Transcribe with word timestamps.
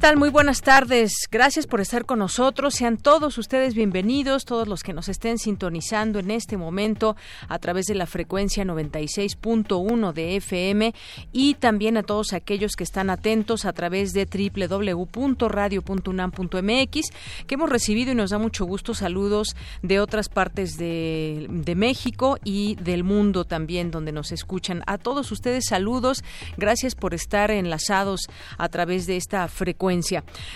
Tal? 0.00 0.16
Muy 0.16 0.30
buenas 0.30 0.62
tardes. 0.62 1.28
Gracias 1.30 1.66
por 1.66 1.82
estar 1.82 2.06
con 2.06 2.20
nosotros. 2.20 2.74
Sean 2.74 2.96
todos 2.96 3.36
ustedes 3.36 3.74
bienvenidos, 3.74 4.46
todos 4.46 4.66
los 4.66 4.82
que 4.82 4.94
nos 4.94 5.10
estén 5.10 5.38
sintonizando 5.38 6.20
en 6.20 6.30
este 6.30 6.56
momento 6.56 7.16
a 7.48 7.58
través 7.58 7.84
de 7.84 7.94
la 7.94 8.06
frecuencia 8.06 8.64
96.1 8.64 10.14
de 10.14 10.36
FM 10.36 10.94
y 11.32 11.52
también 11.54 11.98
a 11.98 12.02
todos 12.02 12.32
aquellos 12.32 12.76
que 12.76 12.84
están 12.84 13.10
atentos 13.10 13.66
a 13.66 13.74
través 13.74 14.14
de 14.14 14.24
www.radio.unam.mx 14.24 17.10
que 17.46 17.54
hemos 17.54 17.68
recibido 17.68 18.12
y 18.12 18.14
nos 18.14 18.30
da 18.30 18.38
mucho 18.38 18.64
gusto 18.64 18.94
saludos 18.94 19.54
de 19.82 20.00
otras 20.00 20.30
partes 20.30 20.78
de, 20.78 21.46
de 21.50 21.74
México 21.74 22.38
y 22.42 22.76
del 22.76 23.04
mundo 23.04 23.44
también 23.44 23.90
donde 23.90 24.12
nos 24.12 24.32
escuchan. 24.32 24.82
A 24.86 24.96
todos 24.96 25.30
ustedes 25.30 25.66
saludos. 25.66 26.24
Gracias 26.56 26.94
por 26.94 27.12
estar 27.12 27.50
enlazados 27.50 28.30
a 28.56 28.70
través 28.70 29.06
de 29.06 29.18
esta 29.18 29.46
frecuencia 29.48 29.89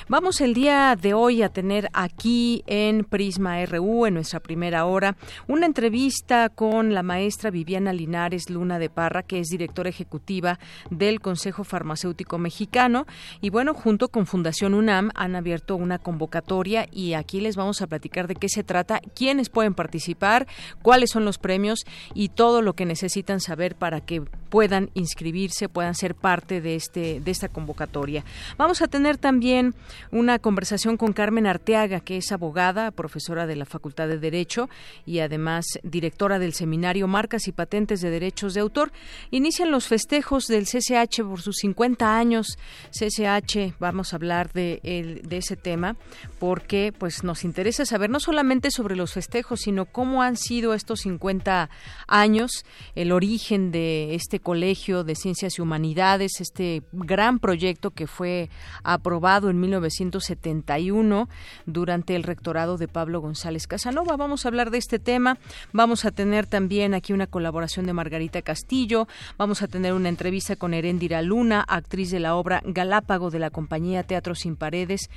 Vamos 0.08 0.40
el 0.40 0.54
día 0.54 0.94
de 0.94 1.12
hoy 1.12 1.42
a 1.42 1.48
tener 1.48 1.88
aquí 1.92 2.62
en 2.68 3.02
Prisma 3.02 3.64
RU, 3.66 4.06
en 4.06 4.14
nuestra 4.14 4.38
primera 4.38 4.84
hora, 4.84 5.16
una 5.48 5.66
entrevista 5.66 6.50
con 6.50 6.94
la 6.94 7.02
maestra 7.02 7.50
Viviana 7.50 7.92
Linares 7.92 8.48
Luna 8.48 8.78
de 8.78 8.90
Parra, 8.90 9.24
que 9.24 9.40
es 9.40 9.48
directora 9.48 9.88
ejecutiva 9.88 10.60
del 10.90 11.20
Consejo 11.20 11.64
Farmacéutico 11.64 12.38
Mexicano. 12.38 13.06
Y 13.40 13.50
bueno, 13.50 13.74
junto 13.74 14.08
con 14.08 14.26
Fundación 14.26 14.72
UNAM 14.72 15.10
han 15.16 15.34
abierto 15.34 15.74
una 15.74 15.98
convocatoria 15.98 16.86
y 16.92 17.14
aquí 17.14 17.40
les 17.40 17.56
vamos 17.56 17.82
a 17.82 17.88
platicar 17.88 18.28
de 18.28 18.36
qué 18.36 18.48
se 18.48 18.62
trata, 18.62 19.00
quiénes 19.16 19.48
pueden 19.48 19.74
participar, 19.74 20.46
cuáles 20.80 21.10
son 21.10 21.24
los 21.24 21.38
premios 21.38 21.80
y 22.14 22.28
todo 22.28 22.62
lo 22.62 22.74
que 22.74 22.86
necesitan 22.86 23.40
saber 23.40 23.74
para 23.74 24.00
que 24.00 24.22
puedan 24.48 24.90
inscribirse, 24.94 25.68
puedan 25.68 25.96
ser 25.96 26.14
parte 26.14 26.60
de 26.60 26.76
este 26.76 27.20
de 27.20 27.30
esta 27.32 27.48
convocatoria. 27.48 28.24
Vamos 28.56 28.80
a 28.80 28.86
tener 28.86 29.18
también 29.24 29.74
una 30.10 30.38
conversación 30.38 30.98
con 30.98 31.14
Carmen 31.14 31.46
Arteaga, 31.46 32.00
que 32.00 32.18
es 32.18 32.30
abogada, 32.30 32.90
profesora 32.90 33.46
de 33.46 33.56
la 33.56 33.64
Facultad 33.64 34.06
de 34.06 34.18
Derecho 34.18 34.68
y 35.06 35.20
además 35.20 35.64
directora 35.82 36.38
del 36.38 36.52
seminario 36.52 37.08
Marcas 37.08 37.48
y 37.48 37.52
Patentes 37.52 38.02
de 38.02 38.10
Derechos 38.10 38.52
de 38.52 38.60
Autor. 38.60 38.92
Inician 39.30 39.70
los 39.70 39.86
festejos 39.86 40.44
del 40.46 40.66
CCH 40.66 41.22
por 41.22 41.40
sus 41.40 41.56
50 41.56 42.18
años. 42.18 42.58
CCH, 42.90 43.78
vamos 43.78 44.12
a 44.12 44.16
hablar 44.16 44.52
de, 44.52 45.22
ese 45.30 45.56
tema 45.56 45.96
porque 46.38 46.92
pues 46.92 47.24
nos 47.24 47.44
interesa 47.44 47.86
saber 47.86 48.10
no 48.10 48.20
solamente 48.20 48.70
sobre 48.70 48.94
los 48.94 49.14
festejos, 49.14 49.62
sino 49.62 49.86
cómo 49.86 50.22
han 50.22 50.36
sido 50.36 50.74
estos 50.74 51.00
50 51.00 51.70
años, 52.08 52.66
el 52.94 53.10
origen 53.10 53.70
de 53.70 54.14
este 54.16 54.38
colegio 54.38 55.02
de 55.02 55.14
ciencias 55.14 55.58
y 55.58 55.62
humanidades, 55.62 56.42
este 56.42 56.82
gran 56.92 57.38
proyecto 57.38 57.90
que 57.90 58.06
fue 58.06 58.50
aprobado 58.82 59.13
aprobado 59.14 59.48
en 59.48 59.60
1971 59.60 61.28
durante 61.66 62.16
el 62.16 62.24
rectorado 62.24 62.78
de 62.78 62.88
Pablo 62.88 63.20
González 63.20 63.68
Casanova. 63.68 64.16
Vamos 64.16 64.44
a 64.44 64.48
hablar 64.48 64.72
de 64.72 64.78
este 64.78 64.98
tema. 64.98 65.38
Vamos 65.72 66.04
a 66.04 66.10
tener 66.10 66.46
también 66.46 66.94
aquí 66.94 67.12
una 67.12 67.28
colaboración 67.28 67.86
de 67.86 67.92
Margarita 67.92 68.42
Castillo. 68.42 69.06
Vamos 69.38 69.62
a 69.62 69.68
tener 69.68 69.92
una 69.92 70.08
entrevista 70.08 70.56
con 70.56 70.74
Herendira 70.74 71.22
Luna, 71.22 71.64
actriz 71.68 72.10
de 72.10 72.18
la 72.18 72.34
obra 72.34 72.60
Galápago 72.66 73.30
de 73.30 73.38
la 73.38 73.50
compañía 73.50 74.02
Teatro 74.02 74.34
Sin 74.34 74.56
Paredes. 74.56 75.08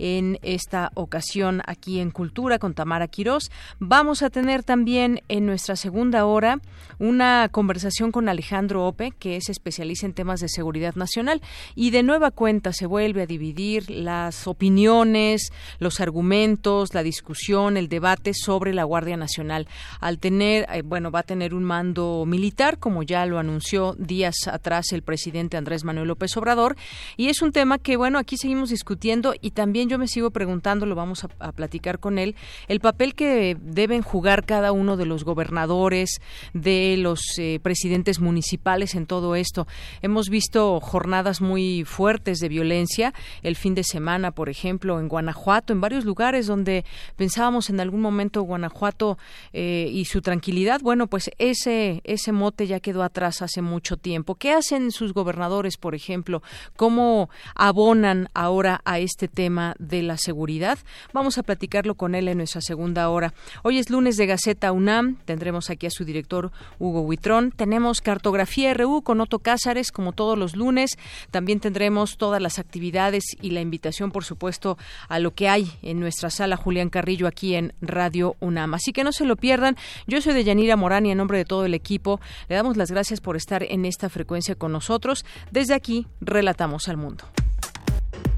En 0.00 0.40
esta 0.42 0.90
ocasión 0.94 1.62
aquí 1.64 2.00
en 2.00 2.10
Cultura 2.10 2.58
con 2.58 2.74
Tamara 2.74 3.06
Quirós. 3.06 3.52
Vamos 3.78 4.22
a 4.22 4.30
tener 4.30 4.64
también 4.64 5.20
en 5.28 5.46
nuestra 5.46 5.76
segunda 5.76 6.24
hora 6.26 6.58
una 6.98 7.48
conversación 7.52 8.10
con 8.10 8.28
Alejandro 8.28 8.84
Ope, 8.84 9.12
que 9.12 9.36
es 9.36 9.48
especialista 9.48 10.06
en 10.06 10.12
temas 10.12 10.40
de 10.40 10.48
seguridad 10.48 10.96
nacional. 10.96 11.40
Y 11.76 11.90
de 11.90 12.02
nueva 12.02 12.32
cuenta 12.32 12.72
se 12.72 12.86
vuelve 12.86 13.22
a 13.22 13.26
dividir 13.26 13.43
las 13.88 14.46
opiniones, 14.46 15.52
los 15.78 16.00
argumentos, 16.00 16.94
la 16.94 17.02
discusión, 17.02 17.76
el 17.76 17.88
debate 17.88 18.32
sobre 18.34 18.72
la 18.72 18.84
Guardia 18.84 19.16
Nacional. 19.16 19.68
Al 20.00 20.18
tener, 20.18 20.66
eh, 20.72 20.82
bueno, 20.82 21.10
va 21.10 21.20
a 21.20 21.24
tener 21.24 21.54
un 21.54 21.64
mando 21.64 22.24
militar, 22.26 22.78
como 22.78 23.02
ya 23.02 23.26
lo 23.26 23.38
anunció 23.38 23.94
días 23.98 24.48
atrás 24.48 24.92
el 24.92 25.02
presidente 25.02 25.56
Andrés 25.56 25.84
Manuel 25.84 26.08
López 26.08 26.36
Obrador, 26.36 26.76
y 27.16 27.28
es 27.28 27.42
un 27.42 27.52
tema 27.52 27.78
que, 27.78 27.96
bueno, 27.96 28.18
aquí 28.18 28.36
seguimos 28.36 28.70
discutiendo 28.70 29.34
y 29.40 29.50
también 29.50 29.88
yo 29.88 29.98
me 29.98 30.08
sigo 30.08 30.30
preguntando, 30.30 30.86
lo 30.86 30.94
vamos 30.94 31.24
a, 31.24 31.52
platicar 31.52 31.98
con 31.98 32.18
él, 32.18 32.34
el 32.68 32.80
papel 32.80 33.14
que 33.14 33.56
deben 33.60 34.02
jugar 34.02 34.44
cada 34.44 34.72
uno 34.72 34.96
de 34.96 35.06
los 35.06 35.24
gobernadores, 35.24 36.20
de 36.52 36.96
los 36.98 37.20
eh, 37.38 37.60
presidentes 37.62 38.20
municipales 38.20 38.94
en 38.94 39.06
todo 39.06 39.36
esto. 39.36 39.66
Hemos 40.02 40.28
visto 40.28 40.80
jornadas 40.80 41.40
muy 41.40 41.84
fuertes 41.84 42.38
de 42.38 42.48
violencia 42.48 43.14
el 43.42 43.56
fin 43.56 43.74
de 43.74 43.84
semana, 43.84 44.30
por 44.30 44.48
ejemplo, 44.48 45.00
en 45.00 45.08
Guanajuato, 45.08 45.72
en 45.72 45.80
varios 45.80 46.04
lugares 46.04 46.46
donde 46.46 46.84
pensábamos 47.16 47.70
en 47.70 47.80
algún 47.80 48.00
momento 48.00 48.42
Guanajuato 48.42 49.18
eh, 49.52 49.88
y 49.90 50.04
su 50.04 50.22
tranquilidad. 50.22 50.80
Bueno, 50.80 51.06
pues 51.06 51.30
ese, 51.38 52.00
ese 52.04 52.32
mote 52.32 52.66
ya 52.66 52.80
quedó 52.80 53.02
atrás 53.02 53.42
hace 53.42 53.62
mucho 53.62 53.96
tiempo. 53.96 54.34
¿Qué 54.34 54.52
hacen 54.52 54.90
sus 54.90 55.12
gobernadores, 55.12 55.76
por 55.76 55.94
ejemplo? 55.94 56.42
¿Cómo 56.76 57.30
abonan 57.54 58.28
ahora 58.34 58.80
a 58.84 58.98
este 58.98 59.28
tema 59.28 59.74
de 59.78 60.02
la 60.02 60.16
seguridad? 60.16 60.78
Vamos 61.12 61.38
a 61.38 61.42
platicarlo 61.42 61.94
con 61.94 62.14
él 62.14 62.28
en 62.28 62.38
nuestra 62.38 62.60
segunda 62.60 63.08
hora. 63.08 63.34
Hoy 63.62 63.78
es 63.78 63.90
lunes 63.90 64.16
de 64.16 64.26
Gaceta 64.26 64.72
UNAM. 64.72 65.16
Tendremos 65.24 65.70
aquí 65.70 65.86
a 65.86 65.90
su 65.90 66.04
director 66.04 66.52
Hugo 66.78 67.02
Huitrón. 67.02 67.52
Tenemos 67.52 68.00
Cartografía 68.00 68.74
RU 68.74 69.02
con 69.02 69.20
Otto 69.20 69.38
Cázares, 69.38 69.92
como 69.92 70.12
todos 70.12 70.38
los 70.38 70.56
lunes. 70.56 70.98
También 71.30 71.60
tendremos 71.60 72.16
todas 72.16 72.40
las 72.40 72.58
actividades 72.58 73.23
y 73.40 73.50
la 73.50 73.60
invitación, 73.60 74.10
por 74.10 74.24
supuesto, 74.24 74.78
a 75.08 75.18
lo 75.18 75.34
que 75.34 75.48
hay 75.48 75.72
en 75.82 76.00
nuestra 76.00 76.30
sala 76.30 76.56
Julián 76.56 76.90
Carrillo 76.90 77.26
aquí 77.26 77.54
en 77.54 77.72
Radio 77.80 78.36
UNAM. 78.40 78.74
Así 78.74 78.92
que 78.92 79.04
no 79.04 79.12
se 79.12 79.24
lo 79.24 79.36
pierdan. 79.36 79.76
Yo 80.06 80.20
soy 80.20 80.34
de 80.34 80.44
Yanira 80.44 80.76
Morán 80.76 81.06
y 81.06 81.10
en 81.10 81.18
nombre 81.18 81.38
de 81.38 81.44
todo 81.44 81.64
el 81.64 81.74
equipo 81.74 82.20
le 82.48 82.56
damos 82.56 82.76
las 82.76 82.90
gracias 82.90 83.20
por 83.20 83.36
estar 83.36 83.62
en 83.62 83.84
esta 83.84 84.08
frecuencia 84.08 84.54
con 84.54 84.72
nosotros. 84.72 85.24
Desde 85.50 85.74
aquí, 85.74 86.06
relatamos 86.20 86.88
al 86.88 86.96
mundo. 86.96 87.24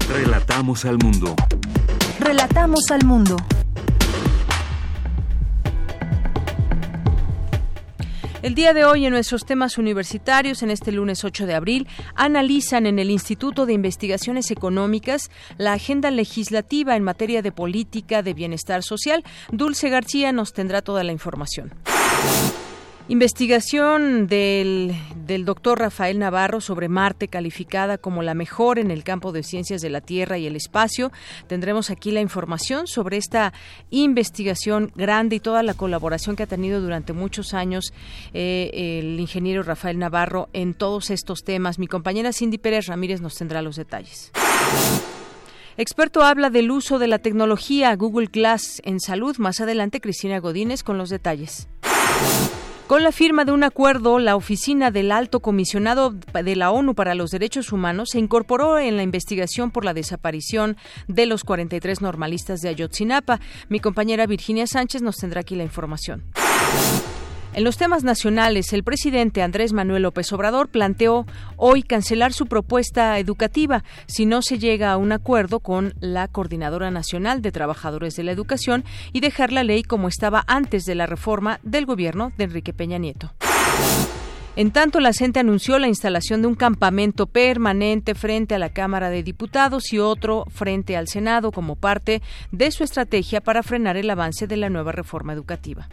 Relatamos 0.09 0.85
al 0.85 0.97
mundo. 0.97 1.35
Relatamos 2.19 2.91
al 2.91 3.05
mundo. 3.05 3.35
El 8.47 8.55
día 8.55 8.73
de 8.73 8.85
hoy 8.85 9.05
en 9.05 9.11
nuestros 9.11 9.45
temas 9.45 9.77
universitarios, 9.77 10.63
en 10.63 10.71
este 10.71 10.93
lunes 10.93 11.25
8 11.25 11.45
de 11.45 11.53
abril, 11.53 11.85
analizan 12.15 12.85
en 12.85 12.97
el 12.97 13.11
Instituto 13.11 13.65
de 13.65 13.73
Investigaciones 13.73 14.51
Económicas 14.51 15.29
la 15.57 15.73
agenda 15.73 16.11
legislativa 16.11 16.95
en 16.95 17.03
materia 17.03 17.41
de 17.41 17.51
política 17.51 18.23
de 18.23 18.33
bienestar 18.33 18.83
social. 18.83 19.25
Dulce 19.51 19.89
García 19.89 20.31
nos 20.31 20.53
tendrá 20.53 20.81
toda 20.81 21.03
la 21.03 21.11
información. 21.11 21.73
Investigación 23.09 24.27
del, 24.27 24.93
del, 25.25 25.45
doctor 25.45 25.79
Rafael 25.79 26.19
Navarro 26.19 26.59
sobre 26.59 26.89
Marte, 26.89 27.29
calificada 27.29 27.97
como 27.97 28.21
la 28.21 28.33
mejor 28.33 28.79
en 28.79 28.91
el 28.91 29.05
campo 29.05 29.31
de 29.31 29.43
ciencias 29.43 29.79
de 29.79 29.89
la 29.89 30.01
Tierra 30.01 30.37
y 30.37 30.45
el 30.45 30.57
espacio. 30.57 31.13
Tendremos 31.47 31.89
aquí 31.89 32.11
la 32.11 32.19
información 32.19 32.85
sobre 32.85 33.15
esta 33.15 33.53
investigación 33.91 34.91
grande 34.93 35.37
y 35.37 35.39
toda 35.39 35.63
la 35.63 35.73
colaboración 35.73 36.35
que 36.35 36.43
ha 36.43 36.47
tenido 36.47 36.81
durante 36.81 37.13
muchos 37.13 37.53
años 37.53 37.93
eh, 38.33 38.99
el 38.99 39.17
ingeniero 39.21 39.63
Rafael 39.63 39.97
Navarro 39.97 40.49
en 40.51 40.73
todos 40.73 41.09
estos 41.09 41.45
temas. 41.45 41.79
Mi 41.79 41.87
compañera 41.87 42.33
Cindy 42.33 42.57
Pérez 42.57 42.87
Ramírez 42.87 43.21
nos 43.21 43.35
tendrá 43.35 43.61
los 43.61 43.77
detalles. 43.77 44.33
Experto 45.77 46.23
habla 46.23 46.49
del 46.49 46.71
uso 46.71 46.99
de 46.99 47.07
la 47.07 47.19
tecnología 47.19 47.95
Google 47.95 48.27
Glass 48.27 48.81
en 48.83 48.99
salud. 48.99 49.37
Más 49.37 49.61
adelante, 49.61 50.01
Cristina 50.01 50.39
Godínez 50.39 50.83
con 50.83 50.97
los 50.97 51.09
detalles. 51.09 51.69
Con 52.87 53.03
la 53.03 53.11
firma 53.11 53.43
de 53.43 53.51
un 53.51 53.65
acuerdo, 53.65 54.17
la 54.17 54.37
oficina 54.37 54.91
del 54.91 55.11
Alto 55.11 55.41
Comisionado 55.41 56.11
de 56.11 56.55
la 56.55 56.71
ONU 56.71 56.95
para 56.95 57.15
los 57.15 57.31
Derechos 57.31 57.73
Humanos 57.73 58.11
se 58.13 58.19
incorporó 58.19 58.79
en 58.79 58.95
la 58.95 59.03
investigación 59.03 59.71
por 59.71 59.83
la 59.83 59.93
desaparición 59.93 60.77
de 61.09 61.25
los 61.25 61.43
43 61.43 61.99
normalistas 61.99 62.61
de 62.61 62.69
Ayotzinapa. 62.69 63.41
Mi 63.67 63.81
compañera 63.81 64.25
Virginia 64.25 64.67
Sánchez 64.67 65.01
nos 65.01 65.17
tendrá 65.17 65.41
aquí 65.41 65.57
la 65.57 65.63
información. 65.63 66.23
En 67.57 67.63
los 67.63 67.75
temas 67.75 68.03
nacionales, 68.03 68.71
el 68.71 68.83
presidente 68.83 69.41
Andrés 69.41 69.73
Manuel 69.73 70.03
López 70.03 70.31
Obrador 70.31 70.69
planteó 70.69 71.25
hoy 71.55 71.81
cancelar 71.81 72.31
su 72.31 72.45
propuesta 72.45 73.17
educativa 73.17 73.83
si 74.05 74.27
no 74.27 74.43
se 74.43 74.59
llega 74.59 74.91
a 74.91 74.97
un 74.97 75.11
acuerdo 75.11 75.59
con 75.59 75.95
la 75.99 76.27
Coordinadora 76.27 76.91
Nacional 76.91 77.41
de 77.41 77.51
Trabajadores 77.51 78.13
de 78.13 78.21
la 78.21 78.31
Educación 78.31 78.83
y 79.11 79.21
dejar 79.21 79.51
la 79.51 79.63
ley 79.63 79.81
como 79.81 80.07
estaba 80.07 80.43
antes 80.45 80.83
de 80.83 80.93
la 80.93 81.07
reforma 81.07 81.59
del 81.63 81.87
gobierno 81.87 82.31
de 82.37 82.43
Enrique 82.43 82.73
Peña 82.73 82.99
Nieto. 82.99 83.33
En 84.55 84.69
tanto, 84.69 84.99
la 84.99 85.11
CENTE 85.11 85.39
anunció 85.39 85.79
la 85.79 85.87
instalación 85.87 86.43
de 86.43 86.49
un 86.49 86.55
campamento 86.55 87.25
permanente 87.25 88.13
frente 88.13 88.53
a 88.53 88.59
la 88.59 88.69
Cámara 88.69 89.09
de 89.09 89.23
Diputados 89.23 89.91
y 89.93 89.97
otro 89.97 90.45
frente 90.51 90.95
al 90.95 91.07
Senado 91.07 91.51
como 91.51 91.75
parte 91.75 92.21
de 92.51 92.69
su 92.69 92.83
estrategia 92.83 93.41
para 93.41 93.63
frenar 93.63 93.97
el 93.97 94.11
avance 94.11 94.45
de 94.45 94.57
la 94.57 94.69
nueva 94.69 94.91
reforma 94.91 95.33
educativa. 95.33 95.89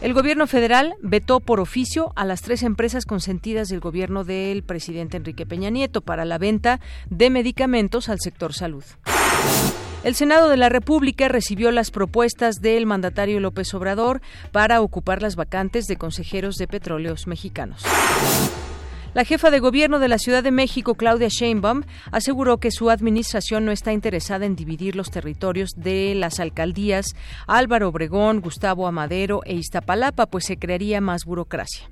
El 0.00 0.14
gobierno 0.14 0.46
federal 0.46 0.94
vetó 1.02 1.40
por 1.40 1.58
oficio 1.58 2.12
a 2.14 2.24
las 2.24 2.42
tres 2.42 2.62
empresas 2.62 3.04
consentidas 3.04 3.68
del 3.68 3.80
gobierno 3.80 4.22
del 4.22 4.62
presidente 4.62 5.16
Enrique 5.16 5.44
Peña 5.44 5.70
Nieto 5.70 6.02
para 6.02 6.24
la 6.24 6.38
venta 6.38 6.78
de 7.10 7.30
medicamentos 7.30 8.08
al 8.08 8.20
sector 8.20 8.54
salud. 8.54 8.84
El 10.04 10.14
Senado 10.14 10.48
de 10.48 10.56
la 10.56 10.68
República 10.68 11.26
recibió 11.26 11.72
las 11.72 11.90
propuestas 11.90 12.60
del 12.60 12.86
mandatario 12.86 13.40
López 13.40 13.74
Obrador 13.74 14.20
para 14.52 14.80
ocupar 14.82 15.20
las 15.20 15.34
vacantes 15.34 15.86
de 15.86 15.96
consejeros 15.96 16.54
de 16.54 16.68
petróleos 16.68 17.26
mexicanos. 17.26 17.82
La 19.14 19.24
jefa 19.24 19.50
de 19.50 19.58
gobierno 19.58 19.98
de 19.98 20.08
la 20.08 20.18
Ciudad 20.18 20.42
de 20.42 20.50
México, 20.50 20.94
Claudia 20.94 21.28
Sheinbaum, 21.28 21.82
aseguró 22.12 22.58
que 22.58 22.70
su 22.70 22.90
administración 22.90 23.64
no 23.64 23.72
está 23.72 23.92
interesada 23.92 24.44
en 24.44 24.54
dividir 24.54 24.94
los 24.96 25.10
territorios 25.10 25.70
de 25.76 26.14
las 26.14 26.40
alcaldías 26.40 27.06
Álvaro 27.46 27.88
Obregón, 27.88 28.40
Gustavo 28.40 28.86
Amadero 28.86 29.40
e 29.44 29.54
Iztapalapa, 29.54 30.26
pues 30.26 30.44
se 30.44 30.58
crearía 30.58 31.00
más 31.00 31.24
burocracia. 31.24 31.90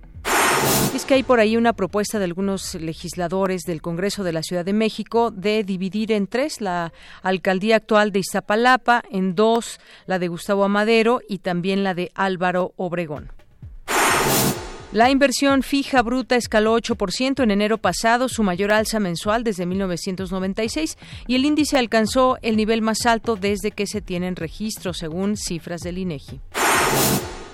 Es 0.95 1.05
que 1.05 1.15
hay 1.15 1.23
por 1.23 1.41
ahí 1.41 1.57
una 1.57 1.73
propuesta 1.73 2.19
de 2.19 2.25
algunos 2.25 2.75
legisladores 2.75 3.63
del 3.63 3.83
Congreso 3.83 4.23
de 4.23 4.33
la 4.33 4.43
Ciudad 4.43 4.65
de 4.65 4.73
México 4.73 5.31
de 5.31 5.65
dividir 5.65 6.13
en 6.13 6.27
tres 6.27 6.61
la 6.61 6.93
alcaldía 7.23 7.77
actual 7.77 8.13
de 8.13 8.21
Iztapalapa, 8.21 9.03
en 9.11 9.35
dos 9.35 9.81
la 10.07 10.19
de 10.19 10.29
Gustavo 10.29 10.65
Amadero 10.65 11.21
y 11.29 11.39
también 11.39 11.83
la 11.83 11.95
de 11.95 12.11
Álvaro 12.15 12.73
Obregón. 12.77 13.33
La 14.93 15.11
inversión 15.11 15.62
fija 15.62 16.00
bruta 16.00 16.37
escaló 16.37 16.77
8% 16.79 17.43
en 17.43 17.50
enero 17.50 17.79
pasado, 17.79 18.29
su 18.29 18.43
mayor 18.43 18.73
alza 18.73 19.00
mensual 19.00 19.43
desde 19.43 19.67
1996, 19.67 20.97
y 21.27 21.35
el 21.35 21.44
índice 21.44 21.77
alcanzó 21.77 22.38
el 22.41 22.56
nivel 22.56 22.83
más 22.83 23.05
alto 23.05 23.37
desde 23.37 23.73
que 23.73 23.87
se 23.87 24.00
tienen 24.00 24.37
registros, 24.37 24.99
según 24.99 25.37
cifras 25.37 25.81
del 25.81 25.99
INEGI. 25.99 26.41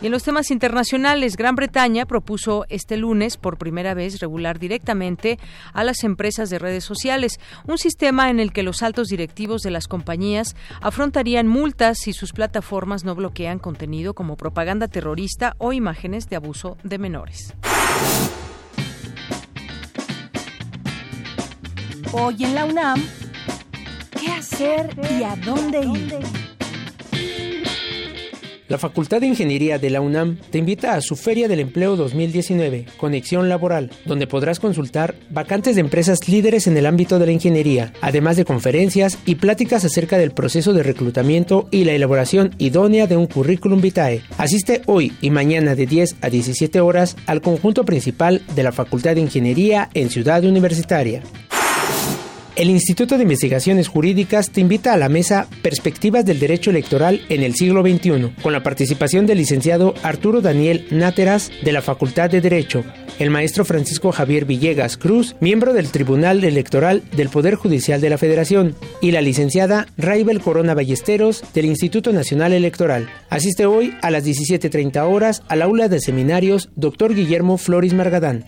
Y 0.02 0.06
en 0.06 0.12
los 0.12 0.24
temas 0.24 0.50
internacionales, 0.50 1.36
Gran 1.36 1.54
Bretaña 1.54 2.06
propuso 2.06 2.66
este 2.68 2.96
lunes 2.96 3.36
por 3.36 3.56
primera 3.56 3.94
vez 3.94 4.18
regular 4.18 4.58
directamente 4.58 5.38
a 5.72 5.84
las 5.84 6.02
empresas 6.02 6.50
de 6.50 6.58
redes 6.58 6.82
sociales, 6.82 7.38
un 7.68 7.78
sistema 7.78 8.28
en 8.28 8.40
el 8.40 8.52
que 8.52 8.64
los 8.64 8.82
altos 8.82 9.06
directivos 9.06 9.62
de 9.62 9.70
las 9.70 9.86
compañías 9.86 10.56
afrontarían 10.80 11.46
multas 11.46 11.98
si 12.00 12.12
sus 12.12 12.32
plataformas 12.32 13.04
no 13.04 13.14
bloquean 13.14 13.60
contenido 13.60 14.12
como 14.12 14.36
propaganda 14.36 14.88
terrorista 14.88 15.54
o 15.58 15.72
imágenes 15.72 16.28
de 16.28 16.34
abuso 16.34 16.76
de 16.82 16.98
menores. 16.98 17.54
Hoy 22.12 22.42
en 22.42 22.54
la 22.56 22.64
UNAM, 22.64 23.00
¿qué 24.20 24.32
hacer 24.32 24.90
y 25.16 25.22
a 25.22 25.36
dónde 25.36 25.80
ir? 25.84 26.51
La 28.72 28.78
Facultad 28.78 29.20
de 29.20 29.26
Ingeniería 29.26 29.78
de 29.78 29.90
la 29.90 30.00
UNAM 30.00 30.38
te 30.50 30.56
invita 30.56 30.94
a 30.94 31.02
su 31.02 31.14
Feria 31.14 31.46
del 31.46 31.60
Empleo 31.60 31.94
2019, 31.94 32.86
Conexión 32.96 33.50
Laboral, 33.50 33.90
donde 34.06 34.26
podrás 34.26 34.60
consultar 34.60 35.14
vacantes 35.28 35.74
de 35.74 35.82
empresas 35.82 36.26
líderes 36.26 36.66
en 36.66 36.78
el 36.78 36.86
ámbito 36.86 37.18
de 37.18 37.26
la 37.26 37.32
ingeniería, 37.32 37.92
además 38.00 38.38
de 38.38 38.46
conferencias 38.46 39.18
y 39.26 39.34
pláticas 39.34 39.84
acerca 39.84 40.16
del 40.16 40.30
proceso 40.30 40.72
de 40.72 40.82
reclutamiento 40.82 41.68
y 41.70 41.84
la 41.84 41.92
elaboración 41.92 42.54
idónea 42.56 43.06
de 43.06 43.18
un 43.18 43.26
currículum 43.26 43.82
vitae. 43.82 44.22
Asiste 44.38 44.80
hoy 44.86 45.12
y 45.20 45.28
mañana 45.28 45.74
de 45.74 45.84
10 45.84 46.16
a 46.22 46.30
17 46.30 46.80
horas 46.80 47.14
al 47.26 47.42
conjunto 47.42 47.84
principal 47.84 48.40
de 48.56 48.62
la 48.62 48.72
Facultad 48.72 49.16
de 49.16 49.20
Ingeniería 49.20 49.90
en 49.92 50.08
Ciudad 50.08 50.42
Universitaria. 50.46 51.22
El 52.54 52.68
Instituto 52.68 53.16
de 53.16 53.22
Investigaciones 53.22 53.88
Jurídicas 53.88 54.50
te 54.50 54.60
invita 54.60 54.92
a 54.92 54.98
la 54.98 55.08
mesa 55.08 55.48
Perspectivas 55.62 56.26
del 56.26 56.38
Derecho 56.38 56.68
Electoral 56.68 57.22
en 57.30 57.42
el 57.42 57.54
siglo 57.54 57.80
XXI, 57.80 58.34
con 58.42 58.52
la 58.52 58.62
participación 58.62 59.24
del 59.24 59.38
licenciado 59.38 59.94
Arturo 60.02 60.42
Daniel 60.42 60.86
Náteras 60.90 61.50
de 61.64 61.72
la 61.72 61.80
Facultad 61.80 62.28
de 62.28 62.42
Derecho, 62.42 62.84
el 63.18 63.30
maestro 63.30 63.64
Francisco 63.64 64.12
Javier 64.12 64.44
Villegas 64.44 64.98
Cruz, 64.98 65.34
miembro 65.40 65.72
del 65.72 65.90
Tribunal 65.90 66.44
Electoral 66.44 67.02
del 67.16 67.30
Poder 67.30 67.54
Judicial 67.54 68.02
de 68.02 68.10
la 68.10 68.18
Federación, 68.18 68.76
y 69.00 69.12
la 69.12 69.22
licenciada 69.22 69.86
Raibel 69.96 70.42
Corona 70.42 70.74
Ballesteros 70.74 71.42
del 71.54 71.64
Instituto 71.64 72.12
Nacional 72.12 72.52
Electoral. 72.52 73.08
Asiste 73.30 73.64
hoy 73.64 73.94
a 74.02 74.10
las 74.10 74.26
17.30 74.26 75.10
horas 75.10 75.42
al 75.48 75.62
aula 75.62 75.88
de 75.88 76.00
seminarios 76.00 76.68
Dr. 76.76 77.14
Guillermo 77.14 77.56
Flores 77.56 77.94
Margadán 77.94 78.44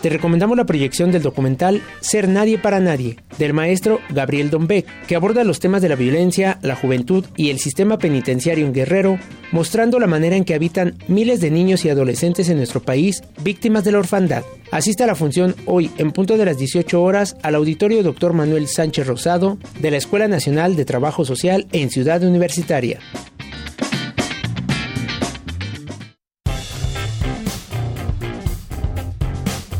te 0.00 0.08
recomendamos 0.08 0.56
la 0.56 0.66
proyección 0.66 1.10
del 1.10 1.22
documental 1.22 1.82
Ser 2.00 2.28
Nadie 2.28 2.58
para 2.58 2.80
Nadie, 2.80 3.16
del 3.38 3.52
maestro 3.52 4.00
Gabriel 4.10 4.50
Dombeck, 4.50 4.86
que 5.06 5.16
aborda 5.16 5.44
los 5.44 5.60
temas 5.60 5.82
de 5.82 5.88
la 5.88 5.96
violencia, 5.96 6.58
la 6.62 6.76
juventud 6.76 7.24
y 7.36 7.50
el 7.50 7.58
sistema 7.58 7.98
penitenciario 7.98 8.66
en 8.66 8.72
Guerrero, 8.72 9.18
mostrando 9.52 9.98
la 9.98 10.06
manera 10.06 10.36
en 10.36 10.44
que 10.44 10.54
habitan 10.54 10.96
miles 11.08 11.40
de 11.40 11.50
niños 11.50 11.84
y 11.84 11.90
adolescentes 11.90 12.48
en 12.48 12.58
nuestro 12.58 12.80
país 12.80 13.22
víctimas 13.42 13.84
de 13.84 13.92
la 13.92 13.98
orfandad. 13.98 14.44
Asiste 14.70 15.04
a 15.04 15.06
la 15.06 15.14
función 15.14 15.54
hoy 15.66 15.90
en 15.98 16.12
punto 16.12 16.36
de 16.36 16.44
las 16.44 16.58
18 16.58 17.02
horas 17.02 17.36
al 17.42 17.54
auditorio 17.54 18.02
Dr. 18.02 18.32
Manuel 18.34 18.68
Sánchez 18.68 19.06
Rosado 19.06 19.58
de 19.80 19.90
la 19.90 19.96
Escuela 19.96 20.28
Nacional 20.28 20.76
de 20.76 20.84
Trabajo 20.84 21.24
Social 21.24 21.66
en 21.72 21.90
Ciudad 21.90 22.22
Universitaria. 22.22 23.00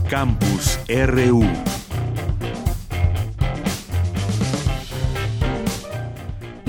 Campus 0.08 0.78
RU. 0.88 1.88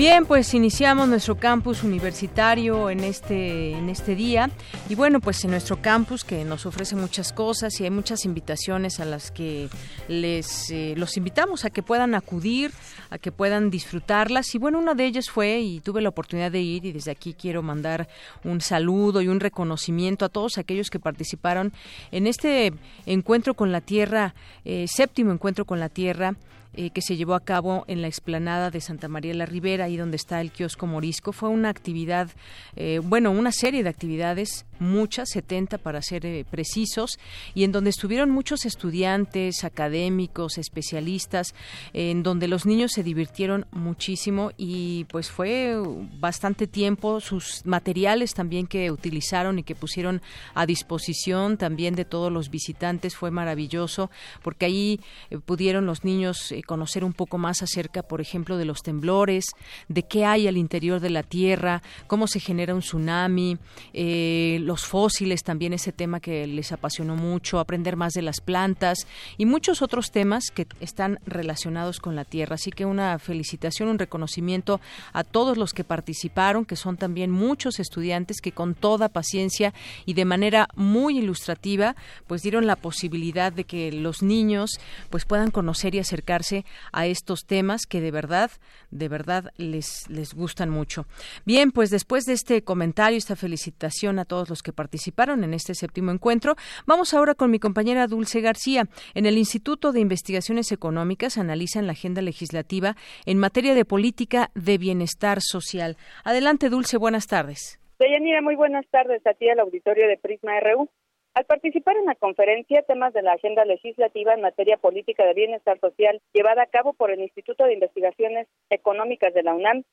Bien, 0.00 0.24
pues 0.24 0.54
iniciamos 0.54 1.08
nuestro 1.10 1.36
campus 1.36 1.82
universitario 1.82 2.88
en 2.88 3.00
este 3.00 3.72
en 3.72 3.90
este 3.90 4.14
día. 4.14 4.48
Y 4.88 4.94
bueno, 4.94 5.20
pues 5.20 5.44
en 5.44 5.50
nuestro 5.50 5.82
campus 5.82 6.24
que 6.24 6.42
nos 6.42 6.64
ofrece 6.64 6.96
muchas 6.96 7.34
cosas 7.34 7.78
y 7.78 7.84
hay 7.84 7.90
muchas 7.90 8.24
invitaciones 8.24 8.98
a 8.98 9.04
las 9.04 9.30
que 9.30 9.68
les 10.08 10.70
eh, 10.70 10.94
los 10.96 11.18
invitamos 11.18 11.66
a 11.66 11.70
que 11.70 11.82
puedan 11.82 12.14
acudir, 12.14 12.72
a 13.10 13.18
que 13.18 13.30
puedan 13.30 13.68
disfrutarlas. 13.68 14.54
Y 14.54 14.58
bueno, 14.58 14.78
una 14.78 14.94
de 14.94 15.04
ellas 15.04 15.28
fue 15.28 15.60
y 15.60 15.80
tuve 15.80 16.00
la 16.00 16.08
oportunidad 16.08 16.50
de 16.50 16.62
ir 16.62 16.86
y 16.86 16.92
desde 16.92 17.10
aquí 17.10 17.34
quiero 17.34 17.60
mandar 17.60 18.08
un 18.42 18.62
saludo 18.62 19.20
y 19.20 19.28
un 19.28 19.38
reconocimiento 19.38 20.24
a 20.24 20.30
todos 20.30 20.56
aquellos 20.56 20.88
que 20.88 20.98
participaron 20.98 21.74
en 22.10 22.26
este 22.26 22.72
encuentro 23.04 23.52
con 23.52 23.70
la 23.70 23.82
tierra, 23.82 24.34
eh, 24.64 24.86
séptimo 24.88 25.30
encuentro 25.30 25.66
con 25.66 25.78
la 25.78 25.90
tierra 25.90 26.36
eh, 26.74 26.90
que 26.90 27.02
se 27.02 27.16
llevó 27.16 27.34
a 27.34 27.40
cabo 27.40 27.84
en 27.88 28.02
la 28.02 28.08
explanada 28.08 28.70
de 28.70 28.80
Santa 28.80 29.08
María 29.08 29.34
la 29.34 29.46
Ribera, 29.46 29.84
ahí 29.86 29.96
donde 29.96 30.16
está 30.16 30.40
el 30.40 30.52
kiosco 30.52 30.86
Morisco. 30.86 31.32
Fue 31.32 31.48
una 31.48 31.68
actividad, 31.68 32.30
eh, 32.76 33.00
bueno, 33.02 33.30
una 33.30 33.52
serie 33.52 33.82
de 33.82 33.88
actividades, 33.88 34.66
muchas, 34.80 35.30
70 35.30 35.78
para 35.78 36.02
ser 36.02 36.26
eh, 36.26 36.44
precisos, 36.50 37.18
y 37.54 37.64
en 37.64 37.72
donde 37.72 37.90
estuvieron 37.90 38.30
muchos 38.30 38.64
estudiantes, 38.66 39.64
académicos, 39.64 40.58
especialistas, 40.58 41.54
en 41.92 42.22
donde 42.22 42.48
los 42.48 42.66
niños 42.66 42.92
se 42.92 43.02
divirtieron 43.02 43.66
muchísimo 43.70 44.50
y 44.56 45.04
pues 45.04 45.30
fue 45.30 45.76
bastante 46.18 46.66
tiempo, 46.66 47.20
sus 47.20 47.64
materiales 47.64 48.34
también 48.34 48.66
que 48.66 48.90
utilizaron 48.90 49.58
y 49.58 49.62
que 49.62 49.74
pusieron 49.74 50.22
a 50.54 50.66
disposición 50.66 51.56
también 51.56 51.94
de 51.94 52.04
todos 52.04 52.32
los 52.32 52.50
visitantes 52.50 53.16
fue 53.16 53.30
maravilloso, 53.30 54.10
porque 54.42 54.66
ahí 54.66 55.00
pudieron 55.44 55.86
los 55.86 56.04
niños 56.04 56.52
eh, 56.52 56.62
conocer 56.62 57.04
un 57.04 57.12
poco 57.12 57.38
más 57.38 57.62
acerca, 57.62 58.02
por 58.02 58.20
ejemplo, 58.20 58.56
de 58.56 58.64
los 58.64 58.82
temblores, 58.82 59.46
de 59.88 60.02
qué 60.04 60.24
hay 60.24 60.48
al 60.48 60.56
interior 60.56 61.00
de 61.00 61.10
la 61.10 61.22
Tierra, 61.22 61.82
cómo 62.06 62.26
se 62.26 62.40
genera 62.40 62.74
un 62.74 62.80
tsunami, 62.80 63.58
eh, 63.92 64.58
los 64.70 64.86
fósiles, 64.86 65.42
también 65.42 65.72
ese 65.72 65.90
tema 65.90 66.20
que 66.20 66.46
les 66.46 66.70
apasionó 66.70 67.16
mucho, 67.16 67.58
aprender 67.58 67.96
más 67.96 68.12
de 68.12 68.22
las 68.22 68.40
plantas 68.40 68.98
y 69.36 69.44
muchos 69.44 69.82
otros 69.82 70.12
temas 70.12 70.44
que 70.54 70.68
están 70.78 71.18
relacionados 71.26 71.98
con 71.98 72.14
la 72.14 72.24
Tierra. 72.24 72.54
Así 72.54 72.70
que 72.70 72.84
una 72.84 73.18
felicitación, 73.18 73.88
un 73.88 73.98
reconocimiento 73.98 74.80
a 75.12 75.24
todos 75.24 75.58
los 75.58 75.72
que 75.72 75.82
participaron, 75.82 76.64
que 76.64 76.76
son 76.76 76.96
también 76.96 77.32
muchos 77.32 77.80
estudiantes 77.80 78.40
que 78.40 78.52
con 78.52 78.76
toda 78.76 79.08
paciencia 79.08 79.74
y 80.06 80.14
de 80.14 80.24
manera 80.24 80.68
muy 80.76 81.18
ilustrativa, 81.18 81.96
pues 82.28 82.42
dieron 82.42 82.68
la 82.68 82.76
posibilidad 82.76 83.52
de 83.52 83.64
que 83.64 83.90
los 83.90 84.22
niños 84.22 84.78
pues 85.10 85.24
puedan 85.24 85.50
conocer 85.50 85.96
y 85.96 85.98
acercarse 85.98 86.64
a 86.92 87.06
estos 87.06 87.44
temas 87.44 87.86
que 87.86 88.00
de 88.00 88.12
verdad, 88.12 88.52
de 88.92 89.08
verdad 89.08 89.52
les, 89.56 90.08
les 90.08 90.32
gustan 90.32 90.70
mucho. 90.70 91.06
Bien, 91.44 91.72
pues 91.72 91.90
después 91.90 92.24
de 92.24 92.34
este 92.34 92.62
comentario, 92.62 93.18
esta 93.18 93.34
felicitación 93.34 94.20
a 94.20 94.24
todos 94.24 94.48
los 94.48 94.59
que 94.62 94.72
participaron 94.72 95.44
en 95.44 95.54
este 95.54 95.74
séptimo 95.74 96.10
encuentro, 96.10 96.54
vamos 96.86 97.14
ahora 97.14 97.34
con 97.34 97.50
mi 97.50 97.58
compañera 97.58 98.06
Dulce 98.06 98.40
García. 98.40 98.84
En 99.14 99.26
el 99.26 99.38
Instituto 99.38 99.92
de 99.92 100.00
Investigaciones 100.00 100.72
Económicas 100.72 101.38
analizan 101.38 101.86
la 101.86 101.92
agenda 101.92 102.22
legislativa 102.22 102.96
en 103.26 103.38
materia 103.38 103.74
de 103.74 103.84
política 103.84 104.50
de 104.54 104.78
bienestar 104.78 105.40
social. 105.40 105.96
Adelante, 106.24 106.68
Dulce, 106.68 106.96
buenas 106.98 107.26
tardes. 107.26 107.78
Deyanira, 107.98 108.40
muy 108.40 108.56
buenas 108.56 108.86
tardes 108.90 109.26
a 109.26 109.34
ti 109.34 109.48
al 109.48 109.60
auditorio 109.60 110.08
de 110.08 110.16
Prisma 110.16 110.58
RU. 110.60 110.88
Al 111.34 111.44
participar 111.44 111.96
en 111.96 112.06
la 112.06 112.16
conferencia 112.16 112.82
Temas 112.82 113.12
de 113.12 113.22
la 113.22 113.34
Agenda 113.34 113.64
Legislativa 113.64 114.34
en 114.34 114.40
materia 114.40 114.78
política 114.78 115.24
de 115.24 115.34
bienestar 115.34 115.78
social 115.78 116.20
llevada 116.32 116.62
a 116.62 116.66
cabo 116.66 116.92
por 116.92 117.10
el 117.10 117.20
Instituto 117.20 117.64
de 117.64 117.74
Investigaciones 117.74 118.48
Económicas 118.68 119.32
de 119.32 119.44
la 119.44 119.54
UNAM, 119.54 119.84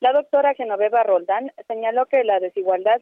la 0.00 0.12
doctora 0.12 0.54
Genoveva 0.54 1.04
Roldán 1.04 1.52
señaló 1.68 2.06
que 2.06 2.24
la 2.24 2.40
desigualdad 2.40 3.00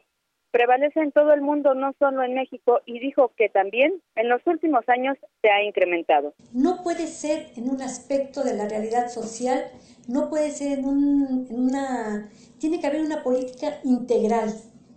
prevalece 0.50 1.00
en 1.00 1.12
todo 1.12 1.32
el 1.32 1.40
mundo, 1.40 1.74
no 1.74 1.94
solo 1.98 2.22
en 2.22 2.34
México, 2.34 2.80
y 2.86 2.98
dijo 2.98 3.32
que 3.36 3.48
también 3.48 4.02
en 4.16 4.28
los 4.28 4.40
últimos 4.46 4.88
años 4.88 5.16
se 5.42 5.50
ha 5.50 5.62
incrementado. 5.62 6.34
No 6.52 6.82
puede 6.82 7.06
ser 7.06 7.48
en 7.56 7.70
un 7.70 7.82
aspecto 7.82 8.42
de 8.42 8.54
la 8.54 8.68
realidad 8.68 9.08
social, 9.08 9.64
no 10.08 10.28
puede 10.28 10.50
ser 10.50 10.78
en, 10.78 10.84
un, 10.84 11.46
en 11.50 11.60
una... 11.60 12.30
Tiene 12.58 12.80
que 12.80 12.86
haber 12.86 13.02
una 13.02 13.22
política 13.22 13.78
integral, 13.84 14.52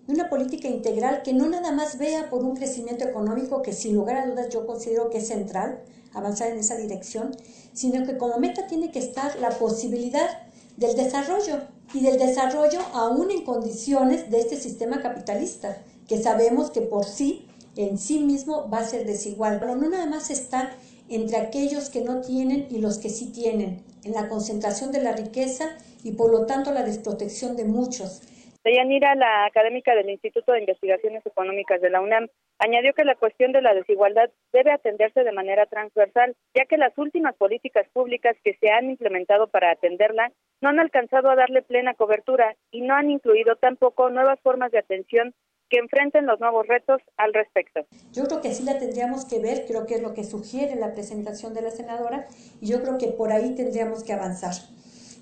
una 0.08 0.30
política 0.30 0.68
integral 0.68 1.22
que 1.24 1.34
no 1.34 1.48
nada 1.48 1.72
más 1.72 1.98
vea 1.98 2.30
por 2.30 2.44
un 2.44 2.56
crecimiento 2.56 3.06
económico, 3.06 3.62
que 3.62 3.74
sin 3.74 3.96
lugar 3.96 4.18
a 4.18 4.28
dudas 4.28 4.50
yo 4.50 4.66
considero 4.66 5.10
que 5.10 5.20
es 5.20 5.28
central 5.28 5.80
avanzar 6.14 6.50
en 6.50 6.60
esa 6.60 6.78
dirección, 6.78 7.32
sino 7.74 8.06
que 8.06 8.18
como 8.18 8.38
meta 8.38 8.68
tiene 8.68 8.92
que 8.92 9.00
estar 9.00 9.40
la 9.40 9.50
posibilidad 9.50 10.30
del 10.78 10.96
desarrollo 10.96 11.62
y 11.94 12.02
del 12.02 12.18
desarrollo 12.18 12.80
aún 12.94 13.32
en 13.32 13.44
condiciones 13.44 14.30
de 14.32 14.40
este 14.40 14.58
sistema 14.58 15.02
capitalista, 15.02 15.78
que 16.08 16.22
sabemos 16.22 16.72
que 16.72 16.82
por 16.82 17.06
sí, 17.06 17.48
en 17.76 17.98
sí 17.98 18.20
mismo, 18.20 18.70
va 18.70 18.80
a 18.80 18.88
ser 18.88 19.06
desigual. 19.06 19.60
Pero 19.60 19.76
no 19.76 19.90
nada 19.90 20.06
más 20.06 20.30
está 20.30 20.72
entre 21.10 21.38
aquellos 21.38 21.90
que 21.90 22.02
no 22.02 22.22
tienen 22.22 22.68
y 22.70 22.80
los 22.80 22.98
que 22.98 23.10
sí 23.10 23.28
tienen, 23.28 23.84
en 24.04 24.14
la 24.14 24.30
concentración 24.30 24.92
de 24.92 25.02
la 25.02 25.14
riqueza 25.14 25.70
y 26.04 26.12
por 26.12 26.32
lo 26.32 26.46
tanto 26.46 26.72
la 26.72 26.84
desprotección 26.84 27.56
de 27.56 27.66
muchos. 27.66 28.22
Deyanira, 28.64 29.14
la 29.16 29.46
académica 29.46 29.94
del 29.94 30.10
Instituto 30.10 30.54
de 30.54 30.62
Investigaciones 30.62 31.26
Económicas 31.26 31.82
de 31.82 31.90
la 31.90 32.00
UNAM, 32.00 32.30
añadió 32.60 32.94
que 32.94 33.04
la 33.04 33.16
cuestión 33.16 33.52
de 33.52 33.62
la 33.62 33.74
desigualdad 33.74 34.30
debe 34.54 34.72
atenderse 34.72 35.24
de 35.24 35.32
manera 35.34 35.66
transversal, 35.66 36.36
ya 36.56 36.66
que 36.66 36.78
las 36.78 36.98
últimas 36.98 37.36
políticas 37.36 37.88
públicas 37.92 38.38
que 38.44 38.56
se 38.62 38.72
han 38.72 38.90
implementado 38.90 39.48
para 39.48 39.72
atenderla 39.72 40.32
no 40.62 40.70
han 40.70 40.80
alcanzado 40.80 41.30
a 41.30 41.36
darle 41.36 41.62
plena 41.62 41.94
cobertura 41.94 42.56
y 42.72 42.82
no 42.82 42.96
han 42.96 43.10
incluido 43.12 43.58
tampoco 43.58 44.10
nuevas 44.10 44.40
formas 44.40 44.72
de 44.72 44.80
atención 44.80 45.34
que 45.70 45.80
enfrenten 45.80 46.26
los 46.26 46.40
nuevos 46.40 46.66
retos 46.68 47.02
al 47.18 47.34
respecto. 47.34 47.82
Yo 48.14 48.24
creo 48.26 48.42
que 48.42 48.54
sí 48.54 48.64
la 48.64 48.78
tendríamos 48.78 49.26
que 49.26 49.40
ver, 49.40 49.66
creo 49.68 49.86
que 49.86 49.96
es 49.96 50.02
lo 50.02 50.14
que 50.14 50.24
sugiere 50.24 50.76
la 50.76 50.94
presentación 50.94 51.54
de 51.54 51.64
la 51.64 51.72
senadora 51.72 52.28
y 52.62 52.72
yo 52.72 52.82
creo 52.82 52.98
que 52.98 53.08
por 53.08 53.32
ahí 53.32 53.56
tendríamos 53.56 54.04
que 54.04 54.14
avanzar. 54.14 54.54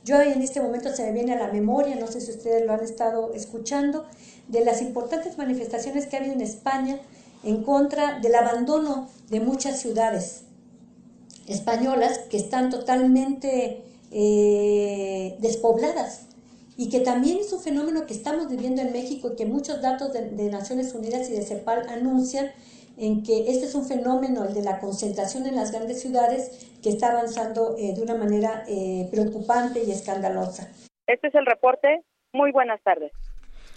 Yo 0.04 0.20
en 0.20 0.42
este 0.42 0.62
momento 0.62 0.94
se 0.94 1.04
me 1.04 1.12
viene 1.12 1.34
a 1.34 1.40
la 1.40 1.52
memoria, 1.52 1.96
no 1.96 2.08
sé 2.08 2.22
si 2.22 2.32
ustedes 2.32 2.66
lo 2.66 2.74
han 2.74 2.84
estado 2.84 3.34
escuchando, 3.34 4.06
de 4.48 4.66
las 4.66 4.82
importantes 4.82 5.38
manifestaciones 5.38 6.08
que 6.08 6.16
ha 6.16 6.20
habido 6.20 6.34
en 6.34 6.42
España 6.42 7.00
en 7.44 7.64
contra 7.64 8.20
del 8.20 8.36
abandono 8.36 9.10
de 9.30 9.40
muchas 9.40 9.80
ciudades 9.80 10.44
españolas 11.48 12.20
que 12.30 12.38
están 12.38 12.70
totalmente 12.70 13.84
eh, 14.12 15.38
despobladas 15.40 16.22
y 16.78 16.90
que 16.90 17.00
también 17.02 17.38
es 17.40 17.52
un 17.54 17.60
fenómeno 17.60 18.06
que 18.06 18.14
estamos 18.14 18.50
viviendo 18.50 18.82
en 18.82 18.92
México 18.92 19.32
y 19.32 19.36
que 19.36 19.46
muchos 19.46 19.82
datos 19.82 20.14
de, 20.14 20.30
de 20.30 20.50
Naciones 20.50 20.94
Unidas 20.94 21.30
y 21.30 21.34
de 21.34 21.44
CEPAL 21.44 21.88
anuncian 21.90 22.52
en 23.02 23.24
que 23.24 23.50
este 23.50 23.66
es 23.66 23.76
un 23.76 23.86
fenómeno, 23.86 24.46
el 24.46 24.54
de 24.54 24.62
la 24.62 24.80
concentración 24.80 25.48
en 25.48 25.56
las 25.56 25.72
grandes 25.72 26.02
ciudades, 26.02 26.70
que 26.84 26.90
está 26.90 27.12
avanzando 27.12 27.76
eh, 27.78 27.94
de 27.96 28.02
una 28.02 28.16
manera 28.16 28.64
eh, 28.68 29.08
preocupante 29.12 29.84
y 29.84 29.92
escandalosa. 29.92 30.70
Este 31.08 31.28
es 31.28 31.36
el 31.36 31.46
reporte. 31.46 32.04
Muy 32.32 32.52
buenas 32.52 32.82
tardes. 32.84 33.12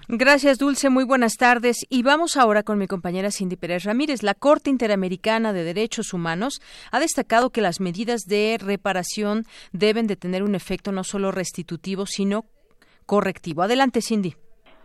Gracias, 0.06 0.58
Dulce. 0.58 0.90
Muy 0.90 1.04
buenas 1.04 1.36
tardes. 1.38 1.78
Y 1.88 2.02
vamos 2.02 2.36
ahora 2.36 2.62
con 2.62 2.78
mi 2.78 2.86
compañera 2.86 3.30
Cindy 3.30 3.56
Pérez 3.56 3.84
Ramírez. 3.84 4.22
La 4.22 4.34
Corte 4.34 4.68
Interamericana 4.68 5.54
de 5.54 5.64
Derechos 5.64 6.12
Humanos 6.12 6.60
ha 6.92 7.00
destacado 7.00 7.48
que 7.48 7.62
las 7.62 7.80
medidas 7.80 8.24
de 8.26 8.58
reparación 8.60 9.44
deben 9.72 10.06
de 10.06 10.16
tener 10.16 10.42
un 10.42 10.54
efecto 10.54 10.92
no 10.92 11.02
solo 11.02 11.32
restitutivo, 11.32 12.04
sino 12.04 12.44
correctivo. 13.06 13.62
Adelante, 13.62 14.02
Cindy. 14.02 14.34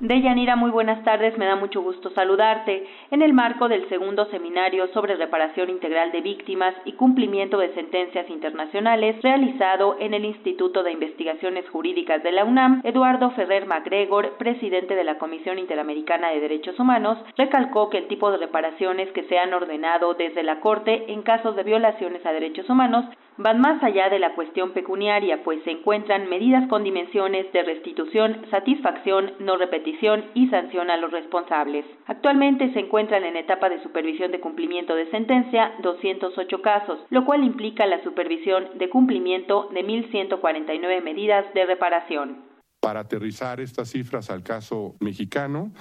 Deyanira, 0.01 0.55
muy 0.55 0.71
buenas 0.71 1.03
tardes, 1.03 1.37
me 1.37 1.45
da 1.45 1.57
mucho 1.57 1.81
gusto 1.81 2.09
saludarte. 2.11 2.87
En 3.11 3.21
el 3.21 3.33
marco 3.33 3.67
del 3.67 3.89
segundo 3.89 4.23
seminario 4.27 4.87
sobre 4.93 5.17
reparación 5.17 5.69
integral 5.69 6.13
de 6.13 6.21
víctimas 6.21 6.73
y 6.85 6.93
cumplimiento 6.93 7.57
de 7.57 7.73
sentencias 7.73 8.29
internacionales 8.29 9.21
realizado 9.21 9.97
en 9.99 10.13
el 10.13 10.23
Instituto 10.23 10.83
de 10.83 10.93
Investigaciones 10.93 11.67
Jurídicas 11.67 12.23
de 12.23 12.31
la 12.31 12.45
UNAM, 12.45 12.79
Eduardo 12.85 13.31
Ferrer 13.31 13.65
MacGregor, 13.65 14.37
presidente 14.37 14.95
de 14.95 15.03
la 15.03 15.17
Comisión 15.17 15.59
Interamericana 15.59 16.29
de 16.29 16.39
Derechos 16.39 16.79
Humanos, 16.79 17.17
recalcó 17.35 17.89
que 17.89 17.97
el 17.97 18.07
tipo 18.07 18.31
de 18.31 18.37
reparaciones 18.37 19.11
que 19.11 19.23
se 19.23 19.37
han 19.37 19.53
ordenado 19.53 20.13
desde 20.13 20.43
la 20.43 20.61
Corte 20.61 21.11
en 21.11 21.23
casos 21.23 21.57
de 21.57 21.63
violaciones 21.63 22.25
a 22.25 22.31
derechos 22.31 22.69
humanos 22.69 23.03
van 23.35 23.59
más 23.61 23.81
allá 23.83 24.09
de 24.09 24.19
la 24.19 24.33
cuestión 24.35 24.71
pecuniaria, 24.71 25.43
pues 25.43 25.63
se 25.63 25.71
encuentran 25.71 26.27
medidas 26.29 26.67
con 26.67 26.83
dimensiones 26.83 27.51
de 27.53 27.63
restitución, 27.63 28.45
satisfacción, 28.49 29.31
no 29.39 29.55
repetición 29.55 29.88
y 30.33 30.47
sanción 30.49 30.89
a 30.89 30.97
los 30.97 31.11
responsables. 31.11 31.85
Actualmente 32.05 32.71
se 32.73 32.79
encuentran 32.79 33.23
en 33.23 33.35
etapa 33.35 33.69
de 33.69 33.81
supervisión 33.81 34.31
de 34.31 34.39
cumplimiento 34.39 34.95
de 34.95 35.09
sentencia 35.11 35.73
208 35.81 36.61
casos, 36.61 36.99
lo 37.09 37.25
cual 37.25 37.43
implica 37.43 37.85
la 37.85 38.03
supervisión 38.03 38.77
de 38.77 38.89
cumplimiento 38.89 39.69
de 39.73 39.85
1.149 39.85 41.03
medidas 41.03 41.45
de 41.53 41.65
reparación. 41.65 42.43
Para 42.81 43.01
aterrizar 43.01 43.59
estas 43.59 43.89
cifras 43.89 44.29
al 44.29 44.43
caso 44.43 44.95
mexicano, 44.99 45.71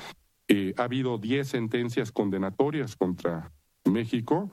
eh, 0.48 0.74
ha 0.76 0.84
habido 0.84 1.18
10 1.18 1.46
sentencias 1.46 2.10
condenatorias 2.10 2.96
contra 2.96 3.52
México 3.84 4.50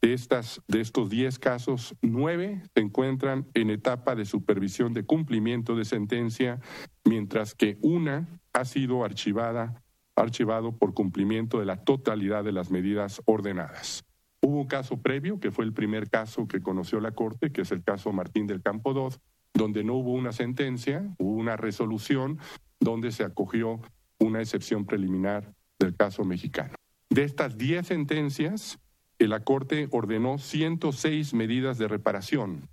de, 0.00 0.12
estas, 0.12 0.60
de 0.68 0.80
estos 0.80 1.10
10 1.10 1.38
casos, 1.38 1.94
9 2.02 2.62
se 2.74 2.80
encuentran 2.80 3.46
en 3.54 3.70
etapa 3.70 4.14
de 4.14 4.24
supervisión 4.24 4.92
de 4.92 5.04
cumplimiento 5.04 5.76
de 5.76 5.84
sentencia, 5.84 6.60
mientras 7.04 7.54
que 7.54 7.78
una 7.82 8.40
ha 8.52 8.64
sido 8.64 9.04
archivada, 9.04 9.82
archivado 10.16 10.76
por 10.76 10.94
cumplimiento 10.94 11.58
de 11.58 11.66
la 11.66 11.84
totalidad 11.84 12.44
de 12.44 12.52
las 12.52 12.70
medidas 12.70 13.20
ordenadas. 13.26 14.04
Hubo 14.40 14.60
un 14.60 14.66
caso 14.66 15.00
previo, 15.00 15.40
que 15.40 15.50
fue 15.50 15.64
el 15.64 15.72
primer 15.72 16.08
caso 16.10 16.46
que 16.46 16.60
conoció 16.60 17.00
la 17.00 17.12
Corte, 17.12 17.50
que 17.50 17.62
es 17.62 17.72
el 17.72 17.82
caso 17.82 18.12
Martín 18.12 18.46
del 18.46 18.62
Campo 18.62 18.92
II, 18.92 19.16
donde 19.54 19.84
no 19.84 19.94
hubo 19.94 20.12
una 20.12 20.32
sentencia, 20.32 21.14
hubo 21.18 21.32
una 21.32 21.56
resolución 21.56 22.38
donde 22.80 23.10
se 23.10 23.24
acogió 23.24 23.80
una 24.18 24.40
excepción 24.40 24.84
preliminar 24.84 25.54
del 25.78 25.96
caso 25.96 26.24
mexicano. 26.24 26.74
De 27.08 27.24
estas 27.24 27.56
10 27.56 27.86
sentencias, 27.86 28.78
la 29.28 29.44
Corte 29.44 29.88
ordenó 29.90 30.38
106 30.38 31.34
medidas 31.34 31.78
de 31.78 31.88
reparación. 31.88 32.68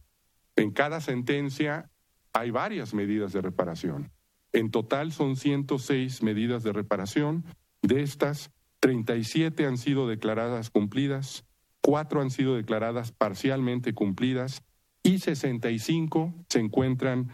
En 0.56 0.72
cada 0.72 1.02
sentencia 1.02 1.90
hay 2.34 2.52
varias 2.52 2.94
medidas 2.94 3.34
de 3.34 3.42
reparación. 3.42 4.12
En 4.54 4.72
total 4.72 5.12
son 5.12 5.36
106 5.36 6.24
medidas 6.24 6.64
de 6.64 6.74
reparación. 6.74 7.46
De 7.82 8.02
estas, 8.02 8.52
37 8.80 9.66
han 9.66 9.78
sido 9.78 10.08
declaradas 10.08 10.70
cumplidas, 10.70 11.46
4 11.82 12.22
han 12.22 12.32
sido 12.32 12.56
declaradas 12.56 13.12
parcialmente 13.12 13.94
cumplidas 13.94 14.64
y 15.04 15.20
65 15.20 16.34
se 16.50 16.60
encuentran 16.60 17.32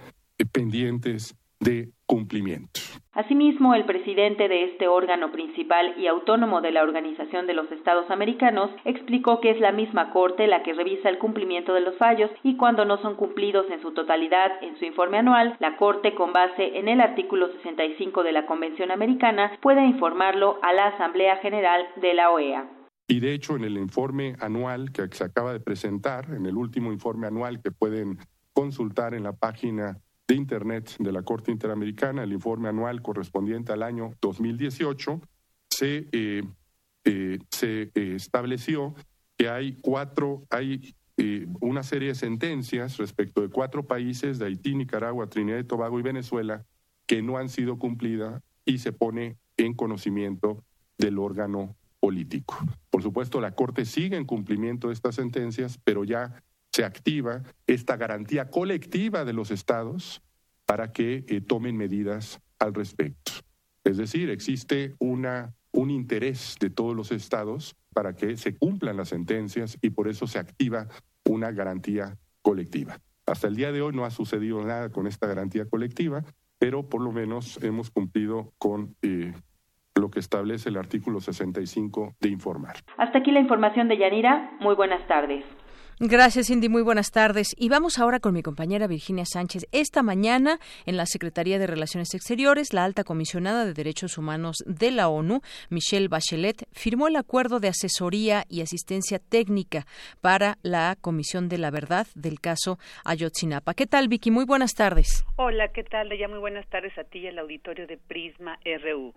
pendientes 0.51 1.36
de 1.67 1.89
cumplimiento. 2.05 2.79
Asimismo, 3.12 3.74
el 3.74 3.86
presidente 3.86 4.47
de 4.47 4.65
este 4.65 4.88
órgano 4.88 5.31
principal 5.31 5.95
y 5.97 6.07
autónomo 6.07 6.62
de 6.62 6.71
la 6.71 6.83
Organización 6.83 7.45
de 7.47 7.53
los 7.53 7.69
Estados 7.71 8.09
Americanos 8.09 8.69
explicó 8.86 9.41
que 9.41 9.51
es 9.51 9.59
la 9.59 9.71
misma 9.71 10.12
Corte 10.12 10.47
la 10.47 10.63
que 10.63 10.74
revisa 10.74 11.09
el 11.09 11.17
cumplimiento 11.17 11.74
de 11.74 11.81
los 11.81 11.97
fallos 11.97 12.29
y 12.43 12.55
cuando 12.55 12.86
no 12.86 13.01
son 13.01 13.15
cumplidos 13.15 13.65
en 13.69 13.81
su 13.81 13.91
totalidad 13.91 14.51
en 14.62 14.77
su 14.77 14.86
informe 14.86 15.17
anual, 15.17 15.57
la 15.59 15.75
Corte, 15.77 16.15
con 16.15 16.31
base 16.31 16.77
en 16.77 16.88
el 16.88 17.01
artículo 17.01 17.51
65 17.51 18.24
de 18.24 18.31
la 18.31 18.45
Convención 18.45 18.91
Americana, 18.91 19.51
puede 19.62 19.83
informarlo 19.86 20.59
a 20.62 20.71
la 20.71 20.88
Asamblea 20.88 21.38
General 21.38 21.86
de 22.00 22.13
la 22.13 22.29
OEA. 22.29 22.69
Y 23.09 23.19
de 23.19 23.33
hecho, 23.33 23.55
en 23.55 23.63
el 23.63 23.77
informe 23.77 24.36
anual 24.39 24.91
que 24.91 25.07
se 25.12 25.24
acaba 25.24 25.53
de 25.53 25.59
presentar, 25.59 26.33
en 26.33 26.45
el 26.45 26.55
último 26.55 26.93
informe 26.93 27.27
anual 27.27 27.62
que 27.62 27.71
pueden 27.71 28.19
consultar 28.53 29.13
en 29.13 29.24
la 29.24 29.33
página 29.33 29.97
de 30.27 30.36
Internet 30.36 30.96
de 31.00 31.12
la 31.12 31.24
Corte 31.24 31.51
Interamericana, 31.51 32.24
el 32.24 32.34
informe 32.34 32.67
anual 32.67 33.01
correspondiente 33.01 33.72
al 33.72 33.84
año 33.84 34.12
2018, 34.22 35.22
se, 35.69 36.07
eh, 36.12 36.43
eh, 37.05 37.39
se 37.50 37.84
eh, 37.84 38.13
estableció 38.15 38.93
que 39.38 39.50
hay 39.50 39.77
cuatro, 39.81 40.46
hay 40.50 40.93
una 41.62 41.81
serie 41.81 42.10
de 42.10 42.15
sentencias 42.15 42.98
respecto 42.98 43.41
de 43.41 43.50
cuatro 43.50 43.88
países, 43.88 44.38
de 44.38 44.46
Haití, 44.46 44.75
Nicaragua, 44.75 45.27
Trinidad 45.27 45.57
y 45.57 45.63
Tobago 45.63 46.00
y 46.00 46.03
Venezuela, 46.03 46.63
que 47.07 47.24
no 47.24 47.38
han 47.38 47.50
sido 47.50 47.79
cumplidas 47.79 48.43
y 48.65 48.77
se 48.77 48.91
pone 48.91 49.38
en 49.57 49.74
conocimiento 49.74 50.63
del 51.00 51.17
órgano 51.17 51.75
político. 52.00 52.57
Por 52.91 53.01
supuesto, 53.01 53.41
la 53.41 53.51
Corte 53.51 53.86
sigue 53.86 54.15
en 54.15 54.25
cumplimiento 54.25 54.89
de 54.89 54.93
estas 54.93 55.15
sentencias, 55.15 55.79
pero 55.84 56.03
ya 56.03 56.43
se 56.77 56.86
activa 56.86 57.41
esta 57.65 57.98
garantía 57.98 58.51
colectiva 58.51 59.25
de 59.25 59.34
los 59.34 59.50
estados 59.50 60.22
para 60.67 60.91
que 60.91 61.25
eh, 61.27 61.41
tomen 61.41 61.75
medidas 61.75 62.39
al 62.60 62.75
respecto. 62.75 63.31
Es 63.84 63.98
decir, 63.98 64.29
existe 64.29 64.93
una, 65.00 65.55
un 65.72 65.89
interés 65.89 66.55
de 66.60 66.69
todos 66.69 66.96
los 66.96 67.12
estados 67.12 67.75
para 67.96 68.15
que 68.15 68.38
se 68.38 68.55
cumplan 68.55 68.96
las 68.96 69.10
sentencias 69.10 69.79
y 69.81 69.89
por 69.89 70.07
eso 70.07 70.27
se 70.27 70.38
activa 70.38 70.88
una 71.25 71.50
garantía 71.50 72.15
colectiva. 72.43 73.00
Hasta 73.25 73.48
el 73.48 73.55
día 73.55 73.72
de 73.72 73.81
hoy 73.81 73.96
no 73.96 74.05
ha 74.05 74.12
sucedido 74.12 74.63
nada 74.63 74.91
con 74.91 75.07
esta 75.07 75.25
garantía 75.25 75.65
colectiva, 75.65 76.25
pero 76.60 76.88
por 76.88 77.01
lo 77.01 77.12
menos 77.12 77.57
hemos 77.63 77.89
cumplido 77.89 78.53
con 78.60 78.96
eh, 79.01 79.34
lo 79.96 80.12
que 80.12 80.19
establece 80.19 80.69
el 80.69 80.77
artículo 80.77 81.22
65 81.22 82.17
de 82.19 82.29
informar. 82.29 82.75
Hasta 82.98 83.17
aquí 83.17 83.31
la 83.31 83.39
información 83.39 83.88
de 83.88 83.98
Yanira. 83.98 84.51
Muy 84.60 84.75
buenas 84.75 85.07
tardes. 85.07 85.43
Gracias, 86.00 86.46
Cindy. 86.46 86.70
Muy 86.70 86.84
buenas 86.84 87.10
tardes. 87.10 87.56
Y 87.58 87.70
vamos 87.70 87.98
ahora 87.98 88.20
con 88.20 88.32
mi 88.32 88.44
compañera 88.44 88.86
Virginia 88.86 89.25
Sánchez. 89.25 89.66
Esta 89.72 90.04
mañana, 90.04 90.60
en 90.86 90.96
la 90.96 91.08
Secretaría 91.08 91.58
de 91.58 91.66
Relaciones 91.66 92.13
Exteriores, 92.13 92.72
la 92.72 92.84
alta 92.84 93.04
comisionada 93.04 93.66
de 93.66 93.74
Derechos 93.74 94.20
Humanos 94.20 94.58
de 94.68 94.92
la 94.92 95.10
ONU, 95.10 95.42
Michelle 95.72 96.08
Bachelet, 96.08 96.68
firmó 96.72 97.08
el 97.08 97.16
acuerdo 97.16 97.60
de 97.60 97.70
asesoría 97.70 98.46
y 98.48 98.62
asistencia 98.62 99.18
técnica 99.18 99.88
para 100.22 100.60
la 100.62 100.96
Comisión 101.01 101.50
de 101.50 101.58
la 101.58 101.72
Verdad 101.72 102.06
del 102.13 102.42
caso 102.42 102.77
Ayotzinapa. 103.04 103.74
¿Qué 103.74 103.88
tal, 103.88 104.08
Vicky? 104.08 104.30
Muy 104.30 104.46
buenas 104.46 104.75
tardes. 104.75 105.25
Hola, 105.36 105.70
¿qué 105.70 105.84
tal? 105.84 106.16
Ya 106.16 106.27
muy 106.27 106.38
buenas 106.38 106.68
tardes 106.68 106.96
a 107.00 107.06
ti 107.06 107.22
y 107.22 107.27
al 107.27 107.39
auditorio 107.39 107.88
de 107.88 107.98
Prisma 107.98 108.60
RU. 108.84 109.16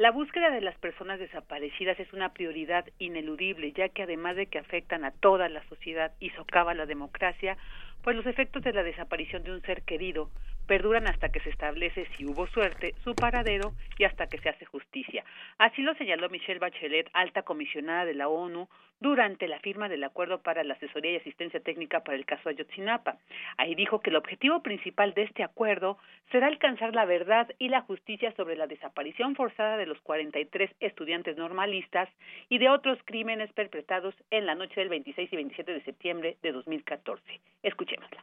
La 0.00 0.12
búsqueda 0.12 0.48
de 0.48 0.62
las 0.62 0.78
personas 0.78 1.18
desaparecidas 1.18 2.00
es 2.00 2.10
una 2.14 2.32
prioridad 2.32 2.86
ineludible, 2.98 3.72
ya 3.72 3.90
que 3.90 4.04
además 4.04 4.34
de 4.34 4.46
que 4.46 4.58
afectan 4.58 5.04
a 5.04 5.10
toda 5.10 5.50
la 5.50 5.62
sociedad 5.68 6.12
y 6.20 6.30
socava 6.30 6.72
la 6.72 6.86
democracia, 6.86 7.58
pues 8.02 8.16
los 8.16 8.24
efectos 8.24 8.62
de 8.62 8.72
la 8.72 8.82
desaparición 8.82 9.42
de 9.42 9.52
un 9.52 9.60
ser 9.60 9.82
querido 9.82 10.30
perduran 10.70 11.08
hasta 11.08 11.30
que 11.30 11.40
se 11.40 11.50
establece 11.50 12.06
si 12.16 12.24
hubo 12.24 12.46
suerte, 12.46 12.94
su 13.02 13.16
paradero 13.16 13.72
y 13.98 14.04
hasta 14.04 14.28
que 14.28 14.38
se 14.38 14.50
hace 14.50 14.64
justicia. 14.66 15.24
Así 15.58 15.82
lo 15.82 15.96
señaló 15.96 16.28
Michelle 16.28 16.60
Bachelet, 16.60 17.10
alta 17.12 17.42
comisionada 17.42 18.04
de 18.04 18.14
la 18.14 18.28
ONU, 18.28 18.68
durante 19.00 19.48
la 19.48 19.58
firma 19.58 19.88
del 19.88 20.04
acuerdo 20.04 20.42
para 20.42 20.62
la 20.62 20.74
asesoría 20.74 21.10
y 21.10 21.16
asistencia 21.16 21.58
técnica 21.58 22.04
para 22.04 22.16
el 22.16 22.24
caso 22.24 22.48
Ayotzinapa. 22.48 23.18
Ahí 23.56 23.74
dijo 23.74 23.98
que 24.00 24.10
el 24.10 24.16
objetivo 24.16 24.62
principal 24.62 25.12
de 25.14 25.22
este 25.24 25.42
acuerdo 25.42 25.98
será 26.30 26.46
alcanzar 26.46 26.94
la 26.94 27.04
verdad 27.04 27.48
y 27.58 27.68
la 27.68 27.80
justicia 27.80 28.32
sobre 28.36 28.54
la 28.54 28.68
desaparición 28.68 29.34
forzada 29.34 29.76
de 29.76 29.86
los 29.86 30.00
43 30.02 30.70
estudiantes 30.78 31.36
normalistas 31.36 32.08
y 32.48 32.58
de 32.58 32.68
otros 32.68 32.96
crímenes 33.06 33.52
perpetrados 33.54 34.14
en 34.30 34.46
la 34.46 34.54
noche 34.54 34.78
del 34.78 34.88
26 34.88 35.32
y 35.32 35.36
27 35.36 35.72
de 35.72 35.82
septiembre 35.82 36.36
de 36.42 36.52
2014. 36.52 37.40
Escuchémosla. 37.64 38.22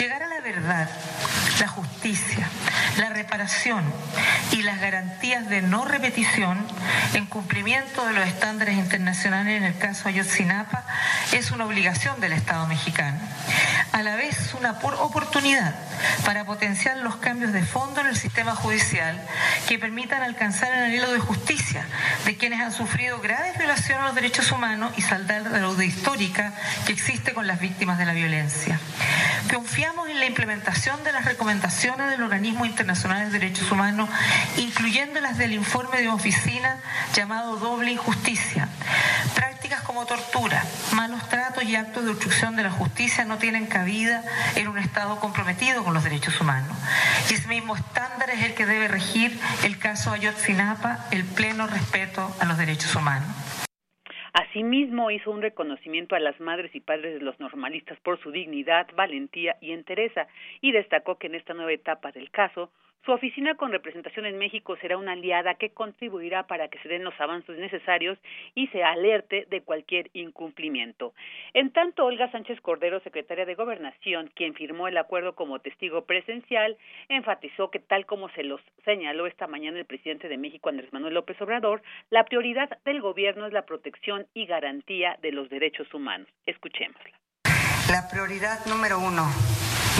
Llegar 0.00 0.22
a 0.22 0.28
la 0.28 0.40
verdad, 0.40 0.88
la 1.60 1.68
justicia, 1.68 2.48
la 2.96 3.10
reparación 3.10 3.84
y 4.50 4.62
las 4.62 4.80
garantías 4.80 5.46
de 5.50 5.60
no 5.60 5.84
repetición 5.84 6.66
en 7.12 7.26
cumplimiento 7.26 8.06
de 8.06 8.14
los 8.14 8.26
estándares 8.26 8.78
internacionales 8.78 9.58
en 9.58 9.64
el 9.64 9.76
caso 9.76 10.08
Ayotzinapa 10.08 10.86
es 11.32 11.50
una 11.50 11.66
obligación 11.66 12.18
del 12.18 12.32
Estado 12.32 12.66
mexicano. 12.66 13.18
A 13.92 14.02
la 14.02 14.16
vez 14.16 14.54
una 14.54 14.70
oportunidad 14.70 15.74
para 16.24 16.46
potenciar 16.46 16.96
los 16.96 17.16
cambios 17.16 17.52
de 17.52 17.62
fondo 17.62 18.00
en 18.00 18.06
el 18.06 18.16
sistema 18.16 18.54
judicial 18.54 19.20
que 19.68 19.78
permitan 19.78 20.22
alcanzar 20.22 20.72
el 20.72 20.84
anhelo 20.84 21.12
de 21.12 21.18
justicia 21.18 21.84
de 22.24 22.38
quienes 22.38 22.60
han 22.60 22.72
sufrido 22.72 23.20
graves 23.20 23.58
violaciones 23.58 24.02
a 24.02 24.06
los 24.06 24.14
derechos 24.14 24.50
humanos 24.50 24.94
y 24.96 25.02
saldar 25.02 25.42
la 25.42 25.58
deuda 25.58 25.84
histórica 25.84 26.54
que 26.86 26.92
existe 26.94 27.34
con 27.34 27.46
las 27.46 27.60
víctimas 27.60 27.98
de 27.98 28.06
la 28.06 28.14
violencia. 28.14 28.80
Confiamos 29.52 29.89
en 29.90 30.20
la 30.20 30.26
implementación 30.26 31.02
de 31.02 31.10
las 31.10 31.24
recomendaciones 31.24 32.10
del 32.10 32.22
Organismo 32.22 32.64
Internacional 32.64 33.26
de 33.26 33.38
Derechos 33.38 33.72
Humanos, 33.72 34.08
incluyendo 34.56 35.20
las 35.20 35.36
del 35.36 35.52
informe 35.52 36.00
de 36.00 36.08
oficina 36.08 36.78
llamado 37.12 37.56
Doble 37.56 37.90
Injusticia. 37.90 38.68
Prácticas 39.34 39.80
como 39.82 40.06
tortura, 40.06 40.64
malos 40.92 41.28
tratos 41.28 41.64
y 41.64 41.74
actos 41.74 42.04
de 42.04 42.10
obstrucción 42.10 42.54
de 42.54 42.62
la 42.62 42.70
justicia 42.70 43.24
no 43.24 43.38
tienen 43.38 43.66
cabida 43.66 44.22
en 44.54 44.68
un 44.68 44.78
Estado 44.78 45.18
comprometido 45.18 45.82
con 45.82 45.92
los 45.92 46.04
derechos 46.04 46.40
humanos. 46.40 46.76
Y 47.28 47.34
ese 47.34 47.48
mismo 47.48 47.74
estándar 47.74 48.30
es 48.30 48.44
el 48.44 48.54
que 48.54 48.66
debe 48.66 48.86
regir 48.86 49.40
el 49.64 49.76
caso 49.78 50.12
Ayotzinapa, 50.12 51.06
el 51.10 51.24
pleno 51.24 51.66
respeto 51.66 52.34
a 52.38 52.44
los 52.44 52.56
derechos 52.58 52.94
humanos. 52.94 53.28
Asimismo, 54.32 55.10
hizo 55.10 55.30
un 55.30 55.42
reconocimiento 55.42 56.14
a 56.14 56.20
las 56.20 56.38
madres 56.40 56.74
y 56.74 56.80
padres 56.80 57.14
de 57.14 57.24
los 57.24 57.38
normalistas 57.40 57.98
por 58.00 58.20
su 58.20 58.30
dignidad, 58.30 58.86
valentía 58.94 59.56
y 59.60 59.72
entereza, 59.72 60.28
y 60.60 60.72
destacó 60.72 61.18
que 61.18 61.26
en 61.26 61.34
esta 61.34 61.54
nueva 61.54 61.72
etapa 61.72 62.12
del 62.12 62.30
caso, 62.30 62.70
su 63.04 63.12
oficina 63.12 63.54
con 63.54 63.72
representación 63.72 64.26
en 64.26 64.38
México 64.38 64.76
será 64.80 64.96
una 64.96 65.12
aliada 65.12 65.54
que 65.54 65.70
contribuirá 65.70 66.46
para 66.46 66.68
que 66.68 66.78
se 66.80 66.88
den 66.88 67.04
los 67.04 67.18
avances 67.20 67.58
necesarios 67.58 68.18
y 68.54 68.66
se 68.68 68.82
alerte 68.82 69.46
de 69.48 69.62
cualquier 69.62 70.10
incumplimiento. 70.12 71.14
En 71.54 71.72
tanto, 71.72 72.04
Olga 72.04 72.30
Sánchez 72.30 72.60
Cordero, 72.60 73.00
secretaria 73.00 73.46
de 73.46 73.54
Gobernación, 73.54 74.30
quien 74.34 74.54
firmó 74.54 74.88
el 74.88 74.98
acuerdo 74.98 75.34
como 75.34 75.60
testigo 75.60 76.04
presencial, 76.04 76.76
enfatizó 77.08 77.70
que 77.70 77.78
tal 77.78 78.06
como 78.06 78.28
se 78.30 78.42
los 78.42 78.60
señaló 78.84 79.26
esta 79.26 79.46
mañana 79.46 79.78
el 79.78 79.86
presidente 79.86 80.28
de 80.28 80.36
México, 80.36 80.68
Andrés 80.68 80.92
Manuel 80.92 81.14
López 81.14 81.40
Obrador, 81.40 81.82
la 82.10 82.24
prioridad 82.24 82.68
del 82.84 83.00
gobierno 83.00 83.46
es 83.46 83.52
la 83.52 83.66
protección 83.66 84.26
y 84.34 84.46
garantía 84.46 85.16
de 85.22 85.32
los 85.32 85.48
derechos 85.48 85.92
humanos. 85.94 86.28
Escuchémosla. 86.46 87.18
La 87.90 88.08
prioridad 88.08 88.64
número 88.66 88.98
uno, 88.98 89.24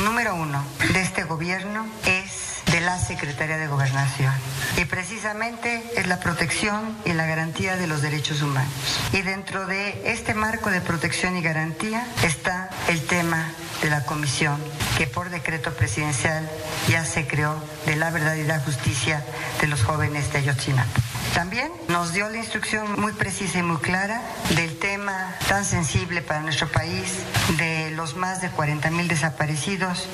número 0.05 0.35
uno 0.35 0.63
de 0.93 1.01
este 1.01 1.25
gobierno 1.25 1.87
es 2.07 2.50
de 2.71 2.81
la 2.81 2.99
Secretaría 2.99 3.57
de 3.57 3.67
Gobernación. 3.67 4.33
Y 4.77 4.85
precisamente 4.85 5.83
es 5.97 6.07
la 6.07 6.21
protección 6.21 6.97
y 7.05 7.13
la 7.13 7.27
garantía 7.27 7.77
de 7.77 7.87
los 7.87 8.03
derechos 8.03 8.43
humanos. 8.43 8.73
Y 9.13 9.23
dentro 9.23 9.67
de 9.67 10.13
este 10.13 10.35
marco 10.35 10.71
de 10.71 10.81
protección 10.81 11.37
y 11.37 11.43
garantía 11.43 12.07
está 12.23 12.71
el 12.89 13.05
tema 13.07 13.53
de 13.83 13.91
la 13.91 14.05
comisión 14.05 14.59
que 14.99 15.07
por 15.07 15.31
decreto 15.31 15.73
presidencial 15.73 16.49
ya 16.89 17.05
se 17.05 17.27
creó 17.27 17.57
de 17.87 17.97
la 17.97 18.11
verdad 18.11 18.35
y 18.35 18.45
la 18.45 18.61
justicia 18.61 19.25
de 19.61 19.67
los 19.67 19.83
jóvenes 19.83 20.33
de 20.33 20.39
Ayotzinapa. 20.39 21.01
También 21.35 21.73
nos 21.89 22.13
dio 22.13 22.29
la 22.29 22.37
instrucción 22.37 23.01
muy 23.01 23.13
precisa 23.13 23.61
y 23.61 23.63
muy 23.63 23.79
clara 23.79 24.21
del 24.57 24.79
tema 24.79 25.35
tan 25.49 25.65
sensible 25.65 26.23
para 26.23 26.41
nuestro 26.41 26.69
país 26.69 27.21
de 27.57 27.93
los 27.93 28.17
más 28.17 28.41
de 28.41 28.51
40 28.51 28.91
mil 28.91 29.09
desaparecidos 29.09 30.09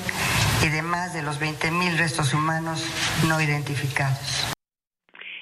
y 0.63 0.69
de 0.69 0.81
más 0.81 1.13
de 1.13 1.21
los 1.21 1.39
20 1.39 1.71
mil 1.71 1.97
restos 1.97 2.33
humanos 2.33 2.85
no 3.27 3.41
identificados. 3.41 4.53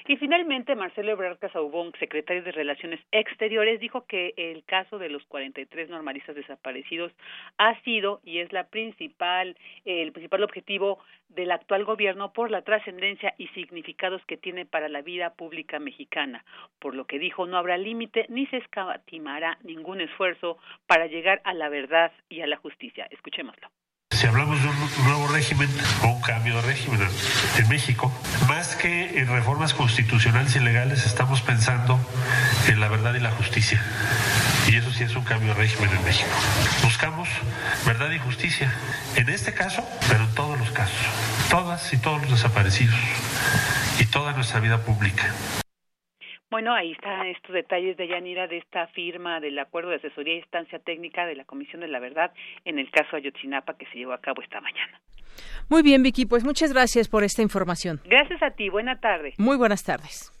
Y 0.08 0.16
finalmente, 0.18 0.76
Marcelo 0.76 1.10
Ebrard 1.10 1.38
Casaubón, 1.38 1.90
secretario 1.98 2.44
de 2.44 2.52
Relaciones 2.52 3.00
Exteriores, 3.10 3.80
dijo 3.80 4.06
que 4.06 4.34
el 4.36 4.62
caso 4.64 4.98
de 4.98 5.08
los 5.08 5.24
43 5.24 5.90
normalistas 5.90 6.36
desaparecidos 6.36 7.12
ha 7.58 7.80
sido 7.80 8.20
y 8.22 8.38
es 8.38 8.52
la 8.52 8.68
principal, 8.68 9.56
el 9.84 10.12
principal 10.12 10.44
objetivo 10.44 11.00
del 11.28 11.50
actual 11.50 11.84
gobierno 11.84 12.32
por 12.32 12.52
la 12.52 12.62
trascendencia 12.62 13.34
y 13.36 13.48
significados 13.48 14.24
que 14.26 14.36
tiene 14.36 14.64
para 14.64 14.88
la 14.88 15.02
vida 15.02 15.34
pública 15.34 15.80
mexicana, 15.80 16.44
por 16.78 16.94
lo 16.94 17.06
que 17.06 17.18
dijo 17.18 17.46
no 17.46 17.58
habrá 17.58 17.76
límite 17.76 18.26
ni 18.28 18.46
se 18.46 18.58
escatimará 18.58 19.58
ningún 19.64 20.00
esfuerzo 20.00 20.58
para 20.86 21.08
llegar 21.08 21.40
a 21.42 21.52
la 21.52 21.68
verdad 21.68 22.12
y 22.28 22.42
a 22.42 22.46
la 22.46 22.58
justicia. 22.58 23.08
Escuchémoslo. 23.10 23.68
Si 24.16 24.26
hablamos 24.26 24.62
de 24.62 24.68
un 24.68 25.04
nuevo 25.04 25.28
régimen 25.28 25.68
o 26.02 26.06
un 26.06 26.22
cambio 26.22 26.56
de 26.56 26.62
régimen 26.62 27.06
en 27.58 27.68
México, 27.68 28.10
más 28.48 28.74
que 28.74 29.20
en 29.20 29.28
reformas 29.28 29.74
constitucionales 29.74 30.56
y 30.56 30.60
legales, 30.60 31.04
estamos 31.04 31.42
pensando 31.42 32.00
en 32.66 32.80
la 32.80 32.88
verdad 32.88 33.14
y 33.14 33.20
la 33.20 33.30
justicia. 33.32 33.78
Y 34.68 34.76
eso 34.76 34.90
sí 34.90 35.04
es 35.04 35.14
un 35.16 35.24
cambio 35.24 35.48
de 35.48 35.60
régimen 35.60 35.90
en 35.94 36.02
México. 36.02 36.30
Buscamos 36.82 37.28
verdad 37.84 38.10
y 38.10 38.18
justicia, 38.18 38.72
en 39.16 39.28
este 39.28 39.52
caso, 39.52 39.86
pero 40.08 40.24
en 40.24 40.34
todos 40.34 40.58
los 40.58 40.70
casos. 40.70 40.96
Todas 41.50 41.92
y 41.92 41.98
todos 41.98 42.22
los 42.22 42.30
desaparecidos 42.30 42.96
y 43.98 44.06
toda 44.06 44.32
nuestra 44.32 44.60
vida 44.60 44.78
pública. 44.78 45.26
Bueno, 46.50 46.74
ahí 46.74 46.92
están 46.92 47.26
estos 47.26 47.52
detalles 47.52 47.96
de 47.96 48.06
Yanira 48.06 48.46
de 48.46 48.58
esta 48.58 48.86
firma 48.88 49.40
del 49.40 49.58
acuerdo 49.58 49.90
de 49.90 49.96
asesoría 49.96 50.34
y 50.34 50.38
instancia 50.38 50.78
técnica 50.78 51.26
de 51.26 51.34
la 51.34 51.44
Comisión 51.44 51.80
de 51.80 51.88
la 51.88 51.98
Verdad 51.98 52.32
en 52.64 52.78
el 52.78 52.90
caso 52.90 53.16
Ayotzinapa 53.16 53.76
que 53.76 53.86
se 53.86 53.98
llevó 53.98 54.12
a 54.12 54.20
cabo 54.20 54.42
esta 54.42 54.60
mañana. 54.60 55.00
Muy 55.68 55.82
bien, 55.82 56.02
Vicky, 56.02 56.24
pues 56.24 56.44
muchas 56.44 56.72
gracias 56.72 57.08
por 57.08 57.24
esta 57.24 57.42
información. 57.42 58.00
Gracias 58.04 58.42
a 58.42 58.50
ti, 58.52 58.68
buena 58.68 59.00
tarde. 59.00 59.34
Muy 59.38 59.56
buenas 59.56 59.82
tardes. 59.82 60.32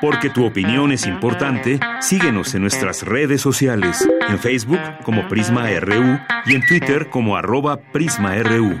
Porque 0.00 0.28
tu 0.28 0.44
opinión 0.44 0.90
es 0.90 1.06
importante, 1.06 1.78
síguenos 2.00 2.54
en 2.54 2.62
nuestras 2.62 3.06
redes 3.06 3.40
sociales, 3.40 4.08
en 4.28 4.38
Facebook 4.38 4.80
como 5.04 5.28
Prisma 5.28 5.68
RU 5.78 6.18
y 6.46 6.56
en 6.56 6.66
Twitter 6.66 7.08
como 7.10 7.36
arroba 7.36 7.78
PrismaRU. 7.92 8.80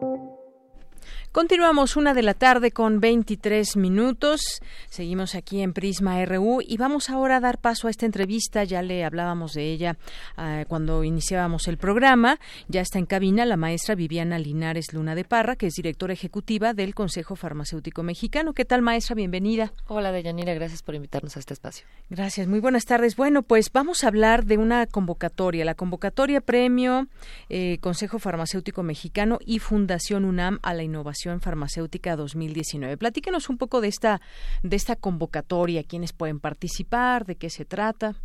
Continuamos 1.31 1.95
una 1.95 2.13
de 2.13 2.23
la 2.23 2.33
tarde 2.33 2.71
con 2.71 2.99
23 2.99 3.77
minutos. 3.77 4.59
Seguimos 4.89 5.33
aquí 5.33 5.61
en 5.61 5.71
Prisma 5.71 6.25
RU 6.25 6.59
y 6.61 6.75
vamos 6.75 7.09
ahora 7.09 7.37
a 7.37 7.39
dar 7.39 7.57
paso 7.57 7.87
a 7.87 7.89
esta 7.89 8.05
entrevista. 8.05 8.65
Ya 8.65 8.81
le 8.81 9.05
hablábamos 9.05 9.53
de 9.53 9.71
ella 9.71 9.97
uh, 10.37 10.67
cuando 10.67 11.05
iniciábamos 11.05 11.69
el 11.69 11.77
programa. 11.77 12.37
Ya 12.67 12.81
está 12.81 12.99
en 12.99 13.05
cabina 13.05 13.45
la 13.45 13.55
maestra 13.55 13.95
Viviana 13.95 14.39
Linares 14.39 14.91
Luna 14.91 15.15
de 15.15 15.23
Parra, 15.23 15.55
que 15.55 15.67
es 15.67 15.73
directora 15.75 16.11
ejecutiva 16.11 16.73
del 16.73 16.93
Consejo 16.93 17.37
Farmacéutico 17.37 18.03
Mexicano. 18.03 18.51
¿Qué 18.51 18.65
tal, 18.65 18.81
maestra? 18.81 19.15
Bienvenida. 19.15 19.71
Hola, 19.87 20.11
Deyanira. 20.11 20.53
Gracias 20.53 20.83
por 20.83 20.95
invitarnos 20.95 21.37
a 21.37 21.39
este 21.39 21.53
espacio. 21.53 21.87
Gracias. 22.09 22.49
Muy 22.49 22.59
buenas 22.59 22.83
tardes. 22.83 23.15
Bueno, 23.15 23.41
pues 23.41 23.71
vamos 23.71 24.03
a 24.03 24.09
hablar 24.09 24.43
de 24.43 24.57
una 24.57 24.85
convocatoria. 24.85 25.63
La 25.63 25.75
convocatoria 25.75 26.41
Premio 26.41 27.07
eh, 27.47 27.77
Consejo 27.79 28.19
Farmacéutico 28.19 28.83
Mexicano 28.83 29.39
y 29.45 29.59
Fundación 29.59 30.25
UNAM 30.25 30.59
a 30.61 30.73
la 30.73 30.83
Innovación 30.83 31.20
Farmacéutica 31.39 32.15
2019. 32.15 32.97
Platíquenos 32.97 33.49
un 33.49 33.57
poco 33.57 33.81
de 33.81 33.87
esta, 33.87 34.21
de 34.63 34.75
esta 34.75 34.95
convocatoria, 34.95 35.83
quiénes 35.83 36.13
pueden 36.13 36.39
participar, 36.39 37.25
de 37.25 37.35
qué 37.35 37.49
se 37.49 37.65
trata. 37.65 38.15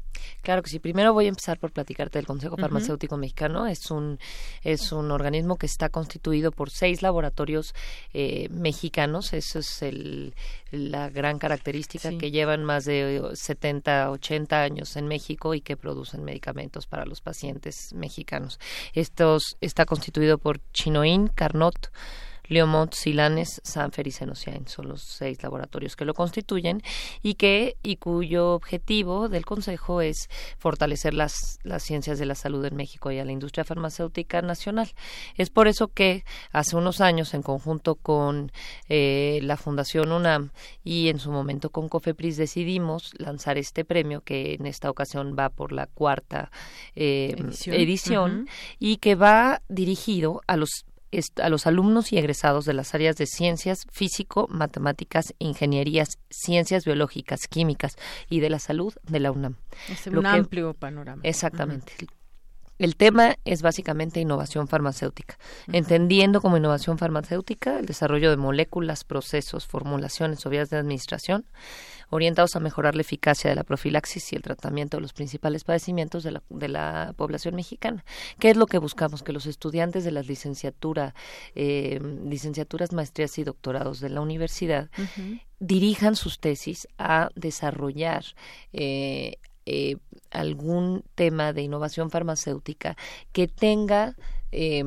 Claro 0.43 0.63
que 0.63 0.71
sí. 0.71 0.79
Primero 0.79 1.13
voy 1.13 1.27
a 1.27 1.29
empezar 1.29 1.59
por 1.59 1.73
platicarte 1.73 2.19
del 2.19 2.27
Consejo 2.27 2.57
Farmacéutico 2.57 3.15
uh 3.15 3.19
-huh. 3.19 3.21
Mexicano. 3.21 3.67
Es 3.67 3.91
un, 3.91 4.19
es 4.63 4.93
un 4.93 5.11
organismo 5.11 5.57
que 5.57 5.67
está 5.67 5.89
constituido 5.89 6.53
por 6.53 6.71
seis 6.71 7.03
laboratorios 7.03 7.75
eh, 8.13 8.49
mexicanos. 8.51 9.33
Eso 9.33 9.59
es 9.59 9.83
el, 9.83 10.35
la 10.71 11.11
gran 11.11 11.39
característica 11.39 12.11
sí. 12.11 12.19
que 12.19 12.31
llevan 12.31 12.65
más 12.65 12.85
de 12.85 13.31
70, 13.35 14.11
80 14.11 14.63
años 14.63 14.97
en 14.97 15.07
México 15.07 15.55
y 15.55 15.61
que 15.61 15.77
producen 15.77 16.25
medicamentos 16.25 16.87
para 16.87 17.05
los 17.05 17.21
pacientes 17.21 17.93
mexicanos. 17.95 18.59
Estos 18.95 19.57
está 19.61 19.85
constituido 19.85 20.39
por 20.39 20.61
Chinoín, 20.73 21.29
Carnot, 21.29 21.91
Leomont, 22.49 22.93
Silanes, 22.93 23.61
Sanfer 23.65 24.07
y 24.07 24.11
Senociain 24.11 24.67
son 24.67 24.89
los 24.89 25.03
seis 25.03 25.43
laboratorios 25.43 25.97
que 25.97 26.05
lo 26.05 26.15
constituyen 26.15 26.83
y 27.23 27.35
que 27.35 27.77
y 27.83 27.97
cuyo 27.97 28.53
objetivo 28.53 29.29
del 29.29 29.45
Consejo 29.45 30.01
es 30.01 30.29
fortalecer 30.59 31.15
las, 31.15 31.59
las 31.63 31.83
ciencias 31.83 32.19
de 32.19 32.27
la 32.27 32.35
salud 32.35 32.65
en 32.65 32.77
México 32.77 33.11
y 33.11 33.19
a 33.19 33.25
la 33.25 33.33
industria 33.33 33.65
farmacéutica 33.65 34.43
nacional. 34.43 34.91
Es 35.37 35.51
por 35.51 35.69
eso 35.69 35.89
que 35.89 36.25
hace 36.53 36.77
unos 36.77 37.01
años, 37.01 37.35
en 37.35 37.43
conjunto 37.43 37.95
con 37.97 38.53
eh, 38.89 39.41
la 39.43 39.57
Fundación 39.57 40.13
UNAM 40.13 40.51
y 40.85 41.09
en 41.09 41.19
su 41.19 41.31
momento 41.31 41.71
con 41.71 41.89
COFEPRIS, 41.89 42.37
decidimos 42.37 43.13
lanzar 43.19 43.59
este 43.59 43.85
premio 43.85 44.21
que 44.21 44.55
en 44.55 44.67
esta 44.67 44.91
ocasión 44.91 45.37
va 45.39 45.49
por 45.49 45.73
la 45.73 45.87
cuarta 45.87 46.51
eh, 46.95 47.35
edición, 47.37 47.77
edición 47.77 48.31
uh 48.31 48.45
-huh. 48.45 48.77
y 48.79 48.97
que 48.99 49.15
va 49.15 49.63
dirigido 49.69 50.43
a 50.47 50.57
los 50.57 50.85
a 51.43 51.49
los 51.49 51.67
alumnos 51.67 52.13
y 52.13 52.19
egresados 52.19 52.65
de 52.65 52.75
las 52.75 52.95
áreas 52.95 53.17
de 53.17 53.27
ciencias, 53.27 53.87
físico, 53.91 54.47
matemáticas, 54.51 55.35
ingenierías, 55.39 56.19
ciencias 56.31 56.85
biológicas, 56.85 57.47
químicas 57.49 57.97
y 58.29 58.41
de 58.41 58.51
la 58.51 58.59
salud 58.59 58.95
de 59.03 59.21
la 59.21 59.33
UNAM. 59.33 59.57
Es 59.91 60.07
un 60.07 60.15
Lo 60.15 60.29
amplio 60.29 60.73
que, 60.73 60.79
panorama. 60.79 61.23
Exactamente. 61.25 61.93
Uh 62.01 62.05
-huh. 62.05 62.16
El 62.79 62.97
tema 62.97 63.37
es 63.45 63.63
básicamente 63.63 64.21
innovación 64.21 64.69
farmacéutica, 64.69 65.39
uh 65.39 65.71
-huh. 65.73 65.77
entendiendo 65.79 66.41
como 66.41 66.57
innovación 66.57 66.99
farmacéutica 66.99 67.79
el 67.79 67.87
desarrollo 67.87 68.31
de 68.31 68.37
moléculas, 68.37 69.05
procesos, 69.05 69.67
formulaciones 69.67 70.45
o 70.45 70.51
vías 70.51 70.71
de 70.71 70.77
administración 70.77 71.47
orientados 72.11 72.55
a 72.57 72.61
mejorar 72.61 72.95
la 72.95 73.01
eficacia 73.01 73.51
de 73.51 73.57
la 73.57 73.65
profilaxis 73.65 74.33
y 74.33 74.37
el 74.37 74.43
tratamiento 74.43 74.97
de 74.97 75.01
los 75.01 75.13
principales 75.13 75.65
padecimientos 75.65 76.23
de 76.23 76.33
la, 76.33 76.43
de 76.49 76.69
la 76.69 77.15
población 77.17 77.55
mexicana. 77.55 78.05
¿Qué 78.39 78.51
es 78.51 78.57
lo 78.57 78.67
que 78.67 78.79
buscamos? 78.79 79.23
Que 79.23 79.33
los 79.33 79.47
estudiantes 79.47 80.05
de 80.05 80.13
las 80.13 80.27
licenciatura, 80.29 81.15
eh, 81.55 82.01
licenciaturas, 82.25 82.93
maestrías 82.93 83.39
y 83.39 83.45
doctorados 83.45 84.01
de 84.01 84.11
la 84.11 84.21
universidad 84.21 84.89
uh 84.99 85.03
-huh. 85.03 85.41
dirijan 85.59 86.17
sus 86.17 86.39
tesis 86.39 86.87
a 86.99 87.31
desarrollar 87.35 88.25
eh, 88.73 89.39
eh, 89.67 89.97
algún 90.31 91.03
tema 91.15 91.53
de 91.53 91.63
innovación 91.63 92.11
farmacéutica 92.11 92.97
que 93.33 93.49
tenga 93.49 94.17
eh, 94.53 94.85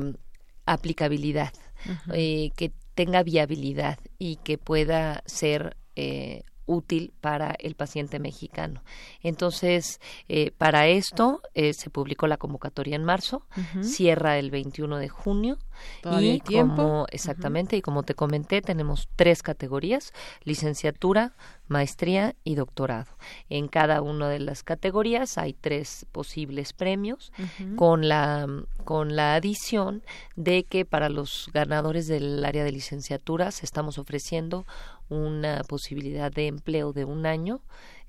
aplicabilidad, 0.66 1.52
uh 1.86 1.90
-huh. 1.90 2.12
eh, 2.14 2.50
que 2.56 2.72
tenga 2.94 3.22
viabilidad 3.22 3.98
y 4.18 4.36
que 4.36 4.58
pueda 4.58 5.22
ser 5.26 5.76
eh, 5.96 6.42
útil 6.66 7.12
para 7.20 7.56
el 7.58 7.74
paciente 7.74 8.18
mexicano. 8.20 8.82
Entonces, 9.22 10.00
eh, 10.28 10.52
para 10.56 10.86
esto 10.86 11.42
eh, 11.54 11.72
se 11.72 11.90
publicó 11.90 12.26
la 12.28 12.36
convocatoria 12.36 12.94
en 12.94 13.04
marzo, 13.04 13.42
uh 13.56 13.60
-huh. 13.60 13.82
cierra 13.82 14.38
el 14.38 14.50
21 14.50 14.98
de 14.98 15.08
junio 15.08 15.58
¿Todavía 16.02 16.34
y 16.34 16.40
tiempo? 16.40 16.76
como 16.76 17.06
exactamente 17.10 17.74
uh 17.74 17.76
-huh. 17.76 17.80
y 17.80 17.82
como 17.82 18.02
te 18.04 18.14
comenté 18.14 18.62
tenemos 18.62 19.08
tres 19.16 19.42
categorías: 19.42 20.12
licenciatura, 20.44 21.34
maestría 21.70 22.34
y 22.42 22.56
doctorado. 22.56 23.12
En 23.48 23.68
cada 23.68 24.02
una 24.02 24.28
de 24.28 24.40
las 24.40 24.62
categorías 24.64 25.38
hay 25.38 25.52
tres 25.52 26.04
posibles 26.10 26.72
premios 26.72 27.32
uh 27.38 27.42
-huh. 27.42 27.76
con 27.76 28.08
la 28.08 28.46
con 28.84 29.14
la 29.14 29.36
adición 29.36 30.02
de 30.34 30.64
que 30.64 30.84
para 30.84 31.08
los 31.08 31.48
ganadores 31.54 32.08
del 32.08 32.44
área 32.44 32.64
de 32.64 32.72
licenciaturas 32.72 33.62
estamos 33.62 33.98
ofreciendo 33.98 34.66
una 35.08 35.62
posibilidad 35.68 36.32
de 36.32 36.48
empleo 36.48 36.92
de 36.92 37.04
un 37.04 37.24
año 37.24 37.60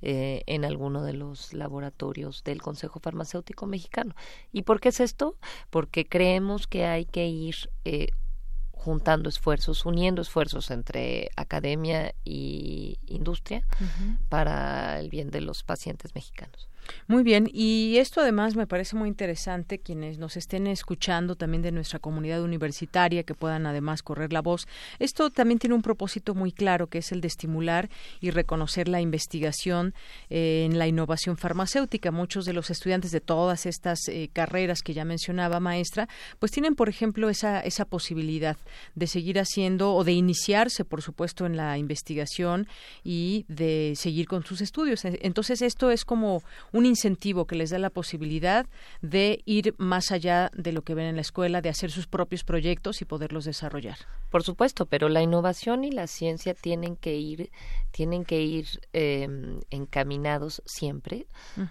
eh, 0.02 0.42
en 0.48 0.66
alguno 0.66 1.04
de 1.04 1.14
los 1.14 1.54
laboratorios 1.54 2.44
del 2.44 2.64
Consejo 2.64 3.00
Farmacéutico 3.00 3.68
Mexicano. 3.68 4.16
¿Y 4.52 4.64
por 4.64 4.80
qué 4.80 4.90
es 4.90 5.00
esto? 5.00 5.36
Porque 5.70 6.06
creemos 6.06 6.66
que 6.66 6.86
hay 6.86 7.06
que 7.06 7.28
ir 7.28 7.70
eh, 7.86 8.08
juntando 8.84 9.30
esfuerzos, 9.30 9.86
uniendo 9.86 10.22
esfuerzos 10.24 10.72
entre 10.72 11.30
academia 11.36 12.16
y 12.26 12.98
industria 13.06 13.64
uh 13.80 13.84
-huh. 13.84 14.18
para 14.28 15.00
el 15.00 15.10
bien 15.10 15.30
de 15.30 15.42
los 15.42 15.64
pacientes 15.64 16.16
mexicanos. 16.16 16.68
Muy 17.08 17.24
bien, 17.24 17.50
y 17.52 17.98
esto 17.98 18.22
además 18.22 18.56
me 18.56 18.68
parece 18.68 18.96
muy 18.96 19.10
interesante 19.10 19.80
quienes 19.80 20.18
nos 20.18 20.38
estén 20.38 20.68
escuchando 20.68 21.36
también 21.36 21.62
de 21.62 21.72
nuestra 21.72 22.00
comunidad 22.00 22.42
universitaria 22.42 23.24
que 23.24 23.34
puedan 23.34 23.66
además 23.66 24.04
correr 24.04 24.34
la 24.34 24.42
voz. 24.42 24.68
Esto 25.00 25.30
también 25.30 25.60
tiene 25.60 25.76
un 25.76 25.82
propósito 25.82 26.36
muy 26.36 26.52
claro 26.52 26.88
que 26.88 27.00
es 27.00 27.12
el 27.12 27.22
de 27.22 27.28
estimular 27.28 27.90
y 28.20 28.32
reconocer 28.32 28.88
la 28.88 29.02
investigación 29.02 29.94
eh, 30.30 30.68
en 30.70 30.78
la 30.78 30.88
innovación 30.88 31.38
farmacéutica. 31.38 32.12
Muchos 32.12 32.46
de 32.46 32.54
los 32.54 32.70
estudiantes 32.70 33.12
de 33.12 33.22
todas 33.22 33.66
estas 33.66 34.08
eh, 34.08 34.30
carreras 34.32 34.82
que 34.82 34.94
ya 34.94 35.06
mencionaba 35.06 35.60
maestra, 35.60 36.08
pues 36.40 36.52
tienen 36.52 36.76
por 36.76 36.90
ejemplo 36.90 37.30
esa 37.30 37.62
esa 37.62 37.86
posibilidad 37.86 38.58
de 38.96 39.08
seguir 39.08 39.40
haciendo 39.40 39.94
o 39.94 40.04
de 40.04 40.14
iniciarse, 40.14 40.86
por 40.86 41.02
supuesto, 41.02 41.46
en 41.46 41.58
la 41.58 41.78
investigación 41.78 42.68
y 43.04 43.46
de 43.48 43.94
seguir 43.96 44.28
con 44.28 44.46
sus 44.46 44.62
estudios. 44.62 45.06
Entonces 45.06 45.62
esto 45.62 45.92
es 45.92 46.06
como 46.06 46.44
un 46.72 46.81
un 46.82 46.88
incentivo 46.88 47.46
que 47.46 47.56
les 47.56 47.70
da 47.70 47.78
la 47.78 47.92
posibilidad 47.92 48.66
de 49.02 49.42
ir 49.46 49.76
más 49.78 50.12
allá 50.12 50.50
de 50.54 50.72
lo 50.72 50.82
que 50.82 50.96
ven 50.96 51.06
en 51.06 51.16
la 51.16 51.22
escuela, 51.22 51.62
de 51.62 51.70
hacer 51.70 51.92
sus 51.92 52.08
propios 52.08 52.44
proyectos 52.44 53.02
y 53.02 53.06
poderlos 53.06 53.46
desarrollar. 53.46 53.98
Por 54.32 54.42
supuesto, 54.42 54.88
pero 54.88 55.08
la 55.08 55.22
innovación 55.22 55.84
y 55.84 55.92
la 55.92 56.08
ciencia 56.08 56.56
tienen 56.56 56.96
que 56.96 57.18
ir, 57.18 57.52
tienen 57.92 58.26
que 58.26 58.42
ir 58.42 58.66
em, 58.94 59.60
encaminados 59.70 60.64
siempre 60.66 61.28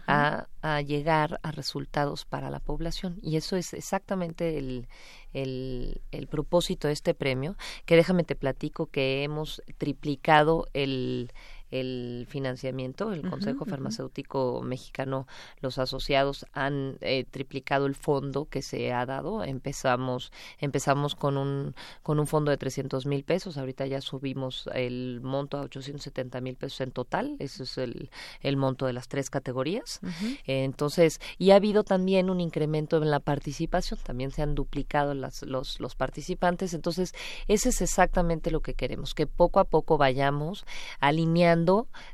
a, 0.07 0.47
a, 0.63 0.81
llegar 0.81 1.41
a 1.43 1.51
resultados 1.51 2.25
para 2.25 2.49
la 2.51 2.61
población. 2.61 3.19
Y 3.21 3.37
eso 3.37 3.57
es 3.57 3.75
exactamente 3.75 4.59
el, 4.59 4.87
el, 5.33 6.03
el 6.13 6.27
propósito 6.29 6.87
de 6.87 6.95
este 6.95 7.15
premio, 7.15 7.57
que 7.85 7.97
déjame 7.97 8.23
te 8.23 8.37
platico 8.37 8.87
que 8.87 9.25
hemos 9.25 9.61
triplicado 9.79 10.67
el 10.73 11.33
el 11.71 12.27
financiamiento. 12.29 13.13
El 13.13 13.29
Consejo 13.29 13.65
Farmacéutico 13.65 14.63
Mexicano, 14.63 15.27
los 15.61 15.79
asociados 15.79 16.47
han 16.53 16.97
eh, 17.01 17.25
triplicado 17.31 17.87
el 17.87 17.95
fondo 17.95 18.47
que 18.47 18.63
se 18.63 18.93
ha 18.93 19.07
dado. 19.07 19.45
Empezamos, 19.45 20.33
empezamos 20.59 21.15
con 21.15 21.37
un, 21.37 21.75
con 22.03 22.19
un 22.19 22.27
fondo 22.27 22.51
de 22.51 22.57
300 22.57 23.07
mil 23.07 23.25
pesos. 23.25 23.57
Ahorita 23.57 23.87
ya 23.87 24.01
subimos 24.01 24.69
el 24.75 25.21
monto 25.23 25.59
a 25.59 25.63
870 25.63 26.41
mil 26.41 26.57
pesos 26.57 26.81
en 26.81 26.91
total. 26.91 27.37
Ese 27.39 27.63
es 27.63 27.79
el, 27.79 28.11
el 28.41 28.57
monto 28.57 28.87
de 28.87 28.93
las 28.93 29.09
tres 29.09 29.31
categorías. 29.31 30.01
entonces, 30.47 31.21
y 31.39 31.51
ha 31.51 31.57
habido 31.57 31.85
también 31.85 32.31
un 32.31 32.41
incremento 32.41 33.03
en 33.03 33.11
la 33.11 33.21
participación. 33.21 34.01
También 34.03 34.31
se 34.31 34.43
han 34.43 34.55
duplicado 34.55 35.15
las, 35.15 35.43
los, 35.43 35.81
los 35.81 35.95
participantes. 35.95 36.75
Entonces, 36.75 37.15
ese 37.49 37.69
es 37.69 37.81
exactamente 37.81 38.51
lo 38.51 38.61
que 38.61 38.75
queremos, 38.75 39.15
que 39.15 39.27
poco 39.27 39.61
a 39.61 39.65
poco 39.65 39.99
vayamos 39.99 40.65
alineando 41.01 41.60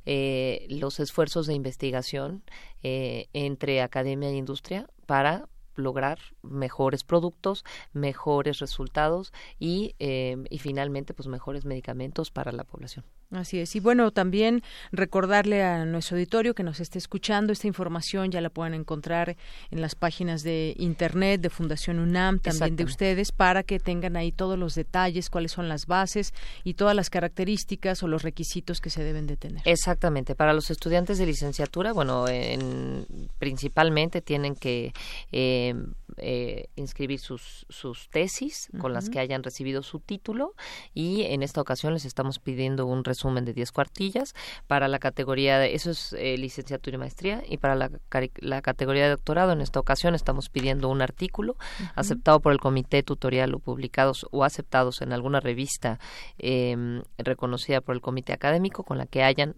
eh, 0.05 0.67
los 0.69 1.01
esfuerzos 1.01 1.47
de 1.47 1.55
investigación 1.55 2.43
eh, 2.83 3.29
entre 3.33 3.83
academia 3.83 4.29
e 4.29 4.37
industria 4.37 4.89
para 5.07 5.49
lograr 5.75 6.19
mejores 6.43 7.05
productos, 7.05 7.65
mejores 7.93 8.59
resultados 8.59 9.33
y, 9.59 9.95
eh, 9.99 10.37
y 10.51 10.59
finalmente 10.59 11.15
pues 11.15 11.29
mejores 11.29 11.65
medicamentos 11.65 12.31
para 12.31 12.53
la 12.53 12.65
población. 12.65 13.05
Así 13.33 13.59
es. 13.59 13.75
Y 13.75 13.81
bueno, 13.81 14.13
también 14.13 14.63
recordarle 14.93 15.63
a 15.65 15.85
nuestro 15.85 16.17
auditorio 16.17 16.55
que 16.55 16.63
nos 16.63 16.79
esté 16.79 16.99
escuchando, 16.99 17.53
esta 17.53 17.67
información 17.67 18.31
ya 18.31 18.41
la 18.41 18.51
pueden 18.51 18.75
encontrar 18.75 19.37
en 19.71 19.81
las 19.81 19.97
páginas 19.97 20.43
de 20.45 20.75
Internet 20.79 21.41
de 21.41 21.51
Fundación 21.51 21.99
UNAM, 21.99 22.39
también 22.39 22.77
de 22.77 22.85
ustedes, 22.85 23.33
para 23.33 23.65
que 23.65 23.81
tengan 23.81 24.17
ahí 24.17 24.31
todos 24.31 24.57
los 24.57 24.75
detalles, 24.75 25.29
cuáles 25.29 25.53
son 25.53 25.69
las 25.69 25.87
bases 25.87 26.35
y 26.63 26.75
todas 26.75 26.95
las 26.95 27.11
características 27.11 28.03
o 28.03 28.09
los 28.09 28.23
requisitos 28.23 28.81
que 28.81 28.91
se 28.91 29.03
deben 29.03 29.27
de 29.27 29.37
tener. 29.37 29.63
Exactamente. 29.65 30.37
Para 30.37 30.53
los 30.53 30.71
estudiantes 30.71 31.19
de 31.19 31.27
licenciatura, 31.27 31.93
bueno, 31.93 32.29
en, 32.29 33.07
principalmente 33.39 34.23
tienen 34.23 34.55
que 34.55 34.93
eh, 35.33 35.75
eh, 36.19 36.69
inscribir 36.77 37.19
sus, 37.19 37.67
sus 37.69 38.09
tesis 38.09 38.69
con 38.81 38.93
las 38.93 39.11
que 39.11 39.19
hayan 39.19 39.43
recibido 39.43 39.83
su 39.83 39.99
título 39.99 40.55
y 40.95 41.23
en 41.23 41.43
esta 41.43 41.61
ocasión 41.61 41.93
les 41.93 42.05
estamos 42.05 42.39
pidiendo 42.39 42.87
un 42.87 43.05
resumen 43.17 43.45
de 43.45 43.55
10 43.55 43.73
cuartillas 43.73 44.35
para 44.67 44.89
la 44.89 44.99
categoría 44.99 45.59
de 45.59 45.75
eso 45.75 45.91
es 45.91 46.13
eh, 46.13 46.37
licenciatura 46.37 46.97
y 46.97 46.99
maestría 46.99 47.43
y 47.49 47.57
para 47.57 47.75
la, 47.75 47.91
la, 48.37 48.63
categoría 48.63 49.05
de 49.05 49.11
doctorado 49.11 49.53
en 49.53 49.61
esta 49.61 49.81
ocasión 49.81 50.15
estamos 50.15 50.51
pidiendo 50.51 50.89
un 50.89 51.01
artículo 51.01 51.57
aceptado 51.95 52.41
por 52.41 52.53
el 52.53 52.61
comité 52.61 53.03
tutorial 53.03 53.55
o 53.55 53.59
publicados 53.59 54.27
o 54.31 54.45
aceptados 54.45 55.01
en 55.01 55.13
alguna 55.13 55.41
revista 55.41 55.99
eh, 56.39 57.03
reconocida 57.19 57.81
por 57.81 57.95
el 57.95 58.01
comité 58.03 58.33
académico 58.33 58.85
con 58.85 58.99
la 58.99 59.07
que 59.07 59.23
hayan 59.23 59.55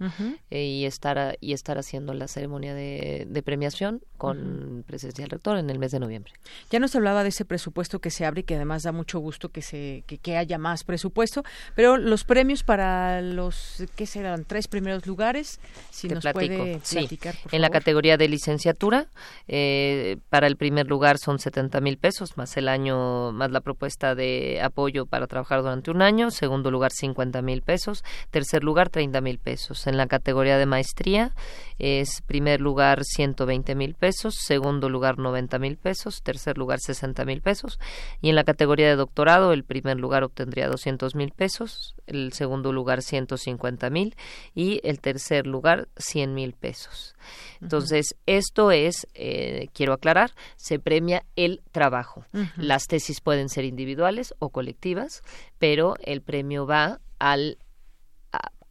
eh, 0.49 0.63
y 0.63 0.85
estar 0.85 1.37
y 1.39 1.53
estar 1.53 1.77
haciendo 1.77 2.13
la 2.13 2.27
ceremonia 2.27 2.73
de, 2.73 3.41
premiación 3.43 4.01
con 4.23 4.85
presencia 4.87 5.21
del 5.23 5.31
rector 5.31 5.57
en 5.57 5.69
el 5.69 5.79
mes 5.79 5.91
de 5.91 5.99
noviembre. 5.99 6.31
Ya 6.71 6.79
nos 6.79 6.95
hablaba 6.95 7.23
de 7.23 7.29
ese 7.29 7.43
presupuesto 7.43 7.99
que 7.99 8.09
se 8.09 8.25
abre 8.25 8.39
y 8.39 8.43
que 8.45 8.55
además 8.55 8.83
da 8.83 8.93
mucho 8.93 9.19
gusto 9.19 9.49
que 9.49 9.61
se 9.61 10.05
que, 10.07 10.17
que 10.17 10.37
haya 10.37 10.57
más 10.57 10.85
presupuesto, 10.85 11.43
pero 11.75 11.97
los 11.97 12.23
premios 12.23 12.63
para 12.63 13.21
los, 13.21 13.83
¿qué 13.97 14.05
serán? 14.05 14.45
Tres 14.45 14.69
primeros 14.69 15.05
lugares. 15.05 15.59
Si 15.89 16.07
nos 16.07 16.23
puede 16.23 16.79
platicar, 16.89 17.35
En 17.51 17.59
la 17.59 17.69
categoría 17.69 18.15
de 18.15 18.29
licenciatura, 18.29 19.07
eh, 19.49 20.15
para 20.29 20.47
el 20.47 20.55
primer 20.55 20.87
lugar 20.87 21.17
son 21.17 21.37
70 21.37 21.81
mil 21.81 21.97
pesos, 21.97 22.37
más 22.37 22.55
el 22.55 22.69
año, 22.69 23.33
más 23.33 23.51
la 23.51 23.59
propuesta 23.59 24.15
de 24.15 24.61
apoyo 24.61 25.05
para 25.05 25.27
trabajar 25.27 25.63
durante 25.63 25.91
un 25.91 26.01
año. 26.01 26.31
Segundo 26.31 26.71
lugar, 26.71 26.93
50 26.93 27.41
mil 27.41 27.61
pesos. 27.61 28.05
Tercer 28.31 28.63
lugar, 28.63 28.87
30 28.87 29.19
mil 29.19 29.37
pesos. 29.37 29.85
En 29.85 29.97
la 29.97 30.07
categoría 30.07 30.57
de 30.57 30.65
maestría, 30.65 31.33
es 31.77 32.21
primer 32.21 32.61
lugar 32.61 33.03
120 33.03 33.75
mil 33.75 33.95
pesos, 33.95 34.12
segundo 34.13 34.89
lugar 34.89 35.17
90 35.17 35.59
mil 35.59 35.77
pesos, 35.77 36.21
tercer 36.23 36.57
lugar 36.57 36.79
60 36.79 37.25
mil 37.25 37.41
pesos 37.41 37.79
y 38.21 38.29
en 38.29 38.35
la 38.35 38.43
categoría 38.43 38.87
de 38.87 38.95
doctorado 38.95 39.53
el 39.53 39.63
primer 39.63 39.99
lugar 39.99 40.23
obtendría 40.23 40.67
200 40.67 41.15
mil 41.15 41.31
pesos, 41.31 41.95
el 42.07 42.33
segundo 42.33 42.71
lugar 42.71 43.01
150 43.01 43.89
mil 43.89 44.15
y 44.53 44.79
el 44.83 44.99
tercer 44.99 45.47
lugar 45.47 45.87
100 45.97 46.33
mil 46.33 46.53
pesos. 46.53 47.15
Entonces, 47.61 48.15
esto 48.25 48.71
es, 48.71 49.07
eh, 49.13 49.67
quiero 49.73 49.93
aclarar, 49.93 50.31
se 50.57 50.79
premia 50.79 51.23
el 51.35 51.61
trabajo. 51.71 52.25
Las 52.57 52.87
tesis 52.87 53.21
pueden 53.21 53.49
ser 53.49 53.65
individuales 53.65 54.33
o 54.39 54.49
colectivas, 54.49 55.23
pero 55.59 55.95
el 56.03 56.21
premio 56.21 56.65
va 56.65 56.99
al 57.19 57.57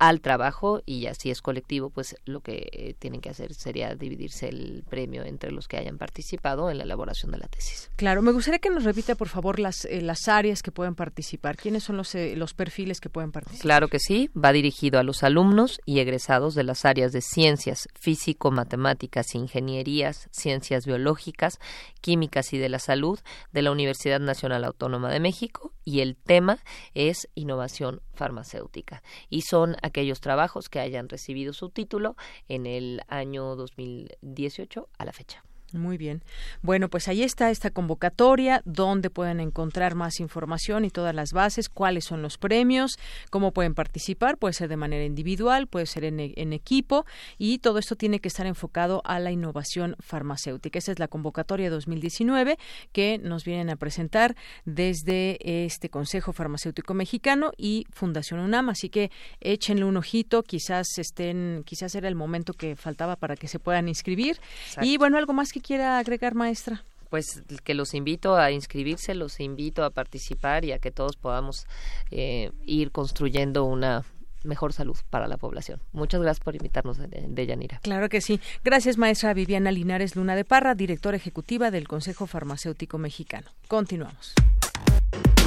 al 0.02 0.20
trabajo 0.20 0.82
y 0.84 1.06
así 1.06 1.30
es 1.30 1.40
colectivo, 1.40 1.88
pues 1.88 2.16
lo 2.24 2.40
que 2.40 2.68
eh, 2.72 2.96
tienen 2.98 3.20
que 3.20 3.30
hacer 3.30 3.54
sería 3.54 3.94
dividirse 3.94 4.48
el 4.48 4.82
premio 4.90 5.22
entre 5.22 5.52
los 5.52 5.68
que 5.68 5.76
hayan 5.76 5.96
participado 5.96 6.70
en 6.70 6.78
la 6.78 6.82
elaboración 6.82 7.30
de 7.30 7.38
la 7.38 7.46
tesis. 7.46 7.88
Claro, 7.94 8.20
me 8.20 8.32
gustaría 8.32 8.58
que 8.58 8.68
nos 8.68 8.82
repita, 8.82 9.14
por 9.14 9.28
favor, 9.28 9.60
las, 9.60 9.84
eh, 9.84 10.02
las 10.02 10.26
áreas 10.26 10.64
que 10.64 10.72
pueden 10.72 10.96
participar. 10.96 11.56
¿Quiénes 11.56 11.84
son 11.84 11.96
los, 11.96 12.16
eh, 12.16 12.34
los 12.34 12.52
perfiles 12.52 13.00
que 13.00 13.10
pueden 13.10 13.30
participar? 13.30 13.62
Claro 13.62 13.86
que 13.86 14.00
sí, 14.00 14.28
va 14.36 14.50
dirigido 14.52 14.98
a 14.98 15.04
los 15.04 15.22
alumnos 15.22 15.80
y 15.86 16.00
egresados 16.00 16.56
de 16.56 16.64
las 16.64 16.84
áreas 16.84 17.12
de 17.12 17.20
ciencias, 17.20 17.88
físico, 17.94 18.50
matemáticas, 18.50 19.36
ingenierías, 19.36 20.28
ciencias 20.32 20.84
biológicas, 20.84 21.60
químicas 22.00 22.52
y 22.52 22.58
de 22.58 22.70
la 22.70 22.80
salud 22.80 23.20
de 23.52 23.62
la 23.62 23.70
Universidad 23.70 24.18
Nacional 24.18 24.64
Autónoma 24.64 25.12
de 25.12 25.20
México 25.20 25.72
y 25.84 26.00
el 26.00 26.16
tema 26.16 26.58
es 26.94 27.28
innovación 27.34 28.00
farmacéutica 28.14 29.02
y 29.28 29.42
son 29.42 29.76
aquellos 29.82 30.20
trabajos 30.20 30.68
que 30.68 30.80
hayan 30.80 31.08
recibido 31.08 31.52
su 31.52 31.70
título 31.70 32.16
en 32.48 32.66
el 32.66 33.02
año 33.08 33.56
2018 33.56 34.88
a 34.98 35.04
la 35.04 35.12
fecha. 35.12 35.44
Muy 35.72 35.96
bien. 35.96 36.22
Bueno, 36.60 36.88
pues 36.88 37.08
ahí 37.08 37.22
está 37.22 37.50
esta 37.50 37.70
convocatoria, 37.70 38.62
donde 38.64 39.10
pueden 39.10 39.40
encontrar 39.40 39.94
más 39.94 40.20
información 40.20 40.84
y 40.84 40.90
todas 40.90 41.14
las 41.14 41.32
bases, 41.32 41.68
cuáles 41.68 42.04
son 42.04 42.22
los 42.22 42.38
premios, 42.38 42.98
cómo 43.30 43.52
pueden 43.52 43.74
participar, 43.74 44.36
puede 44.36 44.54
ser 44.54 44.68
de 44.68 44.76
manera 44.76 45.04
individual, 45.04 45.66
puede 45.66 45.86
ser 45.86 46.04
en, 46.04 46.20
en 46.20 46.52
equipo, 46.52 47.06
y 47.38 47.58
todo 47.58 47.78
esto 47.78 47.96
tiene 47.96 48.20
que 48.20 48.28
estar 48.28 48.46
enfocado 48.46 49.02
a 49.04 49.18
la 49.18 49.30
innovación 49.30 49.96
farmacéutica. 50.00 50.78
Esa 50.78 50.92
es 50.92 50.98
la 50.98 51.08
convocatoria 51.08 51.70
2019 51.70 52.58
que 52.92 53.18
nos 53.18 53.44
vienen 53.44 53.70
a 53.70 53.76
presentar 53.76 54.36
desde 54.64 55.38
este 55.64 55.88
Consejo 55.88 56.32
Farmacéutico 56.32 56.94
Mexicano 56.94 57.52
y 57.56 57.86
Fundación 57.92 58.40
UNAM. 58.40 58.68
Así 58.68 58.88
que 58.88 59.10
échenle 59.40 59.84
un 59.84 59.96
ojito, 59.96 60.42
quizás 60.42 60.98
estén, 60.98 61.62
quizás 61.64 61.94
era 61.94 62.08
el 62.08 62.14
momento 62.14 62.52
que 62.52 62.76
faltaba 62.76 63.16
para 63.16 63.36
que 63.36 63.48
se 63.48 63.58
puedan 63.58 63.88
inscribir. 63.88 64.38
Y 64.80 64.98
bueno, 64.98 65.18
algo 65.18 65.32
más 65.32 65.52
que 65.52 65.60
quiera 65.62 65.98
agregar, 65.98 66.34
maestra? 66.34 66.84
Pues 67.08 67.42
que 67.64 67.74
los 67.74 67.94
invito 67.94 68.36
a 68.36 68.50
inscribirse, 68.50 69.14
los 69.14 69.40
invito 69.40 69.84
a 69.84 69.90
participar 69.90 70.64
y 70.64 70.72
a 70.72 70.78
que 70.78 70.90
todos 70.90 71.16
podamos 71.16 71.66
eh, 72.10 72.50
ir 72.64 72.90
construyendo 72.90 73.64
una 73.64 74.04
mejor 74.44 74.72
salud 74.72 74.96
para 75.10 75.28
la 75.28 75.36
población. 75.36 75.80
Muchas 75.92 76.20
gracias 76.20 76.42
por 76.42 76.54
invitarnos, 76.56 76.98
de 76.98 77.46
Yanira. 77.46 77.78
Claro 77.82 78.08
que 78.08 78.20
sí. 78.20 78.40
Gracias, 78.64 78.98
maestra 78.98 79.34
Viviana 79.34 79.70
Linares 79.70 80.16
Luna 80.16 80.34
de 80.34 80.44
Parra, 80.44 80.74
directora 80.74 81.16
ejecutiva 81.16 81.70
del 81.70 81.86
Consejo 81.86 82.26
Farmacéutico 82.26 82.98
Mexicano. 82.98 83.48
Continuamos. 83.68 84.34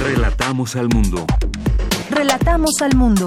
Relatamos 0.00 0.76
al 0.76 0.88
mundo. 0.88 1.26
Relatamos 2.10 2.70
al 2.80 2.94
mundo. 2.96 3.26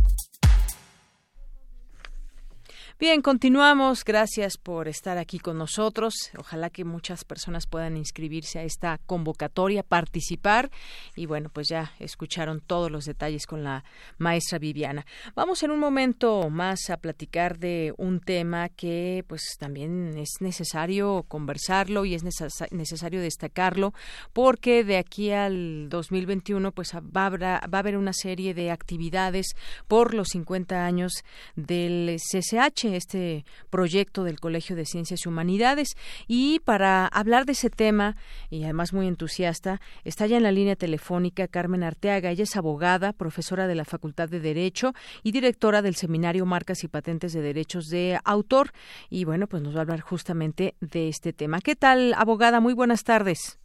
Bien, 3.01 3.23
continuamos. 3.23 4.05
Gracias 4.05 4.57
por 4.57 4.87
estar 4.87 5.17
aquí 5.17 5.39
con 5.39 5.57
nosotros. 5.57 6.13
Ojalá 6.37 6.69
que 6.69 6.85
muchas 6.85 7.25
personas 7.25 7.65
puedan 7.65 7.97
inscribirse 7.97 8.59
a 8.59 8.63
esta 8.63 8.99
convocatoria, 9.07 9.81
participar. 9.81 10.69
Y 11.15 11.25
bueno, 11.25 11.49
pues 11.51 11.67
ya 11.67 11.93
escucharon 11.97 12.61
todos 12.61 12.91
los 12.91 13.05
detalles 13.05 13.47
con 13.47 13.63
la 13.63 13.83
maestra 14.19 14.59
Viviana. 14.59 15.07
Vamos 15.33 15.63
en 15.63 15.71
un 15.71 15.79
momento 15.79 16.47
más 16.51 16.91
a 16.91 16.97
platicar 16.97 17.57
de 17.57 17.91
un 17.97 18.19
tema 18.19 18.69
que 18.69 19.25
pues 19.27 19.55
también 19.57 20.15
es 20.15 20.33
necesario 20.39 21.25
conversarlo 21.27 22.05
y 22.05 22.13
es 22.13 22.23
necesario 22.23 23.19
destacarlo 23.19 23.95
porque 24.31 24.83
de 24.83 24.97
aquí 24.97 25.31
al 25.31 25.89
2021 25.89 26.71
pues 26.71 26.93
va 26.93 27.23
a, 27.23 27.25
haber, 27.25 27.41
va 27.41 27.57
a 27.57 27.79
haber 27.79 27.97
una 27.97 28.13
serie 28.13 28.53
de 28.53 28.69
actividades 28.69 29.55
por 29.87 30.13
los 30.13 30.27
50 30.27 30.85
años 30.85 31.13
del 31.55 32.17
CCH 32.17 32.90
este 32.95 33.45
proyecto 33.69 34.23
del 34.23 34.39
Colegio 34.39 34.75
de 34.75 34.85
Ciencias 34.85 35.25
y 35.25 35.29
Humanidades. 35.29 35.95
Y 36.27 36.59
para 36.59 37.07
hablar 37.07 37.45
de 37.45 37.53
ese 37.53 37.69
tema, 37.69 38.15
y 38.49 38.63
además 38.63 38.93
muy 38.93 39.07
entusiasta, 39.07 39.79
está 40.03 40.27
ya 40.27 40.37
en 40.37 40.43
la 40.43 40.51
línea 40.51 40.75
telefónica 40.75 41.47
Carmen 41.47 41.83
Arteaga. 41.83 42.31
Ella 42.31 42.43
es 42.43 42.55
abogada, 42.55 43.13
profesora 43.13 43.67
de 43.67 43.75
la 43.75 43.85
Facultad 43.85 44.29
de 44.29 44.39
Derecho 44.39 44.93
y 45.23 45.31
directora 45.31 45.81
del 45.81 45.95
Seminario 45.95 46.45
Marcas 46.45 46.83
y 46.83 46.87
Patentes 46.87 47.33
de 47.33 47.41
Derechos 47.41 47.87
de 47.87 48.19
Autor. 48.23 48.71
Y 49.09 49.25
bueno, 49.25 49.47
pues 49.47 49.61
nos 49.63 49.75
va 49.75 49.79
a 49.79 49.81
hablar 49.83 50.01
justamente 50.01 50.75
de 50.81 51.07
este 51.09 51.33
tema. 51.33 51.59
¿Qué 51.61 51.75
tal, 51.75 52.13
abogada? 52.15 52.59
Muy 52.59 52.73
buenas 52.73 53.03
tardes. 53.03 53.59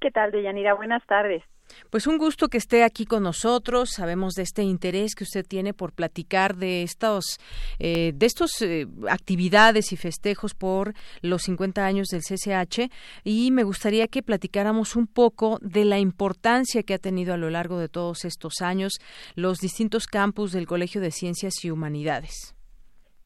¿Qué 0.00 0.10
tal, 0.10 0.30
Deyanira? 0.30 0.74
Buenas 0.74 1.04
tardes. 1.06 1.42
Pues 1.90 2.06
un 2.06 2.18
gusto 2.18 2.48
que 2.48 2.58
esté 2.58 2.84
aquí 2.84 3.04
con 3.04 3.22
nosotros. 3.22 3.90
Sabemos 3.90 4.34
de 4.34 4.42
este 4.42 4.62
interés 4.62 5.14
que 5.14 5.24
usted 5.24 5.46
tiene 5.46 5.74
por 5.74 5.92
platicar 5.92 6.56
de 6.56 6.82
estos, 6.82 7.38
eh, 7.78 8.12
de 8.14 8.26
estos 8.26 8.60
eh, 8.62 8.86
actividades 9.08 9.92
y 9.92 9.96
festejos 9.96 10.54
por 10.54 10.94
los 11.22 11.42
50 11.42 11.84
años 11.84 12.08
del 12.08 12.22
CCH 12.22 12.90
y 13.24 13.50
me 13.50 13.62
gustaría 13.62 14.08
que 14.08 14.22
platicáramos 14.22 14.96
un 14.96 15.06
poco 15.06 15.58
de 15.62 15.84
la 15.84 15.98
importancia 15.98 16.82
que 16.82 16.94
ha 16.94 16.98
tenido 16.98 17.34
a 17.34 17.36
lo 17.36 17.50
largo 17.50 17.78
de 17.78 17.88
todos 17.88 18.24
estos 18.24 18.60
años 18.60 18.98
los 19.34 19.58
distintos 19.58 20.06
campus 20.06 20.52
del 20.52 20.66
Colegio 20.66 21.00
de 21.00 21.10
Ciencias 21.10 21.64
y 21.64 21.70
Humanidades. 21.70 22.54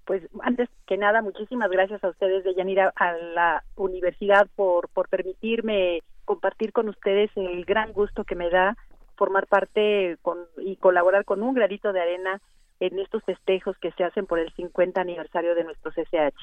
Pues 0.04 0.22
antes 0.42 0.68
que 0.86 0.96
nada, 0.96 1.22
muchísimas 1.22 1.70
gracias 1.70 2.02
a 2.02 2.08
ustedes 2.08 2.42
de 2.44 2.54
Yanira, 2.54 2.92
a 2.96 3.12
la 3.12 3.64
universidad 3.76 4.48
por, 4.56 4.88
por 4.88 5.08
permitirme 5.08 6.00
compartir 6.32 6.72
con 6.72 6.88
ustedes 6.88 7.30
el 7.36 7.66
gran 7.66 7.92
gusto 7.92 8.24
que 8.24 8.34
me 8.34 8.48
da 8.48 8.74
formar 9.16 9.46
parte 9.46 10.16
con, 10.22 10.38
y 10.56 10.76
colaborar 10.76 11.26
con 11.26 11.42
un 11.42 11.52
granito 11.52 11.92
de 11.92 12.00
arena 12.00 12.40
en 12.80 12.98
estos 12.98 13.22
festejos 13.24 13.76
que 13.78 13.92
se 13.92 14.02
hacen 14.02 14.24
por 14.24 14.38
el 14.38 14.50
50 14.54 14.98
aniversario 14.98 15.54
de 15.54 15.64
nuestro 15.64 15.92
CCH. 15.92 16.40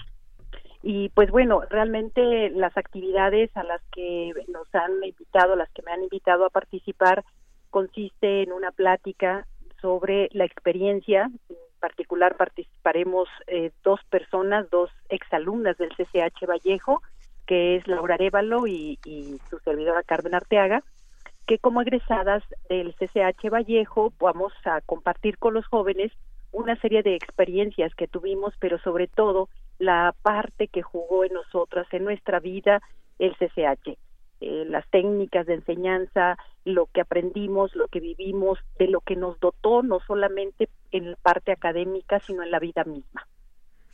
Y 0.84 1.10
pues 1.10 1.32
bueno, 1.32 1.64
realmente 1.72 2.52
las 2.52 2.78
actividades 2.78 3.50
a 3.58 3.64
las 3.64 3.82
que 3.92 4.32
nos 4.48 4.68
han 4.76 5.04
invitado, 5.04 5.56
las 5.56 5.72
que 5.72 5.82
me 5.82 5.92
han 5.92 6.04
invitado 6.04 6.46
a 6.46 6.52
participar, 6.52 7.26
consiste 7.72 8.44
en 8.44 8.52
una 8.52 8.72
plática 8.72 9.48
sobre 9.82 10.30
la 10.34 10.46
experiencia. 10.46 11.32
En 11.50 11.80
particular 11.80 12.38
participaremos 12.38 13.28
eh, 13.48 13.72
dos 13.84 14.00
personas, 14.12 14.70
dos 14.70 14.92
exalumnas 15.10 15.78
del 15.80 15.90
CCH 15.90 16.46
Vallejo, 16.48 17.02
que 17.50 17.78
es 17.78 17.88
Laura 17.88 18.14
Arevalo 18.14 18.68
y, 18.68 19.00
su 19.50 19.58
servidora 19.66 20.04
Carmen 20.04 20.36
Arteaga, 20.36 20.84
que 21.48 21.58
como 21.58 21.82
egresadas 21.82 22.44
del 22.70 22.94
CCH 22.94 23.50
Vallejo 23.50 24.14
vamos 24.20 24.54
a 24.66 24.82
compartir 24.82 25.40
con 25.40 25.56
los 25.56 25.66
jóvenes 25.66 26.12
una 26.52 26.76
serie 26.76 27.02
de 27.02 27.16
experiencias 27.16 27.96
que 27.96 28.08
tuvimos, 28.08 28.54
pero 28.60 28.78
sobre 28.78 29.08
todo 29.08 29.50
la 29.80 30.14
parte 30.22 30.68
que 30.68 30.84
jugó 30.84 31.26
en 31.26 31.34
nosotras, 31.34 31.88
en 31.92 32.04
nuestra 32.04 32.40
vida, 32.40 32.84
el 33.18 33.36
CCH. 33.36 33.98
Eh, 34.42 34.66
las 34.70 34.88
técnicas 34.92 35.48
de 35.48 35.56
enseñanza, 35.56 36.38
lo 36.66 36.86
que 36.86 37.02
aprendimos, 37.02 37.76
lo 37.76 37.88
que 37.88 38.00
vivimos, 38.00 38.60
de 38.78 38.90
lo 38.90 39.02
que 39.02 39.16
nos 39.16 39.40
dotó, 39.40 39.82
no 39.82 40.02
solamente 40.02 40.70
en 40.92 41.10
la 41.12 41.18
parte 41.18 41.52
académica, 41.52 42.20
sino 42.20 42.44
en 42.44 42.52
la 42.52 42.60
vida 42.60 42.84
misma. 42.84 43.28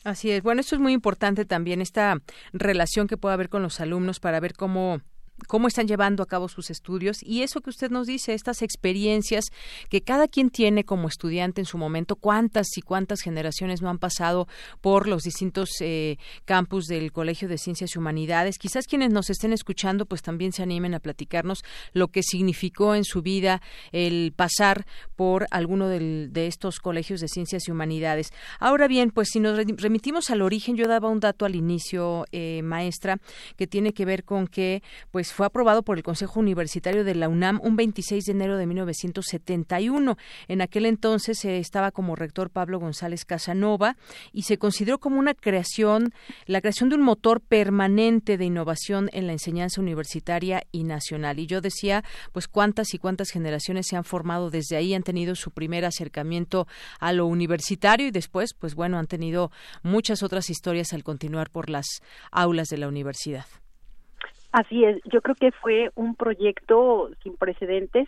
Así 0.05 0.29
es. 0.29 0.43
Bueno, 0.43 0.61
esto 0.61 0.75
es 0.75 0.81
muy 0.81 0.93
importante 0.93 1.45
también, 1.45 1.81
esta 1.81 2.21
relación 2.53 3.07
que 3.07 3.17
puede 3.17 3.33
haber 3.33 3.49
con 3.49 3.63
los 3.63 3.79
alumnos 3.79 4.19
para 4.19 4.39
ver 4.39 4.53
cómo 4.53 5.01
cómo 5.47 5.67
están 5.67 5.87
llevando 5.87 6.23
a 6.23 6.25
cabo 6.25 6.47
sus 6.47 6.69
estudios 6.69 7.21
y 7.21 7.41
eso 7.41 7.61
que 7.61 7.69
usted 7.69 7.91
nos 7.91 8.07
dice, 8.07 8.33
estas 8.33 8.61
experiencias 8.61 9.45
que 9.89 10.01
cada 10.01 10.27
quien 10.27 10.49
tiene 10.49 10.83
como 10.83 11.07
estudiante 11.07 11.61
en 11.61 11.65
su 11.65 11.77
momento, 11.77 12.15
cuántas 12.15 12.67
y 12.77 12.81
cuántas 12.81 13.21
generaciones 13.21 13.81
no 13.81 13.89
han 13.89 13.99
pasado 13.99 14.47
por 14.81 15.07
los 15.07 15.23
distintos 15.23 15.69
eh, 15.81 16.17
campus 16.45 16.85
del 16.85 17.11
Colegio 17.11 17.47
de 17.47 17.57
Ciencias 17.57 17.95
y 17.95 17.99
Humanidades. 17.99 18.57
Quizás 18.57 18.87
quienes 18.87 19.11
nos 19.11 19.29
estén 19.29 19.53
escuchando 19.53 20.05
pues 20.05 20.21
también 20.21 20.51
se 20.51 20.63
animen 20.63 20.93
a 20.93 20.99
platicarnos 20.99 21.63
lo 21.93 22.07
que 22.07 22.23
significó 22.23 22.95
en 22.95 23.03
su 23.03 23.21
vida 23.21 23.61
el 23.91 24.33
pasar 24.35 24.85
por 25.15 25.47
alguno 25.51 25.87
de 25.89 26.47
estos 26.47 26.79
colegios 26.79 27.19
de 27.19 27.27
Ciencias 27.27 27.67
y 27.67 27.71
Humanidades. 27.71 28.31
Ahora 28.59 28.87
bien, 28.87 29.11
pues 29.11 29.29
si 29.31 29.39
nos 29.39 29.57
remitimos 29.57 30.29
al 30.29 30.41
origen, 30.41 30.75
yo 30.75 30.87
daba 30.87 31.09
un 31.09 31.19
dato 31.19 31.45
al 31.45 31.55
inicio, 31.55 32.25
eh, 32.31 32.61
maestra, 32.63 33.17
que 33.57 33.67
tiene 33.67 33.93
que 33.93 34.05
ver 34.05 34.23
con 34.23 34.47
que 34.47 34.81
pues 35.11 35.24
pues, 35.25 35.33
fue 35.33 35.47
aprobado 35.47 35.81
por 35.81 35.97
el 35.97 36.03
Consejo 36.03 36.39
Universitario 36.39 37.03
de 37.03 37.15
la 37.15 37.29
UNAM 37.29 37.59
un 37.63 37.75
26 37.75 38.25
de 38.25 38.31
enero 38.31 38.57
de 38.57 38.67
1971. 38.67 40.17
En 40.47 40.61
aquel 40.61 40.85
entonces 40.85 41.43
eh, 41.45 41.57
estaba 41.57 41.89
como 41.89 42.15
rector 42.15 42.51
Pablo 42.51 42.79
González 42.79 43.25
Casanova 43.25 43.97
y 44.33 44.43
se 44.43 44.59
consideró 44.59 44.99
como 44.99 45.17
una 45.17 45.33
creación, 45.33 46.13
la 46.45 46.61
creación 46.61 46.89
de 46.89 46.97
un 46.97 47.01
motor 47.01 47.41
permanente 47.41 48.37
de 48.37 48.45
innovación 48.45 49.09
en 49.13 49.25
la 49.25 49.33
enseñanza 49.33 49.81
universitaria 49.81 50.61
y 50.71 50.83
nacional. 50.83 51.39
Y 51.39 51.47
yo 51.47 51.59
decía, 51.59 52.03
pues 52.31 52.47
cuántas 52.47 52.93
y 52.93 52.99
cuántas 52.99 53.31
generaciones 53.31 53.87
se 53.87 53.95
han 53.95 54.03
formado 54.03 54.51
desde 54.51 54.77
ahí, 54.77 54.93
han 54.93 55.01
tenido 55.01 55.33
su 55.33 55.49
primer 55.49 55.85
acercamiento 55.85 56.67
a 56.99 57.13
lo 57.13 57.25
universitario 57.25 58.05
y 58.05 58.11
después, 58.11 58.53
pues 58.53 58.75
bueno, 58.75 58.99
han 58.99 59.07
tenido 59.07 59.49
muchas 59.81 60.21
otras 60.21 60.51
historias 60.51 60.93
al 60.93 61.03
continuar 61.03 61.49
por 61.49 61.71
las 61.71 61.87
aulas 62.31 62.67
de 62.67 62.77
la 62.77 62.87
universidad. 62.87 63.45
Así 64.55 64.85
es, 64.85 65.01
yo 65.03 65.21
creo 65.21 65.35
que 65.35 65.51
fue 65.51 65.91
un 65.95 66.15
proyecto 66.15 67.09
sin 67.21 67.35
precedentes 67.35 68.07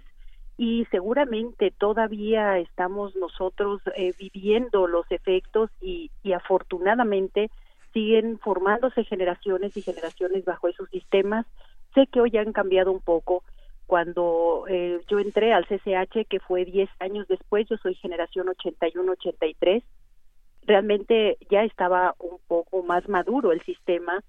y 0.56 0.86
seguramente 0.92 1.72
todavía 1.72 2.58
estamos 2.58 3.14
nosotros 3.18 3.82
eh, 3.98 4.14
viviendo 4.18 4.88
los 4.88 5.06
efectos 5.12 5.70
y, 5.82 6.10
afortunadamente 6.34 7.52
siguen 7.92 8.40
formándose 8.40 9.04
generaciones 9.04 9.76
y 9.76 9.82
generaciones 9.82 10.46
bajo 10.46 10.70
esos 10.70 10.90
sistemas. 10.90 11.46
Sé 11.94 12.08
que 12.08 12.22
hoy 12.22 12.38
han 12.38 12.54
cambiado 12.54 12.94
un 12.94 13.02
poco. 13.02 13.44
Cuando 13.86 14.64
eh, 14.70 15.02
yo 15.10 15.20
entré 15.20 15.52
al 15.52 15.66
CCH, 15.66 16.30
que 16.30 16.40
fue 16.40 16.64
10 16.64 16.90
años 17.02 17.28
después, 17.28 17.68
yo 17.68 17.76
soy 17.76 17.96
generación 17.96 18.48
81-83, 18.48 19.84
realmente 20.68 21.38
ya 21.50 21.64
estaba 21.64 22.14
un 22.20 22.38
poco 22.48 22.84
más 22.84 23.08
maduro 23.08 23.52
el 23.52 23.62
sistema. 23.62 24.22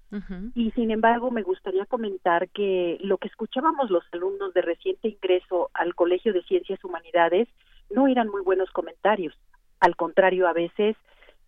Y 0.55 0.71
sin 0.71 0.89
embargo 0.89 1.29
me 1.29 1.43
gustaría 1.43 1.85
comentar 1.85 2.49
que 2.49 2.97
lo 3.01 3.17
que 3.17 3.27
escuchábamos 3.27 3.91
los 3.91 4.03
alumnos 4.13 4.53
de 4.53 4.61
reciente 4.61 5.09
ingreso 5.09 5.69
al 5.73 5.93
Colegio 5.93 6.33
de 6.33 6.43
Ciencias 6.43 6.83
Humanidades 6.83 7.49
no 7.93 8.07
eran 8.07 8.29
muy 8.29 8.41
buenos 8.41 8.71
comentarios. 8.71 9.35
Al 9.81 9.95
contrario, 9.95 10.47
a 10.47 10.53
veces 10.53 10.95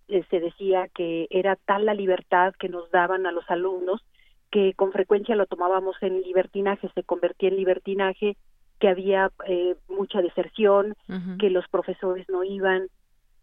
eh, 0.10 0.24
se 0.30 0.40
decía 0.42 0.90
que 0.94 1.28
era 1.30 1.56
tal 1.56 1.86
la 1.86 1.94
libertad 1.94 2.54
que 2.60 2.70
nos 2.70 2.92
daban 2.92 3.26
a 3.26 3.32
los 3.32 3.50
alumnos 3.50 4.04
que 4.52 4.74
con 4.74 4.92
frecuencia 4.92 5.38
lo 5.38 5.46
tomábamos 5.46 5.96
en 6.02 6.22
libertinaje, 6.22 6.92
se 6.94 7.04
convertía 7.04 7.48
en 7.48 7.56
libertinaje, 7.56 8.36
que 8.80 8.90
había 8.90 9.32
eh, 9.48 9.76
mucha 9.88 10.22
deserción, 10.22 10.96
que 11.40 11.50
los 11.50 11.66
profesores 11.70 12.28
no 12.28 12.44
iban, 12.44 12.90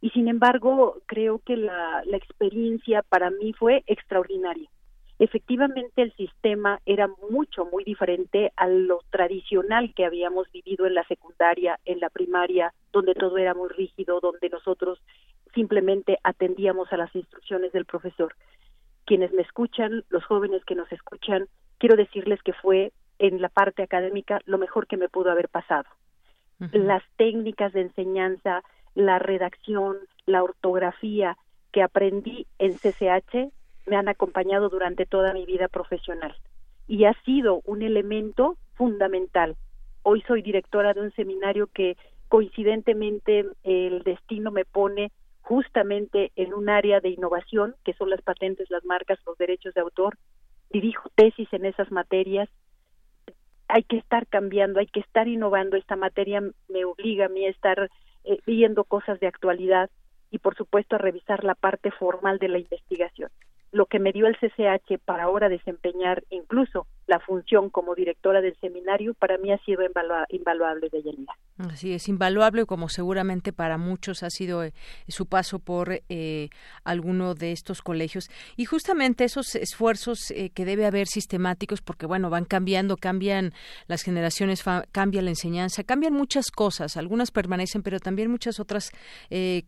y 0.01 0.11
sin 0.11 0.29
embargo 0.29 1.03
creo 1.07 1.41
que 1.41 1.57
la, 1.57 2.03
la 2.05 2.17
experiencia 2.17 3.03
para 3.03 3.31
mí 3.31 3.53
fue 3.53 3.83
extraordinaria. 3.87 4.69
Efectivamente 5.19 6.03
el 6.03 6.13
sistema 6.15 6.81
era 6.87 7.09
mucho, 7.29 7.65
muy 7.65 7.83
diferente 7.83 8.53
a 8.55 8.69
lo 8.69 9.01
tradicional 9.11 9.93
que 9.95 10.05
habíamos 10.05 10.51
vivido 10.53 10.87
en 10.87 10.95
la 10.95 11.05
secundaria, 11.05 11.81
en 11.85 11.99
la 11.99 12.09
primaria, 12.09 12.73
donde 12.93 13.15
todo 13.15 13.37
era 13.37 13.53
muy 13.53 13.69
rígido, 13.69 14.21
donde 14.21 14.49
nosotros 14.49 15.01
simplemente 15.55 16.19
atendíamos 16.23 16.93
a 16.93 16.97
las 16.97 17.13
instrucciones 17.17 17.73
del 17.73 17.85
profesor. 17.85 18.37
Quienes 19.07 19.33
me 19.33 19.43
escuchan, 19.43 20.05
los 20.09 20.25
jóvenes 20.25 20.65
que 20.65 20.77
nos 20.77 20.91
escuchan, 20.93 21.49
quiero 21.79 21.97
decirles 21.97 22.41
que 22.43 22.53
fue 22.53 22.93
en 23.19 23.43
la 23.43 23.49
parte 23.49 23.83
académica 23.83 24.41
lo 24.45 24.59
mejor 24.59 24.87
que 24.87 24.97
me 24.97 25.09
pudo 25.09 25.33
haber 25.33 25.49
pasado. 25.49 25.89
Las 26.73 27.03
técnicas 27.17 27.73
de 27.73 27.83
enseñanza, 27.83 28.63
la 28.95 29.19
redacción, 29.19 29.97
la 30.27 30.43
ortografía 30.43 31.37
que 31.73 31.83
aprendí 31.83 32.47
en 32.59 32.75
CCH 32.75 33.53
me 33.87 33.97
han 33.97 34.09
acompañado 34.09 34.69
durante 34.69 35.07
toda 35.07 35.33
mi 35.33 35.47
vida 35.47 35.69
profesional 35.69 36.35
y 36.87 37.05
ha 37.05 37.13
sido 37.25 37.61
un 37.65 37.83
elemento 37.83 38.57
fundamental. 38.75 39.57
Hoy 40.03 40.23
soy 40.27 40.43
directora 40.43 40.95
de 40.95 41.03
un 41.03 41.13
seminario 41.13 41.69
que 41.69 41.97
coincidentemente 42.29 43.45
el 43.63 44.03
destino 44.03 44.51
me 44.51 44.65
pone 44.65 45.13
justamente 45.43 46.33
en 46.37 46.53
un 46.53 46.69
área 46.69 47.01
de 47.01 47.11
innovación, 47.11 47.75
que 47.85 47.95
son 47.95 48.11
las 48.11 48.23
patentes, 48.23 48.71
las 48.71 48.85
marcas, 48.85 49.19
los 49.27 49.37
derechos 49.39 49.75
de 49.75 49.81
autor. 49.81 50.19
Dirijo 50.71 51.09
tesis 51.15 51.49
en 51.53 51.65
esas 51.65 51.91
materias. 51.91 52.49
Hay 53.69 53.83
que 53.83 53.97
estar 53.97 54.27
cambiando, 54.27 54.81
hay 54.81 54.87
que 54.87 55.01
estar 55.01 55.27
innovando. 55.27 55.77
Esta 55.77 55.97
materia 55.97 56.43
me 56.69 56.85
obliga 56.85 57.27
a 57.27 57.29
mí 57.31 57.47
a 57.47 57.51
estar 57.51 57.91
eh, 58.29 58.41
viendo 58.47 58.85
cosas 58.85 59.19
de 59.21 59.27
actualidad 59.27 59.89
y, 60.31 60.39
por 60.39 60.55
supuesto, 60.55 60.97
a 60.97 60.99
revisar 60.99 61.45
la 61.45 61.55
parte 61.55 61.91
formal 61.91 62.39
de 62.39 62.49
la 62.49 62.59
investigación. 62.59 63.31
Lo 63.73 63.87
que 63.87 63.99
me 63.99 64.13
dio 64.13 64.27
el 64.27 64.37
CCH 64.37 64.99
para 65.03 65.25
ahora 65.25 65.49
desempeñar 65.49 66.25
incluso 66.29 66.87
la 67.09 67.19
función 67.21 67.71
como 67.71 67.95
directora 67.95 68.41
del 68.43 68.55
seminario 68.61 69.15
para 69.15 69.39
mí 69.39 69.51
ha 69.51 69.59
sido 69.65 69.81
invaluable 70.29 70.89
de 70.91 71.03
Yanira. 71.03 71.33
Así 71.59 71.93
es, 71.93 72.07
invaluable 72.09 72.67
como 72.67 72.89
seguramente 72.89 73.53
para 73.53 73.79
muchos 73.79 74.23
ha 74.23 74.31
sido 74.31 74.63
eh, 74.63 74.73
su 75.09 75.27
paso 75.27 75.59
por 75.59 76.03
eh, 76.09 76.51
alguno 76.85 77.35
de 77.35 77.53
estos 77.53 77.81
colegios. 77.83 78.31
Y 78.57 78.67
justamente 78.67 79.25
esos 79.25 79.55
esfuerzos 79.55 80.31
eh, 80.31 80.51
que 80.51 80.67
debe 80.67 80.85
haber 80.85 81.09
sistemáticos, 81.09 81.81
porque 81.81 82.07
bueno, 82.07 82.29
van 82.29 82.45
cambiando, 82.45 82.97
cambian 82.97 83.55
las 83.87 84.03
generaciones, 84.03 84.63
cambia 84.93 85.23
la 85.23 85.31
enseñanza, 85.31 85.83
cambian 85.85 86.13
muchas 86.13 86.51
cosas, 86.51 86.97
algunas 86.99 87.31
permanecen, 87.31 87.83
pero 87.83 87.99
también 88.01 88.31
muchas 88.31 88.61
otras 88.61 88.93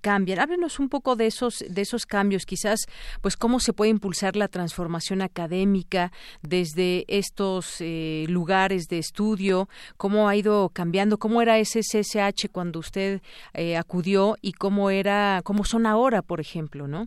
cambian. 0.03 0.41
Háblenos 0.41 0.79
un 0.79 0.91
poco 0.91 1.17
de 1.17 1.27
esos, 1.27 1.65
de 1.67 1.81
esos 1.81 2.05
cambios, 2.05 2.45
quizás, 2.45 2.81
pues 3.23 3.37
cómo 3.37 3.61
se 3.61 3.73
puede 3.73 3.91
impulsar 3.91 4.37
la 4.37 4.49
transformación 4.49 5.23
académica 5.23 6.13
desde 6.43 7.05
estos 7.31 7.81
lugares 8.29 8.89
de 8.89 8.99
estudio, 8.99 9.69
cómo 9.97 10.29
ha 10.29 10.35
ido 10.37 10.71
cambiando, 10.73 11.19
cómo 11.19 11.43
era 11.43 11.59
ese 11.59 11.81
CSH 11.81 12.49
cuando 12.53 12.81
usted 12.81 13.21
eh, 13.55 13.77
acudió 13.77 14.37
y 14.43 14.53
cómo 14.53 14.91
era, 14.91 15.41
cómo 15.45 15.65
son 15.65 15.87
ahora, 15.87 16.23
por 16.23 16.41
ejemplo, 16.41 16.89
¿no? 16.89 17.07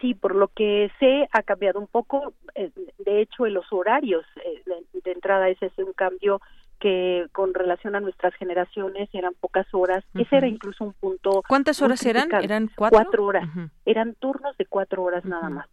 Sí, 0.00 0.14
por 0.14 0.34
lo 0.34 0.48
que 0.48 0.90
sé 0.98 1.28
ha 1.32 1.42
cambiado 1.42 1.78
un 1.78 1.86
poco. 1.86 2.34
Eh, 2.56 2.70
de 2.98 3.20
hecho, 3.20 3.46
en 3.46 3.54
los 3.54 3.72
horarios 3.72 4.24
eh, 4.44 4.62
de, 5.04 5.12
entrada 5.12 5.48
ese 5.48 5.66
es 5.66 5.78
un 5.78 5.92
cambio 5.92 6.40
que 6.80 7.26
con 7.30 7.54
relación 7.54 7.94
a 7.94 8.00
nuestras 8.00 8.34
generaciones 8.34 9.08
eran 9.12 9.34
pocas 9.38 9.66
horas. 9.72 10.02
Ese 10.14 10.36
era 10.36 10.48
incluso 10.48 10.84
un 10.84 10.94
punto. 10.94 11.44
¿Cuántas 11.46 11.80
horas 11.80 12.04
eran? 12.04 12.28
¿Eran 12.42 12.68
cuatro? 12.74 12.98
Cuatro 12.98 13.24
horas. 13.24 13.48
Eran 13.84 14.14
turnos 14.14 14.56
de 14.56 14.66
cuatro 14.66 15.04
horas 15.04 15.24
nada 15.24 15.48
más. 15.48 15.68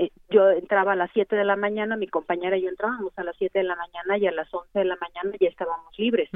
Eh, 0.00 0.12
yo 0.30 0.48
entraba 0.50 0.92
a 0.92 0.96
las 0.96 1.10
7 1.12 1.34
de 1.34 1.44
la 1.44 1.56
mañana, 1.56 1.96
mi 1.96 2.06
compañera 2.06 2.56
y 2.56 2.62
yo 2.62 2.68
entrábamos 2.68 3.12
a 3.16 3.24
las 3.24 3.34
7 3.36 3.58
de 3.58 3.64
la 3.64 3.74
mañana 3.74 4.16
y 4.16 4.28
a 4.28 4.30
las 4.30 4.52
11 4.54 4.78
de 4.78 4.84
la 4.84 4.96
mañana 4.96 5.36
ya 5.40 5.48
estábamos 5.48 5.92
libres. 5.98 6.30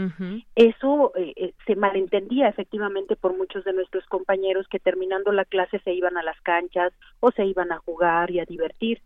Eso 0.56 1.12
eh, 1.14 1.32
eh, 1.36 1.54
se 1.64 1.76
malentendía 1.76 2.48
efectivamente 2.48 3.14
por 3.14 3.36
muchos 3.36 3.64
de 3.64 3.72
nuestros 3.72 4.04
compañeros 4.06 4.66
que 4.66 4.80
terminando 4.80 5.30
la 5.30 5.44
clase 5.44 5.78
se 5.84 5.92
iban 5.92 6.16
a 6.16 6.24
las 6.24 6.40
canchas 6.40 6.92
o 7.20 7.30
se 7.30 7.46
iban 7.46 7.70
a 7.70 7.78
jugar 7.78 8.32
y 8.32 8.40
a 8.40 8.44
divertir. 8.44 9.00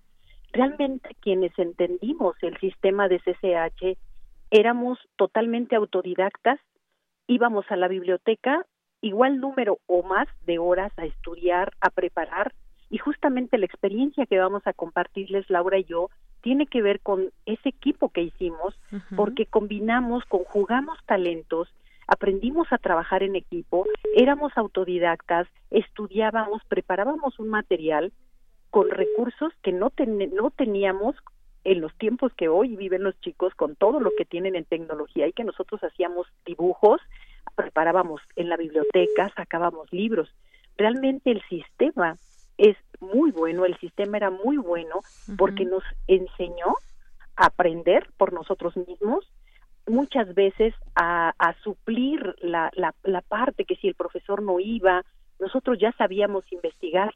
Realmente 0.52 1.14
quienes 1.20 1.52
entendimos 1.58 2.34
el 2.40 2.56
sistema 2.56 3.08
de 3.08 3.20
CCH 3.20 3.98
éramos 4.50 4.98
totalmente 5.16 5.76
autodidactas, 5.76 6.58
íbamos 7.26 7.66
a 7.68 7.76
la 7.76 7.88
biblioteca 7.88 8.64
igual 9.02 9.38
número 9.38 9.80
o 9.86 10.02
más 10.02 10.28
de 10.46 10.58
horas 10.58 10.92
a 10.96 11.04
estudiar, 11.04 11.72
a 11.82 11.90
preparar 11.90 12.54
y 12.90 12.98
justamente 12.98 13.58
la 13.58 13.66
experiencia 13.66 14.26
que 14.26 14.38
vamos 14.38 14.66
a 14.66 14.72
compartirles 14.72 15.50
Laura 15.50 15.78
y 15.78 15.84
yo 15.84 16.10
tiene 16.40 16.66
que 16.66 16.82
ver 16.82 17.00
con 17.00 17.30
ese 17.44 17.70
equipo 17.70 18.10
que 18.10 18.22
hicimos, 18.22 18.78
porque 19.16 19.46
combinamos, 19.46 20.24
conjugamos 20.26 20.98
talentos, 21.04 21.68
aprendimos 22.06 22.68
a 22.72 22.78
trabajar 22.78 23.24
en 23.24 23.34
equipo, 23.34 23.84
éramos 24.14 24.52
autodidactas, 24.56 25.48
estudiábamos, 25.70 26.62
preparábamos 26.68 27.38
un 27.40 27.48
material 27.48 28.12
con 28.70 28.90
recursos 28.90 29.52
que 29.62 29.72
no, 29.72 29.92
no 30.32 30.50
teníamos 30.50 31.16
en 31.64 31.80
los 31.80 31.92
tiempos 31.96 32.32
que 32.34 32.48
hoy 32.48 32.76
viven 32.76 33.02
los 33.02 33.18
chicos 33.20 33.52
con 33.56 33.74
todo 33.74 33.98
lo 33.98 34.12
que 34.16 34.24
tienen 34.24 34.54
en 34.54 34.64
tecnología 34.64 35.26
y 35.26 35.32
que 35.32 35.42
nosotros 35.42 35.82
hacíamos 35.82 36.28
dibujos, 36.44 37.00
preparábamos 37.56 38.20
en 38.36 38.48
la 38.48 38.56
biblioteca, 38.56 39.32
sacábamos 39.34 39.92
libros. 39.92 40.32
Realmente 40.76 41.32
el 41.32 41.42
sistema 41.48 42.16
es 42.58 42.76
muy 43.00 43.30
bueno, 43.30 43.64
el 43.64 43.76
sistema 43.78 44.16
era 44.16 44.30
muy 44.30 44.56
bueno 44.56 45.00
porque 45.36 45.64
nos 45.64 45.82
enseñó 46.06 46.76
a 47.36 47.46
aprender 47.46 48.08
por 48.16 48.32
nosotros 48.32 48.76
mismos, 48.76 49.30
muchas 49.86 50.34
veces 50.34 50.74
a, 50.94 51.34
a 51.38 51.54
suplir 51.62 52.34
la, 52.40 52.70
la, 52.74 52.94
la, 53.04 53.20
parte 53.20 53.64
que 53.64 53.76
si 53.76 53.88
el 53.88 53.94
profesor 53.94 54.42
no 54.42 54.58
iba, 54.58 55.04
nosotros 55.38 55.78
ya 55.78 55.92
sabíamos 55.92 56.50
investigar. 56.50 57.14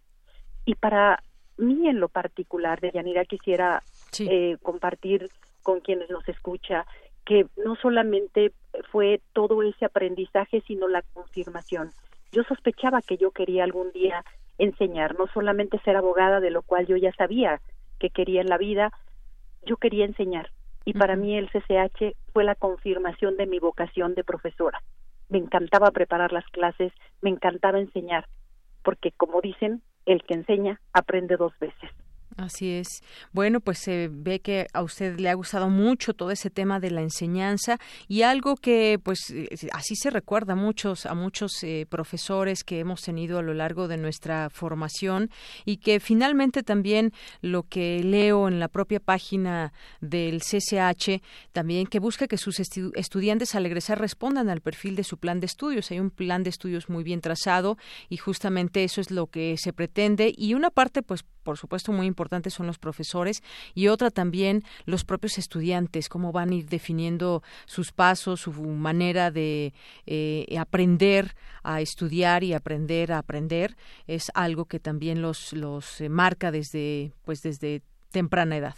Y 0.65 0.75
para 0.75 1.23
mí 1.57 1.89
en 1.89 2.01
lo 2.01 2.09
particular, 2.09 2.81
de 2.81 2.93
Yanira, 2.93 3.25
quisiera 3.25 3.83
eh, 4.19 4.57
compartir 4.63 5.31
con 5.63 5.81
quienes 5.81 6.11
nos 6.11 6.29
escucha 6.29 6.87
que 7.25 7.47
no 7.65 7.77
solamente 7.77 8.53
fue 8.91 9.21
todo 9.33 9.63
ese 9.63 9.85
aprendizaje, 9.85 10.63
sino 10.67 10.89
la 10.89 11.03
confirmación. 11.15 11.91
Yo 12.33 12.43
sospechaba 12.45 13.03
que 13.03 13.17
yo 13.17 13.31
quería 13.31 13.65
algún 13.65 13.93
día 13.93 14.25
enseñar, 14.61 15.19
no 15.19 15.27
solamente 15.29 15.81
ser 15.81 15.97
abogada, 15.97 16.41
de 16.41 16.51
lo 16.51 16.63
cual 16.63 16.87
yo 16.87 16.97
ya 16.97 17.13
sabía 17.13 17.61
que 17.99 18.11
quería 18.11 18.41
en 18.41 18.49
la 18.49 18.59
vida, 18.59 18.93
yo 19.65 19.77
quería 19.77 20.05
enseñar. 20.05 20.51
Y 20.85 20.95
para 20.95 21.17
mí 21.17 21.37
el 21.37 21.51
CCH 21.51 22.17
fue 22.33 22.45
la 22.45 22.55
confirmación 22.55 23.37
de 23.37 23.47
mi 23.47 23.59
vocación 23.59 24.15
de 24.15 24.25
profesora. 24.25 24.83
Me 25.29 25.39
encantaba 25.39 25.91
preparar 25.91 26.33
las 26.33 26.47
clases, 26.47 26.93
me 27.21 27.31
encantaba 27.31 27.79
enseñar, 27.79 28.27
porque 28.83 29.13
como 29.13 29.41
dicen, 29.41 29.83
el 30.07 30.23
que 30.25 30.35
enseña 30.35 30.81
aprende 30.93 31.37
dos 31.37 31.53
veces. 31.59 31.91
Así 32.37 32.71
es. 32.71 33.03
Bueno, 33.33 33.61
pues 33.61 33.79
se 33.81 34.09
ve 34.11 34.41
que 34.41 34.69
a 34.73 34.83
usted 34.83 35.19
le 35.19 35.29
ha 35.29 35.35
gustado 35.35 35.69
mucho 35.69 36.15
todo 36.15 36.31
ese 36.31 36.49
tema 36.49 36.79
de 36.79 36.91
la 36.91 37.03
enseñanza 37.03 37.79
y 38.09 38.23
algo 38.23 38.57
que, 38.57 39.01
pues, 39.03 39.31
eh, 39.31 39.49
así 39.73 39.97
se 39.97 40.11
recuerda 40.11 40.53
a 40.53 40.57
muchos, 40.57 41.07
a 41.07 41.15
muchos 41.15 41.53
eh, 41.63 41.87
profesores 41.89 42.63
que 42.63 42.79
hemos 42.79 43.03
tenido 43.03 43.39
a 43.39 43.43
lo 43.43 43.53
largo 43.53 43.89
de 43.89 43.97
nuestra 43.97 44.49
formación 44.49 45.31
y 45.65 45.79
que 45.79 45.99
finalmente 45.99 46.63
también 46.63 47.13
lo 47.43 47.65
que 47.65 48.03
leo 48.05 48.49
en 48.49 48.61
la 48.61 48.69
propia 48.69 49.01
página 49.01 49.73
del 50.01 50.41
CCH 50.41 51.23
también 51.53 51.87
que 51.87 51.99
busca 51.99 52.29
que 52.29 52.39
sus 52.39 52.61
estudiantes 52.61 53.55
al 53.55 53.67
egresar 53.67 54.01
respondan 54.01 54.49
al 54.49 54.61
perfil 54.61 54.95
de 54.97 55.05
su 55.05 55.19
plan 55.19 55.41
de 55.41 55.47
estudios. 55.47 55.91
Hay 55.91 55.99
un 55.99 56.11
plan 56.11 56.43
de 56.45 56.51
estudios 56.51 56.89
muy 56.89 57.03
bien 57.03 57.21
trazado 57.21 57.77
y 58.09 58.19
justamente 58.19 58.85
eso 58.85 59.01
es 59.01 59.11
lo 59.11 59.27
que 59.27 59.57
se 59.59 59.73
pretende 59.73 60.33
y 60.35 60.55
una 60.55 60.71
parte, 60.71 61.03
pues, 61.03 61.25
por 61.43 61.57
supuesto, 61.59 61.91
muy 61.91 62.07
importante 62.07 62.20
son 62.51 62.67
los 62.67 62.79
profesores 62.79 63.43
y 63.75 63.89
otra 63.89 64.11
también 64.11 64.63
los 64.87 65.05
propios 65.05 65.39
estudiantes, 65.39 66.09
cómo 66.09 66.33
van 66.33 66.51
a 66.51 66.55
ir 66.55 66.67
definiendo 66.67 67.43
sus 67.67 67.93
pasos, 67.93 68.41
su 68.41 68.53
manera 68.53 69.31
de 69.31 69.73
eh, 70.07 70.47
aprender 70.59 71.35
a 71.63 71.81
estudiar 71.81 72.45
y 72.45 72.53
aprender 72.53 73.13
a 73.13 73.19
aprender. 73.19 73.77
Es 74.07 74.31
algo 74.35 74.65
que 74.67 74.79
también 74.79 75.23
los, 75.23 75.53
los 75.53 76.01
eh, 76.01 76.09
marca 76.09 76.51
desde, 76.51 77.13
pues, 77.25 77.43
desde 77.43 77.83
temprana 78.13 78.57
edad. 78.57 78.77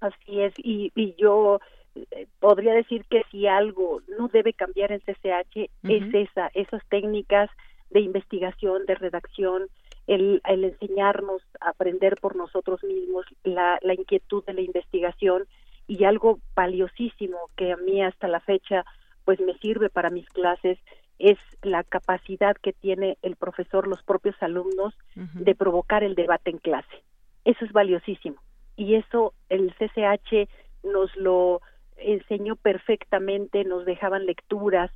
Así 0.00 0.40
es, 0.40 0.54
y, 0.58 0.92
y 0.94 1.14
yo 1.18 1.60
eh, 1.94 2.26
podría 2.38 2.72
decir 2.74 3.04
que 3.10 3.22
si 3.30 3.46
algo 3.46 4.00
no 4.18 4.28
debe 4.28 4.52
cambiar 4.52 4.92
en 4.92 5.00
CCH 5.00 5.70
es 5.82 6.14
esa, 6.14 6.48
esas 6.54 6.82
técnicas 6.88 7.50
de 7.90 8.00
investigación, 8.00 8.86
de 8.86 8.94
redacción, 8.94 9.68
el, 10.08 10.40
enseñarnos 10.44 11.42
a 11.60 11.70
aprender 11.70 12.16
por 12.20 12.34
nosotros 12.34 12.82
mismos, 12.82 13.24
la, 13.44 13.78
la 13.82 13.94
inquietud 13.94 14.44
de 14.44 14.54
la 14.54 14.62
investigación 14.62 15.44
y 15.86 16.04
algo 16.04 16.40
valiosísimo 16.56 17.38
que 17.56 17.72
a 17.72 17.76
mí 17.76 18.02
hasta 18.02 18.26
la 18.26 18.40
fecha 18.40 18.84
pues 19.24 19.38
me 19.40 19.56
sirve 19.58 19.90
para 19.90 20.10
mis 20.10 20.28
clases 20.30 20.78
es 21.18 21.38
la 21.62 21.84
capacidad 21.84 22.56
que 22.56 22.72
tiene 22.72 23.18
el 23.22 23.36
profesor, 23.36 23.86
los 23.86 24.02
propios 24.02 24.36
alumnos, 24.40 24.94
de 25.14 25.54
provocar 25.54 26.04
el 26.04 26.14
debate 26.14 26.50
en 26.50 26.58
clase. 26.58 27.02
Eso 27.44 27.64
es 27.64 27.72
valiosísimo. 27.72 28.36
Y 28.76 28.94
eso 28.94 29.34
el 29.48 29.74
CCH 29.74 30.48
nos 30.84 31.14
lo 31.16 31.60
enseñó 31.96 32.54
perfectamente, 32.54 33.64
nos 33.64 33.84
dejaban 33.84 34.26
lecturas. 34.26 34.92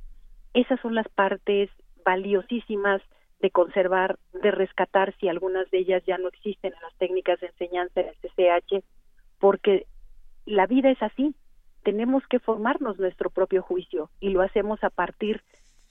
Esas 0.53 0.79
son 0.79 0.95
las 0.95 1.09
partes 1.09 1.69
valiosísimas 2.05 3.01
de 3.43 3.51
conservar, 3.51 4.17
de 4.41 4.51
rescatar 4.51 5.13
si 5.19 5.27
algunas 5.27 5.69
de 5.69 5.79
ellas 5.79 6.01
ya 6.07 6.17
no 6.17 6.29
existen 6.29 6.73
en 6.73 6.81
las 6.81 6.95
técnicas 6.95 7.41
de 7.41 7.47
enseñanza 7.47 7.99
en 7.99 8.07
el 8.07 8.15
CCH, 8.15 8.85
porque 9.37 9.85
la 10.45 10.65
vida 10.65 10.89
es 10.89 11.03
así, 11.03 11.35
tenemos 11.83 12.25
que 12.27 12.39
formarnos 12.39 12.97
nuestro 12.99 13.29
propio 13.29 13.61
juicio 13.61 14.09
y 14.21 14.29
lo 14.29 14.41
hacemos 14.41 14.81
a 14.81 14.89
partir 14.89 15.41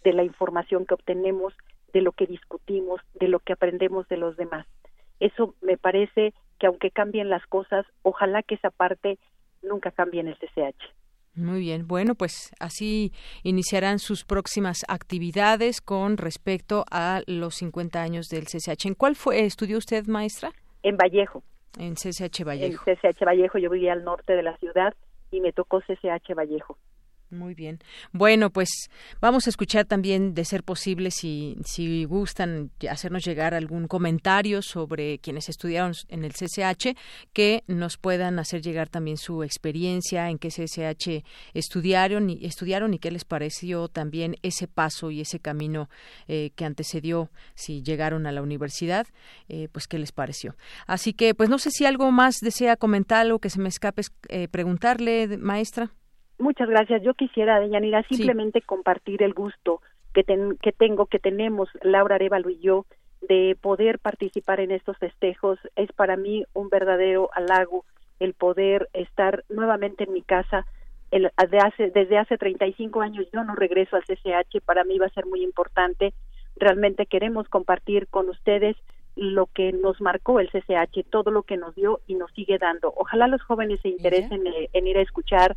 de 0.03 0.15
la 0.15 0.25
información 0.25 0.87
que 0.87 0.95
obtenemos, 0.95 1.53
de 1.93 2.01
lo 2.01 2.13
que 2.13 2.27
discutimos, 2.27 3.03
de 3.21 3.29
lo 3.29 3.39
que 3.39 3.53
aprendemos 3.53 4.09
de 4.09 4.17
los 4.17 4.35
demás. 4.39 4.67
Eso 5.21 5.55
me 5.61 5.77
parece 5.77 6.33
que 6.59 6.69
aunque 6.69 6.91
cambien 6.91 7.29
las 7.29 7.47
cosas, 7.49 7.85
ojalá 8.01 8.43
que 8.43 8.55
esa 8.55 8.71
parte 8.71 9.19
nunca 9.63 9.91
cambie 9.91 10.23
en 10.23 10.29
el 10.29 10.39
CCH. 10.39 10.83
Muy 11.35 11.61
bien. 11.61 11.87
Bueno, 11.89 12.15
pues 12.15 12.53
así 12.61 13.13
iniciarán 13.43 13.99
sus 13.99 14.25
próximas 14.25 14.85
actividades 14.89 15.81
con 15.81 16.19
respecto 16.19 16.85
a 16.91 17.23
los 17.27 17.55
50 17.55 18.03
años 18.03 18.27
del 18.29 18.45
CCH. 18.45 18.87
¿En 18.87 18.95
cuál 18.95 19.17
fue 19.17 19.45
estudió 19.45 19.79
usted, 19.79 20.07
maestra? 20.07 20.51
En 20.83 20.97
Vallejo. 20.97 21.43
En 21.79 21.95
CCH 21.95 22.45
Vallejo. 22.45 22.85
En 22.87 22.97
CCH 22.97 23.25
Vallejo, 23.25 23.59
yo 23.59 23.71
vivía 23.71 23.95
al 23.95 24.05
norte 24.05 24.35
de 24.35 24.43
la 24.43 24.57
ciudad 24.59 24.95
y 25.31 25.41
me 25.41 25.53
tocó 25.53 25.81
CCH 25.81 26.35
Vallejo. 26.37 26.77
Muy 27.33 27.55
bien. 27.55 27.79
Bueno, 28.13 28.51
pues 28.51 28.91
vamos 29.19 29.47
a 29.47 29.51
escuchar 29.51 29.87
también, 29.87 30.35
de 30.35 30.45
ser 30.45 30.63
posible, 30.63 31.11
si, 31.11 31.57
si 31.65 32.05
gustan 32.05 32.71
hacernos 32.91 33.25
llegar 33.25 33.55
algún 33.55 33.89
comentario 33.89 34.61
sobre 34.61 35.19
quienes 35.19 35.49
estudiaron 35.49 35.95
en 36.11 36.27
el 36.27 36.35
CCH, 36.35 36.95
que 37.33 37.65
nos 37.67 37.97
puedan 37.97 38.39
hacer 38.39 38.61
llegar 38.61 38.91
también 38.91 39.17
su 39.17 39.43
experiencia, 39.45 40.29
en 40.29 40.37
qué 40.37 40.49
CCH 40.51 41.25
estudiaron 41.55 42.29
y, 42.29 42.45
estudiaron 42.45 42.93
y 42.93 42.99
qué 42.99 43.11
les 43.11 43.25
pareció 43.25 43.89
también 43.89 44.37
ese 44.43 44.69
paso 44.69 45.11
y 45.11 45.23
ese 45.23 45.41
camino 45.41 45.89
eh, 46.29 46.51
que 46.55 46.67
antecedió 46.67 47.31
si 47.55 47.83
llegaron 47.83 48.27
a 48.27 48.33
la 48.33 48.43
universidad, 48.43 49.07
eh, 49.49 49.69
pues 49.73 49.89
qué 49.89 49.99
les 49.99 50.13
pareció. 50.13 50.55
Así 50.87 51.15
que, 51.15 51.35
pues 51.35 51.49
no 51.49 51.59
sé 51.59 51.71
si 51.71 51.87
algo 51.87 52.11
más 52.13 52.41
desea 52.43 52.77
comentar, 52.77 53.23
algo 53.23 53.39
que 53.39 53.49
se 53.49 53.59
me 53.59 53.71
escape 53.71 54.03
eh, 54.29 54.49
preguntarle, 54.49 55.39
maestra. 55.39 55.93
Muchas 56.43 56.69
gracias. 56.69 57.03
Yo 57.03 57.15
quisiera, 57.15 57.61
Deyanira, 57.61 58.03
simplemente 58.03 58.63
compartir 58.63 59.23
el 59.23 59.33
gusto 59.33 59.81
que, 60.13 60.25
que 60.61 60.73
tengo, 60.73 61.07
que 61.07 61.21
tenemos 61.21 61.69
Laura 61.83 62.17
Arevalo 62.17 62.51
y 62.51 62.59
yo 62.59 62.85
de 63.29 63.57
poder 63.61 64.01
participar 64.01 64.59
en 64.59 64.73
estos 64.73 64.99
festejos. 64.99 65.61
Es 65.77 65.93
para 65.93 66.17
mí 66.17 66.45
un 66.53 66.69
verdadero 66.69 67.31
halago 67.33 67.85
el 68.19 68.35
poder 68.35 68.89
estar 68.93 69.45
nuevamente 69.51 70.03
en 70.03 70.15
mi 70.15 70.23
casa. 70.23 70.67
El, 71.13 71.31
de 71.49 71.59
hace, 71.59 71.91
desde 71.91 72.19
hace 72.19 72.37
35 72.37 73.01
años 73.03 73.25
yo 73.33 73.45
no 73.45 73.55
regreso 73.55 73.95
al 73.95 74.03
CCH, 74.03 74.65
para 74.65 74.83
mí 74.83 74.99
va 74.99 75.07
a 75.07 75.15
ser 75.15 75.27
muy 75.27 75.45
importante. 75.45 76.13
Realmente 76.57 77.07
queremos 77.07 77.49
compartir 77.49 78.09
con 78.09 78.29
ustedes 78.29 78.75
lo 79.15 79.47
que 79.47 79.71
nos 79.71 80.01
marcó 80.01 80.41
el 80.41 80.51
CCH, 80.51 81.09
todo 81.09 81.31
lo 81.31 81.45
que 81.45 81.57
nos 81.57 81.77
dio 81.77 82.01
y 82.09 82.17
nos 82.17 82.33
sigue 82.33 82.59
dando. 82.59 82.93
Ojalá 82.97 83.29
los 83.29 83.43
jóvenes 83.43 83.79
se 83.81 83.91
interesen 83.91 84.43
en 84.73 84.87
ir 84.89 84.99
a 84.99 85.03
escuchar 85.03 85.55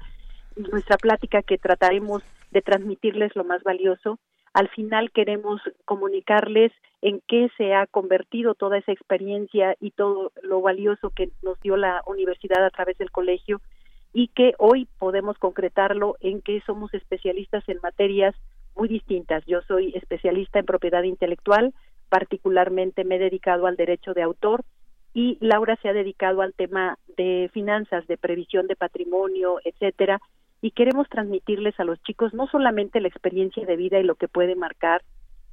nuestra 0.55 0.97
plática 0.97 1.41
que 1.41 1.57
trataremos 1.57 2.23
de 2.51 2.61
transmitirles 2.61 3.35
lo 3.35 3.43
más 3.43 3.63
valioso. 3.63 4.19
Al 4.53 4.69
final 4.69 5.11
queremos 5.11 5.61
comunicarles 5.83 6.71
en 7.01 7.21
qué 7.27 7.49
se 7.57 7.73
ha 7.73 7.87
convertido 7.87 8.55
toda 8.55 8.77
esa 8.77 8.91
experiencia 8.91 9.75
y 9.81 9.91
todo 9.91 10.31
lo 10.41 10.61
valioso 10.61 11.09
que 11.09 11.29
nos 11.43 11.59
dio 11.59 11.75
la 11.75 12.01
universidad 12.07 12.63
a 12.63 12.69
través 12.69 12.97
del 12.97 13.11
colegio 13.11 13.61
y 14.13 14.29
que 14.29 14.53
hoy 14.57 14.87
podemos 14.97 15.37
concretarlo 15.37 16.15
en 16.21 16.41
que 16.41 16.61
somos 16.61 16.93
especialistas 16.93 17.67
en 17.67 17.79
materias 17.83 18.33
muy 18.75 18.87
distintas. 18.87 19.45
Yo 19.45 19.61
soy 19.63 19.91
especialista 19.93 20.59
en 20.59 20.65
propiedad 20.65 21.03
intelectual, 21.03 21.73
particularmente 22.07 23.03
me 23.03 23.15
he 23.15 23.19
dedicado 23.19 23.67
al 23.67 23.75
derecho 23.75 24.13
de 24.13 24.21
autor 24.21 24.63
y 25.13 25.37
Laura 25.41 25.77
se 25.81 25.89
ha 25.89 25.93
dedicado 25.93 26.41
al 26.41 26.53
tema 26.53 26.97
de 27.17 27.49
finanzas, 27.53 28.07
de 28.07 28.17
previsión 28.17 28.67
de 28.67 28.75
patrimonio, 28.75 29.59
etcétera, 29.63 30.21
y 30.65 30.71
queremos 30.71 31.07
transmitirles 31.09 31.79
a 31.79 31.83
los 31.83 32.01
chicos 32.01 32.33
no 32.33 32.47
solamente 32.47 32.99
la 32.99 33.07
experiencia 33.07 33.63
de 33.67 33.75
vida 33.75 33.99
y 33.99 34.03
lo 34.03 34.15
que 34.15 34.27
puede 34.27 34.55
marcar, 34.55 35.03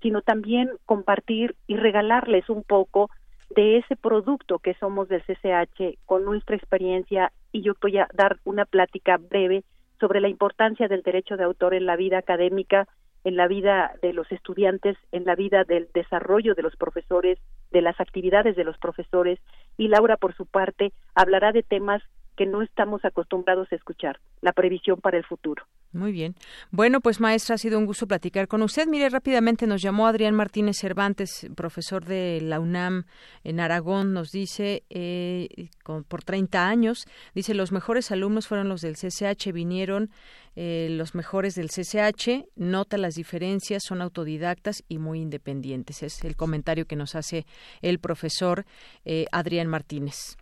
sino 0.01 0.23
también 0.23 0.71
compartir 0.87 1.55
y 1.67 1.77
regalarles 1.77 2.49
un 2.49 2.63
poco 2.63 3.11
de 3.55 3.77
ese 3.77 3.95
producto 3.95 4.59
que 4.59 4.73
somos 4.73 5.11
del 5.11 5.21
CCH 5.21 5.99
con 6.07 6.25
nuestra 6.25 6.57
experiencia. 6.57 7.31
Y 7.53 7.61
yo 7.61 7.75
voy 7.83 7.99
a 7.99 8.09
dar 8.15 8.39
una 8.45 8.65
plática 8.65 9.19
breve 9.19 9.65
sobre 10.01 10.23
la 10.23 10.29
importancia 10.29 10.89
del 10.89 11.03
derecho 11.03 11.37
de 11.37 11.45
autor 11.45 11.75
en 11.75 11.85
la 11.85 11.97
vida 11.97 12.17
académica, 12.17 12.89
en 13.25 13.37
la 13.37 13.49
vida 13.49 13.93
de 14.01 14.15
los 14.15 14.33
estudiantes, 14.33 14.97
en 15.13 15.27
la 15.27 15.35
vida 15.35 15.65
del 15.65 15.91
desarrollo 15.93 16.55
de 16.55 16.63
los 16.63 16.77
profesores, 16.77 17.39
de 17.71 17.83
las 17.83 18.01
actividades 18.01 18.57
de 18.57 18.65
los 18.65 18.79
profesores. 18.79 19.39
Y 19.77 19.89
Laura 19.89 20.17
por 20.17 20.35
su 20.35 20.47
parte 20.47 20.91
hablará 21.15 21.53
de 21.53 21.63
temas 21.63 22.03
que 22.37 22.47
no 22.47 22.63
estamos 22.63 23.05
acostumbrados 23.05 23.71
a 23.73 23.77
escuchar, 23.77 24.19
la 24.41 24.53
previsión 24.53 25.01
para 25.01 25.19
el 25.19 25.25
futuro. 25.25 25.65
Muy 25.93 26.13
bien. 26.13 26.35
Bueno, 26.71 27.01
pues 27.01 27.21
maestra, 27.21 27.57
ha 27.57 27.59
sido 27.59 27.79
un 27.79 27.85
gusto 27.85 28.07
platicar 28.07 28.49
con 28.49 28.63
usted. 28.63 28.87
Mire, 28.87 29.11
rápidamente 29.11 29.67
nos 29.67 29.83
llamó 29.83 30.07
Adrián 30.07 30.35
Martínez 30.35 30.79
Cervantes, 30.79 31.47
profesor 31.55 32.07
de 32.07 32.41
la 32.41 32.61
UNAM 32.61 33.05
en 33.45 33.61
Aragón, 33.61 34.15
nos 34.15 34.31
dice, 34.31 34.85
eh, 34.89 35.69
por 36.09 36.25
30 36.25 36.67
años, 36.67 37.07
dice, 37.35 37.53
los 37.53 37.73
mejores 37.73 38.11
alumnos 38.11 38.49
fueron 38.49 38.71
los 38.71 38.81
del 38.81 38.97
CCH, 38.97 39.53
vinieron 39.53 40.11
eh, 40.57 40.89
los 40.91 41.15
mejores 41.15 41.55
del 41.55 41.69
CCH, 41.69 42.47
nota 42.57 42.97
las 42.97 43.15
diferencias, 43.15 43.83
son 43.87 44.01
autodidactas 44.01 44.85
y 44.89 44.97
muy 44.97 45.21
independientes. 45.21 46.03
Es 46.03 46.25
el 46.25 46.37
comentario 46.37 46.87
que 46.87 46.97
nos 46.97 47.15
hace 47.15 47.45
el 47.83 47.99
profesor 47.99 48.65
eh, 49.05 49.27
Adrián 49.31 49.69
Martínez 49.69 50.39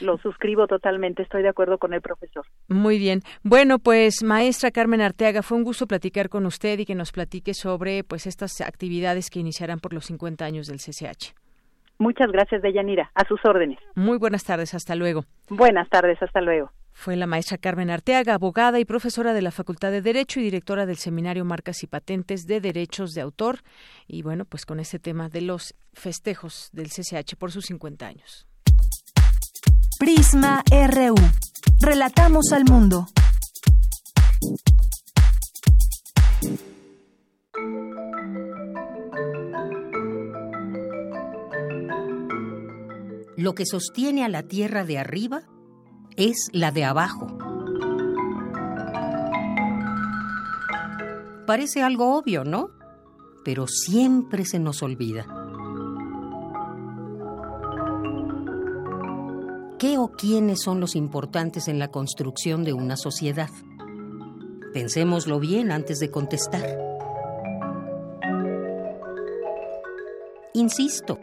lo 0.00 0.18
suscribo 0.18 0.66
totalmente, 0.66 1.22
estoy 1.22 1.42
de 1.42 1.48
acuerdo 1.48 1.78
con 1.78 1.94
el 1.94 2.00
profesor. 2.00 2.44
Muy 2.68 2.98
bien. 2.98 3.20
Bueno, 3.42 3.78
pues 3.78 4.22
maestra 4.22 4.70
Carmen 4.70 5.00
Arteaga, 5.00 5.42
fue 5.42 5.58
un 5.58 5.64
gusto 5.64 5.86
platicar 5.86 6.28
con 6.28 6.46
usted 6.46 6.78
y 6.78 6.84
que 6.84 6.94
nos 6.94 7.12
platique 7.12 7.54
sobre 7.54 8.04
pues 8.04 8.26
estas 8.26 8.60
actividades 8.60 9.30
que 9.30 9.40
iniciarán 9.40 9.80
por 9.80 9.92
los 9.92 10.06
50 10.06 10.44
años 10.44 10.66
del 10.66 10.78
CCH. 10.78 11.34
Muchas 11.98 12.30
gracias, 12.30 12.62
Deyanira. 12.62 13.10
A 13.14 13.26
sus 13.26 13.40
órdenes. 13.44 13.78
Muy 13.94 14.18
buenas 14.18 14.44
tardes, 14.44 14.74
hasta 14.74 14.94
luego. 14.94 15.24
Buenas 15.48 15.88
tardes, 15.88 16.22
hasta 16.22 16.40
luego. 16.40 16.70
Fue 16.92 17.14
la 17.14 17.26
maestra 17.26 17.58
Carmen 17.58 17.90
Arteaga, 17.90 18.34
abogada 18.34 18.80
y 18.80 18.86
profesora 18.86 19.34
de 19.34 19.42
la 19.42 19.50
Facultad 19.50 19.90
de 19.90 20.00
Derecho 20.00 20.40
y 20.40 20.44
directora 20.44 20.86
del 20.86 20.96
Seminario 20.96 21.44
Marcas 21.44 21.82
y 21.82 21.86
Patentes 21.86 22.46
de 22.46 22.60
Derechos 22.60 23.12
de 23.12 23.20
Autor. 23.20 23.58
Y 24.06 24.22
bueno, 24.22 24.46
pues 24.46 24.64
con 24.64 24.80
este 24.80 24.98
tema 24.98 25.28
de 25.28 25.42
los 25.42 25.74
festejos 25.92 26.70
del 26.72 26.88
CCH 26.88 27.36
por 27.38 27.52
sus 27.52 27.66
50 27.66 28.06
años. 28.06 28.46
Prisma 29.98 30.62
RU. 30.70 31.14
Relatamos 31.80 32.52
al 32.52 32.64
mundo. 32.64 33.06
Lo 43.36 43.54
que 43.54 43.64
sostiene 43.64 44.24
a 44.24 44.28
la 44.28 44.42
tierra 44.42 44.84
de 44.84 44.98
arriba 44.98 45.44
es 46.16 46.50
la 46.52 46.72
de 46.72 46.84
abajo. 46.84 47.26
Parece 51.46 51.82
algo 51.82 52.18
obvio, 52.18 52.44
¿no? 52.44 52.68
Pero 53.44 53.66
siempre 53.66 54.44
se 54.44 54.58
nos 54.58 54.82
olvida. 54.82 55.45
¿Qué 59.78 59.98
o 59.98 60.08
quiénes 60.08 60.62
son 60.62 60.80
los 60.80 60.96
importantes 60.96 61.68
en 61.68 61.78
la 61.78 61.88
construcción 61.88 62.64
de 62.64 62.72
una 62.72 62.96
sociedad? 62.96 63.50
Pensémoslo 64.72 65.38
bien 65.38 65.70
antes 65.70 65.98
de 65.98 66.10
contestar. 66.10 66.78
Insisto, 70.54 71.18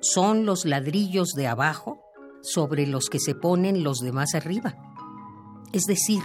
son 0.00 0.44
los 0.44 0.64
ladrillos 0.64 1.34
de 1.36 1.46
abajo 1.46 2.00
sobre 2.40 2.88
los 2.88 3.08
que 3.08 3.20
se 3.20 3.36
ponen 3.36 3.84
los 3.84 3.98
demás 3.98 4.34
arriba. 4.34 4.74
Es 5.72 5.84
decir, 5.84 6.22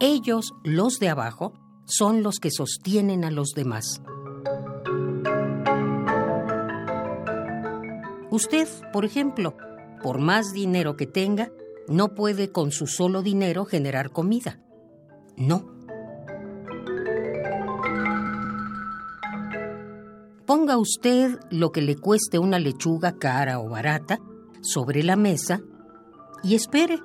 ellos, 0.00 0.54
los 0.64 0.98
de 0.98 1.08
abajo, 1.08 1.52
son 1.84 2.24
los 2.24 2.40
que 2.40 2.50
sostienen 2.50 3.24
a 3.24 3.30
los 3.30 3.50
demás. 3.50 4.02
Usted, 8.32 8.66
por 8.92 9.04
ejemplo, 9.04 9.56
por 10.04 10.18
más 10.18 10.52
dinero 10.52 10.98
que 10.98 11.06
tenga, 11.06 11.50
no 11.88 12.14
puede 12.14 12.52
con 12.52 12.72
su 12.72 12.86
solo 12.86 13.22
dinero 13.22 13.64
generar 13.64 14.10
comida. 14.10 14.60
No. 15.38 15.64
Ponga 20.44 20.76
usted 20.76 21.38
lo 21.50 21.72
que 21.72 21.80
le 21.80 21.96
cueste 21.96 22.38
una 22.38 22.58
lechuga 22.58 23.16
cara 23.18 23.58
o 23.58 23.70
barata 23.70 24.18
sobre 24.60 25.02
la 25.02 25.16
mesa 25.16 25.62
y 26.42 26.54
espere 26.54 27.00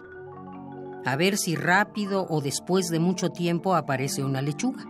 a 1.06 1.16
ver 1.16 1.38
si 1.38 1.56
rápido 1.56 2.28
o 2.30 2.42
después 2.42 2.90
de 2.90 3.00
mucho 3.00 3.30
tiempo 3.30 3.76
aparece 3.76 4.26
una 4.26 4.42
lechuga. 4.42 4.86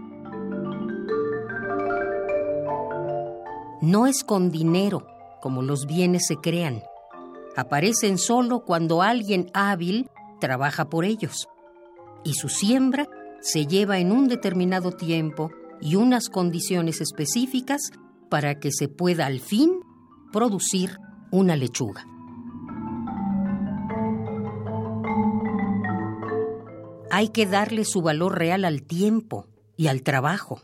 no 3.82 4.08
es 4.08 4.24
con 4.24 4.52
dinero 4.52 5.08
como 5.42 5.62
los 5.62 5.86
bienes 5.86 6.28
se 6.28 6.36
crean. 6.36 6.84
Aparecen 7.56 8.18
solo 8.18 8.64
cuando 8.66 9.02
alguien 9.02 9.50
hábil 9.54 10.10
trabaja 10.40 10.90
por 10.90 11.06
ellos. 11.06 11.48
Y 12.24 12.34
su 12.34 12.50
siembra 12.50 13.08
se 13.42 13.66
lleva 13.66 14.00
en 14.00 14.12
un 14.12 14.28
determinado 14.28 14.92
tiempo 14.92 15.52
y 15.82 15.96
unas 15.96 16.30
condiciones 16.30 17.02
específicas 17.02 17.92
para 18.30 18.60
que 18.60 18.72
se 18.72 18.88
pueda 18.88 19.26
al 19.26 19.40
fin 19.40 19.80
producir 20.32 20.98
una 21.32 21.56
lechuga. 21.56 22.06
Hay 27.12 27.30
que 27.30 27.46
darle 27.46 27.86
su 27.86 28.02
valor 28.02 28.38
real 28.38 28.66
al 28.66 28.84
tiempo 28.84 29.48
y 29.76 29.88
al 29.88 30.04
trabajo. 30.04 30.62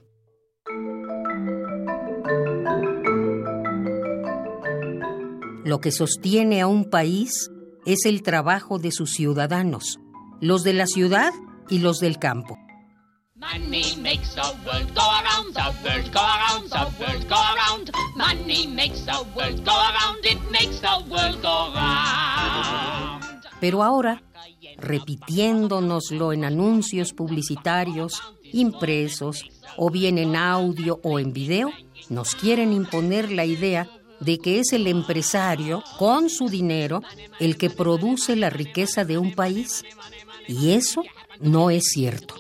Lo 5.66 5.82
que 5.82 5.91
sostiene 5.91 6.61
a 6.61 6.68
un 6.68 6.91
país 6.91 7.49
es 7.88 8.05
el 8.05 8.22
trabajo 8.22 8.78
de 8.78 8.91
sus 8.91 9.13
ciudadanos, 9.13 9.97
los 10.39 10.63
de 10.63 10.74
la 10.74 10.86
ciudad 10.86 11.34
y 11.70 11.80
los 11.80 11.97
del 11.97 12.20
campo. 12.20 12.55
Money 13.34 13.95
makes 13.99 14.36
the 14.36 14.43
world 14.63 14.93
go 14.93 15.01
around, 15.01 15.55
the 15.55 15.74
world 15.84 16.13
go 16.13 16.20
around, 16.20 16.70
the 16.70 17.03
world 17.03 17.28
go 17.28 17.36
around. 17.36 17.91
Money 18.16 18.68
makes 18.68 19.05
the 19.05 19.18
world 19.36 19.66
go 19.66 19.72
around, 19.72 20.24
it 20.24 20.39
makes 20.51 20.80
the 20.82 21.03
world 21.09 21.41
go 21.41 21.74
round. 21.74 23.24
Pero 23.59 23.82
ahora, 23.82 24.22
repitiéndonoslo 24.78 26.32
en 26.32 26.45
anuncios 26.45 27.11
publicitarios, 27.11 28.22
impresos, 28.53 29.43
o 29.78 29.89
bien 29.89 30.20
en 30.20 30.36
audio 30.36 30.99
o 31.01 31.18
en 31.18 31.34
video, 31.34 31.72
nos 32.09 32.36
quieren 32.36 32.72
imponer 32.72 33.32
la 33.32 33.45
idea 33.45 33.89
de 34.20 34.38
que 34.39 34.59
es 34.59 34.74
el 34.74 34.88
empresario, 34.88 35.84
con 35.97 36.30
su 36.30 36.49
dinero, 36.49 37.01
el 37.39 37.57
que 37.57 37.70
produce 37.70 38.36
la 38.36 38.49
riqueza 38.49 39.05
de 39.05 39.18
un 39.18 39.34
país. 39.34 39.84
Y 40.47 40.72
eso 40.72 41.03
no 41.39 41.70
es 41.70 41.86
cierto. 41.86 42.36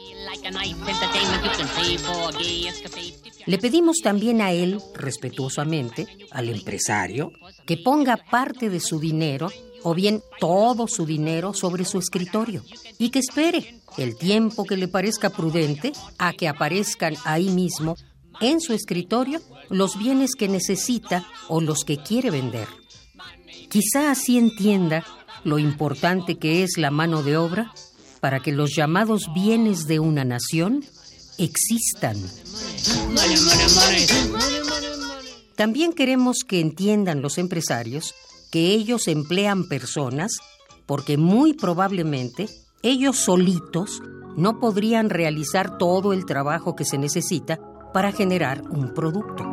Le 3.45 3.57
pedimos 3.57 3.97
también 4.03 4.41
a 4.41 4.51
él, 4.51 4.79
respetuosamente, 4.93 6.07
al 6.31 6.49
empresario, 6.49 7.31
que 7.65 7.77
ponga 7.77 8.17
parte 8.17 8.69
de 8.69 8.79
su 8.79 8.99
dinero 8.99 9.49
o 9.83 9.93
bien 9.93 10.23
todo 10.39 10.87
su 10.87 11.05
dinero 11.05 11.53
sobre 11.53 11.85
su 11.85 11.99
escritorio 11.99 12.63
y 12.97 13.11
que 13.11 13.19
espere 13.19 13.81
el 13.97 14.17
tiempo 14.17 14.65
que 14.65 14.77
le 14.77 14.87
parezca 14.87 15.29
prudente 15.29 15.93
a 16.17 16.33
que 16.33 16.47
aparezcan 16.47 17.15
ahí 17.23 17.49
mismo 17.49 17.95
en 18.41 18.61
su 18.61 18.73
escritorio 18.73 19.41
los 19.69 19.97
bienes 19.97 20.35
que 20.35 20.47
necesita 20.47 21.25
o 21.47 21.61
los 21.61 21.83
que 21.83 21.97
quiere 21.97 22.31
vender. 22.31 22.67
Quizá 23.69 24.11
así 24.11 24.37
entienda 24.37 25.05
lo 25.43 25.59
importante 25.59 26.37
que 26.37 26.63
es 26.63 26.77
la 26.77 26.91
mano 26.91 27.23
de 27.23 27.37
obra 27.37 27.73
para 28.19 28.39
que 28.39 28.51
los 28.51 28.75
llamados 28.75 29.27
bienes 29.33 29.85
de 29.85 29.99
una 29.99 30.25
nación 30.25 30.83
existan. 31.37 32.17
También 35.55 35.93
queremos 35.93 36.37
que 36.47 36.59
entiendan 36.59 37.21
los 37.21 37.37
empresarios 37.37 38.13
que 38.51 38.71
ellos 38.71 39.07
emplean 39.07 39.67
personas 39.67 40.37
porque 40.85 41.17
muy 41.17 41.53
probablemente 41.53 42.47
ellos 42.83 43.17
solitos 43.17 44.01
no 44.37 44.59
podrían 44.59 45.09
realizar 45.09 45.77
todo 45.77 46.13
el 46.13 46.25
trabajo 46.25 46.75
que 46.75 46.85
se 46.85 46.97
necesita 46.97 47.59
para 47.95 48.11
generar 48.11 48.61
un 48.71 48.93
producto. 48.93 49.45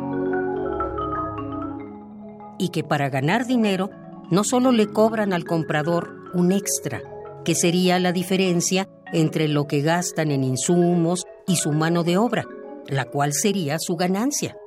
Y 2.59 2.67
que 2.73 2.83
para 2.83 3.07
ganar 3.07 3.47
dinero 3.47 3.89
no 4.31 4.43
solo 4.43 4.73
le 4.73 4.87
cobran 4.87 5.31
al 5.31 5.45
comprador 5.45 6.29
un 6.33 6.51
extra, 6.51 7.01
que 7.45 7.55
sería 7.55 7.99
la 7.99 8.11
diferencia 8.11 8.89
entre 9.13 9.47
lo 9.47 9.63
que 9.65 9.79
gastan 9.79 10.29
en 10.29 10.43
insumos 10.43 11.23
y 11.47 11.55
su 11.55 11.71
mano 11.71 12.03
de 12.03 12.17
obra, 12.17 12.45
la 12.89 13.05
cual 13.05 13.31
sería 13.31 13.77
su 13.79 13.95
ganancia, 13.95 14.57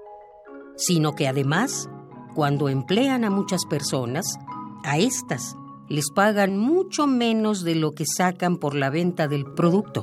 sino 0.77 1.13
que 1.13 1.29
además, 1.29 1.91
cuando 2.35 2.71
emplean 2.71 3.25
a 3.25 3.31
muchas 3.31 3.67
personas, 3.67 4.39
a 4.85 4.97
estas 4.97 5.55
les 5.91 6.07
pagan 6.15 6.57
mucho 6.57 7.07
menos 7.07 7.63
de 7.63 7.75
lo 7.75 7.93
que 7.93 8.07
sacan 8.07 8.57
por 8.57 8.75
la 8.75 8.89
venta 8.89 9.29
del 9.29 9.45
producto. 9.45 10.03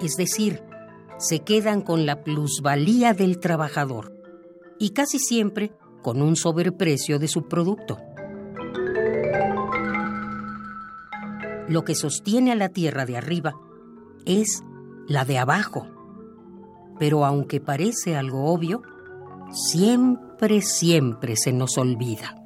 Es 0.00 0.16
decir, 0.16 0.62
se 1.18 1.40
quedan 1.40 1.80
con 1.80 2.06
la 2.06 2.22
plusvalía 2.22 3.14
del 3.14 3.38
trabajador 3.38 4.12
y 4.78 4.90
casi 4.90 5.18
siempre 5.18 5.72
con 6.02 6.20
un 6.20 6.36
sobreprecio 6.36 7.18
de 7.18 7.28
su 7.28 7.48
producto. 7.48 7.98
Lo 11.68 11.84
que 11.84 11.94
sostiene 11.94 12.52
a 12.52 12.54
la 12.54 12.68
tierra 12.68 13.06
de 13.06 13.16
arriba 13.16 13.54
es 14.24 14.62
la 15.08 15.24
de 15.24 15.38
abajo. 15.38 15.88
Pero 16.98 17.24
aunque 17.24 17.60
parece 17.60 18.16
algo 18.16 18.52
obvio, 18.52 18.82
siempre, 19.50 20.62
siempre 20.62 21.36
se 21.36 21.52
nos 21.52 21.76
olvida. 21.76 22.45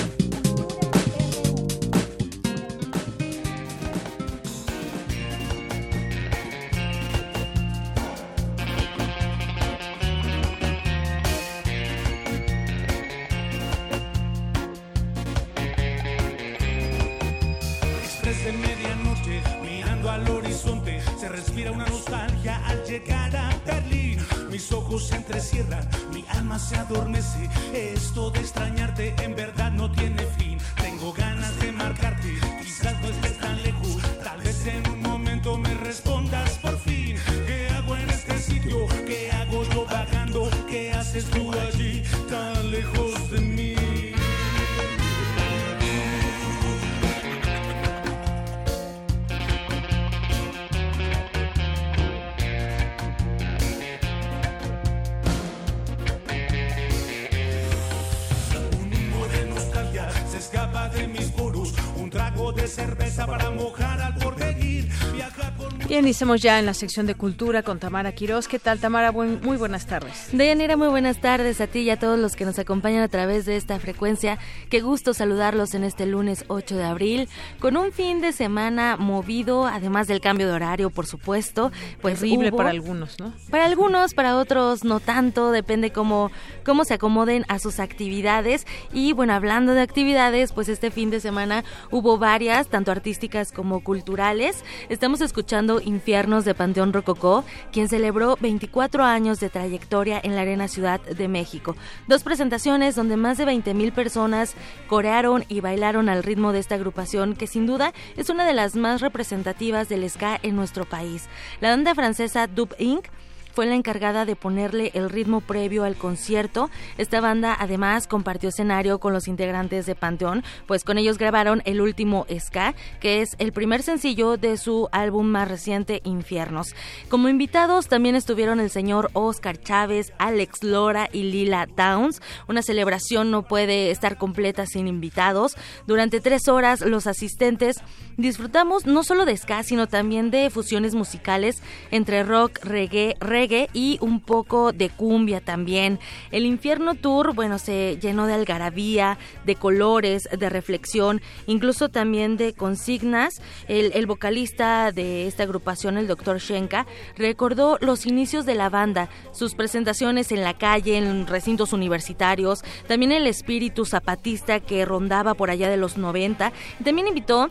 Bien, 66.01 66.07
iniciamos 66.07 66.41
ya 66.41 66.57
en 66.57 66.65
la 66.65 66.73
sección 66.73 67.05
de 67.05 67.13
cultura 67.13 67.61
con 67.61 67.77
Tamara 67.77 68.11
Quiroz. 68.11 68.47
¿Qué 68.47 68.57
tal, 68.57 68.79
Tamara? 68.79 69.11
Buen- 69.11 69.39
muy 69.43 69.55
buenas 69.57 69.85
tardes. 69.85 70.29
Deyanira, 70.31 70.75
muy 70.75 70.87
buenas 70.87 71.21
tardes 71.21 71.61
a 71.61 71.67
ti 71.67 71.81
y 71.81 71.91
a 71.91 71.99
todos 71.99 72.17
los 72.17 72.35
que 72.35 72.43
nos 72.43 72.57
acompañan 72.57 73.03
a 73.03 73.07
través 73.07 73.45
de 73.45 73.55
esta 73.55 73.77
frecuencia. 73.79 74.39
Qué 74.71 74.79
gusto 74.81 75.13
saludarlos 75.13 75.75
en 75.75 75.83
este 75.83 76.07
lunes 76.07 76.43
8 76.47 76.75
de 76.75 76.85
abril, 76.85 77.29
con 77.59 77.77
un 77.77 77.91
fin 77.91 78.19
de 78.19 78.31
semana 78.33 78.97
movido, 78.97 79.67
además 79.67 80.07
del 80.07 80.21
cambio 80.21 80.47
de 80.47 80.53
horario, 80.53 80.89
por 80.89 81.05
supuesto. 81.05 81.71
Pues 82.01 82.15
Terrible 82.19 82.49
hubo- 82.49 82.57
para 82.57 82.71
algunos, 82.71 83.19
¿no? 83.19 83.31
Para 83.51 83.65
algunos, 83.65 84.15
para 84.15 84.37
otros 84.37 84.83
no 84.83 85.01
tanto, 85.01 85.51
depende 85.51 85.91
cómo, 85.91 86.31
cómo 86.65 86.83
se 86.83 86.95
acomoden 86.95 87.45
a 87.47 87.59
sus 87.59 87.79
actividades. 87.79 88.65
Y 88.91 89.13
bueno, 89.13 89.33
hablando 89.33 89.75
de 89.75 89.81
actividades, 89.81 90.51
pues 90.51 90.67
este 90.67 90.89
fin 90.89 91.11
de 91.11 91.19
semana 91.19 91.63
hubo 91.91 92.17
varias 92.17 92.69
tanto 92.69 92.91
artísticas 92.91 93.51
como 93.51 93.83
culturales. 93.83 94.63
Estamos 94.89 95.21
escuchando 95.21 95.79
Infiernos 95.91 96.45
de 96.45 96.55
Panteón 96.55 96.93
Rococó, 96.93 97.43
quien 97.71 97.89
celebró 97.89 98.37
24 98.39 99.03
años 99.03 99.39
de 99.39 99.49
trayectoria 99.49 100.19
en 100.23 100.35
la 100.35 100.41
Arena 100.41 100.67
Ciudad 100.67 101.01
de 101.01 101.27
México. 101.27 101.75
Dos 102.07 102.23
presentaciones 102.23 102.95
donde 102.95 103.17
más 103.17 103.37
de 103.37 103.45
20 103.45 103.73
mil 103.73 103.91
personas 103.91 104.55
corearon 104.87 105.43
y 105.49 105.59
bailaron 105.59 106.09
al 106.09 106.23
ritmo 106.23 106.53
de 106.53 106.59
esta 106.59 106.75
agrupación, 106.75 107.35
que 107.35 107.47
sin 107.47 107.65
duda 107.65 107.93
es 108.17 108.29
una 108.29 108.45
de 108.45 108.53
las 108.53 108.75
más 108.75 109.01
representativas 109.01 109.89
del 109.89 110.09
ska 110.09 110.39
en 110.41 110.55
nuestro 110.55 110.85
país. 110.85 111.27
La 111.59 111.69
banda 111.69 111.93
francesa 111.93 112.47
Dub 112.47 112.73
Inc 112.79 113.07
fue 113.53 113.65
la 113.65 113.75
encargada 113.75 114.25
de 114.25 114.35
ponerle 114.35 114.91
el 114.93 115.09
ritmo 115.09 115.41
previo 115.41 115.83
al 115.83 115.95
concierto. 115.95 116.69
Esta 116.97 117.21
banda 117.21 117.55
además 117.59 118.07
compartió 118.07 118.49
escenario 118.49 118.99
con 118.99 119.13
los 119.13 119.27
integrantes 119.27 119.85
de 119.85 119.95
Panteón, 119.95 120.43
pues 120.67 120.83
con 120.83 120.97
ellos 120.97 121.17
grabaron 121.17 121.61
el 121.65 121.81
último 121.81 122.25
Ska, 122.39 122.75
que 122.99 123.21
es 123.21 123.35
el 123.39 123.51
primer 123.51 123.83
sencillo 123.83 124.37
de 124.37 124.57
su 124.57 124.89
álbum 124.91 125.27
más 125.27 125.47
reciente, 125.47 126.01
Infiernos. 126.03 126.75
Como 127.09 127.29
invitados 127.29 127.87
también 127.87 128.15
estuvieron 128.15 128.59
el 128.59 128.69
señor 128.69 129.09
Oscar 129.13 129.59
Chávez, 129.59 130.13
Alex 130.17 130.63
Lora 130.63 131.09
y 131.11 131.23
Lila 131.23 131.67
Downs. 131.75 132.21
Una 132.47 132.61
celebración 132.61 133.31
no 133.31 133.43
puede 133.43 133.91
estar 133.91 134.17
completa 134.17 134.65
sin 134.65 134.87
invitados. 134.87 135.55
Durante 135.87 136.19
tres 136.19 136.47
horas 136.47 136.81
los 136.81 137.07
asistentes 137.07 137.77
disfrutamos 138.17 138.85
no 138.85 139.03
solo 139.03 139.25
de 139.25 139.35
ska, 139.37 139.63
sino 139.63 139.87
también 139.87 140.31
de 140.31 140.49
fusiones 140.49 140.95
musicales 140.95 141.61
entre 141.91 142.23
rock, 142.23 142.59
reggae, 142.63 143.15
reggae 143.19 143.40
y 143.73 143.97
un 144.01 144.19
poco 144.19 144.71
de 144.71 144.89
cumbia 144.89 145.41
también. 145.41 145.99
El 146.31 146.45
Infierno 146.45 146.95
Tour, 146.95 147.33
bueno, 147.33 147.57
se 147.57 147.97
llenó 147.99 148.27
de 148.27 148.33
algarabía, 148.33 149.17
de 149.45 149.55
colores, 149.55 150.29
de 150.37 150.49
reflexión, 150.49 151.21
incluso 151.47 151.89
también 151.89 152.37
de 152.37 152.53
consignas. 152.53 153.41
El, 153.67 153.91
el 153.95 154.05
vocalista 154.05 154.91
de 154.91 155.27
esta 155.27 155.43
agrupación, 155.43 155.97
el 155.97 156.07
doctor 156.07 156.37
Shenka, 156.39 156.85
recordó 157.17 157.77
los 157.81 158.05
inicios 158.05 158.45
de 158.45 158.55
la 158.55 158.69
banda, 158.69 159.09
sus 159.31 159.55
presentaciones 159.55 160.31
en 160.31 160.43
la 160.43 160.57
calle, 160.57 160.97
en 160.97 161.25
recintos 161.25 161.73
universitarios, 161.73 162.63
también 162.87 163.11
el 163.11 163.25
espíritu 163.27 163.85
zapatista 163.85 164.59
que 164.59 164.85
rondaba 164.85 165.33
por 165.33 165.49
allá 165.49 165.69
de 165.69 165.77
los 165.77 165.97
90. 165.97 166.51
También 166.83 167.07
invitó 167.07 167.49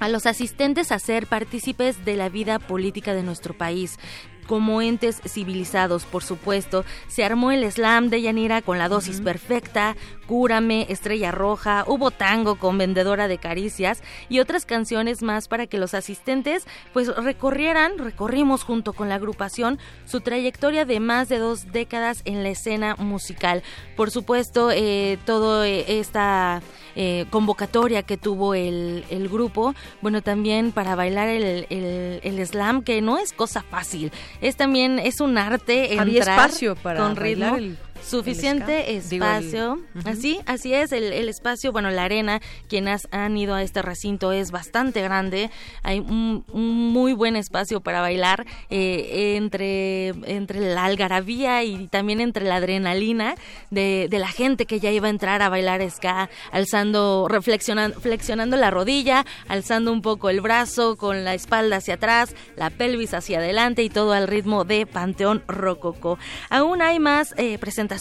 a 0.00 0.08
los 0.08 0.26
asistentes 0.26 0.92
a 0.92 0.98
ser 0.98 1.26
partícipes 1.26 2.04
de 2.04 2.16
la 2.16 2.28
vida 2.28 2.58
política 2.58 3.14
de 3.14 3.22
nuestro 3.22 3.56
país 3.56 3.98
como 4.44 4.82
entes 4.82 5.20
civilizados, 5.26 6.04
por 6.04 6.22
supuesto. 6.22 6.84
Se 7.08 7.24
armó 7.24 7.50
el 7.50 7.70
slam 7.70 8.10
de 8.10 8.22
Yanira 8.22 8.62
con 8.62 8.78
la 8.78 8.88
dosis 8.88 9.20
perfecta, 9.20 9.96
Cúrame, 10.26 10.86
Estrella 10.88 11.30
Roja, 11.30 11.84
hubo 11.86 12.10
tango 12.10 12.56
con 12.56 12.78
Vendedora 12.78 13.28
de 13.28 13.38
Caricias 13.38 14.02
y 14.28 14.40
otras 14.40 14.66
canciones 14.66 15.22
más 15.22 15.48
para 15.48 15.66
que 15.66 15.78
los 15.78 15.94
asistentes 15.94 16.66
pues 16.92 17.14
recorrieran, 17.14 17.98
recorrimos 17.98 18.64
junto 18.64 18.92
con 18.92 19.08
la 19.08 19.16
agrupación 19.16 19.78
su 20.06 20.20
trayectoria 20.20 20.84
de 20.84 21.00
más 21.00 21.28
de 21.28 21.38
dos 21.38 21.72
décadas 21.72 22.22
en 22.24 22.42
la 22.42 22.50
escena 22.50 22.96
musical. 22.96 23.62
Por 23.96 24.10
supuesto, 24.10 24.70
eh, 24.70 25.18
toda 25.24 25.66
esta 25.68 26.62
eh, 26.96 27.26
convocatoria 27.30 28.02
que 28.02 28.16
tuvo 28.16 28.54
el, 28.54 29.04
el, 29.10 29.28
grupo, 29.28 29.74
bueno, 30.00 30.22
también 30.22 30.72
para 30.72 30.94
bailar 30.94 31.28
el, 31.28 31.66
el, 31.70 32.46
slam, 32.46 32.82
que 32.82 33.00
no 33.02 33.18
es 33.18 33.32
cosa 33.32 33.62
fácil, 33.62 34.12
es 34.40 34.56
también, 34.56 34.98
es 34.98 35.20
un 35.20 35.38
arte. 35.38 35.98
Había 35.98 36.20
espacio 36.20 36.76
para 36.76 37.00
con 37.00 37.16
ritmo 37.16 37.56
suficiente 38.04 38.96
espacio. 38.96 39.78
Así, 40.04 40.40
así 40.46 40.74
es, 40.74 40.92
el, 40.92 41.12
el, 41.12 41.28
espacio, 41.28 41.72
bueno, 41.72 41.90
la 41.90 42.04
arena, 42.04 42.40
quienes 42.68 43.08
han 43.10 43.36
ido 43.36 43.54
a 43.54 43.62
este 43.62 43.82
recinto 43.82 44.32
es 44.32 44.50
bastante 44.50 45.00
grande, 45.02 45.50
hay 45.82 46.00
un, 46.00 46.44
muy 46.52 47.12
buen 47.12 47.36
espacio 47.36 47.80
para 47.80 48.00
bailar 48.00 48.46
eh, 48.70 49.36
entre, 49.36 50.08
entre 50.30 50.60
la 50.60 50.84
algarabía 50.84 51.62
y 51.64 51.88
también 51.88 52.20
entre 52.20 52.44
la 52.44 52.56
adrenalina 52.56 53.34
de, 53.70 54.08
de, 54.10 54.18
la 54.18 54.28
gente 54.28 54.66
que 54.66 54.80
ya 54.80 54.90
iba 54.90 55.06
a 55.06 55.10
entrar 55.10 55.42
a 55.42 55.48
bailar 55.48 55.88
ska, 55.90 56.28
alzando, 56.52 57.26
reflexionando, 57.28 58.00
flexionando 58.00 58.56
la 58.56 58.70
rodilla, 58.70 59.24
alzando 59.48 59.92
un 59.92 60.02
poco 60.02 60.30
el 60.30 60.40
brazo 60.40 60.96
con 60.96 61.24
la 61.24 61.34
espalda 61.34 61.76
hacia 61.76 61.94
atrás, 61.94 62.34
la 62.56 62.70
pelvis 62.70 63.14
hacia 63.14 63.38
adelante 63.38 63.82
y 63.82 63.88
todo 63.88 64.12
al 64.12 64.28
ritmo 64.28 64.64
de 64.64 64.86
Panteón 64.86 65.42
Rococo. 65.48 66.18
Aún 66.50 66.82
hay 66.82 66.98
más 66.98 67.34
eh, 67.36 67.58
presentaciones 67.58 67.93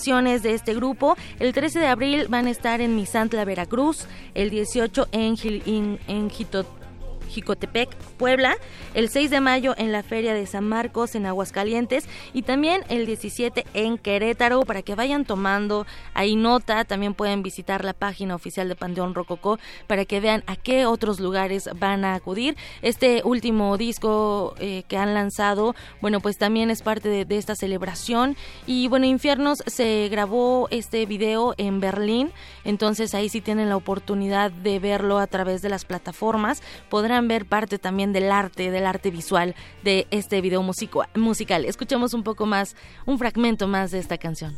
de 0.44 0.54
este 0.54 0.74
grupo. 0.74 1.16
El 1.40 1.54
13 1.54 1.80
de 1.80 1.88
abril 1.88 2.28
van 2.30 2.48
a 2.48 2.52
estar 2.52 2.82
en 2.82 2.96
Misantla, 2.96 3.46
Veracruz. 3.46 4.08
El 4.34 4.50
18 4.50 5.08
en, 5.12 5.36
en, 5.66 6.00
en 6.08 6.30
Jicotepec, 7.34 7.94
Puebla, 8.18 8.56
el 8.94 9.10
6 9.10 9.30
de 9.30 9.42
mayo 9.42 9.74
en 9.78 9.92
la 9.92 10.04
Feria 10.04 10.34
de 10.34 10.46
San 10.46 10.68
Marcos 10.68 11.16
en 11.16 11.26
Aguascalientes 11.26 12.08
y 12.34 12.44
también 12.44 12.84
el 12.90 13.06
17 13.06 13.66
en 13.74 13.98
Querétaro 13.98 14.62
para 14.62 14.82
que 14.82 14.96
vayan 14.96 15.26
tomando 15.26 15.86
ahí 16.14 16.36
nota, 16.36 16.86
también 16.86 17.14
pueden 17.14 17.44
visitar 17.44 17.84
la 17.84 17.94
página 17.94 18.36
oficial 18.36 18.70
de 18.70 18.76
Panteón 18.76 19.16
Rococó 19.16 19.60
para 19.88 20.06
que 20.06 20.20
vean 20.20 20.44
a 20.48 20.56
qué 20.56 20.86
otros 20.86 21.20
lugares 21.20 21.70
van 21.80 22.06
a 22.06 22.14
acudir. 22.14 22.56
Este 22.82 23.22
último 23.24 23.78
disco 23.78 24.56
eh, 24.60 24.84
que 24.88 24.98
han 24.98 25.14
lanzado, 25.14 25.76
bueno, 26.02 26.20
pues 26.20 26.38
también 26.38 26.70
es 26.70 26.82
parte 26.82 27.10
de, 27.10 27.26
de 27.26 27.38
esta 27.38 27.56
celebración. 27.56 28.38
Y 28.68 28.88
bueno, 28.88 29.06
Infiernos 29.06 29.64
se 29.66 30.08
grabó 30.10 30.68
este 30.72 31.06
video 31.06 31.56
en 31.58 31.80
Berlín, 31.80 32.32
entonces 32.64 33.14
ahí 33.16 33.30
sí 33.30 33.42
tienen 33.42 33.70
la 33.70 33.76
oportunidad 33.76 34.52
de 34.52 34.80
verlo 34.80 35.18
a 35.20 35.28
través 35.28 35.62
de 35.62 35.70
las 35.70 35.86
plataformas, 35.86 36.62
podrán 36.90 37.23
ver 37.28 37.46
parte 37.46 37.80
también 37.80 38.14
del 38.14 38.32
arte, 38.32 38.72
del 38.72 38.86
arte 38.86 39.12
visual 39.12 39.56
de 39.84 40.08
este 40.12 40.42
video 40.42 40.62
musical. 40.64 41.66
Escuchemos 41.66 42.14
un 42.14 42.24
poco 42.24 42.46
más, 42.46 42.76
un 43.06 43.18
fragmento 43.20 43.68
más 43.68 43.92
de 43.92 44.00
esta 44.00 44.18
canción. 44.18 44.56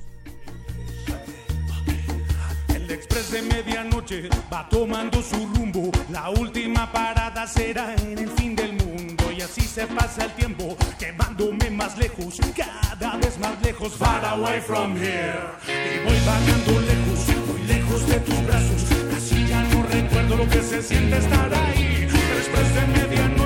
El 2.70 2.92
express 2.92 3.32
de 3.32 3.42
medianoche 3.42 4.30
va 4.54 4.68
tomando 4.70 5.22
su 5.22 5.36
rumbo. 5.48 5.92
La 6.12 6.30
última 6.30 6.92
parada 6.92 7.48
será 7.48 7.96
en 7.96 8.18
el 8.20 8.30
fin 8.30 8.56
del 8.56 8.74
mundo. 8.74 9.32
Y 9.32 9.42
así 9.42 9.62
se 9.62 9.88
pasa 9.88 10.26
el 10.26 10.32
tiempo, 10.34 10.78
quemándome 11.00 11.70
más 11.72 11.98
lejos, 11.98 12.40
cada 12.56 13.18
vez 13.18 13.40
más 13.40 13.62
lejos. 13.64 13.94
Far 13.94 14.24
away 14.26 14.62
from 14.62 14.96
here. 14.96 15.40
Y 15.68 16.06
voy 16.06 16.20
vagando 16.26 16.80
lejos, 16.82 17.48
muy 17.48 17.68
lejos 17.68 18.08
de 18.08 18.20
tus 18.20 18.46
brazos. 18.46 18.84
Casi 19.12 19.48
ya 19.48 19.62
no 19.64 19.84
recuerdo 19.84 20.38
lo 20.38 20.50
que 20.50 20.62
se 20.62 20.82
siente 20.82 21.18
estar 21.18 21.54
ahí 21.54 22.15
después 22.46 22.76
de 22.76 22.88
medianoche 22.88 23.45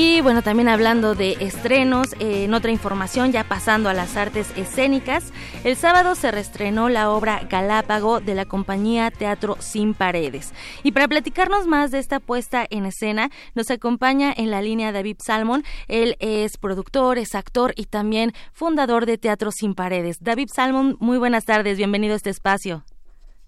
Y 0.00 0.20
bueno, 0.20 0.42
también 0.42 0.68
hablando 0.68 1.16
de 1.16 1.32
estrenos, 1.40 2.12
eh, 2.20 2.44
en 2.44 2.54
otra 2.54 2.70
información, 2.70 3.32
ya 3.32 3.42
pasando 3.42 3.88
a 3.88 3.94
las 3.94 4.16
artes 4.16 4.56
escénicas, 4.56 5.32
el 5.64 5.74
sábado 5.74 6.14
se 6.14 6.30
reestrenó 6.30 6.88
la 6.88 7.10
obra 7.10 7.40
Galápago 7.50 8.20
de 8.20 8.36
la 8.36 8.44
compañía 8.44 9.10
Teatro 9.10 9.56
Sin 9.58 9.94
Paredes. 9.94 10.54
Y 10.84 10.92
para 10.92 11.08
platicarnos 11.08 11.66
más 11.66 11.90
de 11.90 11.98
esta 11.98 12.20
puesta 12.20 12.64
en 12.70 12.86
escena, 12.86 13.30
nos 13.56 13.72
acompaña 13.72 14.32
en 14.36 14.52
la 14.52 14.62
línea 14.62 14.92
David 14.92 15.16
Salmon. 15.18 15.64
Él 15.88 16.14
es 16.20 16.58
productor, 16.58 17.18
es 17.18 17.34
actor 17.34 17.72
y 17.74 17.86
también 17.86 18.30
fundador 18.52 19.04
de 19.04 19.18
Teatro 19.18 19.50
Sin 19.50 19.74
Paredes. 19.74 20.22
David 20.22 20.50
Salmon, 20.54 20.96
muy 21.00 21.18
buenas 21.18 21.44
tardes, 21.44 21.76
bienvenido 21.76 22.12
a 22.12 22.18
este 22.18 22.30
espacio. 22.30 22.84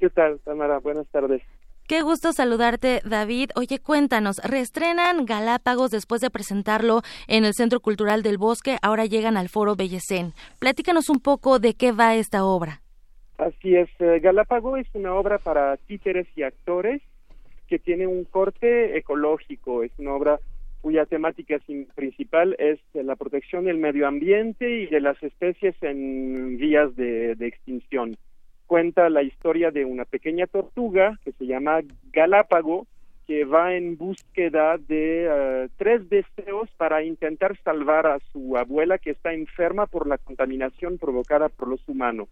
¿Qué 0.01 0.11
tal, 0.11 0.41
Tamara? 0.41 0.81
Buenas 0.81 1.07
tardes. 1.13 1.43
Qué 1.91 2.03
gusto 2.03 2.33
saludarte, 2.33 3.01
David. 3.05 3.51
Oye, 3.57 3.81
cuéntanos, 3.81 4.41
reestrenan 4.49 5.27
Galápagos 5.27 5.91
después 5.91 6.21
de 6.21 6.31
presentarlo 6.31 7.01
en 7.27 7.45
el 7.45 7.53
Centro 7.53 7.81
Cultural 7.81 8.23
del 8.23 8.39
Bosque, 8.39 8.77
ahora 8.81 9.07
llegan 9.07 9.37
al 9.37 9.49
Foro 9.49 9.75
Bellecén. 9.75 10.33
Platícanos 10.61 11.11
un 11.11 11.19
poco 11.19 11.59
de 11.59 11.75
qué 11.75 11.91
va 11.91 12.15
esta 12.15 12.45
obra. 12.45 12.81
Así 13.39 13.75
es, 13.75 13.89
eh, 13.99 14.21
Galápago 14.21 14.77
es 14.77 14.87
una 14.95 15.15
obra 15.15 15.39
para 15.39 15.79
títeres 15.79 16.29
y 16.37 16.45
actores 16.45 17.03
que 17.67 17.81
tiene 17.81 18.07
un 18.07 18.23
corte 18.23 18.97
ecológico, 18.97 19.83
es 19.83 19.91
una 19.99 20.15
obra 20.15 20.39
cuya 20.83 21.07
temática 21.07 21.59
principal 21.97 22.55
es 22.61 22.79
la 22.95 23.17
protección 23.17 23.65
del 23.65 23.79
medio 23.79 24.07
ambiente 24.07 24.83
y 24.83 24.87
de 24.87 25.01
las 25.01 25.21
especies 25.25 25.75
en 25.83 26.57
vías 26.57 26.95
de, 26.95 27.33
extinción. 27.41 28.17
Cuenta 28.71 29.11
la 29.11 29.25
historia 29.25 29.73
de 29.73 29.85
una 29.85 30.05
pequeña 30.05 30.47
tortuga 30.47 31.19
que 31.25 31.33
se 31.33 31.45
llama 31.45 31.81
Galápago, 32.13 32.87
que 33.27 33.45
va 33.45 33.75
en 33.75 33.97
búsqueda 33.97 34.79
de 34.79 35.27
eh, 35.29 35.69
tres 35.77 36.09
deseos 36.09 36.71
para 36.77 37.03
intentar 37.03 37.59
salvar 37.65 38.07
a 38.07 38.21
su 38.33 38.57
abuela 38.57 38.99
que 38.99 39.11
está 39.11 39.33
enferma 39.33 39.87
por 39.87 40.07
la 40.07 40.19
contaminación 40.19 40.99
provocada 40.99 41.49
por 41.49 41.67
los 41.67 41.81
humanos. 41.89 42.29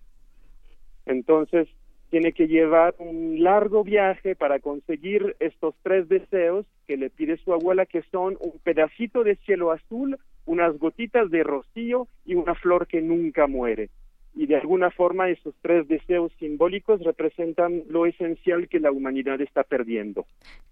Entonces, 1.06 1.66
tiene 2.08 2.32
que 2.32 2.46
llevar 2.46 2.94
un 2.98 3.42
largo 3.42 3.82
viaje 3.82 4.36
para 4.36 4.60
conseguir 4.60 5.34
estos 5.40 5.74
tres 5.82 6.08
deseos 6.08 6.66
que 6.86 6.96
le 6.96 7.10
pide 7.10 7.38
su 7.38 7.52
abuela, 7.52 7.84
que 7.84 8.02
son 8.12 8.38
un 8.40 8.52
pedacito 8.62 9.24
de 9.24 9.34
cielo 9.44 9.72
azul, 9.72 10.16
unas 10.46 10.78
gotitas 10.78 11.32
de 11.32 11.42
rocío 11.42 12.06
y 12.24 12.36
una 12.36 12.54
flor 12.54 12.86
que 12.86 13.02
nunca 13.02 13.48
muere 13.48 13.90
y 14.38 14.46
de 14.46 14.54
alguna 14.54 14.92
forma 14.92 15.28
esos 15.28 15.52
tres 15.62 15.88
deseos 15.88 16.30
simbólicos 16.38 17.02
representan 17.02 17.82
lo 17.88 18.06
esencial 18.06 18.68
que 18.68 18.78
la 18.78 18.92
humanidad 18.92 19.40
está 19.40 19.64
perdiendo. 19.64 20.26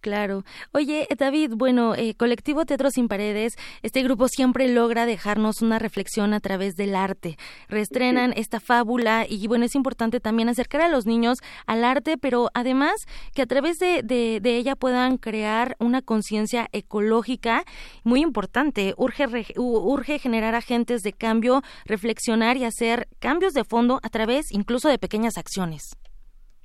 Claro. 0.06 0.44
Oye, 0.70 1.08
David, 1.18 1.54
bueno, 1.56 1.96
eh, 1.96 2.14
Colectivo 2.14 2.64
Teatro 2.64 2.92
Sin 2.92 3.08
Paredes, 3.08 3.56
este 3.82 4.04
grupo 4.04 4.28
siempre 4.28 4.68
logra 4.68 5.04
dejarnos 5.04 5.62
una 5.62 5.80
reflexión 5.80 6.32
a 6.32 6.38
través 6.38 6.76
del 6.76 6.94
arte. 6.94 7.36
Reestrenan 7.68 8.32
esta 8.36 8.60
fábula 8.60 9.26
y 9.28 9.44
bueno, 9.48 9.64
es 9.64 9.74
importante 9.74 10.20
también 10.20 10.48
acercar 10.48 10.82
a 10.82 10.88
los 10.88 11.06
niños 11.06 11.38
al 11.66 11.82
arte, 11.82 12.18
pero 12.18 12.50
además 12.54 12.94
que 13.34 13.42
a 13.42 13.46
través 13.46 13.80
de, 13.80 14.02
de, 14.04 14.38
de 14.40 14.56
ella 14.56 14.76
puedan 14.76 15.18
crear 15.18 15.74
una 15.80 16.02
conciencia 16.02 16.68
ecológica 16.70 17.64
muy 18.04 18.20
importante. 18.20 18.94
Urge, 18.98 19.26
urge 19.56 20.20
generar 20.20 20.54
agentes 20.54 21.02
de 21.02 21.14
cambio, 21.14 21.62
reflexionar 21.84 22.56
y 22.56 22.62
hacer 22.62 23.08
cambios 23.18 23.54
de 23.54 23.64
fondo 23.64 23.98
a 24.04 24.08
través 24.08 24.52
incluso 24.52 24.88
de 24.88 25.00
pequeñas 25.00 25.36
acciones. 25.36 25.96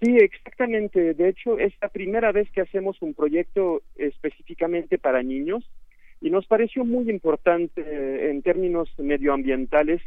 Sí, 0.01 0.17
exactamente. 0.17 1.13
De 1.13 1.29
hecho, 1.29 1.59
es 1.59 1.73
la 1.79 1.89
primera 1.89 2.31
vez 2.31 2.49
que 2.51 2.61
hacemos 2.61 2.99
un 3.01 3.13
proyecto 3.13 3.83
específicamente 3.95 4.97
para 4.97 5.21
niños 5.21 5.63
y 6.21 6.31
nos 6.31 6.47
pareció 6.47 6.83
muy 6.85 7.09
importante 7.09 7.81
eh, 7.81 8.31
en 8.31 8.41
términos 8.41 8.89
medioambientales 8.97 10.01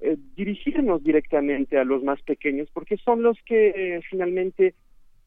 eh, 0.00 0.16
dirigirnos 0.34 1.02
directamente 1.02 1.78
a 1.78 1.84
los 1.84 2.02
más 2.02 2.20
pequeños 2.22 2.68
porque 2.72 2.96
son 2.98 3.22
los 3.22 3.38
que 3.46 3.68
eh, 3.68 4.00
finalmente 4.10 4.74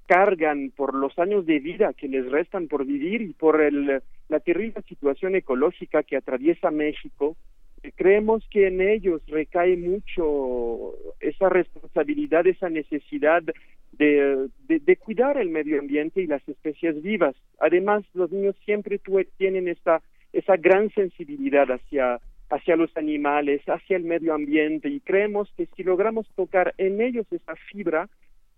cargan 0.05 0.71
por 0.75 0.95
los 0.95 1.17
años 1.17 1.45
de 1.45 1.59
vida 1.59 1.93
que 1.93 2.07
les 2.07 2.29
restan 2.29 2.67
por 2.67 2.85
vivir 2.85 3.21
y 3.21 3.33
por 3.33 3.61
el, 3.61 4.01
la 4.27 4.39
terrible 4.41 4.81
situación 4.87 5.35
ecológica 5.35 6.03
que 6.03 6.17
atraviesa 6.17 6.71
México 6.71 7.37
creemos 7.95 8.45
que 8.51 8.67
en 8.67 8.81
ellos 8.81 9.21
recae 9.27 9.77
mucho 9.77 10.95
esa 11.19 11.49
responsabilidad, 11.49 12.45
esa 12.45 12.69
necesidad 12.69 13.43
de, 13.99 14.49
de, 14.67 14.95
cuidar 14.95 15.37
el 15.37 15.49
medio 15.49 15.79
ambiente 15.79 16.21
y 16.21 16.27
las 16.27 16.47
especies 16.47 17.01
vivas. 17.01 17.35
Además, 17.59 18.03
los 18.13 18.31
niños 18.31 18.55
siempre 18.63 18.99
tienen 19.37 19.67
esa, 19.67 20.01
esa 20.31 20.55
gran 20.55 20.89
sensibilidad 20.91 21.69
hacia, 21.69 22.19
hacia 22.49 22.77
los 22.77 22.95
animales, 22.95 23.61
hacia 23.67 23.97
el 23.97 24.05
medio 24.05 24.33
ambiente 24.33 24.87
y 24.87 25.01
creemos 25.01 25.51
que 25.57 25.67
si 25.75 25.83
logramos 25.83 26.27
tocar 26.35 26.73
en 26.77 27.01
ellos 27.01 27.27
esa 27.31 27.55
fibra, 27.69 28.09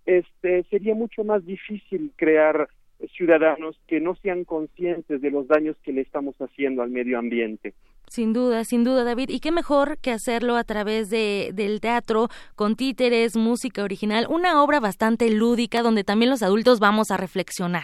este, 0.05 0.63
sería 0.69 0.93
mucho 0.93 1.23
más 1.23 1.43
difícil 1.43 2.11
crear 2.15 2.69
ciudadanos 3.17 3.79
que 3.87 3.99
no 3.99 4.15
sean 4.15 4.43
conscientes 4.43 5.21
de 5.21 5.31
los 5.31 5.47
daños 5.47 5.75
que 5.83 5.91
le 5.91 6.01
estamos 6.01 6.35
haciendo 6.39 6.83
al 6.83 6.91
medio 6.91 7.17
ambiente. 7.17 7.73
Sin 8.07 8.33
duda, 8.33 8.65
sin 8.65 8.83
duda, 8.83 9.03
David. 9.03 9.29
Y 9.29 9.39
qué 9.39 9.51
mejor 9.51 9.97
que 9.99 10.11
hacerlo 10.11 10.57
a 10.57 10.63
través 10.63 11.09
de, 11.09 11.51
del 11.53 11.79
teatro, 11.79 12.27
con 12.55 12.75
títeres, 12.75 13.37
música 13.37 13.83
original, 13.83 14.27
una 14.29 14.61
obra 14.63 14.79
bastante 14.79 15.29
lúdica 15.31 15.81
donde 15.81 16.03
también 16.03 16.29
los 16.29 16.43
adultos 16.43 16.79
vamos 16.79 17.09
a 17.11 17.17
reflexionar. 17.17 17.83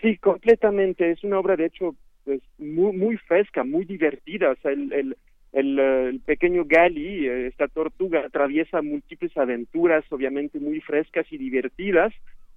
Sí, 0.00 0.16
completamente. 0.18 1.10
Es 1.10 1.24
una 1.24 1.38
obra, 1.40 1.56
de 1.56 1.66
hecho, 1.66 1.96
pues, 2.24 2.40
muy, 2.58 2.96
muy 2.96 3.16
fresca, 3.16 3.64
muy 3.64 3.84
divertida. 3.84 4.52
O 4.52 4.56
sea, 4.56 4.70
el, 4.70 4.92
el, 4.92 5.16
el, 5.52 5.78
el, 5.78 6.20
pequeño 6.20 6.64
Gali, 6.66 7.26
eh, 7.26 7.46
esta 7.46 7.66
tortuga, 7.66 8.20
atraviesa 8.26 8.82
múltiples 8.82 9.36
aventuras, 9.36 10.04
obviamente 10.10 10.60
muy 10.60 10.80
frescas 10.80 11.26
y 11.30 11.38
divertidas, 11.38 12.12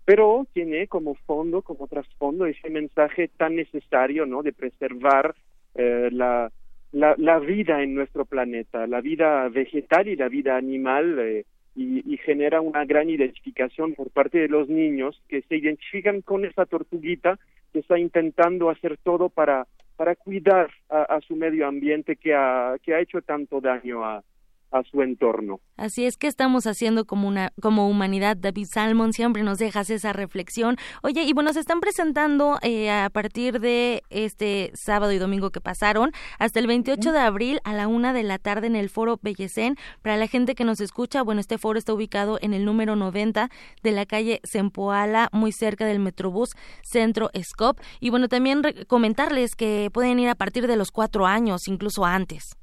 pero 0.05 0.47
tiene 0.53 0.87
como 0.87 1.15
fondo, 1.15 1.61
como 1.61 1.87
trasfondo, 1.87 2.45
ese 2.45 2.69
mensaje 2.69 3.29
tan 3.37 3.55
necesario, 3.55 4.25
¿no? 4.25 4.43
De 4.43 4.53
preservar 4.53 5.35
eh, 5.75 6.09
la, 6.11 6.51
la, 6.91 7.15
la, 7.17 7.39
vida 7.39 7.83
en 7.83 7.95
nuestro 7.95 8.25
planeta, 8.25 8.87
la 8.87 9.01
vida 9.01 9.47
vegetal 9.49 10.07
y 10.07 10.15
la 10.15 10.29
vida 10.29 10.57
animal, 10.57 11.19
eh, 11.19 11.45
y, 11.75 12.13
y, 12.13 12.17
genera 12.17 12.61
una 12.61 12.83
gran 12.85 13.09
identificación 13.09 13.93
por 13.93 14.09
parte 14.09 14.39
de 14.39 14.49
los 14.49 14.67
niños 14.67 15.21
que 15.27 15.41
se 15.43 15.55
identifican 15.55 16.21
con 16.21 16.43
esa 16.43 16.65
tortuguita 16.65 17.39
que 17.71 17.79
está 17.79 17.97
intentando 17.99 18.69
hacer 18.69 18.97
todo 18.97 19.29
para, 19.29 19.67
para 19.95 20.15
cuidar 20.15 20.71
a, 20.89 21.03
a 21.03 21.21
su 21.21 21.35
medio 21.35 21.67
ambiente 21.67 22.15
que 22.15 22.33
ha, 22.33 22.75
que 22.81 22.95
ha 22.95 22.99
hecho 22.99 23.21
tanto 23.21 23.61
daño 23.61 24.03
a, 24.03 24.23
a 24.71 24.83
su 24.83 25.01
entorno. 25.01 25.59
Así 25.77 26.05
es 26.05 26.17
que 26.17 26.27
estamos 26.27 26.67
haciendo 26.67 27.05
como 27.05 27.27
una 27.27 27.51
como 27.61 27.89
humanidad. 27.89 28.37
David 28.37 28.67
Salmon 28.69 29.13
siempre 29.13 29.43
nos 29.43 29.57
dejas 29.57 29.89
esa 29.89 30.13
reflexión. 30.13 30.77
Oye, 31.01 31.23
y 31.23 31.33
bueno, 31.33 31.53
se 31.53 31.59
están 31.59 31.79
presentando 31.79 32.59
eh, 32.61 32.91
a 32.91 33.09
partir 33.09 33.59
de 33.59 34.03
este 34.09 34.71
sábado 34.73 35.11
y 35.11 35.17
domingo 35.17 35.51
que 35.51 35.61
pasaron 35.61 36.11
hasta 36.37 36.59
el 36.59 36.67
28 36.67 37.11
de 37.11 37.19
abril 37.19 37.59
a 37.63 37.73
la 37.73 37.87
una 37.87 38.13
de 38.13 38.23
la 38.23 38.37
tarde 38.37 38.67
en 38.67 38.75
el 38.75 38.89
Foro 38.89 39.19
Bellecén. 39.21 39.75
Para 40.01 40.17
la 40.17 40.27
gente 40.27 40.55
que 40.55 40.65
nos 40.65 40.81
escucha, 40.81 41.23
bueno, 41.23 41.41
este 41.41 41.57
foro 41.57 41.79
está 41.79 41.93
ubicado 41.93 42.37
en 42.41 42.53
el 42.53 42.65
número 42.65 42.95
90 42.95 43.49
de 43.83 43.91
la 43.91 44.05
calle 44.05 44.39
Sempoala, 44.43 45.29
muy 45.31 45.51
cerca 45.51 45.85
del 45.85 45.99
Metrobús 45.99 46.51
Centro 46.83 47.29
Scop. 47.41 47.79
Y 47.99 48.09
bueno, 48.09 48.27
también 48.27 48.61
comentarles 48.87 49.55
que 49.55 49.89
pueden 49.93 50.19
ir 50.19 50.29
a 50.29 50.35
partir 50.35 50.67
de 50.67 50.75
los 50.75 50.91
cuatro 50.91 51.25
años, 51.25 51.67
incluso 51.67 52.05
antes. 52.05 52.55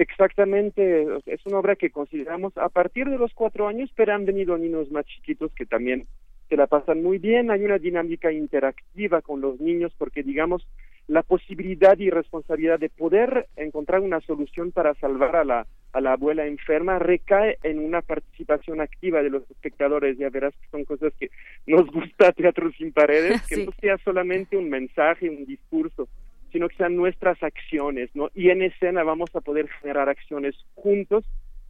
Exactamente, 0.00 1.06
es 1.26 1.44
una 1.44 1.58
obra 1.58 1.76
que 1.76 1.90
consideramos 1.90 2.56
a 2.56 2.70
partir 2.70 3.10
de 3.10 3.18
los 3.18 3.34
cuatro 3.34 3.68
años, 3.68 3.90
pero 3.94 4.14
han 4.14 4.24
venido 4.24 4.56
niños 4.56 4.90
más 4.90 5.04
chiquitos 5.04 5.52
que 5.52 5.66
también 5.66 6.06
se 6.48 6.56
la 6.56 6.66
pasan 6.66 7.02
muy 7.02 7.18
bien. 7.18 7.50
Hay 7.50 7.62
una 7.66 7.76
dinámica 7.76 8.32
interactiva 8.32 9.20
con 9.20 9.42
los 9.42 9.60
niños 9.60 9.92
porque, 9.98 10.22
digamos, 10.22 10.66
la 11.06 11.22
posibilidad 11.22 11.98
y 11.98 12.08
responsabilidad 12.08 12.78
de 12.78 12.88
poder 12.88 13.48
encontrar 13.56 14.00
una 14.00 14.22
solución 14.22 14.72
para 14.72 14.94
salvar 14.94 15.36
a 15.36 15.44
la, 15.44 15.66
a 15.92 16.00
la 16.00 16.14
abuela 16.14 16.46
enferma 16.46 16.98
recae 16.98 17.58
en 17.62 17.78
una 17.78 18.00
participación 18.00 18.80
activa 18.80 19.22
de 19.22 19.28
los 19.28 19.42
espectadores. 19.50 20.16
Ya 20.16 20.30
verás 20.30 20.54
que 20.62 20.68
son 20.70 20.86
cosas 20.86 21.12
que 21.20 21.30
nos 21.66 21.86
gusta 21.90 22.32
Teatro 22.32 22.72
Sin 22.72 22.90
Paredes, 22.94 23.42
que 23.46 23.66
no 23.66 23.72
sea 23.78 23.98
solamente 23.98 24.56
un 24.56 24.70
mensaje, 24.70 25.28
un 25.28 25.44
discurso, 25.44 26.08
sino 26.50 26.68
que 26.68 26.76
sean 26.76 26.96
nuestras 26.96 27.42
acciones, 27.42 28.10
¿no? 28.14 28.30
Y 28.34 28.50
en 28.50 28.62
escena 28.62 29.02
vamos 29.02 29.30
a 29.34 29.40
poder 29.40 29.68
generar 29.80 30.08
acciones 30.08 30.54
juntos 30.74 31.24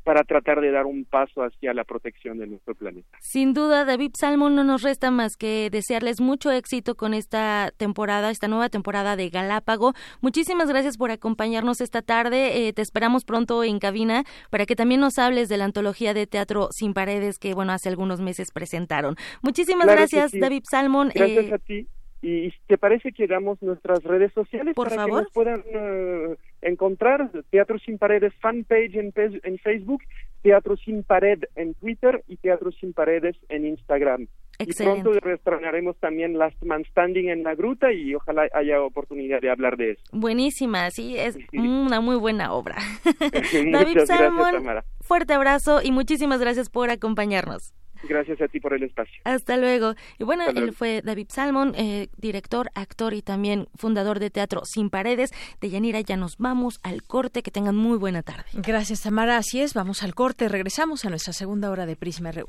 para 0.05 0.25
tratar 0.25 0.61
de 0.61 0.71
dar 0.71 0.87
un 0.87 1.05
paso 1.05 1.43
hacia 1.43 1.75
la 1.75 1.85
protección 1.85 2.39
de 2.39 2.47
nuestro 2.47 2.75
planeta. 2.75 3.19
Sin 3.21 3.53
duda, 3.53 3.85
David 3.85 4.13
Salmon, 4.19 4.55
no 4.55 4.65
nos 4.65 4.83
resta 4.83 5.11
más 5.11 5.37
que 5.37 5.69
desearles 5.71 6.21
mucho 6.21 6.51
éxito 6.51 6.95
con 6.95 7.15
esta 7.15 7.73
temporada, 7.77 8.31
esta 8.31 8.49
nueva 8.49 8.69
temporada 8.69 9.17
de 9.17 9.29
Galápago. 9.29 9.93
Muchísimas 10.21 10.69
gracias 10.69 10.97
por 10.97 11.11
acompañarnos 11.11 11.81
esta 11.81 12.03
tarde. 12.03 12.67
Eh, 12.67 12.73
te 12.73 12.83
esperamos 12.83 13.25
pronto 13.25 13.63
en 13.63 13.79
cabina 13.79 14.25
para 14.51 14.67
que 14.67 14.77
también 14.77 15.01
nos 15.01 15.19
hables 15.19 15.49
de 15.49 15.59
la 15.59 15.67
antología 15.67 16.15
de 16.15 16.27
teatro 16.27 16.69
sin 16.73 16.95
paredes 16.95 17.39
que, 17.39 17.55
bueno, 17.55 17.73
hace 17.73 17.89
algunos 17.89 18.21
meses 18.21 18.51
presentaron. 18.53 19.17
Muchísimas 19.43 19.87
gracias, 19.87 20.33
David 20.33 20.63
Salmon. 20.69 21.11
Gracias 21.15 21.45
eh, 21.45 21.55
a 21.55 21.59
ti. 21.59 21.89
¿Y 22.23 22.53
te 22.67 22.77
parece 22.77 23.13
que 23.13 23.27
damos 23.27 23.63
nuestras 23.63 24.03
redes 24.03 24.33
sociales 24.35 24.75
para 24.75 25.07
que 25.07 25.11
nos 25.11 25.33
puedan 25.33 25.63
eh, 25.67 26.37
encontrar? 26.61 27.31
Teatro 27.51 27.79
Sin 27.79 27.97
Paredes 27.97 28.35
fanpage 28.41 28.95
en, 28.95 29.13
en, 29.17 29.59
Facebook, 29.59 30.03
Teatro 30.43 30.77
Sin 30.77 31.03
Pared 31.03 31.45
en 31.57 31.73
Twitter 31.75 32.23
y 32.29 32.37
Teatro 32.37 32.73
Sin 32.73 32.93
Paredes 32.93 33.37
en 33.49 33.67
Instagram. 33.67 34.27
Excelente. 34.59 35.01
Y 35.01 35.03
pronto 35.03 35.21
reestrenaremos 35.21 35.97
también 35.97 36.37
Last 36.37 36.63
Man 36.63 36.85
Standing 36.91 37.31
en 37.31 37.43
la 37.43 37.55
gruta 37.55 37.91
y 37.91 38.15
ojalá 38.15 38.47
haya 38.53 38.83
oportunidad 38.83 39.41
de 39.41 39.51
hablar 39.51 39.79
de 39.79 39.93
eso. 39.93 40.03
Buenísima, 40.13 40.91
sí, 40.91 41.17
es 41.17 41.39
una 41.55 42.03
muy 42.03 42.17
buena 42.17 42.53
obra. 42.53 42.77
David 43.73 44.01
Salmon, 44.05 44.83
fuerte 45.01 45.33
abrazo 45.33 45.81
y 45.83 45.91
muchísimas 45.91 46.41
gracias 46.41 46.69
por 46.69 46.91
acompañarnos. 46.91 47.73
Gracias 48.03 48.41
a 48.41 48.49
ti 48.49 48.61
por 48.61 48.73
el 48.75 48.83
espacio. 48.83 49.21
Hasta 49.25 49.57
luego. 49.57 49.95
Y 50.19 50.25
bueno, 50.25 50.45
él 50.49 50.73
fue 50.73 51.03
David 51.05 51.27
Salmon, 51.29 51.75
eh, 51.77 52.09
director, 52.17 52.71
actor 52.75 53.15
y 53.15 53.23
también 53.23 53.69
fundador 53.75 54.19
de 54.19 54.31
Teatro 54.31 54.63
Sin 54.65 54.91
Paredes. 54.91 55.31
De 55.61 55.71
Yanira, 55.71 56.01
ya 56.01 56.17
nos 56.17 56.39
vamos 56.39 56.81
al 56.83 57.03
corte. 57.03 57.43
Que 57.43 57.51
tengan 57.51 57.77
muy 57.77 57.99
buena 57.99 58.23
tarde. 58.23 58.45
Gracias, 58.55 59.03
Tamara. 59.03 59.37
Así 59.37 59.61
es, 59.61 59.75
vamos 59.75 60.03
al 60.03 60.15
corte. 60.15 60.49
Regresamos 60.49 61.05
a 61.05 61.11
nuestra 61.11 61.33
segunda 61.33 61.71
hora 61.71 61.87
de 61.87 61.97
Prisma 61.97 62.33
RU. 62.33 62.47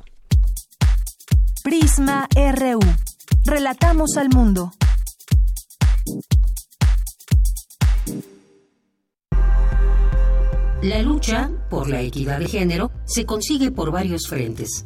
Prisma 1.64 2.28
RU. 2.36 2.80
Relatamos 3.46 4.18
al 4.18 4.30
mundo. 4.30 4.72
La 10.82 11.02
lucha 11.04 11.52
por 11.70 11.88
la 11.88 12.02
equidad 12.02 12.40
de 12.40 12.48
género 12.48 12.92
se 13.06 13.26
consigue 13.26 13.70
por 13.70 13.92
varios 13.92 14.28
frentes 14.28 14.86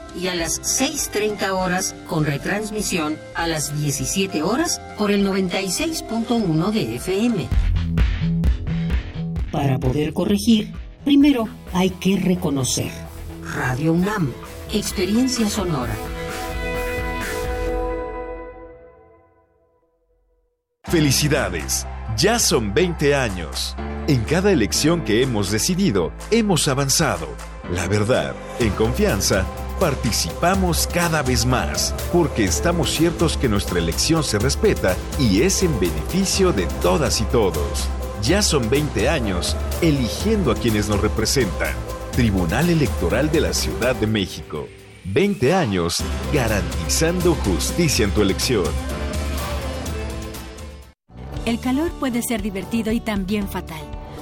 y 0.19 0.27
a 0.27 0.35
las 0.35 0.61
6.30 0.61 1.49
horas 1.51 1.95
con 2.07 2.25
retransmisión 2.25 3.17
a 3.35 3.47
las 3.47 3.79
17 3.79 4.41
horas 4.43 4.81
por 4.97 5.11
el 5.11 5.25
96.1 5.25 6.71
de 6.71 6.95
FM. 6.95 7.47
Para 9.51 9.77
poder 9.79 10.13
corregir, 10.13 10.73
primero 11.03 11.47
hay 11.73 11.89
que 11.89 12.17
reconocer. 12.17 12.91
Radio 13.55 13.93
UNAM, 13.93 14.31
experiencia 14.73 15.49
sonora. 15.49 15.93
Felicidades, 20.83 21.87
ya 22.17 22.37
son 22.37 22.73
20 22.73 23.15
años. 23.15 23.75
En 24.07 24.23
cada 24.23 24.51
elección 24.51 25.05
que 25.05 25.21
hemos 25.21 25.51
decidido, 25.51 26.11
hemos 26.31 26.67
avanzado. 26.67 27.29
La 27.71 27.87
verdad, 27.87 28.35
en 28.59 28.71
confianza, 28.71 29.45
participamos 29.81 30.85
cada 30.85 31.23
vez 31.23 31.43
más, 31.43 31.95
porque 32.13 32.43
estamos 32.43 32.91
ciertos 32.91 33.35
que 33.35 33.49
nuestra 33.49 33.79
elección 33.79 34.23
se 34.23 34.37
respeta 34.37 34.95
y 35.17 35.41
es 35.41 35.63
en 35.63 35.79
beneficio 35.79 36.53
de 36.53 36.67
todas 36.83 37.19
y 37.19 37.23
todos. 37.23 37.89
Ya 38.21 38.43
son 38.43 38.69
20 38.69 39.09
años 39.09 39.57
eligiendo 39.81 40.51
a 40.51 40.55
quienes 40.55 40.87
nos 40.87 41.01
representan. 41.01 41.73
Tribunal 42.11 42.69
Electoral 42.69 43.31
de 43.31 43.41
la 43.41 43.53
Ciudad 43.53 43.95
de 43.95 44.05
México. 44.05 44.67
20 45.05 45.51
años 45.55 46.03
garantizando 46.31 47.33
justicia 47.33 48.05
en 48.05 48.11
tu 48.11 48.21
elección. 48.21 48.65
El 51.47 51.59
calor 51.59 51.89
puede 51.93 52.21
ser 52.21 52.43
divertido 52.43 52.91
y 52.91 52.99
también 52.99 53.47
fatal. 53.47 53.81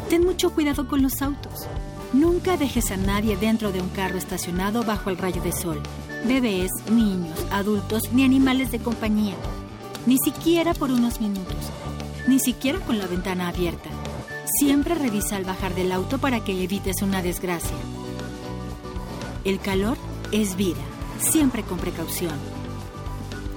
Ten 0.09 0.23
mucho 0.23 0.51
cuidado 0.51 0.87
con 0.87 1.01
los 1.03 1.21
autos. 1.21 1.67
Nunca 2.13 2.57
dejes 2.57 2.89
a 2.89 2.97
nadie 2.97 3.37
dentro 3.37 3.71
de 3.71 3.81
un 3.81 3.89
carro 3.89 4.17
estacionado 4.17 4.83
bajo 4.83 5.11
el 5.11 5.17
rayo 5.17 5.41
de 5.43 5.51
sol. 5.51 5.79
Bebés, 6.25 6.71
niños, 6.91 7.37
adultos 7.51 8.11
ni 8.11 8.23
animales 8.23 8.71
de 8.71 8.79
compañía. 8.79 9.35
Ni 10.07 10.17
siquiera 10.17 10.73
por 10.73 10.89
unos 10.89 11.21
minutos. 11.21 11.55
Ni 12.27 12.39
siquiera 12.39 12.79
con 12.79 12.97
la 12.97 13.05
ventana 13.05 13.47
abierta. 13.47 13.89
Siempre 14.59 14.95
revisa 14.95 15.35
al 15.35 15.45
bajar 15.45 15.75
del 15.75 15.91
auto 15.91 16.17
para 16.17 16.43
que 16.43 16.63
evites 16.63 17.03
una 17.03 17.21
desgracia. 17.21 17.77
El 19.45 19.59
calor 19.59 19.97
es 20.31 20.55
vida. 20.55 20.81
Siempre 21.19 21.61
con 21.61 21.77
precaución. 21.77 22.33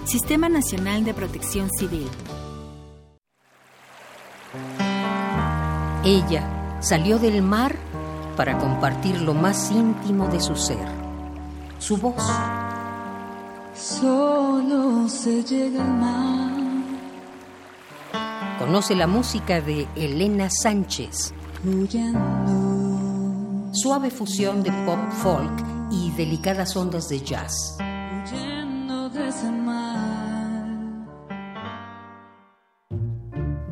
Sistema 0.05 0.51
Nacional 0.51 1.05
de 1.05 1.15
Protección 1.15 1.71
Civil. 1.71 2.09
Ella 6.05 6.79
salió 6.83 7.19
del 7.19 7.41
mar 7.43 7.79
para 8.37 8.59
compartir 8.59 9.21
lo 9.21 9.35
más 9.35 9.71
íntimo 9.71 10.29
de 10.29 10.41
su 10.41 10.57
ser, 10.57 10.87
su 11.79 11.97
voz. 11.97 12.23
Solo 13.75 15.09
se 15.09 15.43
llega 15.43 15.83
al 15.83 15.95
mar. 15.95 16.53
Conoce 18.59 18.95
la 18.95 19.07
música 19.07 19.61
de 19.61 19.89
Elena 19.97 20.49
Sánchez. 20.51 21.35
Huyendo. 21.65 22.53
Suave 23.73 24.11
fusión 24.11 24.63
de 24.63 24.71
pop 24.85 25.01
folk 25.23 25.65
y 25.91 26.11
delicadas 26.13 26.77
ondas 26.77 27.09
de 27.09 27.21
jazz. 27.21 27.77
Huyendo 27.81 29.09
de 29.11 29.29
ese 29.29 29.51
mar. 29.51 30.12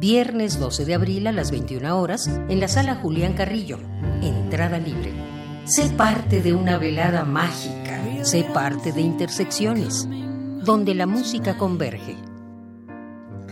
Viernes 0.01 0.59
12 0.59 0.87
de 0.87 0.95
abril 0.95 1.27
a 1.27 1.33
las 1.33 1.51
21 1.51 2.01
horas 2.01 2.27
en 2.27 2.59
la 2.59 2.69
sala 2.69 2.95
Julián 2.95 3.35
Carrillo. 3.35 3.79
Entrada 4.23 4.79
libre. 4.79 5.13
Sé 5.67 5.91
parte 5.91 6.41
de 6.41 6.55
una 6.55 6.79
velada 6.79 7.27
mágica. 7.27 8.01
Sé 8.23 8.45
parte 8.45 8.93
de 8.93 9.03
Intersecciones, 9.03 10.09
donde 10.65 10.95
la 10.95 11.07
música 11.07 11.59
converge. 11.59 12.17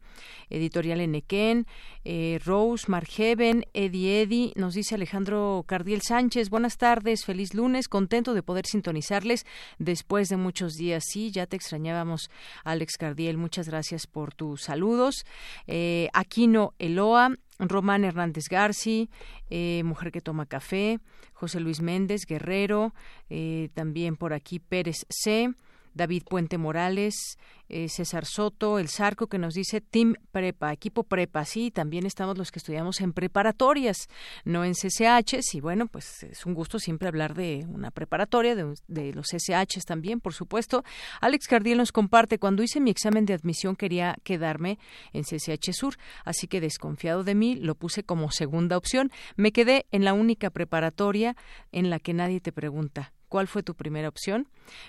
Editorial 0.51 1.01
Enequén, 1.01 1.67
eh, 2.05 2.39
Rose, 2.45 2.85
Margeven, 2.89 3.65
Eddie 3.73 4.23
Eddy. 4.23 4.53
Nos 4.57 4.75
dice 4.75 4.95
Alejandro 4.95 5.65
Cardiel 5.67 6.03
Sánchez, 6.03 6.51
buenas 6.51 6.77
tardes, 6.77 7.25
feliz 7.25 7.55
lunes, 7.55 7.89
contento 7.89 8.35
de 8.35 8.43
poder 8.43 8.67
sintonizarles 8.67 9.47
después 9.79 10.29
de 10.29 10.37
muchos 10.37 10.75
días. 10.75 11.03
Sí, 11.07 11.31
ya 11.31 11.47
te 11.47 11.57
extrañábamos, 11.57 12.31
Alex 12.63 12.99
Cardiel. 12.99 13.39
Muchas 13.39 13.69
gracias 13.69 14.07
por 14.07 14.35
tus 14.35 14.65
saludos. 14.65 15.25
Eh, 15.67 16.11
Aquino 16.13 16.75
Eloa, 16.79 17.31
Román 17.59 18.05
Hernández 18.05 18.49
Garci, 18.49 19.09
eh, 19.51 19.83
Mujer 19.85 20.13
que 20.13 20.21
toma 20.21 20.47
café, 20.47 20.99
José 21.33 21.61
Luis 21.61 21.81
Méndez 21.81 22.27
Guerrero, 22.27 22.95
eh, 23.31 23.71
también 23.75 24.17
por 24.17 24.33
aquí 24.33 24.59
Pérez 24.59 25.07
C. 25.09 25.55
David 25.97 26.25
Puente 26.29 26.59
Morales, 26.59 27.39
eh, 27.69 27.89
César 27.89 28.27
Soto, 28.27 28.79
el 28.79 28.89
Zarco, 28.89 29.27
que 29.27 29.39
nos 29.39 29.55
dice 29.55 29.81
Team 29.81 30.15
Prepa, 30.31 30.73
equipo 30.73 31.03
Prepa. 31.03 31.45
Sí, 31.45 31.71
también 31.71 32.07
estamos 32.07 32.39
los 32.39 32.53
que 32.53 32.59
estudiamos 32.59 33.01
en 33.01 33.13
preparatorias, 33.13 34.09
no 34.45 34.65
en 34.65 34.75
CCH. 34.75 35.41
Y 35.55 35.61
bueno, 35.61 35.87
pues 35.87 36.23
es 36.23 36.47
un 36.47 36.55
gusto 36.55 36.79
siempre 36.79 37.09
hablar 37.09 37.35
de 37.35 37.67
una 37.69 37.91
preparatoria, 37.91 38.55
de, 38.55 39.13
los 39.13 39.27
CCH 39.27 39.85
también, 39.87 40.21
por 40.21 40.35
supuesto. 40.35 40.85
Alex 41.21 41.49
Cardiel 41.49 41.79
nos 41.79 41.93
comparte, 41.93 42.39
cuando 42.39 42.63
hice 42.63 42.79
mi 42.79 42.91
examen 42.91 43.25
de 43.25 43.35
admisión 43.35 43.75
quería 43.75 44.17
quedarme 44.23 44.79
en 45.13 45.25
CCH 45.25 45.73
Sur, 45.73 45.97
así 46.25 46.47
que 46.47 46.61
desconfiado 46.61 47.25
de 47.25 47.35
mí 47.35 47.57
lo 47.57 47.75
puse 47.75 48.05
como 48.05 48.31
segunda 48.31 48.77
opción. 48.77 49.11
Me 49.37 49.51
quedé 49.51 49.87
en 49.91 50.05
la 50.05 50.13
única 50.13 50.51
preparatoria 50.51 51.37
en 51.73 51.91
la 51.91 51.99
que 51.99 52.13
nadie 52.13 52.41
te 52.41 52.53
pregunta 52.53 53.16
¿Cuál 53.29 53.49
fue 53.49 53.63
tu 53.63 53.75
primera 53.75 54.09
opción? 54.09 54.49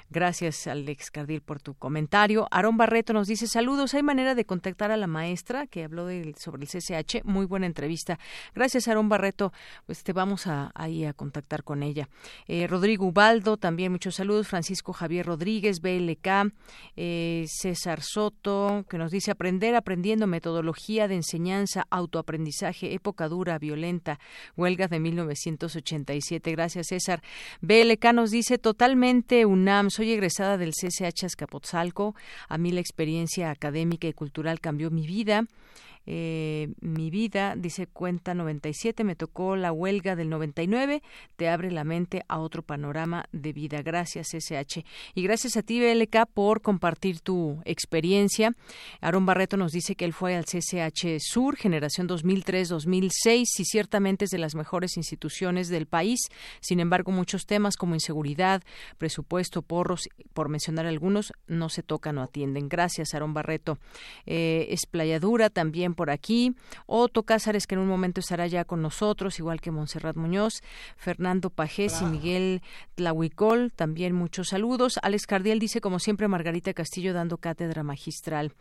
Gracias, 0.09 0.67
Alex 0.67 1.11
Cardil, 1.11 1.41
por 1.41 1.61
tu 1.61 1.75
comentario. 1.75 2.47
Aarón 2.51 2.77
Barreto 2.77 3.13
nos 3.13 3.27
dice 3.27 3.47
saludos. 3.47 3.93
Hay 3.93 4.03
manera 4.03 4.35
de 4.35 4.45
contactar 4.45 4.91
a 4.91 4.97
la 4.97 5.07
maestra 5.07 5.67
que 5.67 5.83
habló 5.83 6.07
sobre 6.37 6.63
el 6.63 6.69
CCH. 6.69 7.23
Muy 7.23 7.45
buena 7.45 7.65
entrevista. 7.65 8.19
Gracias, 8.55 8.87
Aarón 8.87 9.09
Barreto. 9.09 9.53
Pues 9.85 10.03
te 10.03 10.13
vamos 10.13 10.47
a, 10.47 10.71
ahí 10.75 11.05
a 11.05 11.13
contactar 11.13 11.63
con 11.63 11.83
ella. 11.83 12.09
Eh, 12.47 12.67
Rodrigo 12.67 13.07
Ubaldo, 13.07 13.57
también 13.57 13.91
muchos 13.91 14.15
saludos. 14.15 14.47
Francisco 14.47 14.93
Javier 14.93 15.25
Rodríguez, 15.25 15.81
BLK. 15.81 16.53
Eh, 16.95 17.45
César 17.47 18.01
Soto, 18.01 18.85
que 18.89 18.97
nos 18.97 19.11
dice 19.11 19.31
aprender 19.31 19.75
aprendiendo 19.75 20.27
metodología 20.27 21.07
de 21.07 21.15
enseñanza, 21.15 21.85
autoaprendizaje, 21.89 22.93
época 22.93 23.27
dura, 23.27 23.57
violenta, 23.59 24.19
huelga 24.55 24.87
de 24.87 24.99
1987. 24.99 26.51
Gracias, 26.51 26.87
César. 26.87 27.21
BLK 27.61 28.13
nos 28.13 28.26
dice 28.31 28.57
totalmente 28.57 29.45
UNAM, 29.45 29.89
soy 29.89 30.11
egresada 30.11 30.57
del 30.57 30.71
CCH 30.71 31.25
Azcapotzalco, 31.25 32.15
a 32.47 32.57
mí 32.57 32.71
la 32.71 32.79
experiencia 32.79 33.49
académica 33.51 34.07
y 34.07 34.13
cultural 34.13 34.59
cambió 34.59 34.89
mi 34.89 35.07
vida. 35.07 35.45
Eh, 36.09 36.69
mi 36.79 37.09
vida, 37.09 37.55
dice 37.57 37.85
cuenta 37.85 38.33
97, 38.33 39.03
me 39.03 39.17
tocó 39.17 39.57
la 39.57 39.73
huelga 39.73 40.15
del 40.15 40.29
99, 40.29 41.03
te 41.35 41.49
abre 41.49 41.69
la 41.69 41.83
mente 41.83 42.23
a 42.29 42.39
otro 42.39 42.63
panorama 42.63 43.25
de 43.33 43.51
vida. 43.51 43.81
Gracias, 43.81 44.33
SH. 44.33 44.85
Y 45.15 45.21
gracias 45.21 45.57
a 45.57 45.63
ti, 45.63 45.81
BLK, 45.81 46.25
por 46.33 46.61
compartir 46.61 47.19
tu 47.19 47.61
experiencia. 47.65 48.53
Aaron 49.01 49.25
Barreto 49.25 49.57
nos 49.57 49.73
dice 49.73 49.95
que 49.95 50.05
él 50.05 50.13
fue 50.13 50.37
al 50.37 50.45
CCH 50.45 51.19
Sur, 51.19 51.57
generación 51.57 52.07
2003-2006, 52.07 53.59
y 53.59 53.65
ciertamente 53.65 54.25
es 54.25 54.31
de 54.31 54.37
las 54.37 54.55
mejores 54.55 54.95
instituciones 54.95 55.67
del 55.67 55.87
país. 55.87 56.21
Sin 56.61 56.79
embargo, 56.79 57.11
muchos 57.11 57.45
temas 57.45 57.75
como 57.75 57.95
inseguridad, 57.95 58.63
presupuesto, 58.97 59.61
porros, 59.61 60.07
por 60.33 60.47
mencionar 60.47 60.85
algunos, 60.85 61.33
no 61.47 61.67
se 61.67 61.83
tocan 61.83 62.17
o 62.17 62.23
atienden. 62.23 62.69
Gracias, 62.69 63.13
Aaron 63.13 63.33
Barreto. 63.33 63.77
Eh, 64.25 64.67
Esplayadura 64.69 65.49
también 65.49 65.95
por 65.97 66.09
aquí. 66.09 66.55
Otto 66.85 67.23
Cázares, 67.23 67.67
que 67.67 67.75
en 67.75 67.81
un 67.81 67.89
momento 67.89 68.21
estará 68.21 68.47
ya 68.47 68.63
con 68.63 68.81
nosotros, 68.81 69.39
igual 69.39 69.59
que 69.59 69.71
Montserrat 69.71 70.15
Muñoz, 70.15 70.61
Fernando 70.95 71.49
Pajés 71.49 72.01
y 72.01 72.05
Miguel 72.05 72.61
Tlahuicol, 72.95 73.73
también 73.75 74.13
muchos 74.13 74.49
saludos. 74.49 74.99
Alex 75.01 75.27
Cardiel 75.27 75.59
dice, 75.59 75.81
como 75.81 75.99
siempre, 75.99 76.29
Margarita 76.29 76.73
Castillo 76.73 77.13
dando 77.13 77.37
cátedra 77.37 77.83
magistral. 77.83 78.53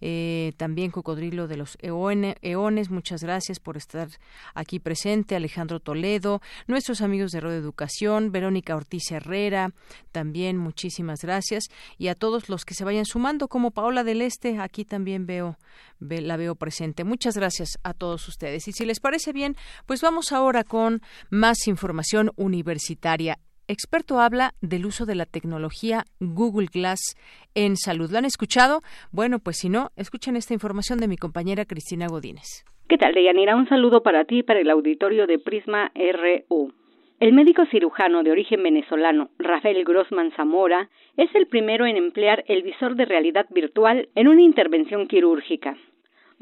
Eh, 0.00 0.52
también 0.58 0.92
Cocodrilo 0.92 1.48
de 1.48 1.56
los 1.56 1.78
Eones, 1.80 2.90
muchas 2.90 3.22
gracias 3.24 3.58
por 3.58 3.76
estar 3.76 4.08
aquí 4.54 4.78
presente. 4.78 5.34
Alejandro 5.34 5.80
Toledo, 5.80 6.42
nuestros 6.66 7.00
amigos 7.00 7.32
de 7.32 7.40
Radio 7.40 7.56
Educación, 7.56 8.30
Verónica 8.30 8.76
Ortiz 8.76 9.10
Herrera, 9.10 9.72
también 10.12 10.58
muchísimas 10.58 11.22
gracias. 11.22 11.64
Y 11.96 12.08
a 12.08 12.14
todos 12.14 12.50
los 12.50 12.66
que 12.66 12.74
se 12.74 12.84
vayan 12.84 13.06
sumando, 13.06 13.48
como 13.48 13.70
Paola 13.70 14.04
del 14.04 14.20
Este, 14.20 14.58
aquí 14.58 14.84
también 14.84 15.24
veo, 15.24 15.56
la 15.98 16.36
veo 16.36 16.54
presente 16.54 16.81
Muchas 17.04 17.36
gracias 17.36 17.78
a 17.84 17.94
todos 17.94 18.26
ustedes. 18.28 18.66
Y 18.68 18.72
si 18.72 18.84
les 18.84 19.00
parece 19.00 19.32
bien, 19.32 19.54
pues 19.86 20.02
vamos 20.02 20.32
ahora 20.32 20.64
con 20.64 21.00
más 21.30 21.68
información 21.68 22.30
universitaria. 22.36 23.38
Experto 23.68 24.18
habla 24.18 24.54
del 24.60 24.84
uso 24.86 25.06
de 25.06 25.14
la 25.14 25.24
tecnología 25.24 26.04
Google 26.20 26.66
Glass 26.72 27.16
en 27.54 27.76
salud. 27.76 28.10
¿Lo 28.10 28.18
han 28.18 28.24
escuchado? 28.24 28.80
Bueno, 29.12 29.38
pues 29.38 29.58
si 29.58 29.68
no, 29.68 29.90
escuchen 29.96 30.36
esta 30.36 30.54
información 30.54 30.98
de 30.98 31.08
mi 31.08 31.16
compañera 31.16 31.64
Cristina 31.64 32.08
Godínez. 32.08 32.64
¿Qué 32.88 32.98
tal, 32.98 33.14
Deyanira? 33.14 33.56
Un 33.56 33.68
saludo 33.68 34.02
para 34.02 34.24
ti 34.24 34.38
y 34.38 34.42
para 34.42 34.60
el 34.60 34.68
auditorio 34.68 35.26
de 35.26 35.38
Prisma 35.38 35.92
RU. 35.94 36.72
El 37.20 37.32
médico 37.34 37.64
cirujano 37.66 38.24
de 38.24 38.32
origen 38.32 38.64
venezolano, 38.64 39.30
Rafael 39.38 39.84
Grossman 39.84 40.32
Zamora, 40.32 40.90
es 41.16 41.32
el 41.36 41.46
primero 41.46 41.86
en 41.86 41.96
emplear 41.96 42.44
el 42.48 42.64
visor 42.64 42.96
de 42.96 43.04
realidad 43.04 43.46
virtual 43.50 44.08
en 44.16 44.26
una 44.26 44.42
intervención 44.42 45.06
quirúrgica. 45.06 45.76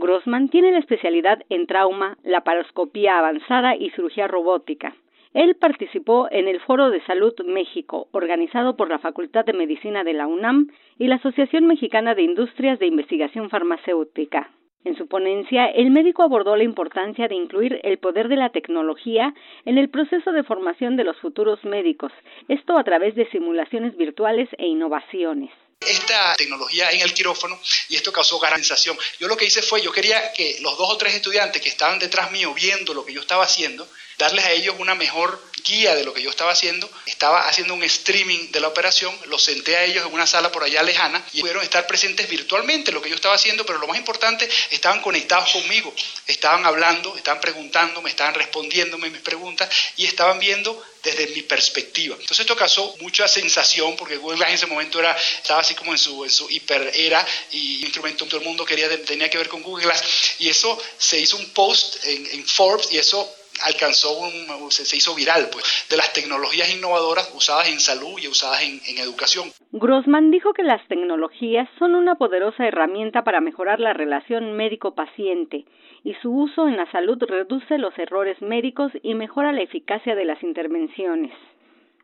Grossman 0.00 0.48
tiene 0.48 0.72
la 0.72 0.78
especialidad 0.78 1.44
en 1.50 1.66
trauma, 1.66 2.16
laparoscopía 2.24 3.18
avanzada 3.18 3.76
y 3.76 3.90
cirugía 3.90 4.26
robótica. 4.26 4.96
Él 5.32 5.54
participó 5.54 6.26
en 6.32 6.48
el 6.48 6.58
Foro 6.60 6.90
de 6.90 7.00
Salud 7.02 7.34
México, 7.46 8.08
organizado 8.10 8.76
por 8.76 8.88
la 8.88 8.98
Facultad 8.98 9.44
de 9.44 9.52
Medicina 9.52 10.02
de 10.02 10.14
la 10.14 10.26
UNAM 10.26 10.72
y 10.98 11.06
la 11.06 11.16
Asociación 11.16 11.66
Mexicana 11.66 12.16
de 12.16 12.22
Industrias 12.22 12.80
de 12.80 12.86
Investigación 12.86 13.48
Farmacéutica. 13.48 14.50
En 14.82 14.96
su 14.96 15.06
ponencia, 15.06 15.66
el 15.66 15.90
médico 15.90 16.22
abordó 16.22 16.56
la 16.56 16.64
importancia 16.64 17.28
de 17.28 17.34
incluir 17.34 17.78
el 17.84 17.98
poder 17.98 18.28
de 18.28 18.36
la 18.36 18.48
tecnología 18.48 19.34
en 19.66 19.78
el 19.78 19.90
proceso 19.90 20.32
de 20.32 20.42
formación 20.42 20.96
de 20.96 21.04
los 21.04 21.18
futuros 21.20 21.62
médicos, 21.64 22.12
esto 22.48 22.76
a 22.78 22.84
través 22.84 23.14
de 23.14 23.28
simulaciones 23.28 23.96
virtuales 23.96 24.48
e 24.56 24.66
innovaciones 24.66 25.50
esta 25.80 26.36
tecnología 26.36 26.90
en 26.90 27.00
el 27.00 27.14
quirófano 27.14 27.58
y 27.88 27.96
esto 27.96 28.12
causó 28.12 28.38
gran 28.38 28.58
sensación. 28.58 28.98
Yo 29.18 29.28
lo 29.28 29.36
que 29.36 29.46
hice 29.46 29.62
fue, 29.62 29.80
yo 29.80 29.90
quería 29.90 30.32
que 30.32 30.58
los 30.60 30.76
dos 30.76 30.90
o 30.90 30.96
tres 30.98 31.14
estudiantes 31.14 31.62
que 31.62 31.70
estaban 31.70 31.98
detrás 31.98 32.30
mío 32.30 32.52
viendo 32.52 32.92
lo 32.92 33.04
que 33.04 33.14
yo 33.14 33.22
estaba 33.22 33.44
haciendo, 33.44 33.88
darles 34.20 34.44
a 34.44 34.52
ellos 34.52 34.76
una 34.78 34.94
mejor 34.94 35.42
guía 35.64 35.94
de 35.94 36.04
lo 36.04 36.12
que 36.12 36.22
yo 36.22 36.28
estaba 36.28 36.52
haciendo. 36.52 36.88
Estaba 37.06 37.48
haciendo 37.48 37.74
un 37.74 37.82
streaming 37.82 38.50
de 38.50 38.60
la 38.60 38.68
operación, 38.68 39.16
los 39.26 39.42
senté 39.42 39.76
a 39.76 39.84
ellos 39.84 40.06
en 40.06 40.12
una 40.12 40.26
sala 40.26 40.52
por 40.52 40.62
allá 40.62 40.82
lejana 40.82 41.24
y 41.32 41.40
pudieron 41.40 41.62
estar 41.62 41.86
presentes 41.86 42.28
virtualmente 42.28 42.92
lo 42.92 43.00
que 43.00 43.08
yo 43.08 43.14
estaba 43.14 43.34
haciendo, 43.34 43.64
pero 43.64 43.78
lo 43.78 43.86
más 43.86 43.96
importante, 43.96 44.48
estaban 44.70 45.00
conectados 45.00 45.50
conmigo, 45.52 45.94
estaban 46.26 46.66
hablando, 46.66 47.16
estaban 47.16 47.40
preguntando, 47.40 48.02
me 48.02 48.10
estaban 48.10 48.34
respondiéndome 48.34 49.08
mis 49.08 49.22
preguntas 49.22 49.68
y 49.96 50.04
estaban 50.04 50.38
viendo 50.38 50.82
desde 51.02 51.28
mi 51.28 51.40
perspectiva. 51.42 52.14
Entonces 52.14 52.40
esto 52.40 52.54
causó 52.54 52.94
mucha 53.00 53.26
sensación 53.26 53.96
porque 53.96 54.18
Google 54.18 54.46
en 54.46 54.52
ese 54.52 54.66
momento 54.66 55.00
era, 55.00 55.16
estaba 55.16 55.60
así 55.60 55.74
como 55.74 55.92
en 55.92 55.98
su, 55.98 56.46
hiper 56.50 56.92
era 56.94 57.26
y 57.52 57.84
instrumento 57.84 58.26
todo 58.26 58.40
el 58.40 58.46
mundo 58.46 58.66
quería, 58.66 58.88
tenía 59.04 59.30
que 59.30 59.38
ver 59.38 59.48
con 59.48 59.62
Google 59.62 59.86
Glass 59.86 60.02
y 60.40 60.50
eso 60.50 60.78
se 60.98 61.18
hizo 61.18 61.38
un 61.38 61.48
post 61.50 62.04
en 62.04 62.46
Forbes 62.46 62.92
y 62.92 62.98
eso 62.98 63.39
alcanzó 63.62 64.18
un, 64.18 64.70
se, 64.70 64.96
hizo 64.96 65.14
viral 65.14 65.48
pues, 65.52 65.86
de 65.88 65.96
las 65.96 66.12
tecnologías 66.12 66.72
innovadoras 66.74 67.30
usadas 67.34 67.68
en 67.68 67.80
salud 67.80 68.18
y 68.20 68.28
usadas 68.28 68.62
en, 68.62 68.80
en 68.88 68.98
educación. 68.98 69.50
Grossman 69.72 70.30
dijo 70.30 70.52
que 70.52 70.62
las 70.62 70.86
tecnologías 70.88 71.68
son 71.78 71.94
una 71.94 72.16
poderosa 72.16 72.66
herramienta 72.66 73.24
para 73.24 73.40
mejorar 73.40 73.80
la 73.80 73.92
relación 73.92 74.52
médico-paciente 74.52 75.64
y 76.02 76.14
su 76.14 76.30
uso 76.30 76.66
en 76.68 76.76
la 76.76 76.90
salud 76.90 77.18
reduce 77.20 77.78
los 77.78 77.96
errores 77.98 78.40
médicos 78.40 78.92
y 79.02 79.14
mejora 79.14 79.52
la 79.52 79.62
eficacia 79.62 80.14
de 80.14 80.24
las 80.24 80.42
intervenciones. 80.42 81.32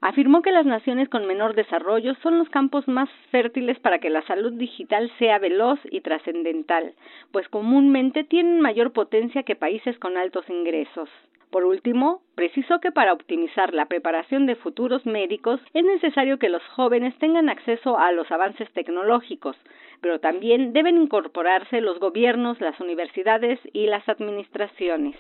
Afirmó 0.07 0.41
que 0.41 0.53
las 0.53 0.67
naciones 0.67 1.09
con 1.09 1.27
menor 1.27 1.57
desarrollo 1.57 2.15
son 2.23 2.39
los 2.39 2.49
campos 2.49 2.87
más 2.87 3.11
fértiles 3.33 3.77
para 3.81 3.99
que 3.99 4.09
la 4.09 4.23
salud 4.23 4.53
digital 4.53 5.11
sea 5.19 5.41
veloz 5.41 5.81
y 5.91 6.01
trascendental, 6.01 6.95
pues 7.33 7.49
comúnmente 7.49 8.23
tienen 8.23 8.61
mayor 8.61 8.93
potencia 8.93 9.43
que 9.43 9.57
países 9.57 9.99
con 9.99 10.17
altos 10.17 10.49
ingresos. 10.49 11.09
Por 11.51 11.65
último, 11.65 12.23
precisó 12.37 12.79
que 12.79 12.93
para 12.93 13.13
optimizar 13.13 13.75
la 13.75 13.87
preparación 13.87 14.47
de 14.47 14.55
futuros 14.55 15.05
médicos 15.07 15.61
es 15.75 15.85
necesario 15.85 16.39
que 16.39 16.51
los 16.51 16.63
jóvenes 16.69 17.19
tengan 17.19 17.49
acceso 17.49 17.99
a 17.99 18.13
los 18.13 18.31
avances 18.31 18.71
tecnológicos, 18.75 19.57
pero 20.01 20.21
también 20.21 20.73
deben 20.73 21.03
incorporarse 21.03 21.81
los 21.81 21.99
gobiernos, 21.99 22.61
las 22.61 22.79
universidades 22.79 23.59
y 23.73 23.89
las 23.89 24.09
administraciones. 24.09 25.17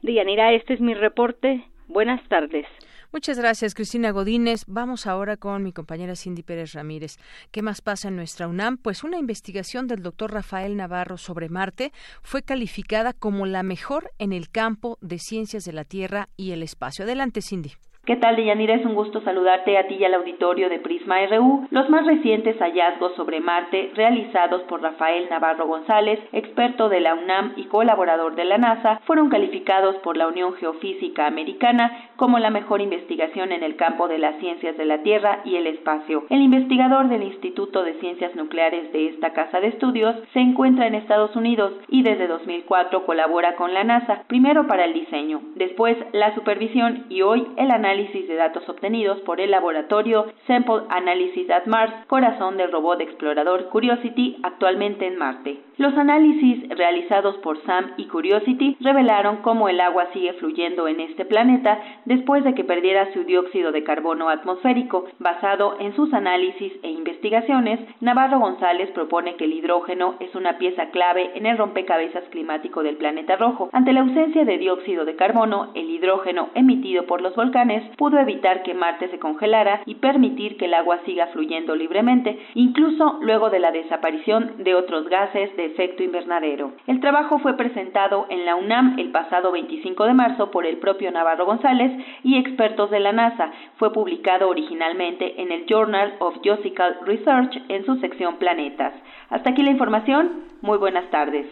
Dianira, 0.00 0.52
este 0.52 0.74
es 0.74 0.80
mi 0.80 0.94
reporte. 0.94 1.64
Buenas 1.88 2.22
tardes. 2.28 2.68
Muchas 3.12 3.38
gracias, 3.38 3.74
Cristina 3.74 4.10
Godínez. 4.10 4.64
Vamos 4.66 5.06
ahora 5.06 5.36
con 5.36 5.62
mi 5.62 5.74
compañera 5.74 6.16
Cindy 6.16 6.42
Pérez 6.42 6.72
Ramírez. 6.72 7.18
¿Qué 7.50 7.60
más 7.60 7.82
pasa 7.82 8.08
en 8.08 8.16
nuestra 8.16 8.48
UNAM? 8.48 8.78
Pues 8.78 9.04
una 9.04 9.18
investigación 9.18 9.86
del 9.86 10.02
doctor 10.02 10.32
Rafael 10.32 10.78
Navarro 10.78 11.18
sobre 11.18 11.50
Marte 11.50 11.92
fue 12.22 12.42
calificada 12.42 13.12
como 13.12 13.44
la 13.44 13.62
mejor 13.62 14.12
en 14.18 14.32
el 14.32 14.48
campo 14.48 14.96
de 15.02 15.18
ciencias 15.18 15.64
de 15.64 15.74
la 15.74 15.84
Tierra 15.84 16.30
y 16.38 16.52
el 16.52 16.62
espacio. 16.62 17.04
Adelante, 17.04 17.42
Cindy. 17.42 17.74
¿Qué 18.04 18.16
tal, 18.16 18.34
Deyanira? 18.34 18.74
Es 18.74 18.84
un 18.84 18.96
gusto 18.96 19.20
saludarte 19.20 19.78
a 19.78 19.86
ti 19.86 19.94
y 19.94 20.04
al 20.04 20.14
auditorio 20.14 20.68
de 20.68 20.80
Prisma 20.80 21.24
RU. 21.26 21.68
Los 21.70 21.88
más 21.88 22.04
recientes 22.04 22.58
hallazgos 22.58 23.14
sobre 23.14 23.38
Marte, 23.38 23.92
realizados 23.94 24.62
por 24.62 24.82
Rafael 24.82 25.28
Navarro 25.30 25.68
González, 25.68 26.18
experto 26.32 26.88
de 26.88 26.98
la 26.98 27.14
UNAM 27.14 27.52
y 27.54 27.66
colaborador 27.66 28.34
de 28.34 28.44
la 28.44 28.58
NASA, 28.58 29.00
fueron 29.04 29.28
calificados 29.28 29.94
por 29.98 30.16
la 30.16 30.26
Unión 30.26 30.54
Geofísica 30.54 31.28
Americana 31.28 32.08
como 32.16 32.40
la 32.40 32.50
mejor 32.50 32.80
investigación 32.80 33.52
en 33.52 33.62
el 33.62 33.76
campo 33.76 34.08
de 34.08 34.18
las 34.18 34.36
ciencias 34.40 34.76
de 34.76 34.84
la 34.84 35.04
Tierra 35.04 35.38
y 35.44 35.54
el 35.54 35.68
espacio. 35.68 36.24
El 36.28 36.42
investigador 36.42 37.08
del 37.08 37.22
Instituto 37.22 37.84
de 37.84 37.94
Ciencias 38.00 38.34
Nucleares 38.34 38.92
de 38.92 39.10
esta 39.10 39.32
casa 39.32 39.60
de 39.60 39.68
estudios 39.68 40.16
se 40.32 40.40
encuentra 40.40 40.88
en 40.88 40.96
Estados 40.96 41.36
Unidos 41.36 41.72
y 41.86 42.02
desde 42.02 42.26
2004 42.26 43.06
colabora 43.06 43.54
con 43.54 43.72
la 43.72 43.84
NASA, 43.84 44.24
primero 44.26 44.66
para 44.66 44.86
el 44.86 44.92
diseño, 44.92 45.40
después 45.54 45.96
la 46.10 46.34
supervisión 46.34 47.06
y 47.08 47.22
hoy 47.22 47.46
el 47.56 47.70
análisis 47.70 47.91
análisis 47.92 48.26
de 48.26 48.36
datos 48.36 48.66
obtenidos 48.70 49.20
por 49.20 49.38
el 49.38 49.50
laboratorio 49.50 50.26
Sample 50.46 50.84
Analysis 50.88 51.50
at 51.50 51.66
Mars, 51.66 51.92
corazón 52.06 52.56
del 52.56 52.72
robot 52.72 53.02
explorador 53.02 53.68
Curiosity 53.68 54.38
actualmente 54.42 55.06
en 55.06 55.18
Marte. 55.18 55.60
Los 55.82 55.98
análisis 55.98 56.68
realizados 56.68 57.36
por 57.38 57.60
SAM 57.64 57.94
y 57.96 58.06
Curiosity 58.06 58.76
revelaron 58.78 59.38
cómo 59.38 59.68
el 59.68 59.80
agua 59.80 60.06
sigue 60.12 60.32
fluyendo 60.34 60.86
en 60.86 61.00
este 61.00 61.24
planeta 61.24 61.76
después 62.04 62.44
de 62.44 62.54
que 62.54 62.62
perdiera 62.62 63.12
su 63.12 63.24
dióxido 63.24 63.72
de 63.72 63.82
carbono 63.82 64.28
atmosférico. 64.28 65.06
Basado 65.18 65.78
en 65.80 65.92
sus 65.96 66.14
análisis 66.14 66.72
e 66.84 66.90
investigaciones, 66.90 67.80
Navarro 68.00 68.38
González 68.38 68.92
propone 68.92 69.34
que 69.34 69.46
el 69.46 69.54
hidrógeno 69.54 70.14
es 70.20 70.32
una 70.36 70.56
pieza 70.56 70.90
clave 70.90 71.32
en 71.34 71.46
el 71.46 71.58
rompecabezas 71.58 72.22
climático 72.30 72.84
del 72.84 72.96
planeta 72.96 73.34
rojo. 73.34 73.68
Ante 73.72 73.92
la 73.92 74.02
ausencia 74.02 74.44
de 74.44 74.58
dióxido 74.58 75.04
de 75.04 75.16
carbono, 75.16 75.72
el 75.74 75.90
hidrógeno 75.90 76.50
emitido 76.54 77.06
por 77.06 77.20
los 77.20 77.34
volcanes 77.34 77.82
pudo 77.96 78.20
evitar 78.20 78.62
que 78.62 78.74
Marte 78.74 79.08
se 79.08 79.18
congelara 79.18 79.82
y 79.84 79.96
permitir 79.96 80.58
que 80.58 80.66
el 80.66 80.74
agua 80.74 81.00
siga 81.04 81.26
fluyendo 81.32 81.74
libremente, 81.74 82.38
incluso 82.54 83.18
luego 83.20 83.50
de 83.50 83.58
la 83.58 83.72
desaparición 83.72 84.62
de 84.62 84.76
otros 84.76 85.08
gases 85.08 85.50
efecto 85.72 86.02
invernadero. 86.02 86.72
El 86.86 87.00
trabajo 87.00 87.38
fue 87.38 87.56
presentado 87.56 88.26
en 88.28 88.44
la 88.44 88.54
UNAM 88.54 88.98
el 88.98 89.10
pasado 89.10 89.52
25 89.52 90.04
de 90.04 90.14
marzo 90.14 90.50
por 90.50 90.66
el 90.66 90.78
propio 90.78 91.10
Navarro 91.10 91.46
González 91.46 91.92
y 92.22 92.36
expertos 92.36 92.90
de 92.90 93.00
la 93.00 93.12
NASA. 93.12 93.50
Fue 93.76 93.92
publicado 93.92 94.48
originalmente 94.48 95.40
en 95.40 95.50
el 95.50 95.66
Journal 95.66 96.14
of 96.20 96.36
Geophysical 96.42 96.98
Research 97.04 97.62
en 97.68 97.84
su 97.84 97.96
sección 97.96 98.36
Planetas. 98.36 98.92
Hasta 99.30 99.50
aquí 99.50 99.62
la 99.62 99.70
información. 99.70 100.44
Muy 100.60 100.78
buenas 100.78 101.10
tardes. 101.10 101.46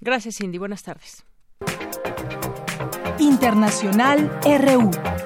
Gracias, 0.00 0.36
Cindy. 0.36 0.58
Buenas 0.58 0.84
tardes. 0.84 1.24
Internacional 3.18 4.30
RU. 4.44 5.17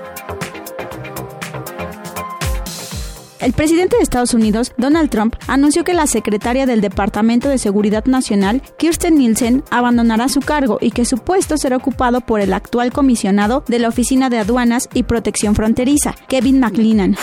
El 3.43 3.55
presidente 3.55 3.97
de 3.97 4.05
Estados 4.05 4.35
Unidos, 4.35 4.73
Donald 4.79 5.11
Trump, 5.11 5.35
anunció 5.49 5.83
que 5.83 5.95
la 5.95 6.07
secretaria 6.07 6.65
del 6.65 6.81
Departamento 6.81 7.49
de 7.49 7.59
Seguridad 7.59 8.05
Nacional, 8.05 8.63
Kirsten 8.79 9.17
Nielsen, 9.17 9.65
abandonará 9.69 10.29
su 10.29 10.39
cargo 10.39 10.79
y 10.81 10.93
que 10.93 11.05
su 11.05 11.19
puesto 11.19 11.57
será 11.57 11.77
ocupado 11.77 12.21
por 12.21 12.41
el 12.41 12.53
actual 12.53 12.93
comisionado 12.93 13.65
de 13.67 13.81
la 13.81 13.89
Oficina 13.89 14.31
de 14.31 14.39
Aduanas 14.39 14.89
y 14.95 15.03
Protección 15.03 15.57
Fronteriza, 15.57 16.15
Kevin 16.29 16.61
McLennan. 16.61 17.17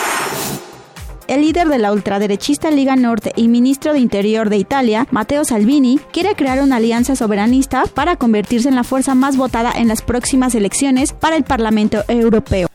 El 1.26 1.40
líder 1.40 1.68
de 1.68 1.78
la 1.78 1.90
ultraderechista 1.90 2.70
Liga 2.70 2.96
Norte 2.96 3.32
y 3.34 3.48
ministro 3.48 3.94
de 3.94 4.00
Interior 4.00 4.50
de 4.50 4.58
Italia, 4.58 5.06
Matteo 5.10 5.46
Salvini, 5.46 5.98
quiere 6.12 6.34
crear 6.34 6.60
una 6.62 6.76
alianza 6.76 7.16
soberanista 7.16 7.84
para 7.94 8.16
convertirse 8.16 8.68
en 8.68 8.74
la 8.74 8.84
fuerza 8.84 9.14
más 9.14 9.38
votada 9.38 9.72
en 9.74 9.88
las 9.88 10.02
próximas 10.02 10.54
elecciones 10.54 11.14
para 11.14 11.36
el 11.36 11.44
Parlamento 11.44 12.04
Europeo. 12.08 12.68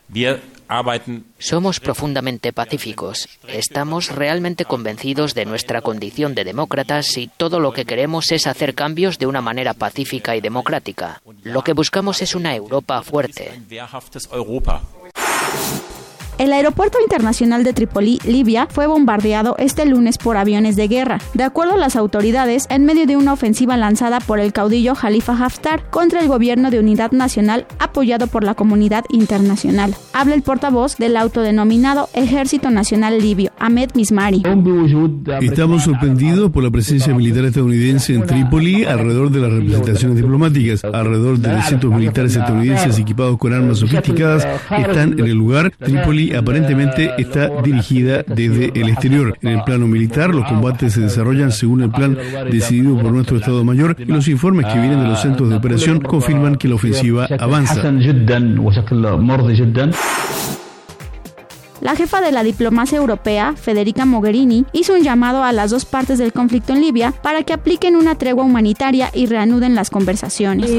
Somos 1.38 1.80
profundamente 1.80 2.52
pacíficos. 2.52 3.28
Estamos 3.48 4.10
realmente 4.10 4.64
convencidos 4.64 5.34
de 5.34 5.44
nuestra 5.44 5.80
condición 5.80 6.34
de 6.34 6.44
demócratas 6.44 7.16
y 7.16 7.28
todo 7.28 7.60
lo 7.60 7.72
que 7.72 7.84
queremos 7.84 8.32
es 8.32 8.46
hacer 8.46 8.74
cambios 8.74 9.18
de 9.18 9.26
una 9.26 9.40
manera 9.40 9.74
pacífica 9.74 10.36
y 10.36 10.40
democrática. 10.40 11.22
Lo 11.42 11.62
que 11.62 11.72
buscamos 11.72 12.22
es 12.22 12.34
una 12.34 12.54
Europa 12.54 13.02
fuerte. 13.02 13.60
El 16.38 16.52
aeropuerto 16.52 16.98
internacional 17.00 17.64
de 17.64 17.72
Trípoli, 17.72 18.18
Libia, 18.26 18.68
fue 18.70 18.86
bombardeado 18.86 19.56
este 19.58 19.86
lunes 19.86 20.18
por 20.18 20.36
aviones 20.36 20.76
de 20.76 20.86
guerra, 20.86 21.18
de 21.32 21.44
acuerdo 21.44 21.72
a 21.72 21.78
las 21.78 21.96
autoridades, 21.96 22.66
en 22.68 22.84
medio 22.84 23.06
de 23.06 23.16
una 23.16 23.32
ofensiva 23.32 23.78
lanzada 23.78 24.20
por 24.20 24.38
el 24.38 24.52
caudillo 24.52 24.94
Khalifa 24.94 25.32
Haftar 25.32 25.88
contra 25.88 26.20
el 26.20 26.28
gobierno 26.28 26.70
de 26.70 26.78
unidad 26.78 27.12
nacional 27.12 27.66
apoyado 27.78 28.26
por 28.26 28.44
la 28.44 28.52
comunidad 28.52 29.06
internacional. 29.08 29.94
Habla 30.12 30.34
el 30.34 30.42
portavoz 30.42 30.98
del 30.98 31.16
autodenominado 31.16 32.10
Ejército 32.12 32.70
Nacional 32.70 33.18
Libio, 33.18 33.50
Ahmed 33.58 33.92
Mismari. 33.94 34.42
Estamos 35.40 35.84
sorprendidos 35.84 36.50
por 36.50 36.62
la 36.62 36.70
presencia 36.70 37.14
militar 37.14 37.46
estadounidense 37.46 38.12
en 38.12 38.26
Trípoli 38.26 38.84
alrededor 38.84 39.30
de 39.30 39.40
las 39.40 39.52
representaciones 39.52 40.18
diplomáticas, 40.18 40.84
alrededor 40.84 41.38
de 41.38 41.54
los 41.54 41.64
centros 41.64 41.94
militares 41.94 42.36
estadounidenses 42.36 42.98
equipados 42.98 43.38
con 43.38 43.54
armas 43.54 43.78
sofisticadas 43.78 44.46
están 44.70 45.18
en 45.18 45.24
el 45.24 45.34
lugar. 45.34 45.72
Trípoli 45.78 46.25
aparentemente 46.34 47.12
está 47.18 47.50
dirigida 47.62 48.22
desde 48.26 48.72
el 48.74 48.88
exterior. 48.88 49.36
En 49.42 49.50
el 49.50 49.64
plano 49.64 49.86
militar, 49.86 50.34
los 50.34 50.46
combates 50.46 50.94
se 50.94 51.00
desarrollan 51.00 51.52
según 51.52 51.82
el 51.82 51.90
plan 51.90 52.16
decidido 52.50 52.98
por 52.98 53.12
nuestro 53.12 53.36
Estado 53.38 53.64
Mayor 53.64 53.96
y 53.98 54.04
los 54.06 54.28
informes 54.28 54.66
que 54.66 54.78
vienen 54.78 55.00
de 55.02 55.08
los 55.08 55.20
centros 55.20 55.48
de 55.48 55.56
operación 55.56 56.00
confirman 56.00 56.56
que 56.56 56.68
la 56.68 56.74
ofensiva 56.74 57.28
avanza. 57.38 57.82
La 61.80 61.94
jefa 61.94 62.20
de 62.20 62.32
la 62.32 62.42
diplomacia 62.42 62.96
europea, 62.96 63.54
Federica 63.54 64.04
Mogherini, 64.04 64.64
hizo 64.72 64.94
un 64.94 65.02
llamado 65.02 65.44
a 65.44 65.52
las 65.52 65.70
dos 65.70 65.84
partes 65.84 66.18
del 66.18 66.32
conflicto 66.32 66.72
en 66.72 66.80
Libia 66.80 67.12
para 67.22 67.42
que 67.42 67.52
apliquen 67.52 67.96
una 67.96 68.16
tregua 68.16 68.44
humanitaria 68.44 69.10
y 69.12 69.26
reanuden 69.26 69.74
las 69.74 69.90
conversaciones. 69.90 70.70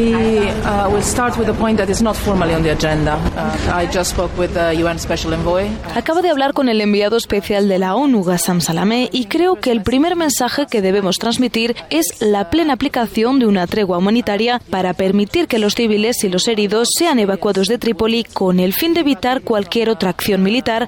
Acabo 5.95 6.21
de 6.21 6.29
hablar 6.29 6.53
con 6.53 6.69
el 6.69 6.81
enviado 6.81 7.17
especial 7.17 7.67
de 7.67 7.79
la 7.79 7.95
ONU, 7.95 8.23
Gassam 8.23 8.61
Salamé, 8.61 9.09
y 9.11 9.25
creo 9.25 9.55
que 9.55 9.71
el 9.71 9.83
primer 9.83 10.15
mensaje 10.15 10.65
que 10.65 10.81
debemos 10.81 11.17
transmitir 11.19 11.75
es 11.89 12.21
la 12.21 12.49
plena 12.49 12.73
aplicación 12.73 13.39
de 13.39 13.45
una 13.45 13.67
tregua 13.67 13.99
humanitaria 13.99 14.61
para 14.69 14.93
permitir 14.93 15.47
que 15.47 15.59
los 15.59 15.75
civiles 15.75 16.23
y 16.23 16.29
los 16.29 16.47
heridos 16.47 16.89
sean 16.97 17.19
evacuados 17.19 17.67
de 17.67 17.77
Trípoli 17.77 18.23
con 18.23 18.59
el 18.59 18.73
fin 18.73 18.93
de 18.93 19.01
evitar 19.01 19.41
cualquier 19.41 19.89
otra 19.89 20.09
acción 20.09 20.41
militar 20.41 20.86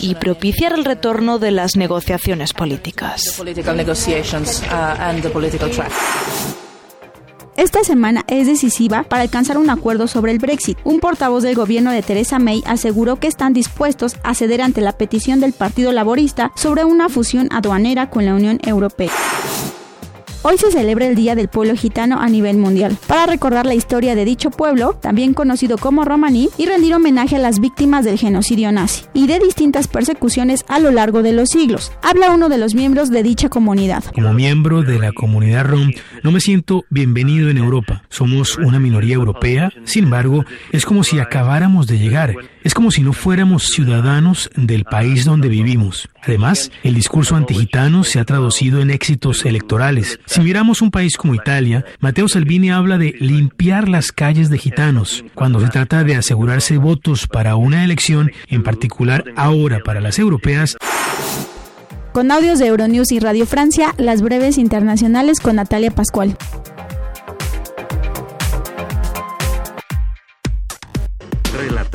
y 0.00 0.14
propiciar 0.14 0.72
el 0.72 0.84
retorno 0.84 1.38
de 1.38 1.50
las 1.50 1.76
negociaciones 1.76 2.52
políticas. 2.52 3.42
Esta 7.56 7.84
semana 7.84 8.22
es 8.28 8.46
decisiva 8.46 9.04
para 9.04 9.22
alcanzar 9.22 9.56
un 9.56 9.70
acuerdo 9.70 10.08
sobre 10.08 10.30
el 10.30 10.38
Brexit. 10.38 10.78
Un 10.84 11.00
portavoz 11.00 11.42
del 11.42 11.54
gobierno 11.54 11.90
de 11.90 12.02
Theresa 12.02 12.38
May 12.38 12.62
aseguró 12.66 13.16
que 13.16 13.28
están 13.28 13.54
dispuestos 13.54 14.16
a 14.22 14.34
ceder 14.34 14.60
ante 14.60 14.82
la 14.82 14.92
petición 14.92 15.40
del 15.40 15.54
Partido 15.54 15.90
Laborista 15.92 16.52
sobre 16.54 16.84
una 16.84 17.08
fusión 17.08 17.48
aduanera 17.50 18.10
con 18.10 18.26
la 18.26 18.34
Unión 18.34 18.60
Europea. 18.62 19.10
Hoy 20.48 20.58
se 20.58 20.70
celebra 20.70 21.08
el 21.08 21.16
Día 21.16 21.34
del 21.34 21.48
Pueblo 21.48 21.74
Gitano 21.74 22.20
a 22.20 22.28
nivel 22.28 22.56
mundial, 22.56 22.96
para 23.08 23.26
recordar 23.26 23.66
la 23.66 23.74
historia 23.74 24.14
de 24.14 24.24
dicho 24.24 24.50
pueblo, 24.52 24.92
también 25.02 25.34
conocido 25.34 25.76
como 25.76 26.04
romaní, 26.04 26.50
y 26.56 26.66
rendir 26.66 26.94
homenaje 26.94 27.34
a 27.34 27.40
las 27.40 27.58
víctimas 27.58 28.04
del 28.04 28.16
genocidio 28.16 28.70
nazi 28.70 29.06
y 29.12 29.26
de 29.26 29.40
distintas 29.40 29.88
persecuciones 29.88 30.64
a 30.68 30.78
lo 30.78 30.92
largo 30.92 31.24
de 31.24 31.32
los 31.32 31.48
siglos. 31.48 31.90
Habla 32.00 32.30
uno 32.30 32.48
de 32.48 32.58
los 32.58 32.76
miembros 32.76 33.10
de 33.10 33.24
dicha 33.24 33.48
comunidad. 33.48 34.04
Como 34.14 34.32
miembro 34.34 34.82
de 34.82 35.00
la 35.00 35.10
comunidad 35.10 35.64
rom, 35.64 35.90
no 36.22 36.30
me 36.30 36.38
siento 36.38 36.84
bienvenido 36.90 37.50
en 37.50 37.58
Europa. 37.58 38.04
Somos 38.08 38.56
una 38.56 38.78
minoría 38.78 39.16
europea, 39.16 39.72
sin 39.82 40.04
embargo, 40.04 40.44
es 40.70 40.84
como 40.86 41.02
si 41.02 41.18
acabáramos 41.18 41.88
de 41.88 41.98
llegar. 41.98 42.36
Es 42.66 42.74
como 42.74 42.90
si 42.90 43.02
no 43.02 43.12
fuéramos 43.12 43.68
ciudadanos 43.68 44.50
del 44.56 44.82
país 44.82 45.24
donde 45.24 45.48
vivimos. 45.48 46.08
Además, 46.20 46.72
el 46.82 46.96
discurso 46.96 47.36
antigitano 47.36 48.02
se 48.02 48.18
ha 48.18 48.24
traducido 48.24 48.80
en 48.80 48.90
éxitos 48.90 49.44
electorales. 49.44 50.18
Si 50.26 50.40
miramos 50.40 50.82
un 50.82 50.90
país 50.90 51.16
como 51.16 51.36
Italia, 51.36 51.84
Matteo 52.00 52.26
Salvini 52.26 52.72
habla 52.72 52.98
de 52.98 53.14
limpiar 53.20 53.88
las 53.88 54.10
calles 54.10 54.50
de 54.50 54.58
gitanos, 54.58 55.24
cuando 55.36 55.60
se 55.60 55.68
trata 55.68 56.02
de 56.02 56.16
asegurarse 56.16 56.76
votos 56.76 57.28
para 57.28 57.54
una 57.54 57.84
elección, 57.84 58.32
en 58.48 58.64
particular 58.64 59.22
ahora 59.36 59.78
para 59.84 60.00
las 60.00 60.18
europeas. 60.18 60.76
Con 62.10 62.32
audios 62.32 62.58
de 62.58 62.66
Euronews 62.66 63.12
y 63.12 63.20
Radio 63.20 63.46
Francia, 63.46 63.94
las 63.96 64.22
breves 64.22 64.58
internacionales 64.58 65.38
con 65.38 65.54
Natalia 65.54 65.92
Pascual. 65.92 66.36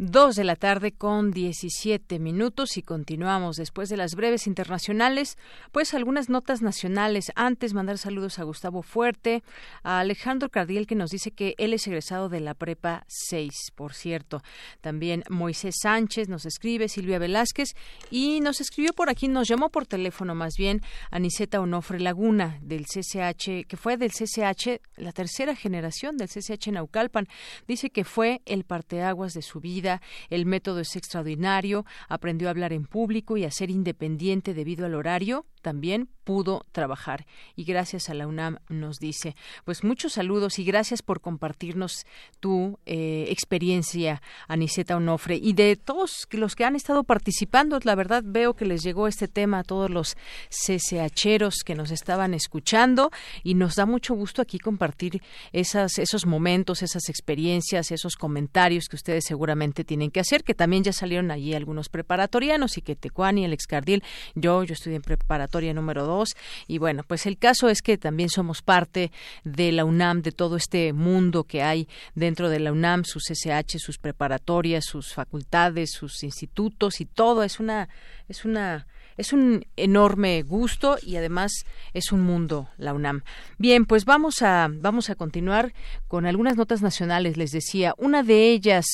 Dos 0.00 0.36
de 0.36 0.44
la 0.44 0.54
tarde 0.54 0.92
con 0.92 1.32
17 1.32 2.20
minutos 2.20 2.76
y 2.76 2.82
continuamos 2.82 3.56
después 3.56 3.88
de 3.88 3.96
las 3.96 4.14
breves 4.14 4.46
internacionales, 4.46 5.36
pues 5.72 5.92
algunas 5.92 6.28
notas 6.28 6.62
nacionales. 6.62 7.32
Antes 7.34 7.74
mandar 7.74 7.98
saludos 7.98 8.38
a 8.38 8.44
Gustavo 8.44 8.82
Fuerte, 8.82 9.42
a 9.82 9.98
Alejandro 9.98 10.50
Cardiel 10.50 10.86
que 10.86 10.94
nos 10.94 11.10
dice 11.10 11.32
que 11.32 11.56
él 11.58 11.74
es 11.74 11.84
egresado 11.88 12.28
de 12.28 12.38
la 12.38 12.54
Prepa 12.54 13.06
6, 13.08 13.72
por 13.74 13.92
cierto. 13.92 14.40
También 14.80 15.24
Moisés 15.30 15.74
Sánchez 15.82 16.28
nos 16.28 16.46
escribe, 16.46 16.88
Silvia 16.88 17.18
Velázquez 17.18 17.74
y 18.08 18.38
nos 18.38 18.60
escribió 18.60 18.92
por 18.92 19.10
aquí, 19.10 19.26
nos 19.26 19.48
llamó 19.48 19.68
por 19.68 19.84
teléfono 19.84 20.36
más 20.36 20.54
bien 20.56 20.80
Aniceta 21.10 21.60
Onofre 21.60 21.98
Laguna 21.98 22.60
del 22.62 22.86
CCH, 22.86 23.66
que 23.66 23.76
fue 23.76 23.96
del 23.96 24.12
CCH, 24.12 24.80
la 24.96 25.10
tercera 25.10 25.56
generación 25.56 26.16
del 26.18 26.28
CCH 26.28 26.68
Naucalpan. 26.70 27.26
Dice 27.66 27.90
que 27.90 28.04
fue 28.04 28.42
el 28.46 28.62
parteaguas 28.62 29.34
de 29.34 29.42
su 29.42 29.58
vida 29.58 29.87
el 30.30 30.46
método 30.46 30.80
es 30.80 30.96
extraordinario, 30.96 31.84
aprendió 32.08 32.48
a 32.48 32.50
hablar 32.50 32.72
en 32.72 32.84
público 32.84 33.36
y 33.36 33.44
a 33.44 33.50
ser 33.50 33.70
independiente 33.70 34.54
debido 34.54 34.86
al 34.86 34.94
horario, 34.94 35.46
también 35.62 36.08
pudo 36.28 36.66
trabajar. 36.72 37.24
Y 37.56 37.64
gracias 37.64 38.10
a 38.10 38.14
la 38.14 38.26
UNAM 38.26 38.58
nos 38.68 38.98
dice, 38.98 39.34
pues 39.64 39.82
muchos 39.82 40.12
saludos 40.12 40.58
y 40.58 40.64
gracias 40.64 41.00
por 41.00 41.22
compartirnos 41.22 42.04
tu 42.38 42.78
eh, 42.84 43.28
experiencia, 43.30 44.20
Aniseta 44.46 44.94
Onofre. 44.94 45.36
Y 45.36 45.54
de 45.54 45.76
todos 45.76 46.28
los 46.32 46.54
que 46.54 46.66
han 46.66 46.76
estado 46.76 47.04
participando, 47.04 47.78
la 47.82 47.94
verdad 47.94 48.22
veo 48.26 48.52
que 48.52 48.66
les 48.66 48.82
llegó 48.82 49.08
este 49.08 49.26
tema 49.26 49.60
a 49.60 49.62
todos 49.62 49.88
los 49.88 50.18
CCHeros 50.50 51.62
que 51.64 51.74
nos 51.74 51.90
estaban 51.90 52.34
escuchando 52.34 53.10
y 53.42 53.54
nos 53.54 53.76
da 53.76 53.86
mucho 53.86 54.14
gusto 54.14 54.42
aquí 54.42 54.58
compartir 54.58 55.22
esas, 55.54 55.98
esos 55.98 56.26
momentos, 56.26 56.82
esas 56.82 57.08
experiencias, 57.08 57.90
esos 57.90 58.16
comentarios 58.16 58.84
que 58.90 58.96
ustedes 58.96 59.24
seguramente 59.24 59.82
tienen 59.82 60.10
que 60.10 60.20
hacer, 60.20 60.44
que 60.44 60.52
también 60.52 60.84
ya 60.84 60.92
salieron 60.92 61.30
allí 61.30 61.54
algunos 61.54 61.88
preparatorianos 61.88 62.76
y 62.76 62.82
que 62.82 62.96
Tecuani, 62.96 63.46
el 63.46 63.54
excardil, 63.54 64.04
yo, 64.34 64.62
yo 64.62 64.74
estudié 64.74 64.96
en 64.96 65.02
preparatoria 65.02 65.72
número 65.72 66.17
y 66.66 66.78
bueno, 66.78 67.02
pues 67.06 67.26
el 67.26 67.38
caso 67.38 67.68
es 67.68 67.82
que 67.82 67.98
también 67.98 68.28
somos 68.28 68.62
parte 68.62 69.12
de 69.44 69.72
la 69.72 69.84
UNAM, 69.84 70.22
de 70.22 70.32
todo 70.32 70.56
este 70.56 70.92
mundo 70.92 71.44
que 71.44 71.62
hay 71.62 71.88
dentro 72.14 72.48
de 72.48 72.60
la 72.60 72.72
UNAM, 72.72 73.04
sus 73.04 73.30
SH, 73.30 73.78
sus 73.78 73.98
preparatorias, 73.98 74.84
sus 74.84 75.12
facultades, 75.12 75.92
sus 75.92 76.22
institutos 76.22 77.00
y 77.00 77.06
todo 77.06 77.42
es 77.42 77.60
una 77.60 77.88
es 78.28 78.44
una 78.44 78.86
es 79.16 79.32
un 79.32 79.66
enorme 79.76 80.42
gusto 80.42 80.96
y 81.02 81.16
además 81.16 81.50
es 81.92 82.12
un 82.12 82.20
mundo 82.20 82.68
la 82.78 82.94
UNAM. 82.94 83.24
Bien, 83.58 83.84
pues 83.84 84.04
vamos 84.04 84.42
a 84.42 84.68
vamos 84.70 85.10
a 85.10 85.16
continuar 85.16 85.74
con 86.06 86.24
algunas 86.24 86.56
notas 86.56 86.82
nacionales. 86.82 87.36
Les 87.36 87.50
decía 87.50 87.94
una 87.98 88.22
de 88.22 88.50
ellas 88.50 88.86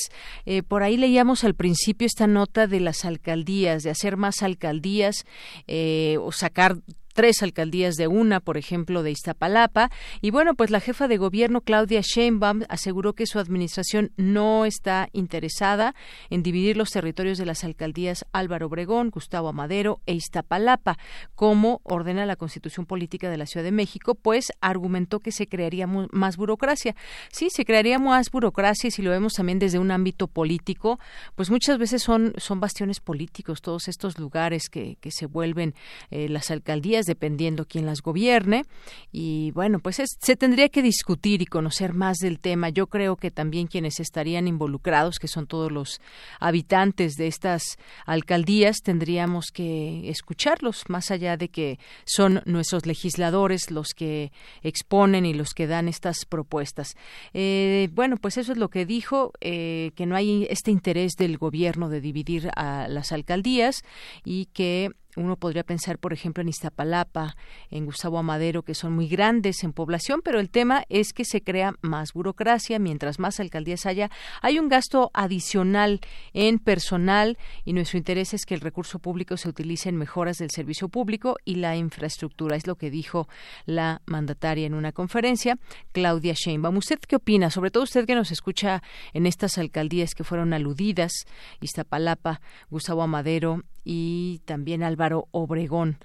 eh, 0.46 0.62
por 0.62 0.82
ahí 0.82 0.96
leíamos 0.96 1.44
al 1.44 1.54
principio 1.54 2.06
esta 2.06 2.26
nota 2.26 2.66
de 2.66 2.80
las 2.80 3.04
alcaldías, 3.04 3.82
de 3.82 3.90
hacer 3.90 4.16
más 4.16 4.42
alcaldías 4.42 5.26
eh, 5.66 6.16
o 6.20 6.32
sacar 6.32 6.78
tres 7.14 7.42
alcaldías 7.42 7.94
de 7.94 8.08
una, 8.08 8.40
por 8.40 8.58
ejemplo, 8.58 9.02
de 9.02 9.12
Iztapalapa. 9.12 9.90
Y 10.20 10.30
bueno, 10.30 10.54
pues 10.54 10.70
la 10.70 10.80
jefa 10.80 11.08
de 11.08 11.16
gobierno, 11.16 11.62
Claudia 11.62 12.02
Sheinbaum, 12.02 12.62
aseguró 12.68 13.14
que 13.14 13.26
su 13.26 13.38
administración 13.38 14.12
no 14.16 14.66
está 14.66 15.08
interesada 15.12 15.94
en 16.28 16.42
dividir 16.42 16.76
los 16.76 16.90
territorios 16.90 17.38
de 17.38 17.46
las 17.46 17.64
alcaldías 17.64 18.26
Álvaro 18.32 18.66
Obregón, 18.66 19.10
Gustavo 19.10 19.48
Amadero 19.48 20.00
e 20.06 20.14
Iztapalapa, 20.14 20.98
como 21.34 21.80
ordena 21.84 22.26
la 22.26 22.36
Constitución 22.36 22.84
Política 22.84 23.30
de 23.30 23.38
la 23.38 23.46
Ciudad 23.46 23.64
de 23.64 23.72
México, 23.72 24.14
pues 24.14 24.52
argumentó 24.60 25.20
que 25.20 25.32
se 25.32 25.46
crearía 25.46 25.86
más 25.86 26.36
burocracia. 26.36 26.94
Sí, 27.30 27.48
se 27.50 27.64
crearía 27.64 27.98
más 27.98 28.30
burocracia 28.30 28.88
y 28.88 28.90
si 28.90 29.02
lo 29.02 29.10
vemos 29.10 29.34
también 29.34 29.58
desde 29.58 29.78
un 29.78 29.90
ámbito 29.90 30.26
político, 30.26 30.98
pues 31.36 31.50
muchas 31.50 31.78
veces 31.78 32.02
son, 32.02 32.34
son 32.36 32.60
bastiones 32.60 33.00
políticos 33.00 33.62
todos 33.62 33.88
estos 33.88 34.18
lugares 34.18 34.68
que, 34.68 34.96
que 35.00 35.10
se 35.10 35.26
vuelven 35.26 35.74
eh, 36.10 36.28
las 36.28 36.50
alcaldías 36.50 37.03
dependiendo 37.04 37.66
quién 37.66 37.86
las 37.86 38.02
gobierne. 38.02 38.64
Y 39.12 39.50
bueno, 39.52 39.78
pues 39.78 40.02
se 40.20 40.36
tendría 40.36 40.68
que 40.68 40.82
discutir 40.82 41.42
y 41.42 41.46
conocer 41.46 41.94
más 41.94 42.18
del 42.18 42.40
tema. 42.40 42.68
Yo 42.68 42.86
creo 42.86 43.16
que 43.16 43.30
también 43.30 43.66
quienes 43.66 44.00
estarían 44.00 44.48
involucrados, 44.48 45.18
que 45.18 45.28
son 45.28 45.46
todos 45.46 45.70
los 45.70 46.00
habitantes 46.40 47.14
de 47.14 47.26
estas 47.26 47.76
alcaldías, 48.06 48.78
tendríamos 48.82 49.46
que 49.52 50.08
escucharlos, 50.08 50.84
más 50.88 51.10
allá 51.10 51.36
de 51.36 51.48
que 51.48 51.78
son 52.04 52.42
nuestros 52.44 52.86
legisladores 52.86 53.70
los 53.70 53.94
que 53.94 54.32
exponen 54.62 55.26
y 55.26 55.34
los 55.34 55.54
que 55.54 55.66
dan 55.66 55.88
estas 55.88 56.24
propuestas. 56.24 56.96
Eh, 57.32 57.88
bueno, 57.92 58.16
pues 58.16 58.38
eso 58.38 58.52
es 58.52 58.58
lo 58.58 58.68
que 58.68 58.86
dijo, 58.86 59.32
eh, 59.40 59.92
que 59.94 60.06
no 60.06 60.16
hay 60.16 60.46
este 60.50 60.70
interés 60.70 61.12
del 61.16 61.38
gobierno 61.38 61.88
de 61.88 62.00
dividir 62.00 62.50
a 62.56 62.88
las 62.88 63.12
alcaldías 63.12 63.82
y 64.24 64.46
que 64.46 64.90
uno 65.16 65.36
podría 65.36 65.64
pensar, 65.64 65.98
por 65.98 66.12
ejemplo, 66.12 66.42
en 66.42 66.48
Iztapalapa, 66.48 67.36
en 67.70 67.86
Gustavo 67.86 68.18
Amadero, 68.18 68.62
que 68.62 68.74
son 68.74 68.92
muy 68.94 69.08
grandes 69.08 69.62
en 69.64 69.72
población, 69.72 70.20
pero 70.24 70.40
el 70.40 70.50
tema 70.50 70.84
es 70.88 71.12
que 71.12 71.24
se 71.24 71.42
crea 71.42 71.74
más 71.80 72.12
burocracia, 72.12 72.78
mientras 72.78 73.18
más 73.18 73.40
alcaldías 73.40 73.86
haya, 73.86 74.10
hay 74.42 74.58
un 74.58 74.68
gasto 74.68 75.10
adicional 75.14 76.00
en 76.32 76.58
personal 76.58 77.38
y 77.64 77.72
nuestro 77.72 77.98
interés 77.98 78.34
es 78.34 78.44
que 78.44 78.54
el 78.54 78.60
recurso 78.60 78.98
público 78.98 79.36
se 79.36 79.48
utilice 79.48 79.88
en 79.88 79.96
mejoras 79.96 80.38
del 80.38 80.50
servicio 80.50 80.88
público 80.88 81.36
y 81.44 81.56
la 81.56 81.76
infraestructura, 81.76 82.56
es 82.56 82.66
lo 82.66 82.76
que 82.76 82.90
dijo 82.90 83.28
la 83.66 84.02
mandataria 84.06 84.66
en 84.66 84.74
una 84.74 84.92
conferencia, 84.92 85.58
Claudia 85.92 86.34
Sheinbaum. 86.34 86.76
¿Usted 86.76 86.98
qué 87.00 87.16
opina? 87.16 87.50
Sobre 87.50 87.70
todo 87.70 87.84
usted 87.84 88.06
que 88.06 88.14
nos 88.14 88.32
escucha 88.32 88.82
en 89.12 89.26
estas 89.26 89.58
alcaldías 89.58 90.14
que 90.14 90.24
fueron 90.24 90.52
aludidas, 90.52 91.12
Iztapalapa, 91.60 92.40
Gustavo 92.70 93.02
Amadero 93.02 93.62
y 93.84 94.40
también 94.44 94.82
Álvaro 94.82 95.28
Obregón. 95.30 95.98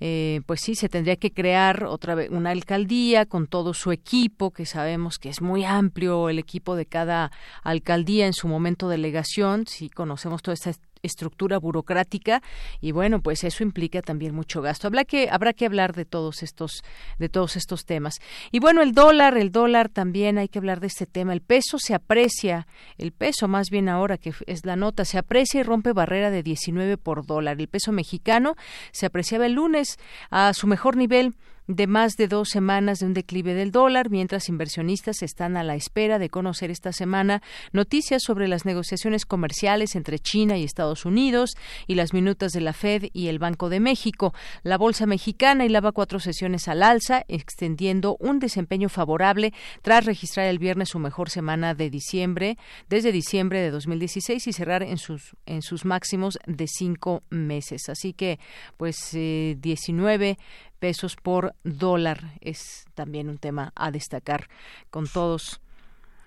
Eh, 0.00 0.40
pues 0.46 0.60
sí, 0.60 0.74
se 0.74 0.88
tendría 0.88 1.16
que 1.16 1.32
crear 1.32 1.84
otra 1.84 2.14
vez 2.14 2.30
una 2.30 2.50
alcaldía 2.50 3.26
con 3.26 3.46
todo 3.46 3.74
su 3.74 3.92
equipo, 3.92 4.50
que 4.50 4.66
sabemos 4.66 5.18
que 5.18 5.28
es 5.30 5.40
muy 5.40 5.64
amplio 5.64 6.28
el 6.28 6.38
equipo 6.38 6.76
de 6.76 6.86
cada 6.86 7.32
alcaldía 7.62 8.26
en 8.26 8.32
su 8.32 8.48
momento 8.48 8.88
delegación, 8.88 9.66
si 9.66 9.88
conocemos 9.88 10.42
toda 10.42 10.54
esta 10.54 10.72
estructura 11.02 11.58
burocrática 11.58 12.42
y 12.80 12.92
bueno 12.92 13.20
pues 13.20 13.44
eso 13.44 13.62
implica 13.62 14.02
también 14.02 14.34
mucho 14.34 14.62
gasto. 14.62 14.86
Habrá 14.86 15.04
que 15.04 15.28
habrá 15.30 15.52
que 15.52 15.66
hablar 15.66 15.94
de 15.94 16.04
todos 16.04 16.42
estos 16.42 16.82
de 17.18 17.28
todos 17.28 17.56
estos 17.56 17.84
temas. 17.84 18.20
Y 18.50 18.60
bueno 18.60 18.82
el 18.82 18.92
dólar 18.92 19.36
el 19.36 19.50
dólar 19.50 19.88
también 19.88 20.38
hay 20.38 20.48
que 20.48 20.58
hablar 20.58 20.80
de 20.80 20.86
este 20.86 21.06
tema. 21.06 21.32
El 21.32 21.40
peso 21.40 21.78
se 21.78 21.94
aprecia 21.94 22.66
el 22.98 23.12
peso 23.12 23.48
más 23.48 23.68
bien 23.70 23.88
ahora 23.88 24.16
que 24.18 24.32
es 24.46 24.64
la 24.64 24.76
nota 24.76 25.04
se 25.04 25.18
aprecia 25.18 25.60
y 25.60 25.64
rompe 25.64 25.92
barrera 25.92 26.30
de 26.30 26.42
19 26.42 26.96
por 26.98 27.26
dólar. 27.26 27.60
El 27.60 27.68
peso 27.68 27.92
mexicano 27.92 28.54
se 28.92 29.06
apreciaba 29.06 29.46
el 29.46 29.54
lunes 29.54 29.98
a 30.30 30.54
su 30.54 30.66
mejor 30.66 30.96
nivel 30.96 31.34
de 31.66 31.86
más 31.86 32.16
de 32.16 32.28
dos 32.28 32.48
semanas 32.48 32.98
de 32.98 33.06
un 33.06 33.14
declive 33.14 33.54
del 33.54 33.70
dólar, 33.70 34.10
mientras 34.10 34.48
inversionistas 34.48 35.22
están 35.22 35.56
a 35.56 35.64
la 35.64 35.74
espera 35.74 36.18
de 36.18 36.28
conocer 36.28 36.70
esta 36.70 36.92
semana 36.92 37.42
noticias 37.72 38.22
sobre 38.22 38.48
las 38.48 38.64
negociaciones 38.64 39.26
comerciales 39.26 39.94
entre 39.94 40.18
China 40.18 40.58
y 40.58 40.64
Estados 40.64 41.04
Unidos 41.04 41.56
y 41.86 41.94
las 41.94 42.12
minutas 42.12 42.52
de 42.52 42.60
la 42.60 42.72
Fed 42.72 43.04
y 43.12 43.28
el 43.28 43.38
Banco 43.38 43.68
de 43.68 43.80
México. 43.80 44.34
La 44.62 44.78
bolsa 44.78 45.06
mexicana 45.06 45.64
hilaba 45.64 45.92
cuatro 45.92 46.20
sesiones 46.20 46.68
al 46.68 46.82
alza, 46.82 47.24
extendiendo 47.28 48.16
un 48.18 48.38
desempeño 48.38 48.88
favorable 48.88 49.52
tras 49.82 50.04
registrar 50.04 50.46
el 50.46 50.58
viernes 50.58 50.90
su 50.90 50.98
mejor 50.98 51.30
semana 51.30 51.74
de 51.74 51.90
diciembre, 51.90 52.56
desde 52.88 53.12
diciembre 53.12 53.60
de 53.60 53.70
2016 53.70 54.46
y 54.46 54.52
cerrar 54.52 54.82
en 54.82 54.98
sus, 54.98 55.36
en 55.46 55.62
sus 55.62 55.84
máximos 55.84 56.38
de 56.46 56.66
cinco 56.66 57.22
meses. 57.30 57.88
Así 57.88 58.12
que, 58.12 58.38
pues, 58.76 58.96
eh, 59.14 59.56
19 59.60 60.38
pesos 60.82 61.14
por 61.14 61.54
dólar 61.62 62.32
es 62.40 62.86
también 62.94 63.28
un 63.28 63.38
tema 63.38 63.70
a 63.76 63.92
destacar 63.92 64.48
con 64.90 65.06
todos 65.06 65.60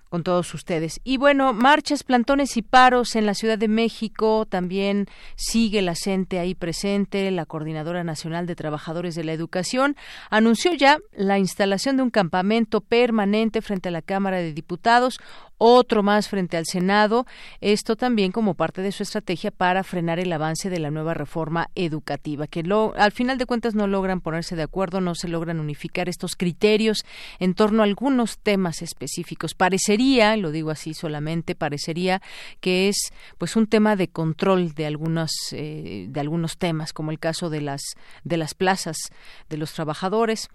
con 0.10 0.24
todos 0.24 0.54
ustedes. 0.54 1.02
Y 1.04 1.18
bueno, 1.18 1.52
marchas, 1.52 2.04
plantones 2.04 2.56
y 2.56 2.62
paros 2.62 3.18
en 3.18 3.26
la 3.26 3.34
Ciudad 3.34 3.58
de 3.58 3.68
México, 3.68 4.46
también 4.46 5.08
sigue 5.36 5.82
la 5.82 5.94
CENTE 5.94 6.40
ahí 6.40 6.56
presente, 6.56 7.30
la 7.32 7.46
Coordinadora 7.46 8.06
Nacional 8.06 8.46
de 8.46 8.56
Trabajadores 8.56 9.16
de 9.16 9.26
la 9.26 9.34
Educación 9.34 9.98
anunció 10.30 10.74
ya 10.74 11.00
la 11.12 11.38
instalación 11.38 11.98
de 11.98 12.04
un 12.04 12.12
campamento 12.12 12.80
permanente 12.80 13.62
frente 13.62 13.90
a 13.90 13.92
la 13.92 14.02
Cámara 14.02 14.38
de 14.38 14.54
Diputados. 14.54 15.20
Otro 15.58 16.04
más 16.04 16.28
frente 16.30 16.58
al 16.58 16.66
Senado, 16.66 17.26
esto 17.62 17.96
también 17.96 18.32
como 18.32 18.56
parte 18.56 18.82
de 18.82 18.92
su 18.92 19.04
estrategia 19.04 19.52
para 19.52 19.84
frenar 19.84 20.20
el 20.20 20.32
avance 20.34 20.70
de 20.70 20.80
la 20.80 20.92
nueva 20.92 21.14
reforma 21.14 21.70
educativa, 21.76 22.48
que 22.48 22.64
lo, 22.64 22.94
al 22.98 23.12
final 23.12 23.38
de 23.38 23.46
cuentas 23.46 23.76
no 23.76 23.88
logran 23.88 24.22
ponerse 24.22 24.56
de 24.56 24.64
acuerdo, 24.64 25.02
no 25.02 25.16
se 25.16 25.28
logran 25.28 25.60
unificar 25.60 26.10
estos 26.10 26.36
criterios 26.36 27.06
en 27.40 27.54
torno 27.54 27.82
a 27.82 27.86
algunos 27.86 28.40
temas 28.40 28.82
específicos. 28.82 29.54
Parecería, 29.54 30.36
lo 30.38 30.52
digo 30.52 30.72
así 30.72 30.94
solamente, 30.94 31.56
parecería 31.56 32.22
que 32.60 32.90
es 32.90 33.12
pues 33.38 33.56
un 33.56 33.68
tema 33.68 33.96
de 33.96 34.08
control 34.08 34.74
de 34.74 34.86
algunos 34.86 35.32
eh, 35.52 36.08
de 36.10 36.20
algunos 36.20 36.58
temas, 36.58 36.94
como 36.94 37.12
el 37.12 37.20
caso 37.20 37.50
de 37.50 37.62
las 37.62 37.82
de 38.24 38.38
las 38.38 38.54
plazas 38.54 38.98
de 39.50 39.58
los 39.58 39.74
trabajadores. 39.74 40.50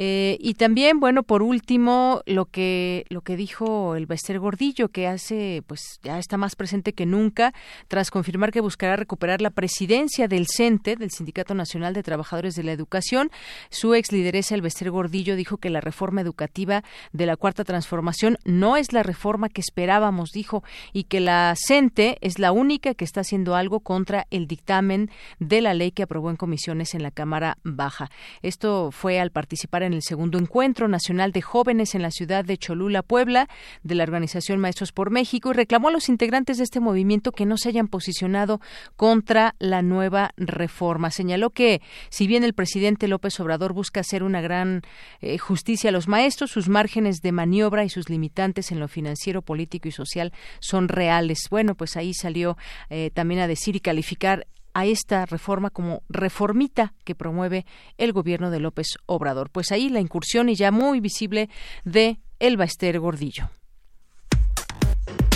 Eh, 0.00 0.36
y 0.40 0.54
también, 0.54 1.00
bueno, 1.00 1.24
por 1.24 1.42
último, 1.42 2.22
lo 2.24 2.44
que 2.44 3.04
lo 3.08 3.22
que 3.22 3.36
dijo 3.36 3.96
el 3.96 4.06
Bester 4.06 4.38
Gordillo, 4.38 4.90
que 4.90 5.08
hace, 5.08 5.64
pues 5.66 5.98
ya 6.04 6.20
está 6.20 6.36
más 6.36 6.54
presente 6.54 6.92
que 6.92 7.04
nunca, 7.04 7.52
tras 7.88 8.12
confirmar 8.12 8.52
que 8.52 8.60
buscará 8.60 8.94
recuperar 8.94 9.40
la 9.40 9.50
presidencia 9.50 10.28
del 10.28 10.46
CENTE, 10.46 10.94
del 10.94 11.10
Sindicato 11.10 11.52
Nacional 11.52 11.94
de 11.94 12.04
Trabajadores 12.04 12.54
de 12.54 12.62
la 12.62 12.70
Educación. 12.70 13.32
Su 13.70 13.96
ex 13.96 14.12
lideresa, 14.12 14.54
el 14.54 14.62
Bester 14.62 14.88
Gordillo, 14.92 15.34
dijo 15.34 15.56
que 15.56 15.68
la 15.68 15.80
reforma 15.80 16.20
educativa 16.20 16.84
de 17.12 17.26
la 17.26 17.36
Cuarta 17.36 17.64
Transformación 17.64 18.38
no 18.44 18.76
es 18.76 18.92
la 18.92 19.02
reforma 19.02 19.48
que 19.48 19.60
esperábamos, 19.60 20.30
dijo, 20.30 20.62
y 20.92 21.04
que 21.04 21.18
la 21.18 21.52
CENTE 21.56 22.18
es 22.20 22.38
la 22.38 22.52
única 22.52 22.94
que 22.94 23.04
está 23.04 23.22
haciendo 23.22 23.56
algo 23.56 23.80
contra 23.80 24.28
el 24.30 24.46
dictamen 24.46 25.10
de 25.40 25.60
la 25.60 25.74
ley 25.74 25.90
que 25.90 26.04
aprobó 26.04 26.30
en 26.30 26.36
comisiones 26.36 26.94
en 26.94 27.02
la 27.02 27.10
Cámara 27.10 27.58
Baja. 27.64 28.12
Esto 28.42 28.92
fue 28.92 29.18
al 29.18 29.32
participar 29.32 29.82
en 29.82 29.87
en 29.88 29.94
el 29.94 30.02
segundo 30.02 30.38
encuentro 30.38 30.86
nacional 30.86 31.32
de 31.32 31.42
jóvenes 31.42 31.96
en 31.96 32.02
la 32.02 32.12
ciudad 32.12 32.44
de 32.44 32.56
Cholula, 32.56 33.02
Puebla, 33.02 33.48
de 33.82 33.96
la 33.96 34.04
organización 34.04 34.60
Maestros 34.60 34.92
por 34.92 35.10
México, 35.10 35.50
y 35.50 35.54
reclamó 35.54 35.88
a 35.88 35.92
los 35.92 36.08
integrantes 36.08 36.58
de 36.58 36.64
este 36.64 36.78
movimiento 36.78 37.32
que 37.32 37.46
no 37.46 37.56
se 37.56 37.70
hayan 37.70 37.88
posicionado 37.88 38.60
contra 38.96 39.56
la 39.58 39.82
nueva 39.82 40.32
reforma. 40.36 41.10
Señaló 41.10 41.50
que, 41.50 41.82
si 42.10 42.26
bien 42.26 42.44
el 42.44 42.54
presidente 42.54 43.08
López 43.08 43.38
Obrador 43.40 43.72
busca 43.72 44.00
hacer 44.00 44.22
una 44.22 44.40
gran 44.40 44.82
eh, 45.20 45.38
justicia 45.38 45.90
a 45.90 45.92
los 45.92 46.06
maestros, 46.06 46.50
sus 46.50 46.68
márgenes 46.68 47.20
de 47.20 47.32
maniobra 47.32 47.84
y 47.84 47.88
sus 47.88 48.08
limitantes 48.08 48.70
en 48.70 48.80
lo 48.80 48.88
financiero, 48.88 49.42
político 49.42 49.88
y 49.88 49.92
social 49.92 50.32
son 50.60 50.88
reales. 50.88 51.48
Bueno, 51.50 51.74
pues 51.74 51.96
ahí 51.96 52.14
salió 52.14 52.56
eh, 52.90 53.10
también 53.12 53.40
a 53.40 53.48
decir 53.48 53.74
y 53.76 53.80
calificar 53.80 54.46
a 54.78 54.86
esta 54.86 55.26
reforma 55.26 55.70
como 55.70 56.04
reformita 56.08 56.94
que 57.04 57.16
promueve 57.16 57.66
el 57.96 58.12
gobierno 58.12 58.52
de 58.52 58.60
López 58.60 58.86
Obrador. 59.06 59.50
Pues 59.50 59.72
ahí 59.72 59.88
la 59.88 59.98
incursión 59.98 60.48
y 60.48 60.54
ya 60.54 60.70
muy 60.70 61.00
visible 61.00 61.50
de 61.84 62.20
El 62.38 62.56
Baester 62.56 63.00
Gordillo. 63.00 63.50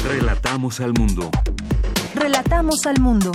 Relatamos 0.04 0.80
al 0.80 0.92
mundo. 0.92 1.28
Relatamos 2.14 2.86
al 2.86 3.00
mundo. 3.00 3.32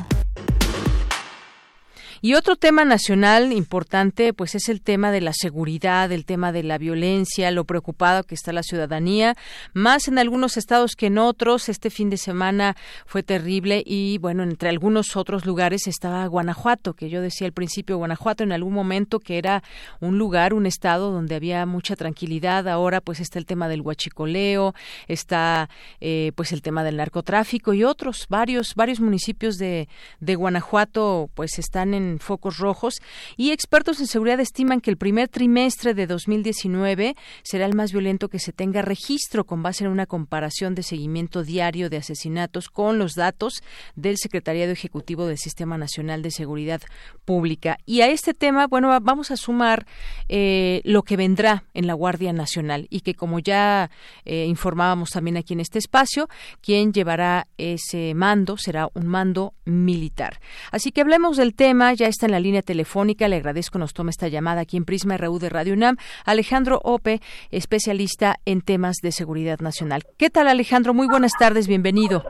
Y 2.22 2.34
otro 2.34 2.56
tema 2.56 2.84
nacional 2.84 3.52
importante, 3.54 4.34
pues 4.34 4.56
es 4.56 4.70
el 4.70 4.82
tema 4.82 5.12
de 5.12 5.22
la 5.22 5.34
seguridad, 5.34 6.12
el 6.12 6.26
tema 6.26 6.52
de 6.52 6.64
la 6.64 6.78
violencia, 6.78 7.52
lo 7.52 7.66
preocupado 7.66 8.24
que 8.24 8.34
está 8.34 8.54
la 8.54 8.64
ciudadanía, 8.64 9.36
más 9.74 10.08
en 10.08 10.18
algunos 10.18 10.58
estados 10.58 10.96
que 10.96 11.08
en 11.08 11.20
otros. 11.20 11.70
Este 11.70 11.90
fin 11.90 12.10
de 12.10 12.18
semana 12.18 12.76
fue 13.06 13.22
terrible 13.22 13.84
y, 13.86 14.18
bueno, 14.18 14.44
entre 14.44 14.70
algunos 14.70 15.16
otros 15.16 15.46
lugares 15.46 15.86
estaba 15.88 16.26
Guanajuato, 16.26 16.94
que 16.94 17.10
yo 17.10 17.22
decía 17.22 17.46
al 17.46 17.54
principio, 17.54 17.98
Guanajuato 17.98 18.44
en 18.44 18.52
algún 18.52 18.74
momento 18.74 19.20
que 19.20 19.38
era 19.38 19.62
un 20.00 20.18
lugar, 20.18 20.54
un 20.54 20.66
estado 20.66 21.12
donde 21.12 21.36
había 21.36 21.66
mucha 21.66 21.96
tranquilidad. 21.96 22.68
Ahora, 22.68 23.00
pues 23.02 23.20
está 23.20 23.38
el 23.38 23.46
tema 23.46 23.68
del 23.68 23.82
huachicoleo, 23.82 24.74
está, 25.08 25.70
eh, 26.02 26.32
pues 26.36 26.52
el 26.52 26.62
tema 26.62 26.84
del 26.84 26.98
narcotráfico 26.98 27.74
y 27.74 27.84
otros, 27.84 28.26
varios, 28.30 28.74
varios 28.76 29.00
municipios 29.00 29.58
de, 29.58 29.88
de 30.20 30.36
Guanajuato, 30.36 31.30
pues 31.36 31.60
están 31.60 31.94
en 31.94 32.07
focos 32.20 32.58
rojos 32.58 32.96
y 33.36 33.52
expertos 33.52 34.00
en 34.00 34.08
seguridad 34.08 34.40
estiman 34.40 34.82
que 34.82 34.90
el 34.90 34.98
primer 34.98 35.28
trimestre 35.28 35.94
de 35.94 36.08
2019 36.08 37.16
será 37.44 37.66
el 37.66 37.76
más 37.76 37.92
violento 37.92 38.30
que 38.30 38.40
se 38.40 38.54
tenga 38.54 38.82
registro 38.82 39.46
con 39.46 39.64
base 39.64 39.84
en 39.84 39.92
una 39.92 40.06
comparación 40.06 40.76
de 40.76 40.84
seguimiento 40.84 41.44
diario 41.44 41.90
de 41.90 41.98
asesinatos 41.98 42.70
con 42.70 42.98
los 42.98 43.14
datos 43.14 43.62
del 43.96 44.18
Secretariado 44.18 44.72
Ejecutivo 44.72 45.26
del 45.26 45.38
Sistema 45.38 45.78
Nacional 45.78 46.22
de 46.22 46.32
Seguridad 46.32 46.82
Pública. 47.26 47.78
Y 47.86 48.02
a 48.02 48.08
este 48.08 48.34
tema, 48.34 48.68
bueno, 48.68 48.98
vamos 49.02 49.32
a 49.32 49.38
sumar 49.38 49.86
eh, 50.30 50.82
lo 50.84 51.04
que 51.04 51.18
vendrá 51.18 51.66
en 51.74 51.88
la 51.88 51.94
Guardia 51.94 52.34
Nacional 52.34 52.88
y 52.90 53.02
que 53.02 53.16
como 53.16 53.40
ya 53.40 53.90
eh, 54.26 54.46
informábamos 54.46 55.12
también 55.12 55.38
aquí 55.38 55.54
en 55.54 55.60
este 55.60 55.80
espacio, 55.80 56.28
quien 56.62 56.94
llevará 56.94 57.48
ese 57.58 58.14
mando 58.14 58.58
será 58.58 58.90
un 58.94 59.08
mando 59.08 59.54
militar. 59.66 60.40
Así 60.72 60.92
que 60.92 61.02
hablemos 61.02 61.38
del 61.38 61.54
tema, 61.54 61.94
ya 61.98 62.08
está 62.08 62.26
en 62.26 62.32
la 62.32 62.40
línea 62.40 62.62
telefónica. 62.62 63.28
Le 63.28 63.36
agradezco 63.36 63.78
nos 63.78 63.94
tome 63.94 64.12
esta 64.12 64.28
llamada 64.30 64.62
aquí 64.62 64.78
en 64.78 64.86
Prisma 64.86 65.18
RU 65.18 65.40
de 65.40 65.50
Radio 65.50 65.74
UNAM. 65.74 65.98
Alejandro 66.26 66.80
Ope, 66.84 67.22
especialista 67.52 68.38
en 68.46 68.62
temas 68.62 68.98
de 69.02 69.12
seguridad 69.12 69.60
nacional. 69.60 70.04
¿Qué 70.18 70.30
tal, 70.30 70.48
Alejandro? 70.48 70.94
Muy 70.94 71.08
buenas 71.08 71.34
tardes, 71.38 71.68
bienvenido. 71.68 72.24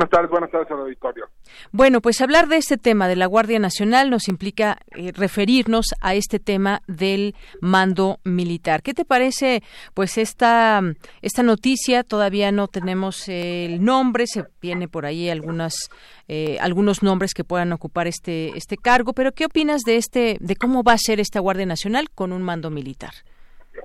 Buenas 0.00 0.12
tardes, 0.12 0.30
buenas 0.30 0.50
tardes 0.50 0.70
al 0.70 0.78
auditorio. 0.78 1.26
Bueno, 1.72 2.00
pues 2.00 2.22
hablar 2.22 2.48
de 2.48 2.56
este 2.56 2.78
tema 2.78 3.06
de 3.06 3.16
la 3.16 3.26
Guardia 3.26 3.58
Nacional 3.58 4.08
nos 4.08 4.28
implica 4.28 4.78
eh, 4.96 5.12
referirnos 5.14 5.88
a 6.00 6.14
este 6.14 6.38
tema 6.38 6.80
del 6.86 7.34
mando 7.60 8.18
militar. 8.24 8.80
¿Qué 8.80 8.94
te 8.94 9.04
parece, 9.04 9.62
pues 9.92 10.16
esta 10.16 10.80
esta 11.20 11.42
noticia? 11.42 12.02
Todavía 12.02 12.50
no 12.50 12.66
tenemos 12.66 13.28
el 13.28 13.84
nombre, 13.84 14.26
se 14.26 14.46
viene 14.62 14.88
por 14.88 15.04
ahí 15.04 15.28
algunas 15.28 15.90
eh, 16.28 16.56
algunos 16.60 17.02
nombres 17.02 17.34
que 17.34 17.44
puedan 17.44 17.70
ocupar 17.74 18.06
este 18.06 18.56
este 18.56 18.78
cargo, 18.78 19.12
pero 19.12 19.32
¿qué 19.32 19.44
opinas 19.44 19.82
de 19.82 19.96
este 19.96 20.38
de 20.40 20.56
cómo 20.56 20.82
va 20.82 20.94
a 20.94 20.98
ser 20.98 21.20
esta 21.20 21.40
Guardia 21.40 21.66
Nacional 21.66 22.08
con 22.08 22.32
un 22.32 22.42
mando 22.42 22.70
militar? 22.70 23.12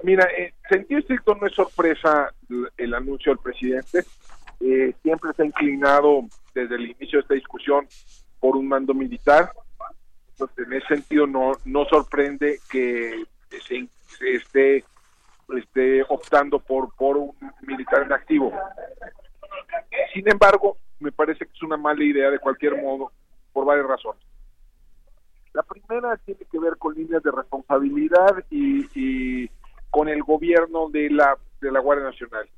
Mira, 0.02 0.26
en 0.38 0.54
sentido 0.70 1.02
estricto 1.02 1.36
no 1.36 1.46
es 1.46 1.54
sorpresa 1.54 2.32
el 2.78 2.94
anuncio 2.94 3.34
del 3.34 3.40
presidente 3.40 4.06
eh, 4.60 4.94
siempre 5.02 5.32
se 5.34 5.44
ha 5.44 5.46
inclinado 5.46 6.24
desde 6.54 6.76
el 6.76 6.92
inicio 6.92 7.20
de 7.20 7.22
esta 7.22 7.34
discusión 7.34 7.88
por 8.40 8.56
un 8.56 8.68
mando 8.68 8.94
militar. 8.94 9.52
Entonces, 10.32 10.68
en 10.68 10.74
ese 10.74 10.88
sentido, 10.88 11.28
no, 11.28 11.54
no 11.66 11.86
sorprende 11.86 12.60
que 12.70 13.24
se, 13.50 13.88
esté, 14.34 14.84
esté 15.58 16.04
optando 16.10 16.60
por, 16.60 16.94
por 16.96 17.18
un 17.18 17.34
militar 17.62 18.04
en 18.04 18.14
activo. 18.14 18.52
Sin 20.14 20.30
embargo, 20.30 20.78
me 21.00 21.12
parece 21.12 21.46
que 21.46 21.52
es 21.54 21.64
una 21.64 21.78
mala 21.78 22.04
idea 22.04 22.30
de 22.30 22.40
cualquier 22.40 22.82
modo, 22.82 23.12
por 23.54 23.66
varias 23.66 23.88
razones. 23.88 24.22
La 25.54 25.64
primera 25.64 26.18
tiene 26.18 26.42
que 26.52 26.60
ver 26.60 26.78
con 26.78 26.94
líneas 26.96 27.24
de 27.24 27.32
responsabilidad 27.32 28.44
y, 28.50 28.86
y 28.94 29.50
con 29.90 30.10
el 30.10 30.22
gobierno 30.24 30.90
de 30.90 31.10
la, 31.10 31.38
de 31.62 31.72
la 31.72 31.80
Guardia 31.80 32.06
Nacional. 32.06 32.50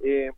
Eh, 0.00 0.30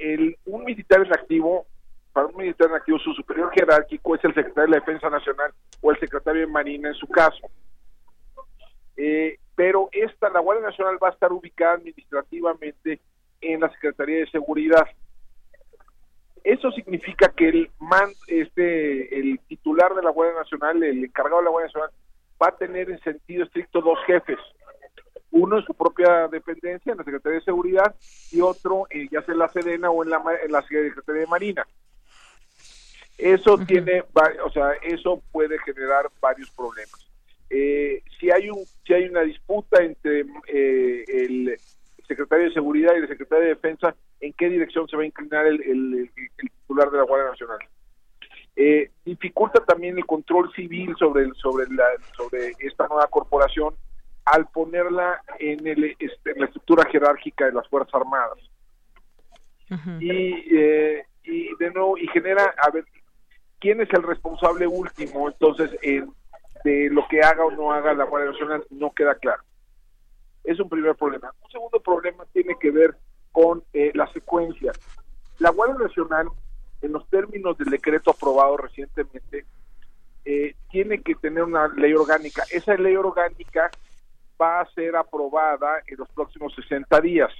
el, 0.00 0.36
un 0.46 0.64
militar 0.64 1.04
en 1.04 1.12
activo, 1.12 1.66
para 2.12 2.26
un 2.26 2.36
militar 2.36 2.68
en 2.68 2.76
activo, 2.76 2.98
su 2.98 3.12
superior 3.12 3.52
jerárquico 3.52 4.14
es 4.14 4.24
el 4.24 4.34
secretario 4.34 4.64
de 4.64 4.78
la 4.78 4.84
Defensa 4.84 5.10
Nacional 5.10 5.52
o 5.80 5.90
el 5.90 6.00
secretario 6.00 6.40
de 6.40 6.46
Marina 6.46 6.88
en 6.88 6.94
su 6.94 7.06
caso. 7.06 7.48
Eh, 8.96 9.38
pero 9.54 9.88
esta, 9.92 10.30
la 10.30 10.40
Guardia 10.40 10.66
Nacional 10.66 10.98
va 11.02 11.08
a 11.08 11.12
estar 11.12 11.32
ubicada 11.32 11.74
administrativamente 11.74 13.00
en 13.40 13.60
la 13.60 13.70
Secretaría 13.70 14.20
de 14.20 14.30
Seguridad. 14.30 14.86
Eso 16.42 16.70
significa 16.72 17.32
que 17.36 17.48
el 17.50 17.70
man, 17.78 18.10
este, 18.26 19.18
el 19.18 19.38
titular 19.46 19.94
de 19.94 20.02
la 20.02 20.10
Guardia 20.10 20.38
Nacional, 20.38 20.82
el 20.82 21.04
encargado 21.04 21.38
de 21.38 21.44
la 21.44 21.50
Guardia 21.50 21.66
Nacional, 21.68 21.90
va 22.42 22.48
a 22.48 22.56
tener 22.56 22.90
en 22.90 23.00
sentido 23.00 23.44
estricto 23.44 23.82
dos 23.82 23.98
jefes 24.06 24.38
uno 25.32 25.58
en 25.58 25.64
su 25.64 25.74
propia 25.74 26.28
dependencia, 26.28 26.92
en 26.92 26.98
la 26.98 27.04
Secretaría 27.04 27.38
de 27.38 27.44
Seguridad, 27.44 27.94
y 28.32 28.40
otro 28.40 28.86
eh, 28.90 29.08
ya 29.10 29.22
sea 29.22 29.32
en 29.32 29.38
la 29.38 29.48
Sedena 29.48 29.90
o 29.90 30.02
en 30.02 30.10
la, 30.10 30.22
en 30.42 30.52
la 30.52 30.62
Secretaría 30.62 31.22
de 31.22 31.26
Marina. 31.26 31.66
Eso 33.16 33.58
tiene, 33.58 34.02
o 34.44 34.50
sea, 34.50 34.72
eso 34.82 35.22
puede 35.30 35.58
generar 35.60 36.10
varios 36.20 36.50
problemas. 36.50 37.06
Eh, 37.50 38.02
si 38.18 38.30
hay 38.30 38.48
un, 38.48 38.64
si 38.86 38.94
hay 38.94 39.04
una 39.08 39.22
disputa 39.22 39.82
entre 39.82 40.24
eh, 40.46 41.04
el 41.06 41.58
secretario 42.06 42.46
de 42.46 42.54
Seguridad 42.54 42.94
y 42.94 43.00
el 43.00 43.08
secretario 43.08 43.44
de 43.44 43.50
Defensa, 43.50 43.94
¿en 44.20 44.32
qué 44.32 44.48
dirección 44.48 44.88
se 44.88 44.96
va 44.96 45.02
a 45.02 45.06
inclinar 45.06 45.46
el, 45.46 45.60
el, 45.62 46.10
titular 46.36 46.90
de 46.90 46.98
la 46.98 47.04
Guardia 47.04 47.30
Nacional? 47.30 47.58
dificulta 49.06 49.64
también 49.64 49.96
el 49.96 50.04
control 50.04 50.52
civil 50.52 50.94
sobre 50.98 51.24
el, 51.24 51.34
sobre 51.36 51.66
la, 51.70 51.86
sobre 52.14 52.52
esta 52.58 52.86
nueva 52.88 53.06
corporación 53.06 53.74
al 54.24 54.46
ponerla 54.48 55.22
en, 55.38 55.66
el, 55.66 55.96
este, 55.98 56.38
la 56.38 56.46
estructura 56.46 56.84
jerárquica 56.90 57.46
de 57.46 57.52
las 57.52 57.68
Fuerzas 57.68 57.94
Armadas. 57.94 58.38
y, 60.00 60.56
eh, 60.56 61.04
y 61.22 61.54
de 61.56 61.70
nuevo, 61.70 61.96
y 61.96 62.06
genera, 62.08 62.54
a 62.62 62.70
ver, 62.70 62.84
¿quién 63.58 63.80
es 63.80 63.88
el 63.92 64.02
responsable 64.02 64.66
último? 64.66 65.28
Entonces, 65.28 65.70
de 66.64 66.88
lo 66.90 67.06
que 67.08 67.20
haga 67.20 67.44
o 67.44 67.50
no 67.50 67.72
haga 67.72 67.94
la 67.94 68.04
Guardia 68.04 68.32
Nacional 68.32 68.64
no 68.70 68.92
queda 68.92 69.14
claro. 69.14 69.42
Es 70.44 70.58
un 70.58 70.68
primer 70.68 70.94
problema. 70.96 71.32
Un 71.42 71.50
segundo 71.50 71.80
problema 71.80 72.24
tiene 72.32 72.56
que 72.60 72.70
ver 72.70 72.96
con 73.32 73.62
eh, 73.72 73.92
la 73.94 74.10
secuencia. 74.12 74.72
La 75.38 75.50
Guardia 75.50 75.86
Nacional, 75.86 76.28
en 76.82 76.92
los 76.92 77.08
términos 77.08 77.56
del 77.58 77.68
decreto 77.68 78.10
aprobado 78.10 78.56
recientemente, 78.56 79.44
eh, 80.24 80.54
tiene 80.70 81.02
que 81.02 81.14
tener 81.14 81.44
una 81.44 81.68
ley 81.68 81.92
orgánica. 81.92 82.42
Esa 82.50 82.74
ley 82.74 82.96
orgánica 82.96 83.70
va 84.40 84.60
a 84.60 84.70
ser 84.72 84.96
aprobada 84.96 85.82
en 85.86 85.98
los 85.98 86.08
próximos 86.10 86.54
60 86.54 87.00
días. 87.00 87.30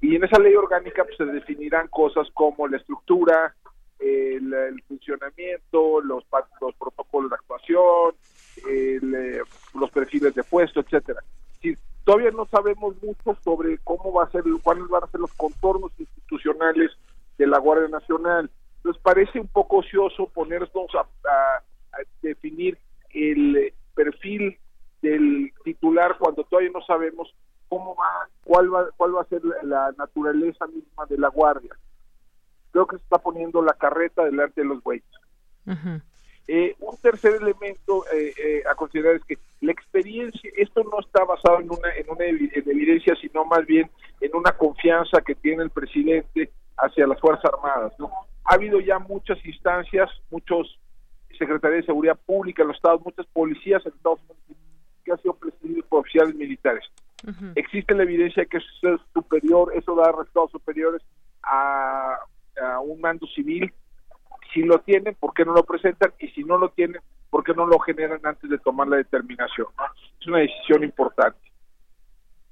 Y 0.00 0.16
en 0.16 0.24
esa 0.24 0.38
ley 0.38 0.54
orgánica 0.54 1.04
pues, 1.04 1.16
se 1.16 1.24
definirán 1.24 1.88
cosas 1.88 2.28
como 2.34 2.68
la 2.68 2.76
estructura, 2.76 3.54
el, 3.98 4.82
funcionamiento, 4.86 6.00
los, 6.00 6.24
los 6.60 6.74
protocolos 6.76 7.30
de 7.30 7.36
actuación, 7.36 8.14
eh, 8.70 9.00
los 9.74 9.90
perfiles 9.90 10.34
de 10.34 10.44
puesto, 10.44 10.80
etcétera. 10.80 11.20
todavía 12.04 12.30
no 12.30 12.46
sabemos 12.46 12.94
mucho 13.02 13.36
sobre 13.42 13.78
cómo 13.78 14.12
va 14.12 14.24
a 14.24 14.30
ser, 14.30 14.42
cuáles 14.62 14.86
van 14.88 15.04
a 15.04 15.06
ser 15.08 15.20
los 15.20 15.32
contornos 15.34 15.92
institucionales 15.98 16.90
de 17.38 17.46
la 17.46 17.58
Guardia 17.58 17.88
Nacional. 17.88 18.50
Entonces 18.76 19.02
parece 19.02 19.40
un 19.40 19.48
poco 19.48 19.78
ocioso 19.78 20.28
ponernos 20.28 20.70
a, 20.94 21.62
definir 22.20 22.76
el 23.10 23.72
perfil 23.94 24.58
del 25.04 25.52
titular 25.64 26.16
cuando 26.18 26.44
todavía 26.44 26.70
no 26.72 26.80
sabemos 26.82 27.34
cómo 27.68 27.94
va, 27.94 28.28
cuál 28.42 28.74
va, 28.74 28.88
cuál 28.96 29.16
va 29.16 29.22
a 29.22 29.26
ser 29.26 29.42
la 29.62 29.92
naturaleza 29.98 30.66
misma 30.66 31.04
de 31.06 31.18
la 31.18 31.28
guardia. 31.28 31.76
Creo 32.72 32.86
que 32.86 32.96
se 32.96 33.02
está 33.02 33.18
poniendo 33.18 33.62
la 33.62 33.74
carreta 33.74 34.24
delante 34.24 34.62
de 34.62 34.66
los 34.66 34.82
bueyes. 34.82 35.04
Eh, 36.46 36.74
un 36.80 36.96
tercer 36.98 37.36
elemento 37.36 38.04
eh, 38.12 38.34
eh, 38.36 38.62
a 38.70 38.74
considerar 38.74 39.16
es 39.16 39.24
que 39.24 39.38
la 39.60 39.72
experiencia, 39.72 40.50
esto 40.56 40.82
no 40.84 41.00
está 41.00 41.24
basado 41.24 41.60
en 41.60 41.70
una, 41.70 41.94
en 41.96 42.10
una 42.10 42.24
evidencia, 42.24 43.14
sino 43.16 43.44
más 43.44 43.64
bien 43.66 43.90
en 44.20 44.34
una 44.34 44.52
confianza 44.52 45.20
que 45.20 45.34
tiene 45.34 45.62
el 45.62 45.70
presidente 45.70 46.50
hacia 46.78 47.06
las 47.06 47.20
Fuerzas 47.20 47.50
Armadas. 47.52 47.92
¿no? 47.98 48.10
Ha 48.44 48.54
habido 48.54 48.80
ya 48.80 48.98
muchas 48.98 49.38
instancias, 49.44 50.10
muchos 50.30 50.78
secretarios 51.38 51.82
de 51.82 51.86
seguridad 51.86 52.18
pública 52.26 52.62
en 52.62 52.68
los 52.68 52.76
estados, 52.76 53.02
muchas 53.04 53.26
policías 53.26 53.84
en 53.84 53.92
Estados 53.92 54.20
Unidos 54.20 54.63
que 55.04 55.12
han 55.12 55.18
sido 55.20 55.34
presididos 55.34 55.86
por 55.86 56.00
oficiales 56.00 56.34
militares. 56.34 56.84
Existe 57.54 57.94
la 57.94 58.02
evidencia 58.02 58.44
que 58.44 58.58
eso 58.58 58.94
es 58.94 59.00
superior, 59.14 59.72
eso 59.74 59.94
da 59.94 60.12
resultados 60.12 60.50
superiores 60.50 61.02
a, 61.42 62.18
a 62.62 62.80
un 62.80 63.00
mando 63.00 63.26
civil 63.28 63.72
si 64.54 64.62
lo 64.62 64.78
tienen, 64.78 65.14
¿por 65.16 65.34
qué 65.34 65.44
no 65.44 65.52
lo 65.52 65.64
presentan? 65.64 66.12
Y 66.20 66.28
si 66.28 66.44
no 66.44 66.56
lo 66.56 66.70
tienen, 66.70 67.02
¿por 67.28 67.42
qué 67.42 67.52
no 67.52 67.66
lo 67.66 67.78
generan 67.80 68.20
antes 68.22 68.48
de 68.48 68.58
tomar 68.58 68.86
la 68.86 68.96
determinación? 68.96 69.66
Es 70.20 70.26
una 70.28 70.38
decisión 70.38 70.84
importante. 70.84 71.40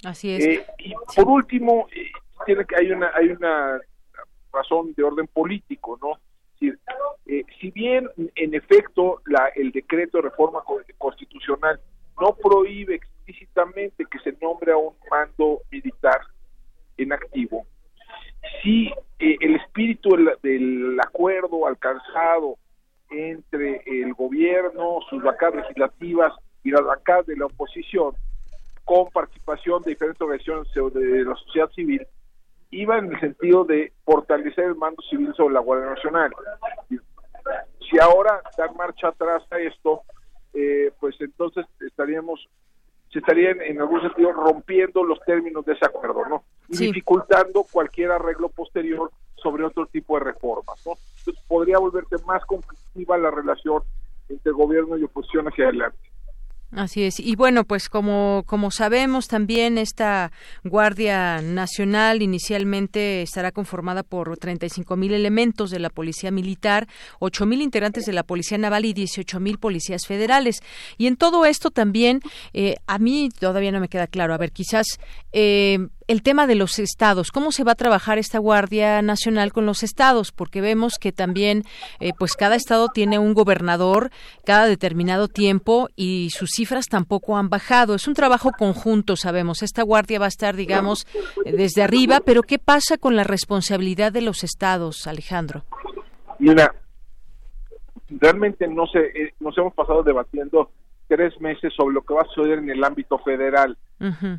Así 0.04 0.34
es. 0.34 0.44
Eh, 0.44 0.66
y 0.78 0.92
por 1.14 1.28
último, 1.28 1.86
eh, 1.94 2.10
tiene 2.44 2.64
que 2.64 2.74
hay 2.76 2.90
una 2.90 3.12
hay 3.14 3.28
una 3.28 3.80
razón 4.52 4.92
de 4.94 5.04
orden 5.04 5.28
político, 5.28 5.98
¿no? 6.02 6.18
Si, 6.58 6.72
eh, 7.26 7.44
si 7.60 7.70
bien 7.70 8.10
en 8.16 8.54
efecto 8.54 9.22
la, 9.26 9.46
el 9.54 9.70
decreto 9.70 10.18
de 10.18 10.24
reforma 10.24 10.60
constitucional 10.98 11.80
no 12.20 12.34
prohíbe 12.34 12.96
explícitamente 12.96 14.04
que 14.10 14.18
se 14.20 14.36
nombre 14.40 14.72
a 14.72 14.76
un 14.76 14.94
mando 15.10 15.62
militar 15.70 16.20
en 16.96 17.12
activo, 17.12 17.66
sí 18.62 18.92
eh, 19.18 19.36
el 19.40 19.56
espíritu 19.56 20.10
del, 20.42 20.98
acuerdo 21.00 21.66
alcanzado 21.66 22.56
entre 23.10 23.82
el 23.86 24.14
gobierno, 24.14 24.98
sus 25.08 25.22
bancadas 25.22 25.56
legislativas 25.56 26.32
y 26.64 26.70
las 26.70 26.84
bancadas 26.84 27.26
de 27.26 27.36
la 27.36 27.46
oposición, 27.46 28.14
con 28.84 29.08
participación 29.10 29.82
de 29.82 29.90
diferentes 29.90 30.20
organizaciones 30.20 30.94
de 30.94 31.24
la 31.24 31.34
sociedad 31.36 31.70
civil, 31.70 32.06
iba 32.70 32.98
en 32.98 33.12
el 33.12 33.20
sentido 33.20 33.64
de 33.64 33.92
fortalecer 34.04 34.64
el 34.64 34.74
mando 34.74 35.02
civil 35.02 35.32
sobre 35.36 35.54
la 35.54 35.60
Guardia 35.60 35.90
Nacional. 35.90 36.32
Si 37.90 37.98
ahora 38.00 38.40
dar 38.56 38.74
marcha 38.74 39.08
atrás 39.08 39.42
a 39.50 39.58
esto, 39.58 40.02
eh, 40.54 40.92
pues 41.00 41.16
entonces 41.20 41.66
estaríamos 41.80 42.48
se 43.12 43.18
estarían 43.18 43.60
en 43.60 43.78
algún 43.78 44.00
sentido 44.00 44.32
rompiendo 44.32 45.04
los 45.04 45.20
términos 45.20 45.66
de 45.66 45.74
ese 45.74 45.84
acuerdo, 45.84 46.26
¿no? 46.26 46.44
Y 46.68 46.78
dificultando 46.78 47.66
cualquier 47.70 48.10
arreglo 48.10 48.48
posterior 48.48 49.10
sobre 49.34 49.64
otro 49.64 49.84
tipo 49.86 50.18
de 50.18 50.24
reformas, 50.24 50.80
¿no? 50.86 50.92
Entonces 51.18 51.44
podría 51.46 51.78
volverse 51.78 52.16
más 52.26 52.42
conflictiva 52.46 53.18
la 53.18 53.30
relación 53.30 53.82
entre 54.30 54.52
gobierno 54.52 54.96
y 54.96 55.04
oposición 55.04 55.46
hacia 55.46 55.64
adelante. 55.64 55.98
Así 56.74 57.02
es. 57.02 57.20
Y 57.20 57.36
bueno, 57.36 57.64
pues 57.64 57.90
como, 57.90 58.44
como 58.46 58.70
sabemos 58.70 59.28
también 59.28 59.76
esta 59.76 60.32
Guardia 60.64 61.42
Nacional 61.42 62.22
inicialmente 62.22 63.20
estará 63.20 63.52
conformada 63.52 64.02
por 64.02 64.38
35 64.38 64.96
mil 64.96 65.12
elementos 65.12 65.70
de 65.70 65.78
la 65.78 65.90
Policía 65.90 66.30
Militar, 66.30 66.88
8 67.18 67.44
mil 67.44 67.60
integrantes 67.60 68.06
de 68.06 68.14
la 68.14 68.22
Policía 68.22 68.56
Naval 68.56 68.86
y 68.86 68.94
18 68.94 69.38
mil 69.38 69.58
policías 69.58 70.06
federales. 70.06 70.62
Y 70.96 71.08
en 71.08 71.16
todo 71.16 71.44
esto 71.44 71.70
también, 71.70 72.20
eh, 72.54 72.76
a 72.86 72.98
mí 72.98 73.28
todavía 73.38 73.70
no 73.70 73.80
me 73.80 73.88
queda 73.88 74.06
claro. 74.06 74.32
A 74.32 74.38
ver, 74.38 74.50
quizás 74.50 74.98
eh, 75.32 75.88
el 76.12 76.22
tema 76.22 76.46
de 76.46 76.54
los 76.54 76.78
estados, 76.78 77.32
cómo 77.32 77.52
se 77.52 77.64
va 77.64 77.72
a 77.72 77.74
trabajar 77.74 78.18
esta 78.18 78.38
Guardia 78.38 79.00
Nacional 79.00 79.50
con 79.52 79.64
los 79.64 79.82
estados, 79.82 80.30
porque 80.30 80.60
vemos 80.60 80.98
que 81.00 81.10
también, 81.10 81.62
eh, 82.00 82.12
pues 82.18 82.36
cada 82.36 82.54
estado 82.54 82.88
tiene 82.88 83.18
un 83.18 83.32
gobernador 83.32 84.10
cada 84.44 84.66
determinado 84.66 85.28
tiempo 85.28 85.88
y 85.96 86.28
sus 86.30 86.50
cifras 86.50 86.86
tampoco 86.86 87.38
han 87.38 87.48
bajado. 87.48 87.94
Es 87.94 88.06
un 88.06 88.14
trabajo 88.14 88.50
conjunto, 88.58 89.16
sabemos. 89.16 89.62
Esta 89.62 89.82
guardia 89.82 90.18
va 90.18 90.26
a 90.26 90.28
estar, 90.28 90.54
digamos, 90.54 91.06
desde 91.46 91.82
arriba, 91.82 92.20
pero 92.24 92.42
¿qué 92.42 92.58
pasa 92.58 92.98
con 92.98 93.16
la 93.16 93.24
responsabilidad 93.24 94.12
de 94.12 94.20
los 94.20 94.44
estados, 94.44 95.06
Alejandro? 95.06 95.64
Mira, 96.38 96.74
realmente 98.10 98.68
no 98.68 98.86
sé, 98.86 98.98
eh, 98.98 99.34
nos 99.40 99.56
hemos 99.56 99.72
pasado 99.72 100.02
debatiendo 100.02 100.70
tres 101.12 101.38
meses 101.42 101.74
sobre 101.74 101.92
lo 101.92 102.00
que 102.00 102.14
va 102.14 102.22
a 102.22 102.28
suceder 102.28 102.58
en 102.58 102.70
el 102.70 102.82
ámbito 102.82 103.18
federal. 103.18 103.76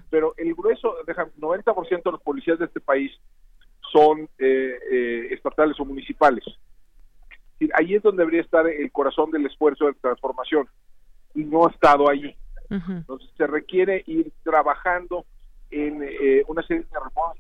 Pero 0.10 0.34
el 0.38 0.56
grueso, 0.56 0.95
deja, 1.06 1.28
90% 1.38 2.04
de 2.04 2.12
los 2.12 2.22
policías 2.22 2.58
de 2.58 2.66
este 2.66 2.80
país 2.80 3.12
son 3.91 4.28
eh, 4.40 4.80
eh, 4.91 5.28
estatales 5.30 5.80
o 5.80 5.86
municipales. 5.86 6.44
Ahí 7.76 7.94
es 7.94 8.02
donde 8.02 8.24
debería 8.24 8.41
estar 8.41 8.68
el 8.68 8.91
corazón 8.91 9.30
del 9.30 9.45
esfuerzo 9.45 9.86
de 9.86 9.94
transformación 9.94 10.68
y 11.36 11.44
no 11.44 11.68
ha 11.68 11.70
estado 11.70 12.10
ahí. 12.10 12.36
Entonces 12.72 13.30
se 13.38 13.45
requiere 13.45 14.04
ir 14.08 14.32
trabajando 14.41 15.26
en 15.70 16.02
eh, 16.02 16.44
una 16.48 16.64
serie 16.64 16.88
de 16.91 17.00
reformas 17.00 17.38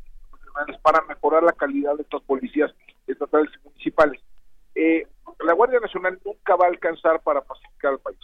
para 0.83 1.03
mejorar 1.05 1.41
la 1.41 1.53
calidad 1.53 1.95
de 1.95 2.03
estas 2.03 2.21
policías 2.21 2.71
estatales 3.07 3.49
y 3.55 3.67
municipales. 3.67 4.21
la 5.43 5.53
Guardia 5.53 5.79
Nacional 5.79 6.19
nunca 6.23 6.55
va 6.55 6.67
a 6.67 6.69
alcanzar 6.69 7.19
para 7.23 7.41
pacificar 7.41 7.93
al 7.93 7.99
país. 7.99 8.19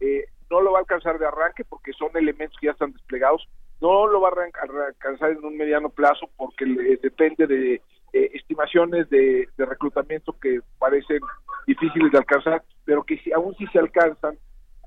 Eh, 0.00 0.28
no 0.54 0.60
lo 0.60 0.70
va 0.70 0.78
a 0.78 0.82
alcanzar 0.82 1.18
de 1.18 1.26
arranque 1.26 1.64
porque 1.64 1.92
son 1.94 2.10
elementos 2.14 2.56
que 2.60 2.66
ya 2.66 2.72
están 2.72 2.92
desplegados, 2.92 3.48
no 3.80 4.06
lo 4.06 4.20
va 4.20 4.28
a 4.28 4.86
alcanzar 4.86 5.32
en 5.32 5.44
un 5.44 5.56
mediano 5.56 5.88
plazo 5.88 6.30
porque 6.36 6.64
depende 7.02 7.48
de 7.48 7.82
eh, 8.12 8.30
estimaciones 8.34 9.10
de, 9.10 9.48
reclutamiento 9.58 10.38
que 10.40 10.60
parecen 10.78 11.18
difíciles 11.66 12.12
de 12.12 12.18
alcanzar, 12.18 12.62
pero 12.84 13.02
que 13.02 13.18
si, 13.18 13.32
aún 13.32 13.56
si 13.56 13.66
se 13.66 13.80
alcanzan, 13.80 14.38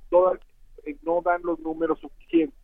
todas, 0.10 0.40
eh, 0.86 0.96
no 1.02 1.22
dan 1.22 1.42
los 1.44 1.60
números 1.60 2.00
suficientes. 2.00 2.58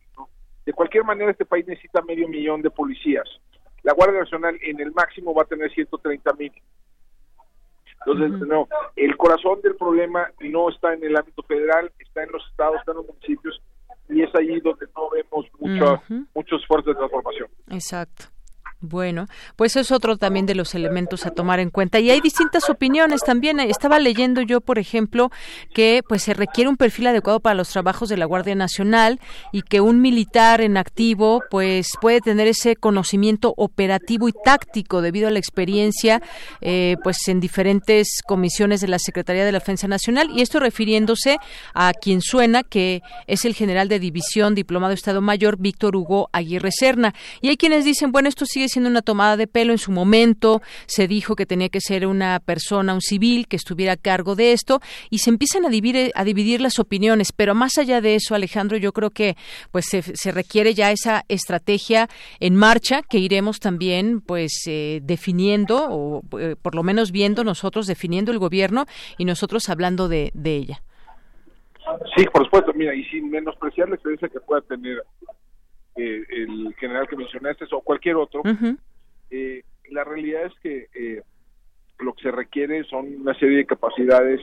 De 0.64 0.72
cualquier 0.72 1.04
manera, 1.04 1.30
este 1.30 1.44
país 1.44 1.66
necesita 1.66 2.00
medio 2.00 2.26
millón 2.26 2.62
de 2.62 2.70
policías. 2.70 3.28
La 3.82 3.92
Guardia 3.92 4.20
Nacional 4.20 4.58
en 4.62 4.80
el 4.80 4.92
máximo 4.92 5.34
va 5.34 5.42
a 5.42 5.46
tener 5.46 5.70
130 5.70 6.32
mil. 6.32 6.52
Entonces, 8.06 8.46
no, 8.46 8.68
el 8.96 9.16
corazón 9.16 9.60
del 9.62 9.76
problema 9.76 10.30
no 10.40 10.68
está 10.68 10.92
en 10.92 11.04
el 11.04 11.16
ámbito 11.16 11.42
federal, 11.44 11.90
está 11.98 12.22
en 12.22 12.32
los 12.32 12.46
estados, 12.50 12.76
está 12.76 12.92
en 12.92 12.98
los 12.98 13.06
municipios, 13.06 13.60
y 14.08 14.22
es 14.22 14.34
ahí 14.34 14.60
donde 14.60 14.86
no 14.94 15.10
vemos 15.10 15.46
mucho, 15.58 16.02
muchos 16.34 16.60
esfuerzos 16.60 16.94
de 16.94 16.98
transformación. 16.98 17.48
Exacto. 17.70 18.33
Bueno, 18.84 19.26
pues 19.56 19.76
es 19.76 19.90
otro 19.90 20.16
también 20.16 20.46
de 20.46 20.54
los 20.54 20.74
elementos 20.74 21.26
a 21.26 21.30
tomar 21.30 21.60
en 21.60 21.70
cuenta. 21.70 22.00
Y 22.00 22.10
hay 22.10 22.20
distintas 22.20 22.68
opiniones 22.70 23.22
también. 23.22 23.60
Estaba 23.60 23.98
leyendo 23.98 24.42
yo, 24.42 24.60
por 24.60 24.78
ejemplo, 24.78 25.30
que 25.72 26.02
pues 26.08 26.22
se 26.22 26.34
requiere 26.34 26.68
un 26.68 26.76
perfil 26.76 27.08
adecuado 27.08 27.40
para 27.40 27.54
los 27.54 27.68
trabajos 27.68 28.08
de 28.08 28.16
la 28.16 28.26
Guardia 28.26 28.54
Nacional 28.54 29.20
y 29.52 29.62
que 29.62 29.80
un 29.80 30.00
militar 30.00 30.60
en 30.60 30.76
activo 30.76 31.42
pues 31.50 31.88
puede 32.00 32.20
tener 32.20 32.46
ese 32.46 32.76
conocimiento 32.76 33.54
operativo 33.56 34.28
y 34.28 34.32
táctico 34.32 35.02
debido 35.02 35.28
a 35.28 35.30
la 35.30 35.38
experiencia 35.38 36.22
eh, 36.60 36.96
pues 37.02 37.16
en 37.28 37.40
diferentes 37.40 38.20
comisiones 38.26 38.80
de 38.80 38.88
la 38.88 38.98
Secretaría 38.98 39.44
de 39.44 39.52
la 39.52 39.58
Defensa 39.58 39.88
Nacional 39.88 40.30
y 40.30 40.42
esto 40.42 40.60
refiriéndose 40.60 41.38
a 41.74 41.92
quien 41.92 42.20
suena 42.20 42.62
que 42.62 43.02
es 43.26 43.44
el 43.44 43.54
general 43.54 43.88
de 43.88 43.98
división 43.98 44.54
diplomado 44.54 44.92
Estado 44.92 45.20
Mayor 45.20 45.56
Víctor 45.58 45.96
Hugo 45.96 46.28
Aguirre 46.32 46.70
Serna. 46.72 47.14
Y 47.40 47.48
hay 47.48 47.56
quienes 47.56 47.84
dicen, 47.84 48.12
bueno, 48.12 48.28
esto 48.28 48.46
sigue 48.46 48.68
haciendo 48.74 48.90
una 48.90 49.02
tomada 49.02 49.36
de 49.36 49.46
pelo 49.46 49.70
en 49.70 49.78
su 49.78 49.92
momento, 49.92 50.60
se 50.86 51.06
dijo 51.06 51.36
que 51.36 51.46
tenía 51.46 51.68
que 51.68 51.80
ser 51.80 52.08
una 52.08 52.40
persona, 52.40 52.92
un 52.92 53.00
civil 53.00 53.46
que 53.46 53.54
estuviera 53.54 53.92
a 53.92 53.96
cargo 53.96 54.34
de 54.34 54.52
esto 54.52 54.80
y 55.10 55.18
se 55.18 55.30
empiezan 55.30 55.64
a 55.64 55.68
dividir, 55.68 56.10
a 56.16 56.24
dividir 56.24 56.60
las 56.60 56.80
opiniones, 56.80 57.30
pero 57.30 57.54
más 57.54 57.78
allá 57.78 58.00
de 58.00 58.16
eso, 58.16 58.34
Alejandro, 58.34 58.76
yo 58.76 58.92
creo 58.92 59.10
que 59.10 59.36
pues 59.70 59.84
se, 59.86 60.32
requiere 60.32 60.74
ya 60.74 60.90
esa 60.90 61.22
estrategia 61.28 62.08
en 62.40 62.56
marcha 62.56 63.02
que 63.08 63.18
iremos 63.18 63.60
también 63.60 64.20
pues 64.20 64.64
eh, 64.66 64.98
definiendo 65.04 65.86
o 65.88 66.22
eh, 66.40 66.56
por 66.60 66.74
lo 66.74 66.82
menos 66.82 67.12
viendo 67.12 67.44
nosotros 67.44 67.86
definiendo 67.86 68.32
el 68.32 68.40
gobierno 68.40 68.86
y 69.18 69.24
nosotros 69.24 69.68
hablando 69.68 70.08
de, 70.08 70.32
de 70.34 70.56
ella. 70.56 70.82
Sí, 72.16 72.24
por 72.32 72.44
supuesto, 72.44 72.72
mira, 72.74 72.92
y 72.92 73.04
sin 73.04 73.30
menospreciar 73.30 73.88
la 73.88 73.94
experiencia 73.94 74.28
que 74.28 74.40
pueda 74.40 74.62
tener 74.62 75.04
eh, 75.96 76.24
el 76.28 76.74
general 76.78 77.06
que 77.08 77.16
mencionaste 77.16 77.66
o 77.70 77.80
cualquier 77.80 78.16
otro, 78.16 78.42
eh, 79.30 79.62
la 79.90 80.04
realidad 80.04 80.46
es 80.46 80.52
que 80.60 80.88
eh, 80.94 81.22
lo 81.98 82.14
que 82.14 82.22
se 82.22 82.30
requiere 82.30 82.84
son 82.84 83.06
una 83.20 83.34
serie 83.38 83.58
de 83.58 83.66
capacidades 83.66 84.40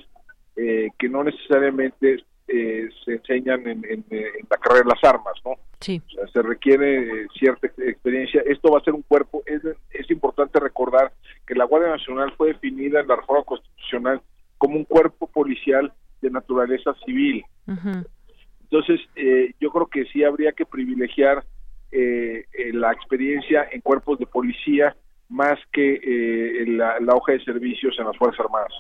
que 0.56 1.10
no 1.10 1.24
necesariamente 1.24 2.24
se 2.46 3.12
enseñan 3.14 3.66
en, 3.68 4.06
la 4.50 4.58
carrera 4.58 4.84
de 4.84 4.90
las 4.94 5.04
armas, 5.04 5.34
¿no? 5.44 5.54
Sí. 5.80 6.02
O 6.06 6.12
sea, 6.12 6.28
se 6.28 6.42
requiere 6.42 7.28
cierta 7.40 7.68
experiencia. 7.68 8.44
Esto 8.46 8.72
va 8.72 8.80
a 8.80 8.84
ser 8.84 8.94
un 8.94 9.02
cuerpo, 9.02 9.42
es, 9.46 9.62
es 9.92 10.12
importante 10.12 10.60
recordar 10.60 11.14
que 11.48 11.56
la 11.56 11.64
Guardia 11.66 11.90
Nacional 11.90 12.34
fue 12.38 12.50
definida 12.50 13.00
en 13.00 13.08
la 13.08 13.16
reforma 13.16 13.44
constitucional 13.44 14.22
como 14.58 14.76
un 14.76 14.86
cuerpo 14.86 15.26
policial 15.28 15.92
de 16.22 16.30
naturaleza 16.30 16.94
civil. 17.06 17.44
Entonces, 18.72 19.02
eh, 19.16 19.54
yo 19.60 19.70
creo 19.70 19.88
que 19.88 20.06
sí 20.06 20.24
habría 20.24 20.54
que 20.54 20.66
privilegiar 20.66 21.44
eh, 21.92 22.46
eh, 22.54 22.72
la 22.72 22.94
experiencia 22.94 23.68
en 23.70 23.82
cuerpos 23.82 24.18
de 24.18 24.26
policía 24.26 24.96
más 25.28 25.60
que 25.74 26.66
la, 26.68 26.98
hoja 27.14 27.34
de 27.34 27.44
servicios 27.44 27.96
en 28.00 28.06
las 28.06 28.18
Fuerzas 28.18 28.46
Armadas. 28.46 28.72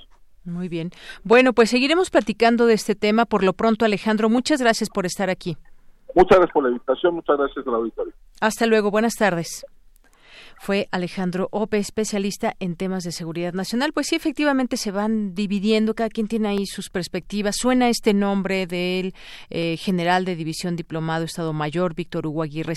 Muy 0.43 0.69
bien. 0.69 0.91
Bueno, 1.23 1.53
pues 1.53 1.69
seguiremos 1.69 2.09
platicando 2.09 2.65
de 2.65 2.73
este 2.73 2.95
tema. 2.95 3.26
Por 3.26 3.43
lo 3.43 3.53
pronto, 3.53 3.85
Alejandro, 3.85 4.30
muchas 4.30 4.61
gracias 4.61 4.89
por 4.89 5.05
estar 5.05 5.30
aquí. 5.30 5.57
Muchas 6.15 6.39
gracias 6.39 6.53
por 6.53 6.63
la 6.63 6.69
invitación, 6.69 7.15
muchas 7.15 7.38
gracias 7.38 7.68
al 7.68 7.76
auditorio. 7.76 8.13
Hasta 8.41 8.65
luego, 8.65 8.91
buenas 8.91 9.15
tardes 9.15 9.65
fue 10.61 10.88
Alejandro 10.91 11.47
Ope, 11.51 11.79
especialista 11.79 12.55
en 12.59 12.75
temas 12.75 13.03
de 13.03 13.11
seguridad 13.11 13.53
nacional. 13.53 13.93
Pues 13.93 14.05
sí, 14.05 14.15
efectivamente 14.15 14.77
se 14.77 14.91
van 14.91 15.33
dividiendo, 15.33 15.95
cada 15.95 16.09
quien 16.09 16.27
tiene 16.27 16.49
ahí 16.49 16.67
sus 16.67 16.91
perspectivas. 16.91 17.55
Suena 17.57 17.89
este 17.89 18.13
nombre 18.13 18.67
del 18.67 19.15
eh, 19.49 19.75
general 19.77 20.23
de 20.23 20.35
división 20.35 20.75
diplomado 20.75 21.25
Estado 21.25 21.51
Mayor, 21.51 21.95
Víctor 21.95 22.27
Hugo 22.27 22.43
Aguirre 22.43 22.75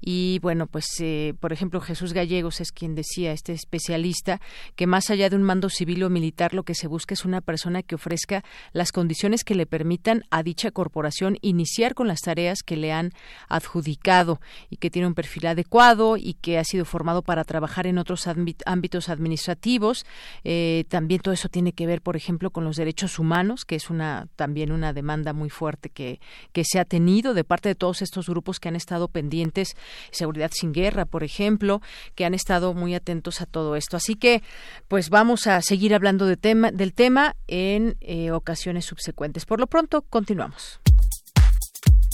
y 0.00 0.40
bueno, 0.42 0.66
pues 0.66 0.86
eh, 0.98 1.34
por 1.38 1.52
ejemplo 1.52 1.80
Jesús 1.80 2.12
Gallegos 2.12 2.60
es 2.60 2.72
quien 2.72 2.96
decía, 2.96 3.30
este 3.30 3.52
especialista, 3.52 4.40
que 4.74 4.88
más 4.88 5.10
allá 5.10 5.30
de 5.30 5.36
un 5.36 5.44
mando 5.44 5.68
civil 5.68 6.02
o 6.02 6.10
militar, 6.10 6.54
lo 6.54 6.64
que 6.64 6.74
se 6.74 6.88
busca 6.88 7.14
es 7.14 7.24
una 7.24 7.40
persona 7.40 7.84
que 7.84 7.94
ofrezca 7.94 8.42
las 8.72 8.90
condiciones 8.90 9.44
que 9.44 9.54
le 9.54 9.66
permitan 9.66 10.24
a 10.30 10.42
dicha 10.42 10.72
corporación 10.72 11.38
iniciar 11.40 11.94
con 11.94 12.08
las 12.08 12.22
tareas 12.22 12.64
que 12.64 12.76
le 12.76 12.90
han 12.90 13.12
adjudicado 13.48 14.40
y 14.70 14.78
que 14.78 14.90
tiene 14.90 15.06
un 15.06 15.14
perfil 15.14 15.46
adecuado 15.46 16.16
y 16.16 16.34
que 16.34 16.58
ha 16.58 16.64
sido 16.64 16.79
formado 16.84 17.22
para 17.22 17.44
trabajar 17.44 17.86
en 17.86 17.98
otros 17.98 18.26
ámbitos 18.26 19.08
administrativos. 19.08 20.06
Eh, 20.44 20.84
también 20.88 21.20
todo 21.20 21.34
eso 21.34 21.48
tiene 21.48 21.72
que 21.72 21.86
ver, 21.86 22.02
por 22.02 22.16
ejemplo, 22.16 22.50
con 22.50 22.64
los 22.64 22.76
derechos 22.76 23.18
humanos, 23.18 23.64
que 23.64 23.76
es 23.76 23.90
una 23.90 24.28
también 24.36 24.72
una 24.72 24.92
demanda 24.92 25.32
muy 25.32 25.50
fuerte 25.50 25.90
que, 25.90 26.20
que 26.52 26.64
se 26.64 26.78
ha 26.78 26.84
tenido 26.84 27.34
de 27.34 27.44
parte 27.44 27.68
de 27.68 27.74
todos 27.74 28.02
estos 28.02 28.28
grupos 28.28 28.60
que 28.60 28.68
han 28.68 28.76
estado 28.76 29.08
pendientes, 29.08 29.76
seguridad 30.10 30.50
sin 30.54 30.72
guerra, 30.72 31.04
por 31.04 31.24
ejemplo, 31.24 31.80
que 32.14 32.24
han 32.24 32.34
estado 32.34 32.74
muy 32.74 32.94
atentos 32.94 33.40
a 33.40 33.46
todo 33.46 33.76
esto. 33.76 33.96
Así 33.96 34.14
que, 34.14 34.42
pues 34.88 35.10
vamos 35.10 35.46
a 35.46 35.60
seguir 35.62 35.94
hablando 35.94 36.26
del 36.26 36.92
tema 36.94 37.36
en 37.46 37.96
eh, 38.00 38.30
ocasiones 38.30 38.84
subsecuentes. 38.86 39.46
Por 39.46 39.60
lo 39.60 39.66
pronto, 39.66 40.02
continuamos. 40.02 40.80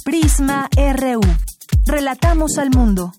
Prisma 0.05 0.69
RU. 0.77 1.21
Relatamos 1.87 2.59
al 2.59 2.71
mundo. 2.71 3.13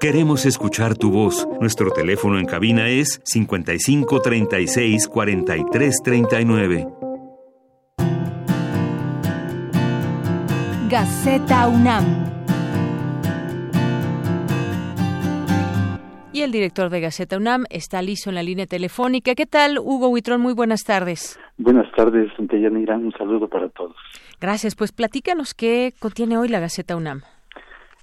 Queremos 0.00 0.46
escuchar 0.46 0.96
tu 0.96 1.10
voz. 1.10 1.48
Nuestro 1.60 1.90
teléfono 1.90 2.38
en 2.38 2.46
cabina 2.46 2.88
es 2.88 3.20
55 3.24 4.20
36 4.20 5.08
43 5.08 6.02
39. 6.04 6.86
Gaceta 10.88 11.66
UNAM. 11.66 12.04
Y 16.32 16.42
el 16.42 16.52
director 16.52 16.90
de 16.90 17.00
Gaceta 17.00 17.38
UNAM 17.38 17.64
está 17.70 18.02
listo 18.02 18.28
en 18.28 18.34
la 18.36 18.42
línea 18.42 18.66
telefónica. 18.66 19.34
¿Qué 19.34 19.46
tal, 19.46 19.78
Hugo 19.78 20.08
Huitrón? 20.08 20.42
Muy 20.42 20.52
buenas 20.52 20.84
tardes. 20.84 21.40
Buenas 21.56 21.90
tardes, 21.96 22.30
Yanira. 22.38 22.96
Un 22.96 23.12
saludo 23.12 23.48
para 23.48 23.70
todos. 23.70 23.96
Gracias. 24.40 24.74
Pues 24.74 24.92
platícanos 24.92 25.54
qué 25.54 25.92
contiene 25.98 26.38
hoy 26.38 26.48
la 26.48 26.60
Gaceta 26.60 26.96
UNAM. 26.96 27.22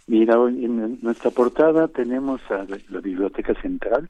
Mira, 0.07 0.38
hoy 0.39 0.65
en 0.65 0.99
nuestra 1.01 1.31
portada 1.31 1.88
tenemos 1.88 2.41
a 2.49 2.65
la 2.89 2.99
Biblioteca 2.99 3.53
Central. 3.61 4.10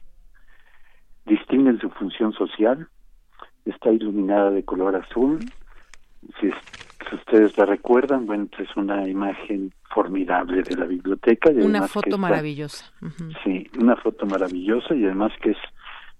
Distinguen 1.25 1.79
su 1.79 1.89
función 1.91 2.33
social. 2.33 2.87
Está 3.65 3.91
iluminada 3.91 4.49
de 4.49 4.63
color 4.63 4.95
azul. 4.95 5.39
Si, 6.39 6.49
ustedes 7.13 7.55
la 7.57 7.65
recuerdan, 7.65 8.25
bueno, 8.25 8.47
es 8.57 8.75
una 8.75 9.07
imagen 9.07 9.71
formidable 9.93 10.63
de 10.63 10.75
la 10.75 10.85
biblioteca. 10.85 11.51
Y 11.51 11.59
una 11.59 11.87
foto 11.87 12.17
maravillosa. 12.17 12.91
Sí, 13.43 13.69
una 13.79 13.95
foto 13.97 14.25
maravillosa 14.25 14.95
y 14.95 15.05
además 15.05 15.31
que 15.41 15.51
es 15.51 15.57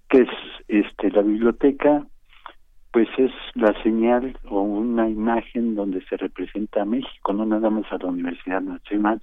que 0.08 0.22
es 0.22 0.28
este 0.68 1.10
la 1.10 1.22
biblioteca 1.22 2.06
pues 2.94 3.08
es 3.18 3.32
la 3.54 3.74
señal 3.82 4.38
o 4.48 4.60
una 4.60 5.08
imagen 5.08 5.74
donde 5.74 6.00
se 6.06 6.16
representa 6.16 6.82
a 6.82 6.84
México, 6.84 7.32
no 7.32 7.44
nada 7.44 7.68
más 7.68 7.84
a 7.90 7.98
la 7.98 8.06
Universidad 8.06 8.60
Nacional, 8.60 9.20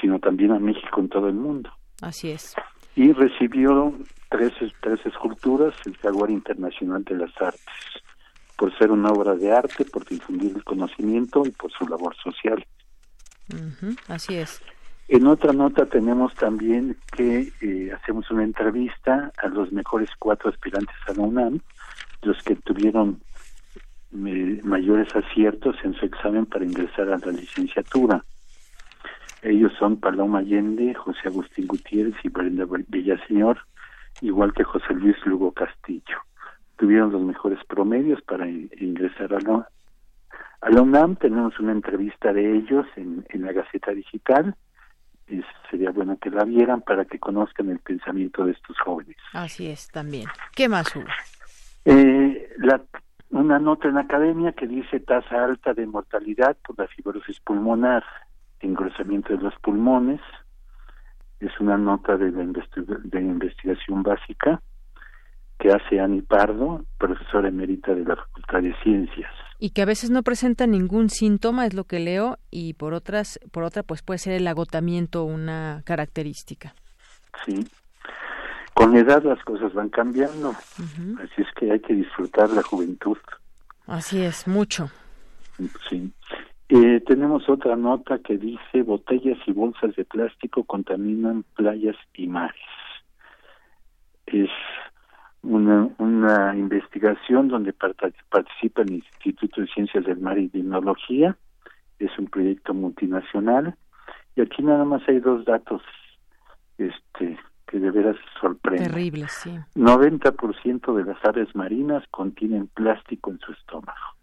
sino 0.00 0.20
también 0.20 0.52
a 0.52 0.60
México 0.60 1.00
en 1.00 1.08
todo 1.08 1.26
el 1.26 1.34
mundo. 1.34 1.68
Así 2.00 2.30
es. 2.30 2.54
Y 2.94 3.12
recibió 3.12 3.92
tres, 4.30 4.52
tres 4.80 5.04
esculturas, 5.04 5.74
el 5.84 5.96
Jaguar 5.96 6.30
Internacional 6.30 7.02
de 7.02 7.16
las 7.16 7.32
Artes, 7.42 7.64
por 8.56 8.72
ser 8.78 8.92
una 8.92 9.10
obra 9.10 9.34
de 9.34 9.50
arte, 9.50 9.84
por 9.84 10.06
difundir 10.06 10.52
el 10.54 10.62
conocimiento 10.62 11.42
y 11.44 11.50
por 11.50 11.72
su 11.72 11.88
labor 11.88 12.14
social. 12.22 12.64
Así 14.06 14.36
es. 14.36 14.62
En 15.08 15.26
otra 15.26 15.52
nota 15.52 15.86
tenemos 15.86 16.34
también 16.34 16.96
que 17.16 17.52
eh, 17.60 17.92
hacemos 17.92 18.30
una 18.30 18.44
entrevista 18.44 19.32
a 19.42 19.48
los 19.48 19.72
mejores 19.72 20.10
cuatro 20.20 20.50
aspirantes 20.50 20.94
a 21.08 21.14
la 21.14 21.22
UNAM, 21.22 21.60
los 22.22 22.42
que 22.42 22.56
tuvieron 22.56 23.20
eh, 24.12 24.60
mayores 24.64 25.14
aciertos 25.14 25.76
en 25.84 25.94
su 25.94 26.06
examen 26.06 26.46
para 26.46 26.64
ingresar 26.64 27.10
a 27.10 27.18
la 27.18 27.32
licenciatura. 27.32 28.24
Ellos 29.42 29.72
son 29.78 29.98
Paloma 29.98 30.38
Allende, 30.38 30.94
José 30.94 31.20
Agustín 31.26 31.66
Gutiérrez 31.66 32.16
y 32.24 32.28
Brenda 32.28 32.64
Villaseñor, 32.88 33.58
igual 34.20 34.52
que 34.52 34.64
José 34.64 34.94
Luis 34.94 35.16
Lugo 35.24 35.52
Castillo. 35.52 36.18
Tuvieron 36.76 37.12
los 37.12 37.22
mejores 37.22 37.58
promedios 37.66 38.20
para 38.22 38.48
ingresar 38.48 39.34
a 39.34 39.40
la, 39.40 39.68
a 40.60 40.70
la 40.70 40.82
UNAM. 40.82 41.16
Tenemos 41.16 41.58
una 41.60 41.72
entrevista 41.72 42.32
de 42.32 42.56
ellos 42.56 42.86
en, 42.96 43.24
en 43.28 43.42
la 43.42 43.52
Gaceta 43.52 43.92
Digital. 43.92 44.54
Sería 45.70 45.90
bueno 45.90 46.18
que 46.18 46.30
la 46.30 46.44
vieran 46.44 46.82
para 46.82 47.04
que 47.04 47.18
conozcan 47.18 47.70
el 47.70 47.78
pensamiento 47.80 48.44
de 48.46 48.52
estos 48.52 48.78
jóvenes. 48.78 49.16
Así 49.32 49.68
es, 49.68 49.88
también. 49.88 50.26
¿Qué 50.54 50.68
más 50.68 50.94
hubo? 50.94 51.06
Eh, 51.86 52.48
la, 52.58 52.82
una 53.30 53.60
nota 53.60 53.86
en 53.86 53.94
la 53.94 54.00
academia 54.02 54.52
que 54.52 54.66
dice 54.66 54.98
tasa 54.98 55.44
alta 55.44 55.72
de 55.72 55.86
mortalidad 55.86 56.56
por 56.66 56.76
la 56.78 56.88
fibrosis 56.88 57.38
pulmonar, 57.40 58.02
engrosamiento 58.60 59.36
de 59.36 59.42
los 59.42 59.54
pulmones. 59.60 60.20
Es 61.38 61.52
una 61.60 61.78
nota 61.78 62.16
de, 62.16 62.32
la 62.32 62.44
de 63.04 63.20
investigación 63.20 64.02
básica 64.02 64.60
que 65.60 65.70
hace 65.70 66.00
Ani 66.00 66.22
Pardo, 66.22 66.84
profesora 66.98 67.48
emérita 67.48 67.94
de 67.94 68.04
la 68.04 68.16
Facultad 68.16 68.62
de 68.62 68.74
Ciencias. 68.82 69.32
Y 69.58 69.70
que 69.70 69.82
a 69.82 69.86
veces 69.86 70.10
no 70.10 70.22
presenta 70.22 70.66
ningún 70.66 71.08
síntoma, 71.08 71.66
es 71.66 71.72
lo 71.72 71.84
que 71.84 72.00
leo, 72.00 72.38
y 72.50 72.74
por 72.74 72.92
otras, 72.94 73.38
por 73.52 73.62
otra, 73.62 73.82
pues 73.82 74.02
puede 74.02 74.18
ser 74.18 74.34
el 74.34 74.48
agotamiento 74.48 75.24
una 75.24 75.82
característica. 75.86 76.74
Sí, 77.46 77.64
con 78.76 78.92
la 78.92 79.00
edad 79.00 79.22
las 79.22 79.42
cosas 79.42 79.72
van 79.72 79.88
cambiando, 79.88 80.50
así 80.50 81.42
es 81.42 81.46
que 81.58 81.72
hay 81.72 81.80
que 81.80 81.94
disfrutar 81.94 82.50
la 82.50 82.62
juventud. 82.62 83.16
Así 83.86 84.22
es, 84.22 84.46
mucho. 84.46 84.90
Sí. 85.88 86.12
Eh, 86.68 87.00
tenemos 87.06 87.48
otra 87.48 87.74
nota 87.74 88.18
que 88.18 88.36
dice 88.36 88.82
botellas 88.82 89.38
y 89.46 89.52
bolsas 89.52 89.96
de 89.96 90.04
plástico 90.04 90.64
contaminan 90.64 91.44
playas 91.54 91.96
y 92.12 92.26
mares. 92.26 92.60
Es 94.26 94.50
una, 95.40 95.88
una 95.96 96.54
investigación 96.54 97.48
donde 97.48 97.72
participa 97.72 98.82
el 98.82 98.92
Instituto 98.92 99.62
de 99.62 99.68
Ciencias 99.68 100.04
del 100.04 100.20
Mar 100.20 100.38
y 100.38 100.48
Tecnología 100.48 101.34
es 101.98 102.10
un 102.18 102.26
proyecto 102.26 102.74
multinacional 102.74 103.74
y 104.34 104.42
aquí 104.42 104.62
nada 104.62 104.84
más 104.84 105.00
hay 105.08 105.18
dos 105.20 105.46
datos 105.46 105.80
este 106.76 107.38
que 107.66 107.78
de 107.78 107.90
veras 107.90 108.16
sorprenden. 108.40 108.88
Terrible, 108.88 109.26
sí. 109.28 109.58
90% 109.74 110.94
de 110.94 111.04
las 111.04 111.24
aves 111.24 111.54
marinas 111.54 112.04
contienen 112.10 112.68
plástico 112.68 113.30
en 113.30 113.38
su 113.40 113.52
estómago. 113.52 114.16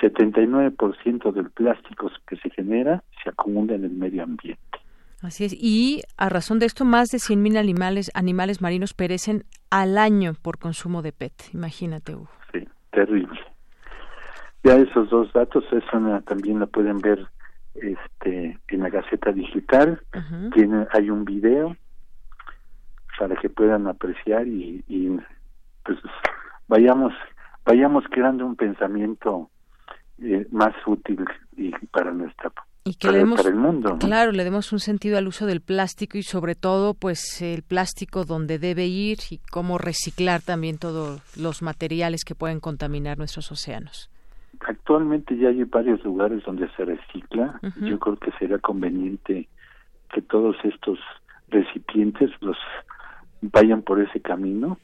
79% 0.00 1.32
del 1.32 1.50
plástico 1.50 2.10
que 2.26 2.36
se 2.36 2.50
genera 2.50 3.02
se 3.22 3.30
acumula 3.30 3.74
en 3.74 3.84
el 3.84 3.92
medio 3.92 4.22
ambiente. 4.22 4.60
Así 5.22 5.44
es. 5.44 5.54
Y 5.54 6.02
a 6.18 6.28
razón 6.28 6.58
de 6.58 6.66
esto, 6.66 6.84
más 6.84 7.10
de 7.10 7.18
100.000 7.18 7.56
animales, 7.56 8.10
animales 8.14 8.60
marinos 8.60 8.92
perecen 8.92 9.44
al 9.70 9.96
año 9.96 10.34
por 10.42 10.58
consumo 10.58 11.00
de 11.00 11.12
PET. 11.12 11.32
Imagínate, 11.54 12.14
Hugo. 12.14 12.28
Sí, 12.52 12.66
terrible. 12.90 13.40
Ya 14.64 14.76
esos 14.76 15.08
dos 15.10 15.32
datos, 15.32 15.64
eso 15.72 16.22
también 16.26 16.60
la 16.60 16.66
pueden 16.66 16.98
ver 16.98 17.26
este 17.74 18.58
en 18.68 18.80
la 18.80 18.90
Gaceta 18.90 19.32
Digital. 19.32 20.00
Tiene, 20.54 20.86
hay 20.92 21.10
un 21.10 21.24
video 21.24 21.76
para 23.18 23.36
que 23.36 23.48
puedan 23.48 23.86
apreciar 23.86 24.46
y, 24.46 24.82
pues 25.84 25.98
vayamos 26.68 27.12
vayamos 27.66 28.04
creando 28.10 28.46
un 28.46 28.56
pensamiento 28.56 29.50
eh, 30.18 30.46
más 30.50 30.74
útil 30.86 31.24
y 31.56 31.70
para 31.88 32.12
nuestra 32.12 32.52
y 32.84 32.94
que 32.94 33.08
para, 33.08 33.12
le 33.12 33.18
demos, 33.18 33.46
el 33.46 33.54
mundo 33.54 33.98
claro 33.98 34.32
le 34.32 34.44
demos 34.44 34.72
un 34.72 34.78
sentido 34.78 35.18
al 35.18 35.26
uso 35.26 35.46
del 35.46 35.60
plástico 35.60 36.18
y 36.18 36.22
sobre 36.22 36.54
todo 36.54 36.94
pues 36.94 37.42
el 37.42 37.62
plástico 37.62 38.24
donde 38.24 38.58
debe 38.58 38.86
ir 38.86 39.18
y 39.30 39.38
cómo 39.50 39.78
reciclar 39.78 40.40
también 40.42 40.78
todos 40.78 41.20
los 41.36 41.62
materiales 41.62 42.24
que 42.24 42.34
pueden 42.34 42.60
contaminar 42.60 43.18
nuestros 43.18 43.50
océanos. 43.52 44.10
Actualmente 44.60 45.36
ya 45.36 45.48
hay 45.48 45.64
varios 45.64 46.02
lugares 46.04 46.42
donde 46.44 46.68
se 46.76 46.84
recicla. 46.84 47.60
Yo 47.80 47.98
creo 47.98 48.16
que 48.16 48.30
sería 48.38 48.58
conveniente 48.58 49.48
que 50.12 50.22
todos 50.22 50.56
estos 50.64 50.98
recipientes 51.48 52.30
los 52.40 52.56
vayan 53.52 53.82
por 53.82 54.00
ese 54.00 54.20
camino 54.20 54.78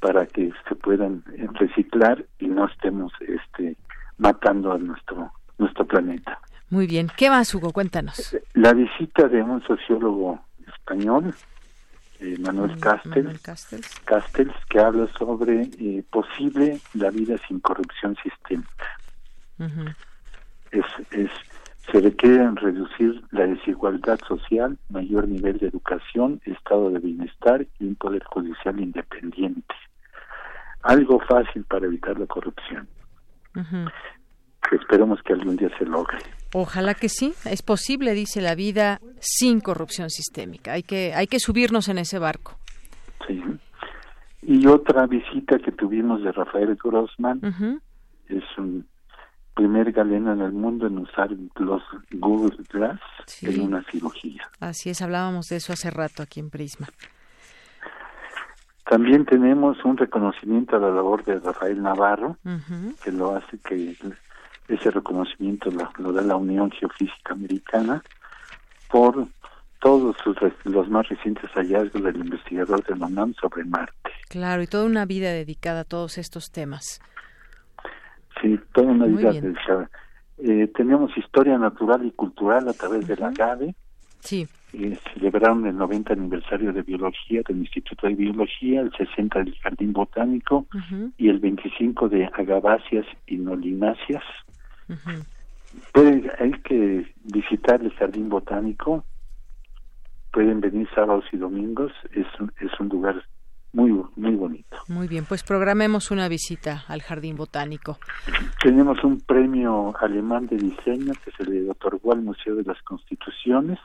para 0.00 0.26
que 0.26 0.52
se 0.68 0.74
puedan 0.74 1.24
eh, 1.36 1.46
reciclar 1.54 2.24
y 2.38 2.46
no 2.46 2.66
estemos 2.66 3.12
este 3.20 3.76
matando 4.18 4.72
a 4.72 4.78
nuestro 4.78 5.32
nuestro 5.58 5.86
planeta. 5.86 6.38
Muy 6.70 6.86
bien. 6.86 7.08
¿Qué 7.16 7.30
más, 7.30 7.54
Hugo? 7.54 7.72
Cuéntanos. 7.72 8.36
La 8.54 8.72
visita 8.72 9.28
de 9.28 9.42
un 9.42 9.62
sociólogo 9.62 10.40
español, 10.66 11.34
eh, 12.20 12.36
Manuel, 12.40 12.78
Castells, 12.80 13.40
Castells, 14.04 14.54
que 14.68 14.80
habla 14.80 15.06
sobre 15.18 15.62
eh, 15.78 16.04
posible 16.10 16.80
la 16.94 17.10
vida 17.10 17.36
sin 17.46 17.60
corrupción 17.60 18.16
sistémica. 18.22 18.98
Es, 20.72 20.84
es 21.12 21.30
se 21.90 22.00
requiere 22.00 22.50
reducir 22.54 23.22
la 23.30 23.46
desigualdad 23.46 24.18
social, 24.26 24.78
mayor 24.88 25.28
nivel 25.28 25.58
de 25.58 25.68
educación, 25.68 26.40
estado 26.44 26.90
de 26.90 26.98
bienestar 26.98 27.66
y 27.78 27.84
un 27.86 27.94
poder 27.96 28.24
judicial 28.24 28.80
independiente. 28.80 29.74
Algo 30.82 31.20
fácil 31.20 31.64
para 31.64 31.86
evitar 31.86 32.18
la 32.18 32.26
corrupción. 32.26 32.88
Esperemos 34.72 35.22
que 35.22 35.34
algún 35.34 35.56
día 35.56 35.70
se 35.78 35.84
logre. 35.84 36.18
Ojalá 36.54 36.94
que 36.94 37.08
sí. 37.08 37.34
Es 37.44 37.62
posible, 37.62 38.12
dice 38.12 38.40
la 38.40 38.54
vida, 38.54 39.00
sin 39.20 39.60
corrupción 39.60 40.10
sistémica. 40.10 40.72
Hay 40.72 40.82
que, 40.82 41.12
hay 41.14 41.26
que 41.26 41.38
subirnos 41.38 41.88
en 41.88 41.98
ese 41.98 42.18
barco. 42.18 42.58
Sí. 43.26 43.42
Y 44.42 44.66
otra 44.66 45.06
visita 45.06 45.58
que 45.58 45.72
tuvimos 45.72 46.22
de 46.22 46.32
Rafael 46.32 46.76
Grossman 46.76 47.40
es 48.28 48.44
un 48.58 48.86
primer 49.54 49.92
galeno 49.92 50.32
en 50.32 50.40
el 50.40 50.52
mundo 50.52 50.86
en 50.86 50.98
usar 50.98 51.30
los 51.56 51.82
Google 52.10 52.56
Glass 52.70 53.00
en 53.42 53.60
una 53.60 53.82
cirugía. 53.84 54.48
Así 54.60 54.90
es, 54.90 55.00
hablábamos 55.00 55.48
de 55.48 55.56
eso 55.56 55.72
hace 55.72 55.90
rato 55.90 56.22
aquí 56.22 56.40
en 56.40 56.50
Prisma. 56.50 56.88
También 58.84 59.24
tenemos 59.24 59.82
un 59.84 59.96
reconocimiento 59.96 60.76
a 60.76 60.78
la 60.78 60.90
labor 60.90 61.24
de 61.24 61.38
Rafael 61.38 61.82
Navarro, 61.82 62.36
que 63.02 63.10
lo 63.12 63.34
hace 63.34 63.58
que 63.58 63.96
ese 64.68 64.90
reconocimiento 64.90 65.70
lo, 65.98 66.12
da 66.12 66.22
la 66.22 66.36
Unión 66.36 66.70
Geofísica 66.70 67.32
Americana 67.32 68.02
por 68.90 69.26
todos 69.80 70.16
los 70.64 70.88
más 70.88 71.08
recientes 71.08 71.50
hallazgos 71.54 72.02
del 72.02 72.16
investigador 72.16 72.84
de 72.84 72.96
la 72.96 73.06
UNAM 73.06 73.34
sobre 73.34 73.64
Marte. 73.64 74.10
Claro, 74.28 74.62
y 74.62 74.66
toda 74.66 74.84
una 74.84 75.04
vida 75.04 75.30
dedicada 75.30 75.80
a 75.80 75.84
todos 75.84 76.18
estos 76.18 76.50
temas. 76.50 77.00
Sí, 78.44 78.60
toda 78.74 78.92
una 78.92 79.06
vida 79.06 79.32
eh, 80.36 80.70
tenemos 80.74 81.16
historia 81.16 81.56
natural 81.56 82.04
y 82.04 82.10
cultural 82.10 82.68
a 82.68 82.74
través 82.74 83.06
de 83.06 83.16
la 83.16 83.30
GADE. 83.30 83.74
Sí. 84.20 84.46
Eh, 84.74 84.98
celebraron 85.14 85.66
el 85.66 85.78
90 85.78 86.12
aniversario 86.12 86.70
de 86.74 86.82
biología 86.82 87.40
del 87.48 87.58
Instituto 87.58 88.06
de 88.06 88.14
Biología, 88.14 88.82
el 88.82 88.92
60 88.92 89.38
del 89.38 89.56
Jardín 89.56 89.94
Botánico 89.94 90.66
y 91.16 91.30
el 91.30 91.38
25 91.38 92.10
de 92.10 92.26
agaváceas 92.26 93.06
y 93.26 93.36
nolináceas. 93.36 94.24
Pueden, 95.92 96.30
hay 96.38 96.52
que 96.52 97.14
visitar 97.22 97.80
el 97.80 97.92
Jardín 97.92 98.28
Botánico, 98.28 99.04
pueden 100.32 100.60
venir 100.60 100.86
sábados 100.94 101.24
y 101.32 101.38
domingos, 101.38 101.92
es, 102.12 102.26
es 102.60 102.78
un 102.78 102.88
lugar 102.88 103.24
muy 103.74 103.90
muy 104.16 104.34
bonito. 104.34 104.76
Muy 104.88 105.08
bien, 105.08 105.24
pues 105.28 105.42
programemos 105.42 106.10
una 106.10 106.28
visita 106.28 106.84
al 106.88 107.02
Jardín 107.02 107.36
Botánico. 107.36 107.98
Tenemos 108.62 109.02
un 109.04 109.20
premio 109.20 109.92
alemán 110.00 110.46
de 110.46 110.56
diseño 110.56 111.12
que 111.24 111.30
se 111.32 111.44
le 111.44 111.68
otorgó 111.68 112.12
al 112.12 112.22
Museo 112.22 112.54
de 112.54 112.62
las 112.62 112.80
Constituciones. 112.82 113.78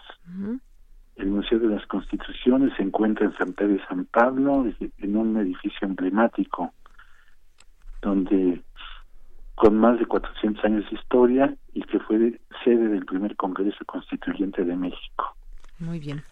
El 1.16 1.28
Museo 1.28 1.60
de 1.60 1.68
las 1.68 1.86
Constituciones 1.88 2.72
se 2.78 2.84
encuentra 2.84 3.26
en 3.26 3.36
San 3.36 3.54
Pedro 3.54 3.76
y 3.76 3.80
San 3.90 4.06
Pablo, 4.06 4.66
en 5.00 5.18
un 5.18 5.38
edificio 5.38 5.88
emblemático, 5.88 6.72
donde 8.02 8.62
con 9.56 9.76
más 9.78 10.00
de 10.00 10.06
400 10.06 10.64
años 10.64 10.90
de 10.90 10.96
historia 10.96 11.54
y 11.74 11.82
que 11.82 12.00
fue 12.00 12.40
sede 12.64 12.88
del 12.88 13.06
primer 13.06 13.36
Congreso 13.36 13.84
Constituyente 13.86 14.64
de 14.64 14.76
México. 14.76 15.36
Muy 15.80 16.00
bien. 16.00 16.24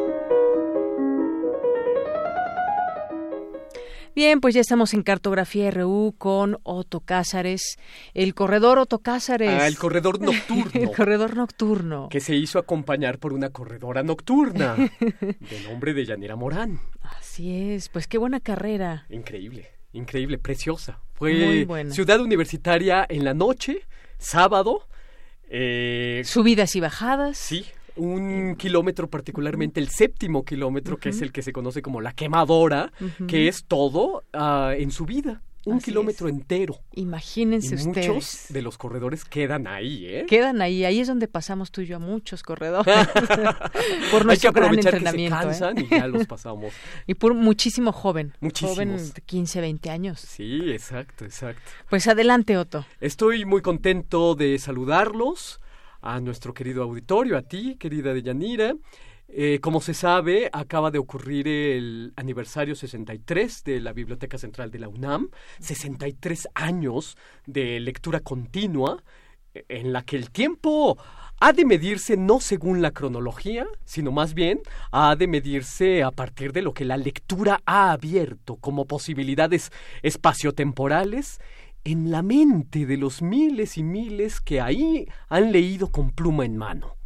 Bien, 4.18 4.41
pues 4.41 4.56
ya 4.56 4.61
estamos 4.61 4.95
en 4.95 5.03
Cartografía 5.03 5.69
RU 5.69 6.15
con 6.18 6.57
Otto 6.64 7.02
Cázares, 7.02 7.77
el 8.15 8.34
corredor 8.34 8.80
Otto 8.80 8.98
Cázares. 8.98 9.61
Ah, 9.61 9.68
el 9.68 9.77
corredor 9.77 10.19
nocturno. 10.19 10.72
el 10.73 10.91
corredor 10.91 11.35
nocturno. 11.35 12.10
Que 12.10 12.19
se 12.19 12.35
hizo 12.35 12.57
acompañar 12.57 13.19
por 13.19 13.31
una 13.31 13.52
corredora 13.52 14.02
nocturna, 14.02 14.76
de 14.99 15.61
nombre 15.69 15.94
de 15.94 16.03
Yanira 16.03 16.35
Morán. 16.35 16.81
Así 17.03 17.73
es, 17.76 17.89
pues 17.89 18.07
qué 18.07 18.18
buena 18.18 18.39
carrera. 18.39 19.06
Increíble, 19.11 19.68
increíble, 19.94 20.39
preciosa. 20.39 20.99
Fue 21.14 21.68
ciudad 21.91 22.19
universitaria 22.19 23.06
en 23.07 23.23
la 23.23 23.35
noche, 23.35 23.84
sábado. 24.18 24.88
Eh, 25.48 26.23
Subidas 26.26 26.76
y 26.76 26.80
bajadas. 26.80 27.38
Sí, 27.38 27.68
un 27.98 28.56
kilómetro 28.57 29.10
particularmente, 29.10 29.80
el 29.80 29.90
séptimo 29.90 30.44
kilómetro, 30.44 30.98
que 30.98 31.10
es 31.10 31.22
el 31.22 31.32
que 31.32 31.41
se 31.41 31.52
conoce 31.52 31.82
como 31.82 32.02
la 32.02 32.14
quemadora, 32.14 32.91
que 33.28 33.48
es 33.48 33.65
todo 33.65 34.24
uh, 34.34 34.72
en 34.72 34.91
su 34.91 35.06
vida 35.06 35.41
un 35.68 35.80
kilómetro 35.82 36.30
entero. 36.30 36.80
Imagínense 36.94 37.76
y 37.76 37.78
ustedes. 37.78 38.07
Muchos 38.07 38.45
de 38.49 38.61
los 38.61 38.78
corredores 38.78 39.26
quedan 39.26 39.68
ahí, 39.68 40.06
¿eh? 40.06 40.26
Quedan 40.28 40.61
ahí. 40.61 40.86
Ahí 40.86 40.99
es 40.99 41.07
donde 41.07 41.28
pasamos 41.28 41.72
tú 41.72 41.82
y 41.82 41.88
yo 41.88 41.98
a 41.98 41.99
muchos 41.99 42.41
corredores. 42.41 42.95
por 44.11 44.26
nuestro 44.26 44.49
Hay 44.49 44.53
que 44.53 44.60
gran 44.60 44.72
Que 44.72 44.80
entrenamiento. 44.80 45.38
se 45.38 45.45
cansan 45.45 45.78
¿eh? 45.78 45.88
y 45.90 45.90
ya 45.90 46.07
los 46.07 46.26
pasamos. 46.26 46.74
y 47.07 47.15
por 47.15 47.34
muchísimo 47.34 47.91
joven. 47.91 48.34
Muchísimos. 48.40 48.76
Joven 48.76 49.14
de 49.14 49.22
15, 49.22 49.61
20 49.61 49.90
años. 49.90 50.19
Sí, 50.19 50.72
exacto, 50.72 51.26
exacto. 51.26 51.61
Pues 51.90 52.07
adelante, 52.07 52.57
Otto. 52.57 52.86
Estoy 53.02 53.45
muy 53.45 53.61
contento 53.61 54.36
de 54.36 54.57
saludarlos 54.60 55.60
a 56.07 56.21
nuestro 56.21 56.53
querido 56.53 56.84
auditorio, 56.84 57.38
a 57.38 57.41
ti, 57.41 57.75
querida 57.77 58.13
Deyanira. 58.13 58.73
Eh, 59.27 59.59
como 59.61 59.81
se 59.81 59.93
sabe, 59.93 60.49
acaba 60.53 60.89
de 60.89 60.99
ocurrir 60.99 61.49
el 61.49 62.13
aniversario 62.15 62.75
63 62.75 63.63
de 63.65 63.81
la 63.81 63.91
Biblioteca 63.91 64.38
Central 64.38 64.71
de 64.71 64.79
la 64.79 64.88
UNAM, 64.88 65.29
63 65.59 66.47
años 66.55 67.17
de 67.45 67.81
lectura 67.81 68.21
continua, 68.21 69.03
en 69.67 69.91
la 69.91 70.03
que 70.03 70.15
el 70.15 70.31
tiempo 70.31 70.97
ha 71.39 71.53
de 71.53 71.65
medirse 71.65 72.17
no 72.17 72.39
según 72.39 72.81
la 72.81 72.91
cronología, 72.91 73.67
sino 73.85 74.11
más 74.11 74.34
bien 74.34 74.61
ha 74.91 75.15
de 75.15 75.27
medirse 75.27 76.03
a 76.03 76.11
partir 76.11 76.51
de 76.51 76.61
lo 76.61 76.73
que 76.73 76.85
la 76.85 76.97
lectura 76.97 77.61
ha 77.65 77.91
abierto 77.91 78.55
como 78.55 78.85
posibilidades 78.85 79.71
espaciotemporales 80.01 81.39
en 81.83 82.11
la 82.11 82.21
mente 82.21 82.85
de 82.85 82.97
los 82.97 83.21
miles 83.21 83.77
y 83.77 83.83
miles 83.83 84.41
que 84.41 84.61
ahí 84.61 85.07
han 85.29 85.51
leído 85.51 85.91
con 85.91 86.11
pluma 86.11 86.45
en 86.45 86.57
mano. 86.57 86.97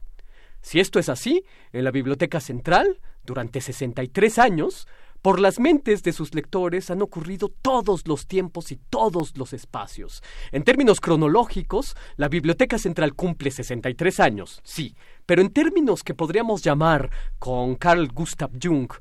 Si 0.61 0.79
esto 0.79 0.99
es 0.99 1.09
así, 1.09 1.43
en 1.71 1.83
la 1.83 1.91
Biblioteca 1.91 2.39
Central, 2.39 2.99
durante 3.23 3.61
63 3.61 4.39
años, 4.39 4.87
por 5.21 5.39
las 5.39 5.59
mentes 5.59 6.01
de 6.01 6.13
sus 6.13 6.33
lectores 6.33 6.89
han 6.89 7.03
ocurrido 7.03 7.49
todos 7.49 8.07
los 8.07 8.25
tiempos 8.25 8.71
y 8.71 8.77
todos 8.89 9.37
los 9.37 9.53
espacios. 9.53 10.23
En 10.51 10.63
términos 10.63 10.99
cronológicos, 10.99 11.95
la 12.15 12.27
Biblioteca 12.27 12.79
Central 12.79 13.13
cumple 13.13 13.51
63 13.51 14.19
años, 14.19 14.61
sí, 14.63 14.95
pero 15.27 15.43
en 15.43 15.51
términos 15.51 16.03
que 16.03 16.15
podríamos 16.15 16.63
llamar, 16.63 17.11
con 17.37 17.75
Carl 17.75 18.07
Gustav 18.07 18.49
Jung, 18.59 18.91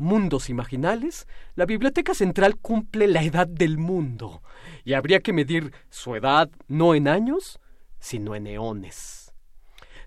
mundos 0.00 0.50
imaginales, 0.50 1.28
la 1.54 1.66
Biblioteca 1.66 2.14
Central 2.14 2.56
cumple 2.56 3.06
la 3.06 3.22
edad 3.22 3.46
del 3.46 3.78
mundo, 3.78 4.42
y 4.84 4.94
habría 4.94 5.20
que 5.20 5.32
medir 5.32 5.72
su 5.90 6.16
edad 6.16 6.50
no 6.66 6.94
en 6.94 7.06
años, 7.06 7.60
sino 8.00 8.34
en 8.34 8.46
eones. 8.46 9.32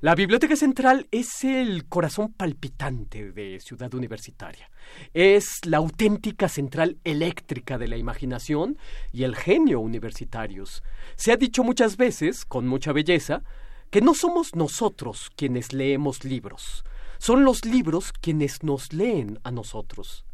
La 0.01 0.15
Biblioteca 0.15 0.57
Central 0.57 1.07
es 1.11 1.45
el 1.45 1.87
corazón 1.87 2.33
palpitante 2.33 3.31
de 3.31 3.61
Ciudad 3.61 3.93
Universitaria. 3.93 4.69
Es 5.13 5.65
la 5.65 5.77
auténtica 5.77 6.49
central 6.49 6.97
eléctrica 7.05 7.77
de 7.77 7.87
la 7.87 7.95
imaginación 7.95 8.77
y 9.13 9.23
el 9.23 9.37
genio 9.37 9.79
universitarios. 9.79 10.83
Se 11.15 11.31
ha 11.31 11.37
dicho 11.37 11.63
muchas 11.63 11.95
veces, 11.95 12.43
con 12.43 12.67
mucha 12.67 12.91
belleza, 12.91 13.43
que 13.91 14.01
no 14.01 14.13
somos 14.13 14.55
nosotros 14.55 15.31
quienes 15.37 15.71
leemos 15.71 16.25
libros, 16.25 16.83
son 17.23 17.45
los 17.45 17.63
libros 17.63 18.11
quienes 18.11 18.63
nos 18.63 18.91
leen 18.91 19.39
a 19.43 19.51
nosotros. 19.51 20.25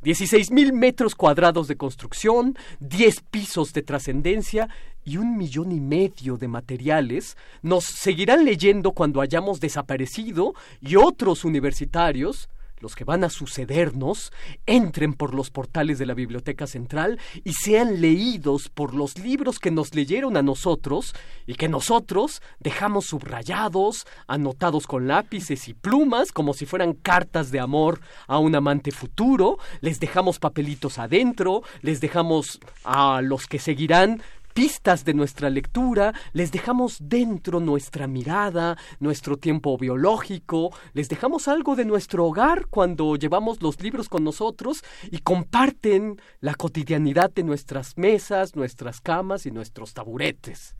16 0.00 0.50
mil 0.50 0.72
metros 0.72 1.14
cuadrados 1.14 1.68
de 1.68 1.76
construcción, 1.76 2.56
10 2.80 3.20
pisos 3.30 3.74
de 3.74 3.82
trascendencia 3.82 4.70
y 5.04 5.18
un 5.18 5.36
millón 5.36 5.72
y 5.72 5.80
medio 5.80 6.38
de 6.38 6.48
materiales 6.48 7.36
nos 7.60 7.84
seguirán 7.84 8.46
leyendo 8.46 8.92
cuando 8.92 9.20
hayamos 9.20 9.60
desaparecido 9.60 10.54
y 10.80 10.96
otros 10.96 11.44
universitarios, 11.44 12.48
los 12.80 12.94
que 12.94 13.04
van 13.04 13.24
a 13.24 13.30
sucedernos, 13.30 14.32
entren 14.66 15.14
por 15.14 15.34
los 15.34 15.50
portales 15.50 15.98
de 15.98 16.06
la 16.06 16.14
Biblioteca 16.14 16.66
Central 16.66 17.18
y 17.44 17.52
sean 17.54 18.00
leídos 18.00 18.68
por 18.68 18.94
los 18.94 19.18
libros 19.18 19.58
que 19.58 19.70
nos 19.70 19.94
leyeron 19.94 20.36
a 20.36 20.42
nosotros 20.42 21.14
y 21.46 21.54
que 21.54 21.68
nosotros 21.68 22.42
dejamos 22.60 23.06
subrayados, 23.06 24.06
anotados 24.26 24.86
con 24.86 25.08
lápices 25.08 25.68
y 25.68 25.74
plumas 25.74 26.32
como 26.32 26.54
si 26.54 26.66
fueran 26.66 26.92
cartas 26.94 27.50
de 27.50 27.60
amor 27.60 28.00
a 28.26 28.38
un 28.38 28.54
amante 28.54 28.90
futuro, 28.90 29.58
les 29.80 30.00
dejamos 30.00 30.38
papelitos 30.38 30.98
adentro, 30.98 31.62
les 31.82 32.00
dejamos 32.00 32.60
a 32.84 33.20
los 33.22 33.46
que 33.46 33.58
seguirán 33.58 34.22
pistas 34.58 35.04
de 35.04 35.14
nuestra 35.14 35.50
lectura, 35.50 36.12
les 36.32 36.50
dejamos 36.50 36.96
dentro 37.00 37.60
nuestra 37.60 38.08
mirada, 38.08 38.76
nuestro 38.98 39.36
tiempo 39.36 39.78
biológico, 39.78 40.74
les 40.94 41.08
dejamos 41.08 41.46
algo 41.46 41.76
de 41.76 41.84
nuestro 41.84 42.26
hogar 42.26 42.66
cuando 42.66 43.14
llevamos 43.14 43.62
los 43.62 43.80
libros 43.80 44.08
con 44.08 44.24
nosotros 44.24 44.82
y 45.12 45.18
comparten 45.18 46.20
la 46.40 46.56
cotidianidad 46.56 47.30
de 47.30 47.44
nuestras 47.44 47.96
mesas, 47.96 48.56
nuestras 48.56 49.00
camas 49.00 49.46
y 49.46 49.52
nuestros 49.52 49.94
taburetes. 49.94 50.74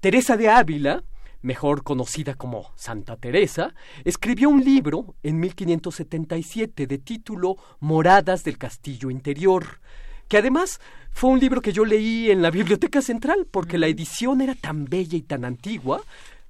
Teresa 0.00 0.36
de 0.36 0.48
Ávila, 0.48 1.04
mejor 1.40 1.84
conocida 1.84 2.34
como 2.34 2.72
Santa 2.74 3.16
Teresa, 3.16 3.76
escribió 4.02 4.48
un 4.48 4.64
libro 4.64 5.14
en 5.22 5.38
1577 5.38 6.88
de 6.88 6.98
título 6.98 7.54
Moradas 7.78 8.42
del 8.42 8.58
Castillo 8.58 9.08
Interior, 9.08 9.78
que 10.26 10.38
además 10.38 10.80
fue 11.12 11.30
un 11.30 11.40
libro 11.40 11.60
que 11.60 11.72
yo 11.72 11.84
leí 11.84 12.30
en 12.30 12.42
la 12.42 12.50
Biblioteca 12.50 13.00
Central 13.00 13.46
porque 13.50 13.78
la 13.78 13.86
edición 13.86 14.40
era 14.40 14.54
tan 14.54 14.86
bella 14.86 15.16
y 15.16 15.22
tan 15.22 15.44
antigua 15.44 16.02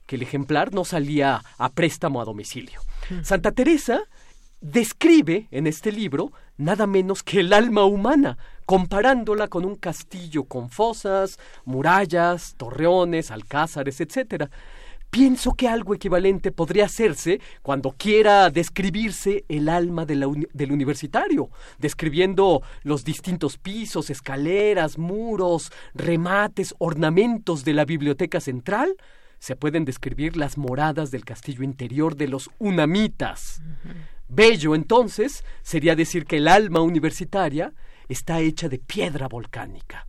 que 0.06 0.16
el 0.16 0.22
ejemplar 0.22 0.72
no 0.72 0.84
salía 0.84 1.42
a 1.58 1.70
préstamo 1.70 2.20
a 2.20 2.24
domicilio. 2.24 2.80
Santa 3.22 3.52
Teresa 3.52 4.02
describe 4.60 5.48
en 5.50 5.66
este 5.66 5.92
libro 5.92 6.32
nada 6.56 6.86
menos 6.86 7.22
que 7.22 7.40
el 7.40 7.52
alma 7.52 7.84
humana, 7.84 8.38
comparándola 8.64 9.48
con 9.48 9.64
un 9.64 9.76
castillo 9.76 10.44
con 10.44 10.70
fosas, 10.70 11.38
murallas, 11.64 12.54
torreones, 12.56 13.30
alcázares, 13.30 14.00
etc. 14.00 14.48
Pienso 15.12 15.52
que 15.52 15.68
algo 15.68 15.94
equivalente 15.94 16.52
podría 16.52 16.86
hacerse 16.86 17.38
cuando 17.60 17.90
quiera 17.90 18.48
describirse 18.48 19.44
el 19.46 19.68
alma 19.68 20.06
de 20.06 20.16
la 20.16 20.26
uni 20.26 20.46
del 20.54 20.72
universitario, 20.72 21.50
describiendo 21.78 22.62
los 22.82 23.04
distintos 23.04 23.58
pisos, 23.58 24.08
escaleras, 24.08 24.96
muros, 24.96 25.70
remates, 25.92 26.74
ornamentos 26.78 27.62
de 27.62 27.74
la 27.74 27.84
biblioteca 27.84 28.40
central. 28.40 28.96
Se 29.38 29.54
pueden 29.54 29.84
describir 29.84 30.38
las 30.38 30.56
moradas 30.56 31.10
del 31.10 31.26
castillo 31.26 31.62
interior 31.62 32.16
de 32.16 32.28
los 32.28 32.48
unamitas. 32.58 33.60
Uh 33.60 33.88
-huh. 33.88 33.94
Bello, 34.28 34.74
entonces, 34.74 35.44
sería 35.60 35.94
decir 35.94 36.24
que 36.24 36.38
el 36.38 36.48
alma 36.48 36.80
universitaria 36.80 37.74
está 38.08 38.40
hecha 38.40 38.70
de 38.70 38.78
piedra 38.78 39.28
volcánica. 39.28 40.06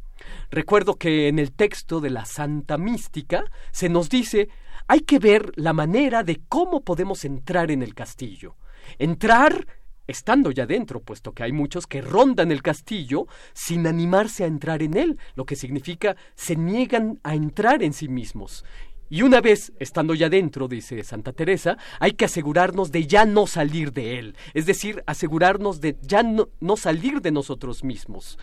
Recuerdo 0.50 0.96
que 0.96 1.28
en 1.28 1.40
el 1.40 1.52
texto 1.52 2.00
de 2.00 2.10
la 2.10 2.24
Santa 2.24 2.78
Mística 2.78 3.44
se 3.72 3.90
nos 3.90 4.08
dice 4.08 4.48
hay 4.88 5.02
que 5.02 5.20
ver 5.20 5.52
la 5.56 5.74
manera 5.74 6.24
de 6.24 6.42
cómo 6.48 6.82
podemos 6.82 7.26
entrar 7.26 7.72
en 7.72 7.82
el 7.84 7.94
castillo. 7.94 8.56
Entrar 9.00 9.66
estando 10.08 10.52
ya 10.52 10.66
dentro, 10.66 11.02
puesto 11.02 11.32
que 11.32 11.44
hay 11.44 11.52
muchos 11.52 11.88
que 11.88 12.02
rondan 12.02 12.52
el 12.52 12.62
castillo 12.62 13.28
sin 13.54 13.88
animarse 13.88 14.44
a 14.44 14.48
entrar 14.48 14.84
en 14.84 14.98
él, 14.98 15.18
lo 15.36 15.46
que 15.46 15.56
significa 15.56 16.16
se 16.36 16.56
niegan 16.56 17.20
a 17.24 17.36
entrar 17.36 17.84
en 17.84 17.94
sí 17.94 18.08
mismos. 18.08 18.66
Y 19.10 19.22
una 19.22 19.42
vez 19.42 19.72
estando 19.80 20.16
ya 20.16 20.28
dentro, 20.30 20.68
dice 20.68 21.04
Santa 21.04 21.34
Teresa, 21.34 21.78
hay 22.00 22.14
que 22.14 22.26
asegurarnos 22.26 22.92
de 22.92 23.06
ya 23.06 23.26
no 23.26 23.46
salir 23.48 23.94
de 23.94 24.18
él, 24.18 24.36
es 24.54 24.66
decir, 24.66 25.04
asegurarnos 25.06 25.82
de 25.82 25.98
ya 26.02 26.24
no, 26.24 26.50
no 26.60 26.78
salir 26.78 27.22
de 27.22 27.32
nosotros 27.32 27.84
mismos. 27.84 28.40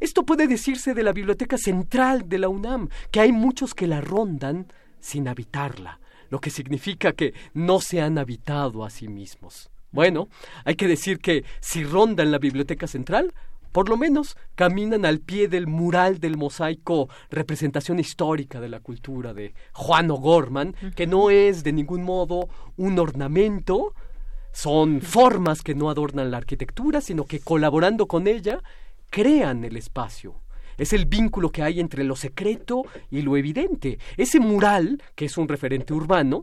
Esto 0.00 0.24
puede 0.24 0.48
decirse 0.48 0.94
de 0.94 1.02
la 1.02 1.12
biblioteca 1.12 1.56
central 1.56 2.28
de 2.28 2.38
la 2.38 2.48
UNAM, 2.48 2.88
que 3.10 3.20
hay 3.20 3.32
muchos 3.32 3.74
que 3.74 3.86
la 3.86 4.00
rondan 4.00 4.66
sin 5.02 5.28
habitarla, 5.28 6.00
lo 6.30 6.40
que 6.40 6.48
significa 6.48 7.12
que 7.12 7.34
no 7.52 7.80
se 7.80 8.00
han 8.00 8.16
habitado 8.16 8.84
a 8.84 8.90
sí 8.90 9.08
mismos. 9.08 9.70
Bueno, 9.90 10.28
hay 10.64 10.76
que 10.76 10.88
decir 10.88 11.18
que 11.18 11.44
si 11.60 11.84
rondan 11.84 12.30
la 12.30 12.38
biblioteca 12.38 12.86
central, 12.86 13.34
por 13.72 13.88
lo 13.88 13.96
menos 13.96 14.36
caminan 14.54 15.04
al 15.04 15.20
pie 15.20 15.48
del 15.48 15.66
mural 15.66 16.18
del 16.18 16.36
mosaico 16.36 17.08
representación 17.30 17.98
histórica 17.98 18.60
de 18.60 18.68
la 18.68 18.80
cultura 18.80 19.34
de 19.34 19.54
Juan 19.72 20.10
O'Gorman, 20.10 20.74
que 20.94 21.06
no 21.06 21.30
es 21.30 21.64
de 21.64 21.72
ningún 21.72 22.02
modo 22.02 22.48
un 22.76 22.98
ornamento, 22.98 23.94
son 24.52 25.00
formas 25.00 25.62
que 25.62 25.74
no 25.74 25.90
adornan 25.90 26.30
la 26.30 26.36
arquitectura, 26.36 27.00
sino 27.00 27.24
que 27.24 27.40
colaborando 27.40 28.06
con 28.06 28.26
ella 28.26 28.62
crean 29.10 29.64
el 29.64 29.76
espacio. 29.76 30.41
Es 30.78 30.92
el 30.92 31.06
vínculo 31.06 31.50
que 31.50 31.62
hay 31.62 31.80
entre 31.80 32.04
lo 32.04 32.16
secreto 32.16 32.84
y 33.10 33.22
lo 33.22 33.36
evidente. 33.36 33.98
Ese 34.16 34.40
mural, 34.40 35.02
que 35.14 35.26
es 35.26 35.36
un 35.36 35.48
referente 35.48 35.92
urbano, 35.92 36.42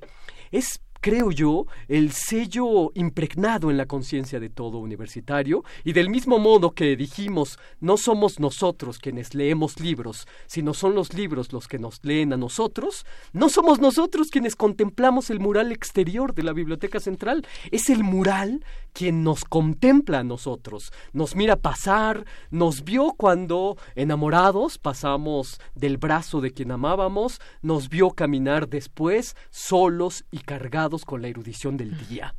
es 0.52 0.82
creo 1.02 1.32
yo, 1.32 1.66
el 1.88 2.12
sello 2.12 2.92
impregnado 2.94 3.72
en 3.72 3.78
la 3.78 3.86
conciencia 3.86 4.40
de 4.40 4.50
todo 4.50 4.80
universitario 4.80 5.64
y 5.84 5.94
del 5.94 6.10
mismo 6.10 6.40
modo 6.40 6.72
que 6.72 6.96
dijimos, 6.96 7.60
no 7.80 7.98
somos 7.98 8.40
nosotros 8.40 9.00
quienes 9.00 9.34
leemos 9.34 9.80
libros, 9.80 10.28
sino 10.48 10.74
son 10.74 10.96
los 10.96 11.14
libros 11.14 11.54
los 11.54 11.68
que 11.68 11.80
nos 11.80 12.04
leen 12.04 12.34
a 12.34 12.38
nosotros, 12.38 13.06
no 13.34 13.50
somos 13.50 13.80
nosotros 13.80 14.30
quienes 14.30 14.56
contemplamos 14.56 15.30
el 15.30 15.40
mural 15.40 15.72
exterior 15.72 16.34
de 16.34 16.44
la 16.44 16.54
Biblioteca 16.54 17.00
Central, 17.00 17.46
es 17.72 17.90
el 17.90 18.04
mural 18.04 18.64
quien 18.94 19.24
nos 19.24 19.46
contempla 19.46 20.20
a 20.20 20.24
nosotros, 20.24 20.92
nos 21.14 21.36
mira 21.36 21.56
pasar, 21.56 22.26
nos 22.50 22.84
vio 22.84 23.14
cuando 23.16 23.78
enamorados 23.96 24.78
pasamos 24.78 25.60
del 25.76 25.98
brazo 25.98 26.42
de 26.42 26.52
quien 26.52 26.72
amábamos, 26.72 27.40
nos 27.62 27.90
vio 27.90 28.10
caminar 28.12 28.68
después 28.68 29.36
solos 29.52 30.26
y 30.32 30.40
cargados 30.40 30.89
con 30.98 31.22
la 31.22 31.28
erudición 31.28 31.78
del 31.78 31.96
día. 32.08 32.36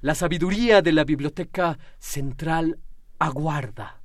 La 0.00 0.14
sabiduría 0.14 0.80
de 0.80 0.92
la 0.92 1.04
biblioteca 1.04 1.78
central 1.98 2.78
aguarda. 3.18 4.00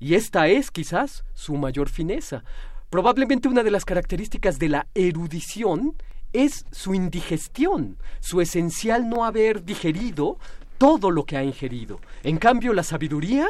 Y 0.00 0.14
esta 0.14 0.48
es 0.48 0.70
quizás 0.70 1.24
su 1.32 1.54
mayor 1.56 1.88
fineza. 1.88 2.42
Probablemente 2.90 3.48
una 3.48 3.62
de 3.62 3.70
las 3.70 3.84
características 3.84 4.58
de 4.58 4.68
la 4.68 4.86
erudición 4.94 5.94
es 6.32 6.66
su 6.72 6.94
indigestión, 6.94 7.98
su 8.20 8.40
esencial 8.40 9.08
no 9.08 9.24
haber 9.24 9.64
digerido 9.64 10.38
todo 10.78 11.10
lo 11.10 11.24
que 11.24 11.36
ha 11.36 11.44
ingerido. 11.44 12.00
En 12.24 12.38
cambio, 12.38 12.72
la 12.72 12.82
sabiduría, 12.82 13.46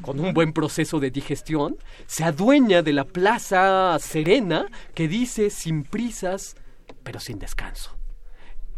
con 0.00 0.18
un 0.20 0.32
buen 0.32 0.54
proceso 0.54 1.00
de 1.00 1.10
digestión, 1.10 1.76
se 2.06 2.24
adueña 2.24 2.82
de 2.82 2.94
la 2.94 3.04
plaza 3.04 3.98
serena 4.00 4.66
que 4.94 5.06
dice 5.06 5.50
sin 5.50 5.84
prisas, 5.84 6.56
pero 7.02 7.20
sin 7.20 7.38
descanso. 7.38 7.99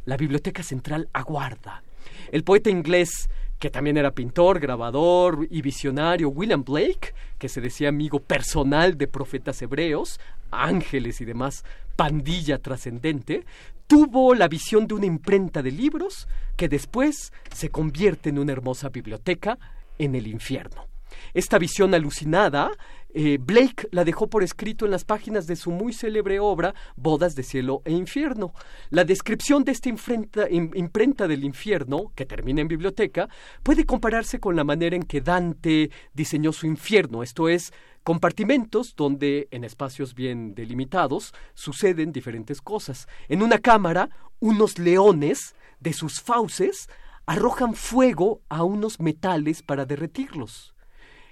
La 0.05 0.17
Biblioteca 0.17 0.63
Central 0.63 1.09
aguarda. 1.13 1.83
El 2.31 2.45
poeta 2.45 2.71
inglés, 2.71 3.31
que 3.59 3.71
también 3.71 3.97
era 3.97 4.11
pintor, 4.11 4.59
grabador 4.59 5.47
y 5.51 5.63
visionario, 5.63 6.29
William 6.29 6.65
Blake, 6.65 7.15
que 7.39 7.49
se 7.49 7.61
decía 7.61 7.89
amigo 7.89 8.21
personal 8.21 8.99
de 8.99 9.07
profetas 9.07 9.63
hebreos, 9.63 10.19
ángeles 10.51 11.21
y 11.21 11.25
demás 11.25 11.65
pandilla 11.97 12.59
trascendente, 12.59 13.45
tuvo 13.87 14.35
la 14.35 14.49
visión 14.49 14.87
de 14.87 14.95
una 14.95 15.07
imprenta 15.07 15.63
de 15.63 15.71
libros 15.71 16.27
que 16.57 16.69
después 16.69 17.33
se 17.55 17.71
convierte 17.71 18.31
en 18.31 18.39
una 18.39 18.53
hermosa 18.53 18.89
biblioteca 18.89 19.59
en 19.99 20.15
el 20.15 20.27
infierno. 20.27 20.92
Esta 21.35 21.59
visión 21.59 21.95
alucinada, 21.95 22.71
eh, 23.15 23.39
Blake 23.41 23.89
la 23.91 24.05
dejó 24.05 24.29
por 24.29 24.43
escrito 24.43 24.85
en 24.85 24.91
las 24.91 25.05
páginas 25.05 25.47
de 25.47 25.57
su 25.57 25.71
muy 25.71 25.93
célebre 25.93 26.41
obra 26.41 26.75
Bodas 26.97 27.35
de 27.35 27.43
Cielo 27.43 27.83
e 27.85 27.93
Infierno. 27.93 28.55
La 28.91 29.05
descripción 29.05 29.65
de 29.65 29.73
esta 29.73 29.89
imprenta 29.89 31.29
del 31.29 31.45
infierno, 31.45 32.13
que 32.15 32.27
termina 32.27 32.63
en 32.63 32.69
biblioteca, 32.69 33.29
puede 33.63 33.85
compararse 33.85 34.41
con 34.41 34.57
la 34.57 34.65
manera 34.65 34.97
en 34.97 35.03
que 35.03 35.21
Dante 35.21 35.91
diseñó 36.15 36.53
su 36.53 36.67
infierno, 36.67 37.23
esto 37.23 37.49
es, 37.49 37.73
compartimentos 38.03 38.95
donde, 38.97 39.49
en 39.51 39.65
espacios 39.65 40.15
bien 40.15 40.55
delimitados, 40.55 41.35
suceden 41.55 42.13
diferentes 42.13 42.61
cosas. 42.61 43.07
En 43.29 43.43
una 43.43 43.59
cámara, 43.59 44.09
unos 44.41 44.79
leones 44.79 45.55
de 45.81 45.93
sus 45.93 46.21
fauces 46.21 46.89
arrojan 47.27 47.75
fuego 47.75 48.41
a 48.49 48.65
unos 48.65 49.01
metales 49.01 49.63
para 49.63 49.85
derretirlos. 49.85 50.72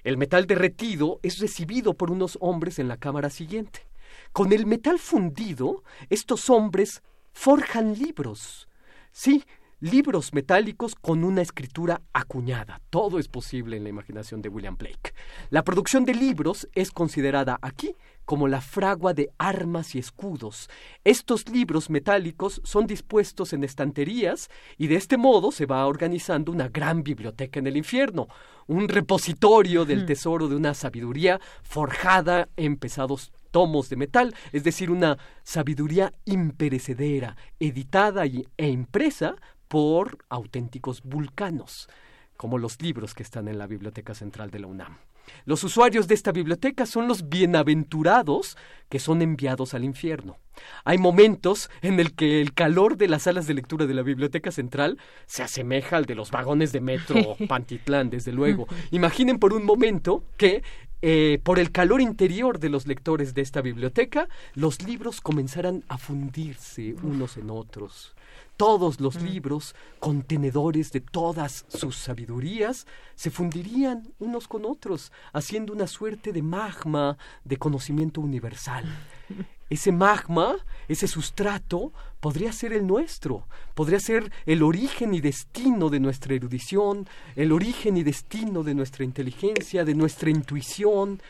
El 0.02 0.16
metal 0.16 0.46
derretido 0.46 1.20
es 1.22 1.38
recibido 1.38 1.94
por 1.94 2.10
unos 2.10 2.38
hombres 2.40 2.78
en 2.78 2.88
la 2.88 2.96
cámara 2.96 3.30
siguiente. 3.30 3.86
Con 4.32 4.52
el 4.52 4.66
metal 4.66 4.98
fundido, 4.98 5.84
estos 6.08 6.50
hombres 6.50 7.02
forjan 7.32 7.94
libros. 7.94 8.68
Sí, 9.12 9.44
libros 9.80 10.32
metálicos 10.34 10.94
con 10.94 11.24
una 11.24 11.42
escritura 11.42 12.02
acuñada. 12.12 12.80
Todo 12.90 13.18
es 13.18 13.28
posible 13.28 13.76
en 13.76 13.84
la 13.84 13.88
imaginación 13.88 14.42
de 14.42 14.48
William 14.48 14.76
Blake. 14.76 15.14
La 15.48 15.64
producción 15.64 16.04
de 16.04 16.14
libros 16.14 16.68
es 16.74 16.90
considerada 16.90 17.58
aquí 17.62 17.94
como 18.24 18.46
la 18.46 18.60
fragua 18.60 19.12
de 19.12 19.30
armas 19.38 19.94
y 19.94 19.98
escudos. 19.98 20.68
Estos 21.02 21.48
libros 21.48 21.90
metálicos 21.90 22.60
son 22.62 22.86
dispuestos 22.86 23.52
en 23.52 23.64
estanterías 23.64 24.50
y 24.78 24.86
de 24.86 24.94
este 24.96 25.16
modo 25.16 25.50
se 25.50 25.66
va 25.66 25.86
organizando 25.86 26.52
una 26.52 26.68
gran 26.68 27.02
biblioteca 27.02 27.58
en 27.58 27.66
el 27.66 27.76
infierno, 27.76 28.28
un 28.68 28.88
repositorio 28.88 29.84
del 29.84 30.06
tesoro 30.06 30.46
de 30.46 30.54
una 30.54 30.74
sabiduría 30.74 31.40
forjada 31.62 32.48
en 32.56 32.76
pesados 32.76 33.32
tomos 33.50 33.88
de 33.88 33.96
metal, 33.96 34.32
es 34.52 34.62
decir, 34.62 34.92
una 34.92 35.18
sabiduría 35.42 36.12
imperecedera, 36.24 37.36
editada 37.58 38.24
e 38.24 38.68
impresa 38.68 39.34
por 39.70 40.18
auténticos 40.28 41.00
vulcanos, 41.04 41.88
como 42.36 42.58
los 42.58 42.82
libros 42.82 43.14
que 43.14 43.22
están 43.22 43.46
en 43.46 43.56
la 43.56 43.68
Biblioteca 43.68 44.14
Central 44.14 44.50
de 44.50 44.58
la 44.58 44.66
UNAM. 44.66 44.98
Los 45.44 45.62
usuarios 45.62 46.08
de 46.08 46.14
esta 46.14 46.32
biblioteca 46.32 46.86
son 46.86 47.06
los 47.06 47.28
bienaventurados 47.28 48.56
que 48.88 48.98
son 48.98 49.22
enviados 49.22 49.72
al 49.74 49.84
infierno. 49.84 50.38
Hay 50.84 50.98
momentos 50.98 51.70
en 51.82 52.00
el 52.00 52.16
que 52.16 52.40
el 52.40 52.52
calor 52.52 52.96
de 52.96 53.06
las 53.06 53.22
salas 53.22 53.46
de 53.46 53.54
lectura 53.54 53.86
de 53.86 53.94
la 53.94 54.02
Biblioteca 54.02 54.50
Central 54.50 54.98
se 55.26 55.44
asemeja 55.44 55.96
al 55.96 56.04
de 56.04 56.16
los 56.16 56.32
vagones 56.32 56.72
de 56.72 56.80
metro 56.80 57.36
Pantitlán, 57.48 58.10
desde 58.10 58.32
luego. 58.32 58.66
Imaginen 58.90 59.38
por 59.38 59.52
un 59.52 59.64
momento 59.64 60.24
que 60.36 60.64
eh, 61.00 61.38
por 61.44 61.60
el 61.60 61.70
calor 61.70 62.00
interior 62.00 62.58
de 62.58 62.70
los 62.70 62.88
lectores 62.88 63.34
de 63.34 63.42
esta 63.42 63.62
biblioteca, 63.62 64.28
los 64.54 64.82
libros 64.82 65.20
comenzaran 65.20 65.84
a 65.86 65.96
fundirse 65.96 66.96
unos 67.04 67.36
en 67.36 67.50
otros 67.50 68.16
todos 68.60 69.00
los 69.00 69.16
mm. 69.16 69.24
libros, 69.24 69.74
contenedores 70.00 70.92
de 70.92 71.00
todas 71.00 71.64
sus 71.68 71.96
sabidurías, 71.96 72.86
se 73.14 73.30
fundirían 73.30 74.12
unos 74.18 74.48
con 74.48 74.66
otros, 74.66 75.12
haciendo 75.32 75.72
una 75.72 75.86
suerte 75.86 76.30
de 76.30 76.42
magma 76.42 77.16
de 77.42 77.56
conocimiento 77.56 78.20
universal. 78.20 78.84
Ese 79.70 79.92
magma, 79.92 80.56
ese 80.88 81.06
sustrato, 81.06 81.92
podría 82.18 82.52
ser 82.52 82.72
el 82.72 82.88
nuestro, 82.88 83.46
podría 83.74 84.00
ser 84.00 84.32
el 84.44 84.64
origen 84.64 85.14
y 85.14 85.20
destino 85.20 85.88
de 85.90 86.00
nuestra 86.00 86.34
erudición, 86.34 87.06
el 87.36 87.52
origen 87.52 87.96
y 87.96 88.02
destino 88.02 88.64
de 88.64 88.74
nuestra 88.74 89.04
inteligencia, 89.04 89.84
de 89.84 89.94
nuestra 89.94 90.28
intuición, 90.28 91.22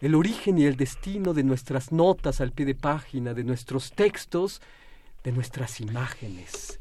el 0.00 0.14
origen 0.14 0.56
y 0.56 0.66
el 0.66 0.76
destino 0.76 1.34
de 1.34 1.42
nuestras 1.42 1.90
notas 1.90 2.40
al 2.40 2.52
pie 2.52 2.64
de 2.64 2.76
página, 2.76 3.34
de 3.34 3.42
nuestros 3.42 3.90
textos, 3.90 4.62
de 5.24 5.32
nuestras 5.32 5.80
imágenes. 5.80 6.78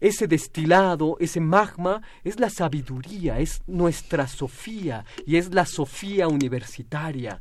Ese 0.00 0.26
destilado, 0.26 1.16
ese 1.20 1.40
magma, 1.40 2.02
es 2.24 2.40
la 2.40 2.50
sabiduría, 2.50 3.38
es 3.38 3.62
nuestra 3.66 4.26
Sofía 4.26 5.04
y 5.24 5.36
es 5.36 5.54
la 5.54 5.64
Sofía 5.66 6.26
universitaria. 6.26 7.40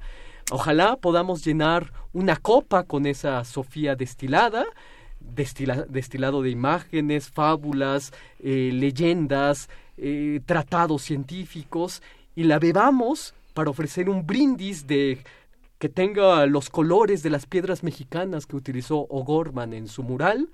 Ojalá 0.52 0.98
podamos 0.98 1.44
llenar 1.44 1.92
una 2.14 2.36
copa 2.36 2.84
con 2.84 3.06
esa 3.06 3.44
Sofía 3.44 3.96
destilada, 3.96 4.66
destilado 5.20 6.42
de 6.42 6.50
imágenes, 6.50 7.30
fábulas, 7.30 8.12
eh, 8.40 8.70
leyendas, 8.72 9.70
eh, 9.98 10.42
tratados 10.46 11.02
científicos, 11.04 12.02
y 12.36 12.44
la 12.44 12.60
bebamos 12.60 13.34
para 13.54 13.70
ofrecer 13.70 14.10
un 14.10 14.26
brindis 14.26 14.86
de 14.88 15.24
que 15.84 15.90
tenga 15.90 16.46
los 16.46 16.70
colores 16.70 17.24
de 17.24 17.30
las 17.30 17.46
piedras 17.46 17.84
mexicanas 17.84 18.46
que 18.46 18.56
utilizó 18.56 19.00
O'Gorman 19.00 19.74
en 19.74 19.90
su 19.90 20.02
mural, 20.02 20.50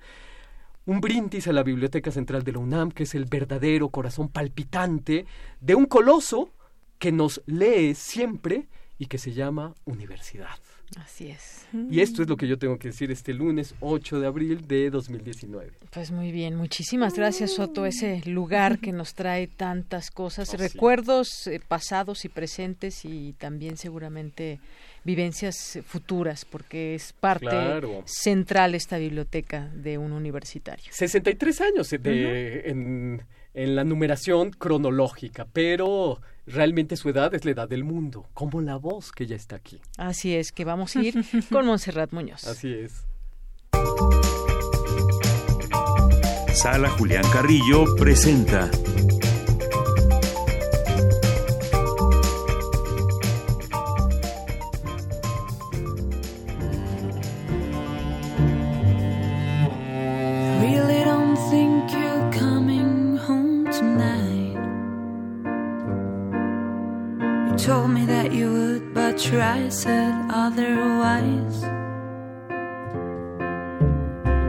un 0.86 1.00
brindis 1.00 1.46
a 1.46 1.52
la 1.52 1.62
Biblioteca 1.62 2.10
Central 2.10 2.42
de 2.42 2.50
la 2.50 2.58
UNAM, 2.58 2.90
que 2.90 3.04
es 3.04 3.14
el 3.14 3.26
verdadero 3.26 3.90
corazón 3.90 4.28
palpitante 4.28 5.26
de 5.60 5.76
un 5.76 5.86
coloso 5.86 6.50
que 6.98 7.12
nos 7.12 7.42
lee 7.46 7.94
siempre 7.94 8.66
y 8.98 9.06
que 9.06 9.18
se 9.18 9.32
llama 9.32 9.72
universidad. 9.84 10.58
Así 10.96 11.28
es. 11.28 11.68
Y 11.72 12.00
esto 12.00 12.22
es 12.22 12.28
lo 12.28 12.36
que 12.36 12.48
yo 12.48 12.58
tengo 12.58 12.76
que 12.80 12.88
decir 12.88 13.12
este 13.12 13.32
lunes 13.32 13.76
8 13.78 14.18
de 14.18 14.26
abril 14.26 14.66
de 14.66 14.90
2019. 14.90 15.74
Pues 15.92 16.10
muy 16.10 16.32
bien, 16.32 16.56
muchísimas 16.56 17.14
gracias 17.14 17.52
Soto, 17.52 17.86
ese 17.86 18.20
lugar 18.26 18.80
que 18.80 18.90
nos 18.90 19.14
trae 19.14 19.46
tantas 19.46 20.10
cosas, 20.10 20.52
recuerdos 20.58 21.46
eh, 21.46 21.60
pasados 21.68 22.24
y 22.24 22.28
presentes 22.28 23.04
y 23.04 23.34
también 23.34 23.76
seguramente 23.76 24.58
vivencias 25.04 25.78
futuras, 25.84 26.44
porque 26.44 26.94
es 26.94 27.12
parte 27.12 27.80
central 28.04 28.74
esta 28.74 28.98
biblioteca 28.98 29.70
de 29.74 29.98
un 29.98 30.12
universitario. 30.12 30.86
63 30.90 31.60
años 31.60 31.90
de, 31.90 32.62
en, 32.66 33.22
en 33.54 33.76
la 33.76 33.84
numeración 33.84 34.50
cronológica, 34.50 35.46
pero 35.52 36.20
realmente 36.46 36.96
su 36.96 37.08
edad 37.08 37.34
es 37.34 37.44
la 37.44 37.52
edad 37.52 37.68
del 37.68 37.84
mundo, 37.84 38.26
como 38.34 38.60
la 38.60 38.76
voz 38.76 39.12
que 39.12 39.26
ya 39.26 39.36
está 39.36 39.56
aquí. 39.56 39.80
Así 39.96 40.34
es, 40.34 40.52
que 40.52 40.64
vamos 40.64 40.96
a 40.96 41.02
ir 41.02 41.14
con 41.50 41.66
Montserrat 41.66 42.12
Muñoz. 42.12 42.46
Así 42.46 42.72
es. 42.72 43.04
Sala 46.54 46.90
Julián 46.90 47.24
Carrillo 47.32 47.96
presenta 47.96 48.70
said 69.70 70.12
otherwise. 70.30 71.62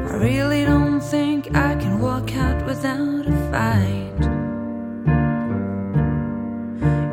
I 0.10 0.18
really 0.18 0.66
don't 0.66 0.99
think 1.02 1.56
I 1.56 1.76
can 1.76 1.99
walk 1.99 2.36
out 2.36 2.66
without 2.66 3.28
a 3.28 3.52
fight. 3.52 4.22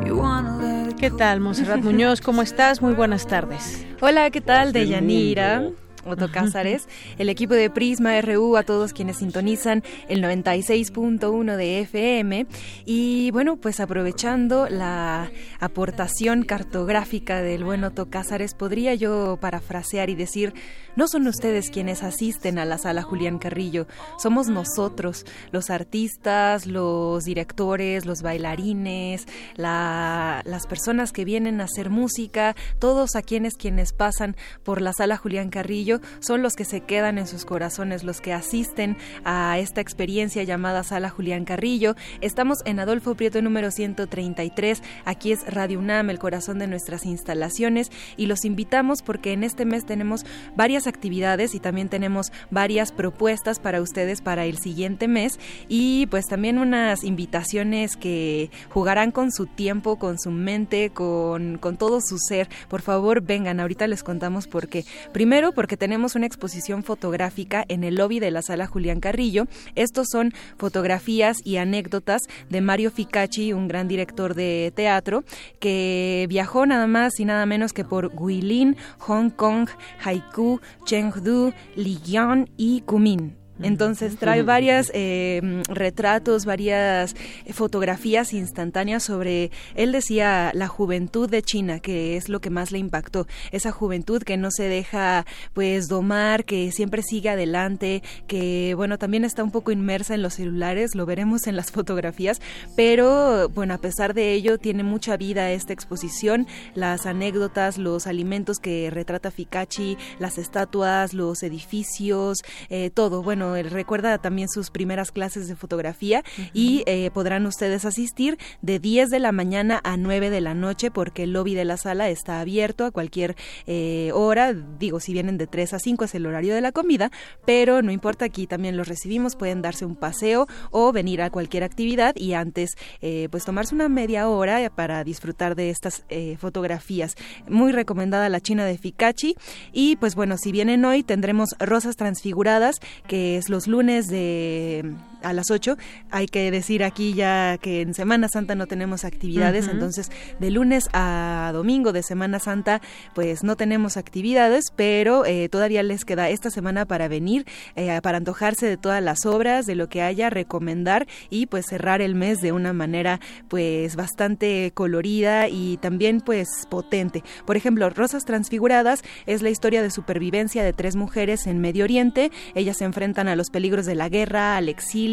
You 0.05 0.17
wanna 0.17 0.57
let 0.57 0.87
it 0.89 0.95
¿Qué 0.97 1.11
tal, 1.11 1.41
Monserrat 1.41 1.81
Muñoz? 1.81 2.21
¿Cómo 2.21 2.41
estás? 2.41 2.81
Muy 2.81 2.93
buenas 2.93 3.27
tardes. 3.27 3.85
Hola, 4.01 4.31
¿qué 4.31 4.41
tal? 4.41 4.73
De 4.73 4.87
Yanira. 4.87 5.69
Otto 6.05 6.31
Cázares, 6.31 6.87
el 7.17 7.29
equipo 7.29 7.53
de 7.53 7.69
Prisma 7.69 8.19
RU, 8.21 8.57
a 8.57 8.63
todos 8.63 8.93
quienes 8.93 9.17
sintonizan 9.17 9.83
el 10.07 10.23
96.1 10.23 11.55
de 11.55 11.79
FM. 11.81 12.47
Y 12.85 13.31
bueno, 13.31 13.57
pues 13.57 13.79
aprovechando 13.79 14.69
la 14.69 15.31
aportación 15.59 16.43
cartográfica 16.43 17.41
del 17.41 17.63
buen 17.63 17.83
Otto 17.83 18.09
Cázares, 18.09 18.53
podría 18.53 18.95
yo 18.95 19.37
parafrasear 19.39 20.09
y 20.09 20.15
decir, 20.15 20.53
no 20.99 21.07
son 21.07 21.27
ustedes 21.27 21.69
quienes 21.69 22.03
asisten 22.03 22.59
a 22.59 22.65
la 22.65 22.77
sala 22.77 23.03
Julián 23.03 23.39
Carrillo, 23.39 23.87
somos 24.17 24.49
nosotros, 24.49 25.25
los 25.49 25.69
artistas, 25.69 26.65
los 26.65 27.23
directores, 27.23 28.05
los 28.05 28.21
bailarines, 28.21 29.25
la, 29.55 30.41
las 30.43 30.67
personas 30.67 31.13
que 31.13 31.23
vienen 31.23 31.61
a 31.61 31.63
hacer 31.63 31.89
música, 31.89 32.53
todos 32.79 33.15
a 33.15 33.21
quienes 33.21 33.55
quienes 33.55 33.93
pasan 33.93 34.35
por 34.65 34.81
la 34.81 34.91
sala 34.91 35.15
Julián 35.15 35.51
Carrillo 35.51 36.01
son 36.19 36.41
los 36.41 36.55
que 36.55 36.65
se 36.65 36.81
quedan 36.81 37.17
en 37.17 37.27
sus 37.27 37.45
corazones, 37.45 38.03
los 38.03 38.19
que 38.19 38.33
asisten 38.33 38.97
a 39.23 39.57
esta 39.57 39.79
experiencia 39.79 40.43
llamada 40.43 40.83
Sala 40.83 41.09
Julián 41.09 41.45
Carrillo. 41.45 41.95
Estamos 42.19 42.57
en 42.65 42.77
Adolfo 42.77 43.15
Prieto 43.15 43.41
número 43.41 43.71
133, 43.71 44.83
aquí 45.05 45.31
es 45.31 45.47
Radio 45.47 45.79
UNAM, 45.79 46.09
el 46.09 46.19
corazón 46.19 46.59
de 46.59 46.67
nuestras 46.67 47.05
instalaciones 47.05 47.89
y 48.17 48.25
los 48.25 48.43
invitamos 48.43 49.01
porque 49.01 49.31
en 49.31 49.45
este 49.45 49.63
mes 49.63 49.85
tenemos 49.85 50.25
varias 50.57 50.88
actividades 50.89 51.55
y 51.55 51.59
también 51.59 51.87
tenemos 51.87 52.31
varias 52.51 52.91
propuestas 52.91 53.59
para 53.59 53.81
ustedes 53.81 54.21
para 54.21 54.45
el 54.45 54.57
siguiente 54.57 55.07
mes 55.07 55.39
y 55.67 56.07
pues 56.07 56.25
también 56.25 56.57
unas 56.57 57.03
invitaciones 57.03 57.95
que 57.95 58.51
jugarán 58.69 59.11
con 59.11 59.31
su 59.31 59.45
tiempo, 59.45 59.97
con 59.97 60.19
su 60.19 60.31
mente, 60.31 60.89
con, 60.89 61.57
con 61.57 61.77
todo 61.77 61.99
su 62.01 62.17
ser. 62.17 62.49
Por 62.67 62.81
favor, 62.81 63.21
vengan, 63.21 63.59
ahorita 63.59 63.87
les 63.87 64.03
contamos 64.03 64.47
por 64.47 64.67
qué. 64.67 64.85
Primero, 65.13 65.51
porque 65.51 65.77
tenemos 65.77 66.15
una 66.15 66.25
exposición 66.25 66.83
fotográfica 66.83 67.63
en 67.67 67.83
el 67.83 67.95
lobby 67.95 68.19
de 68.19 68.31
la 68.31 68.41
sala 68.41 68.67
Julián 68.67 68.99
Carrillo. 68.99 69.47
Estos 69.75 70.07
son 70.11 70.33
fotografías 70.57 71.37
y 71.43 71.57
anécdotas 71.57 72.21
de 72.49 72.61
Mario 72.61 72.91
Ficacci, 72.91 73.53
un 73.53 73.67
gran 73.67 73.87
director 73.87 74.35
de 74.35 74.71
teatro, 74.75 75.23
que 75.59 76.25
viajó 76.29 76.65
nada 76.65 76.87
más 76.87 77.19
y 77.19 77.25
nada 77.25 77.45
menos 77.45 77.73
que 77.73 77.83
por 77.83 78.11
Guilin, 78.15 78.75
Hong 78.99 79.29
Kong, 79.29 79.69
Haiku, 80.03 80.59
Chengdu, 80.85 81.51
Lijiang 81.75 82.49
y 82.57 82.81
Kunming. 82.81 83.38
Entonces 83.61 84.17
trae 84.17 84.43
varias 84.43 84.91
eh, 84.93 85.61
retratos, 85.67 86.45
varias 86.45 87.15
fotografías 87.51 88.33
instantáneas 88.33 89.03
sobre, 89.03 89.51
él 89.75 89.91
decía, 89.91 90.51
la 90.53 90.67
juventud 90.67 91.29
de 91.29 91.41
China, 91.41 91.79
que 91.79 92.17
es 92.17 92.29
lo 92.29 92.39
que 92.39 92.49
más 92.49 92.71
le 92.71 92.79
impactó, 92.79 93.27
esa 93.51 93.71
juventud 93.71 94.23
que 94.23 94.37
no 94.37 94.51
se 94.51 94.63
deja 94.63 95.25
pues 95.53 95.87
domar, 95.87 96.45
que 96.45 96.71
siempre 96.71 97.01
sigue 97.03 97.29
adelante, 97.29 98.03
que 98.27 98.73
bueno, 98.75 98.97
también 98.97 99.25
está 99.25 99.43
un 99.43 99.51
poco 99.51 99.71
inmersa 99.71 100.13
en 100.13 100.21
los 100.21 100.35
celulares, 100.35 100.95
lo 100.95 101.05
veremos 101.05 101.47
en 101.47 101.55
las 101.55 101.71
fotografías, 101.71 102.41
pero 102.75 103.49
bueno, 103.49 103.73
a 103.73 103.77
pesar 103.79 104.13
de 104.13 104.33
ello 104.33 104.57
tiene 104.57 104.83
mucha 104.83 105.17
vida 105.17 105.51
esta 105.51 105.73
exposición, 105.73 106.47
las 106.75 107.05
anécdotas, 107.05 107.77
los 107.77 108.07
alimentos 108.07 108.59
que 108.59 108.89
retrata 108.89 109.31
Ficacci, 109.31 109.97
las 110.19 110.37
estatuas, 110.37 111.13
los 111.13 111.43
edificios, 111.43 112.39
eh, 112.69 112.89
todo, 112.89 113.23
bueno, 113.23 113.48
él 113.55 113.69
recuerda 113.69 114.17
también 114.17 114.49
sus 114.49 114.71
primeras 114.71 115.11
clases 115.11 115.47
de 115.47 115.55
fotografía 115.55 116.23
y 116.53 116.83
eh, 116.85 117.11
podrán 117.13 117.45
ustedes 117.45 117.85
asistir 117.85 118.37
de 118.61 118.79
10 118.79 119.09
de 119.09 119.19
la 119.19 119.31
mañana 119.31 119.79
a 119.83 119.97
9 119.97 120.29
de 120.29 120.41
la 120.41 120.53
noche 120.53 120.91
porque 120.91 121.23
el 121.23 121.33
lobby 121.33 121.55
de 121.55 121.65
la 121.65 121.77
sala 121.77 122.09
está 122.09 122.39
abierto 122.39 122.85
a 122.85 122.91
cualquier 122.91 123.35
eh, 123.67 124.11
hora, 124.13 124.53
digo, 124.53 124.99
si 124.99 125.13
vienen 125.13 125.37
de 125.37 125.47
3 125.47 125.73
a 125.73 125.79
5 125.79 126.05
es 126.05 126.15
el 126.15 126.25
horario 126.25 126.55
de 126.55 126.61
la 126.61 126.71
comida, 126.71 127.11
pero 127.45 127.81
no 127.81 127.91
importa, 127.91 128.25
aquí 128.25 128.47
también 128.47 128.77
los 128.77 128.87
recibimos, 128.87 129.35
pueden 129.35 129.61
darse 129.61 129.85
un 129.85 129.95
paseo 129.95 130.47
o 130.71 130.91
venir 130.91 131.21
a 131.21 131.29
cualquier 131.29 131.63
actividad 131.63 132.15
y 132.15 132.33
antes 132.33 132.71
eh, 133.01 133.27
pues 133.31 133.45
tomarse 133.45 133.75
una 133.75 133.89
media 133.89 134.27
hora 134.29 134.69
para 134.69 135.03
disfrutar 135.03 135.55
de 135.55 135.69
estas 135.69 136.03
fotografías. 136.39 137.15
Muy 137.47 137.71
recomendada 137.71 138.29
la 138.29 138.41
China 138.41 138.65
de 138.65 138.77
Ficacci 138.77 139.35
y 139.71 139.95
pues 139.97 140.15
bueno, 140.15 140.37
si 140.37 140.51
vienen 140.51 140.85
hoy 140.85 141.03
tendremos 141.03 141.49
Rosas 141.59 141.95
Transfiguradas, 141.95 142.79
que 143.07 143.38
los 143.47 143.67
lunes 143.67 144.09
de 144.09 144.93
a 145.23 145.33
las 145.33 145.51
8. 145.51 145.77
Hay 146.11 146.27
que 146.27 146.51
decir 146.51 146.83
aquí 146.83 147.13
ya 147.13 147.57
que 147.57 147.81
en 147.81 147.93
Semana 147.93 148.27
Santa 148.29 148.55
no 148.55 148.67
tenemos 148.67 149.05
actividades, 149.05 149.67
entonces 149.67 150.11
de 150.39 150.51
lunes 150.51 150.89
a 150.93 151.51
domingo 151.53 151.93
de 151.93 152.03
Semana 152.03 152.39
Santa 152.39 152.81
pues 153.13 153.43
no 153.43 153.55
tenemos 153.55 153.97
actividades, 153.97 154.65
pero 154.75 155.25
eh, 155.25 155.49
todavía 155.49 155.83
les 155.83 156.05
queda 156.05 156.29
esta 156.29 156.49
semana 156.49 156.85
para 156.85 157.07
venir, 157.07 157.45
eh, 157.75 157.99
para 158.01 158.17
antojarse 158.17 158.65
de 158.65 158.77
todas 158.77 159.03
las 159.03 159.25
obras, 159.25 159.65
de 159.65 159.75
lo 159.75 159.89
que 159.89 160.01
haya, 160.01 160.29
recomendar 160.29 161.07
y 161.29 161.45
pues 161.47 161.65
cerrar 161.65 162.01
el 162.01 162.15
mes 162.15 162.39
de 162.39 162.51
una 162.51 162.73
manera 162.73 163.19
pues 163.47 163.95
bastante 163.95 164.71
colorida 164.73 165.47
y 165.47 165.77
también 165.77 166.21
pues 166.21 166.47
potente. 166.69 167.23
Por 167.45 167.57
ejemplo, 167.57 167.89
Rosas 167.89 168.25
Transfiguradas 168.25 169.03
es 169.25 169.41
la 169.41 169.49
historia 169.49 169.81
de 169.81 169.91
supervivencia 169.91 170.63
de 170.63 170.73
tres 170.73 170.95
mujeres 170.95 171.47
en 171.47 171.59
Medio 171.59 171.83
Oriente. 171.83 172.31
Ellas 172.55 172.77
se 172.77 172.85
enfrentan 172.85 173.27
a 173.27 173.35
los 173.35 173.49
peligros 173.49 173.85
de 173.85 173.95
la 173.95 174.09
guerra, 174.09 174.57
al 174.57 174.69
exilio, 174.69 175.08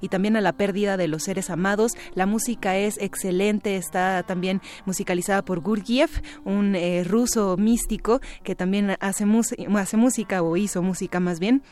y 0.00 0.08
también 0.08 0.36
a 0.36 0.40
la 0.40 0.52
pérdida 0.52 0.96
de 0.96 1.08
los 1.08 1.24
seres 1.24 1.50
amados. 1.50 1.92
La 2.14 2.26
música 2.26 2.76
es 2.76 2.98
excelente, 3.00 3.76
está 3.76 4.22
también 4.22 4.60
musicalizada 4.84 5.42
por 5.42 5.60
Gurgiev, 5.60 6.10
un 6.44 6.74
eh, 6.74 7.04
ruso 7.04 7.56
místico 7.56 8.20
que 8.42 8.54
también 8.54 8.96
hace, 9.00 9.24
hace 9.74 9.96
música 9.96 10.42
o 10.42 10.56
hizo 10.56 10.82
música 10.82 11.20
más 11.20 11.40
bien. 11.40 11.62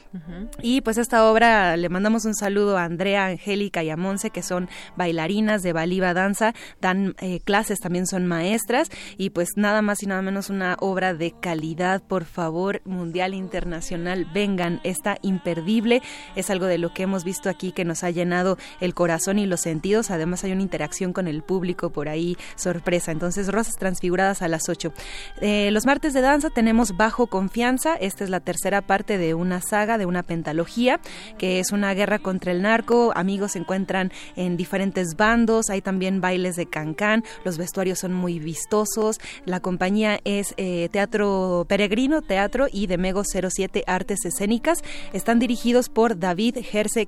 Y 0.62 0.80
pues 0.80 0.98
esta 0.98 1.30
obra 1.30 1.76
le 1.76 1.88
mandamos 1.88 2.24
un 2.24 2.34
saludo 2.34 2.78
a 2.78 2.84
Andrea, 2.84 3.26
Angélica 3.26 3.82
y 3.82 3.90
a 3.90 3.96
Monse, 3.96 4.30
que 4.30 4.42
son 4.42 4.68
bailarinas 4.96 5.62
de 5.62 5.72
Baliva 5.72 6.14
Danza, 6.14 6.54
dan 6.80 7.14
eh, 7.20 7.40
clases, 7.40 7.80
también 7.80 8.06
son 8.06 8.26
maestras 8.26 8.90
y 9.16 9.30
pues 9.30 9.50
nada 9.56 9.82
más 9.82 10.02
y 10.02 10.06
nada 10.06 10.22
menos 10.22 10.50
una 10.50 10.76
obra 10.80 11.14
de 11.14 11.32
calidad, 11.32 12.02
por 12.02 12.24
favor, 12.24 12.82
mundial, 12.84 13.34
internacional, 13.34 14.26
vengan, 14.32 14.80
está 14.84 15.18
imperdible, 15.22 16.02
es 16.36 16.50
algo 16.50 16.66
de 16.66 16.78
lo 16.78 16.92
que 16.92 17.04
hemos 17.04 17.24
visto 17.24 17.48
aquí 17.48 17.63
que 17.72 17.84
nos 17.84 18.04
ha 18.04 18.10
llenado 18.10 18.58
el 18.80 18.94
corazón 18.94 19.38
y 19.38 19.46
los 19.46 19.60
sentidos. 19.60 20.10
Además 20.10 20.44
hay 20.44 20.52
una 20.52 20.62
interacción 20.62 21.12
con 21.12 21.28
el 21.28 21.42
público 21.42 21.90
por 21.90 22.08
ahí, 22.08 22.36
sorpresa. 22.56 23.12
Entonces, 23.12 23.48
Rosas 23.48 23.76
Transfiguradas 23.76 24.42
a 24.42 24.48
las 24.48 24.68
8. 24.68 24.92
Eh, 25.40 25.70
los 25.72 25.86
martes 25.86 26.12
de 26.12 26.20
danza 26.20 26.50
tenemos 26.50 26.96
Bajo 26.96 27.26
Confianza. 27.26 27.96
Esta 27.96 28.24
es 28.24 28.30
la 28.30 28.40
tercera 28.40 28.82
parte 28.82 29.18
de 29.18 29.34
una 29.34 29.60
saga, 29.60 29.98
de 29.98 30.06
una 30.06 30.22
pentalogía, 30.22 31.00
que 31.38 31.60
es 31.60 31.72
una 31.72 31.94
guerra 31.94 32.18
contra 32.18 32.52
el 32.52 32.62
narco. 32.62 33.12
Amigos 33.14 33.52
se 33.52 33.58
encuentran 33.58 34.12
en 34.36 34.56
diferentes 34.56 35.16
bandos. 35.16 35.70
Hay 35.70 35.80
también 35.80 36.20
bailes 36.20 36.56
de 36.56 36.66
cancán. 36.66 37.24
Los 37.44 37.58
vestuarios 37.58 37.98
son 37.98 38.12
muy 38.12 38.38
vistosos. 38.38 39.18
La 39.44 39.60
compañía 39.60 40.20
es 40.24 40.54
eh, 40.56 40.88
Teatro 40.90 41.66
Peregrino, 41.68 42.22
Teatro 42.22 42.66
y 42.70 42.86
Demego 42.86 43.22
07 43.24 43.84
Artes 43.86 44.24
Escénicas. 44.24 44.82
Están 45.12 45.38
dirigidos 45.38 45.88
por 45.88 46.18
David 46.18 46.58
Gerse 46.62 47.06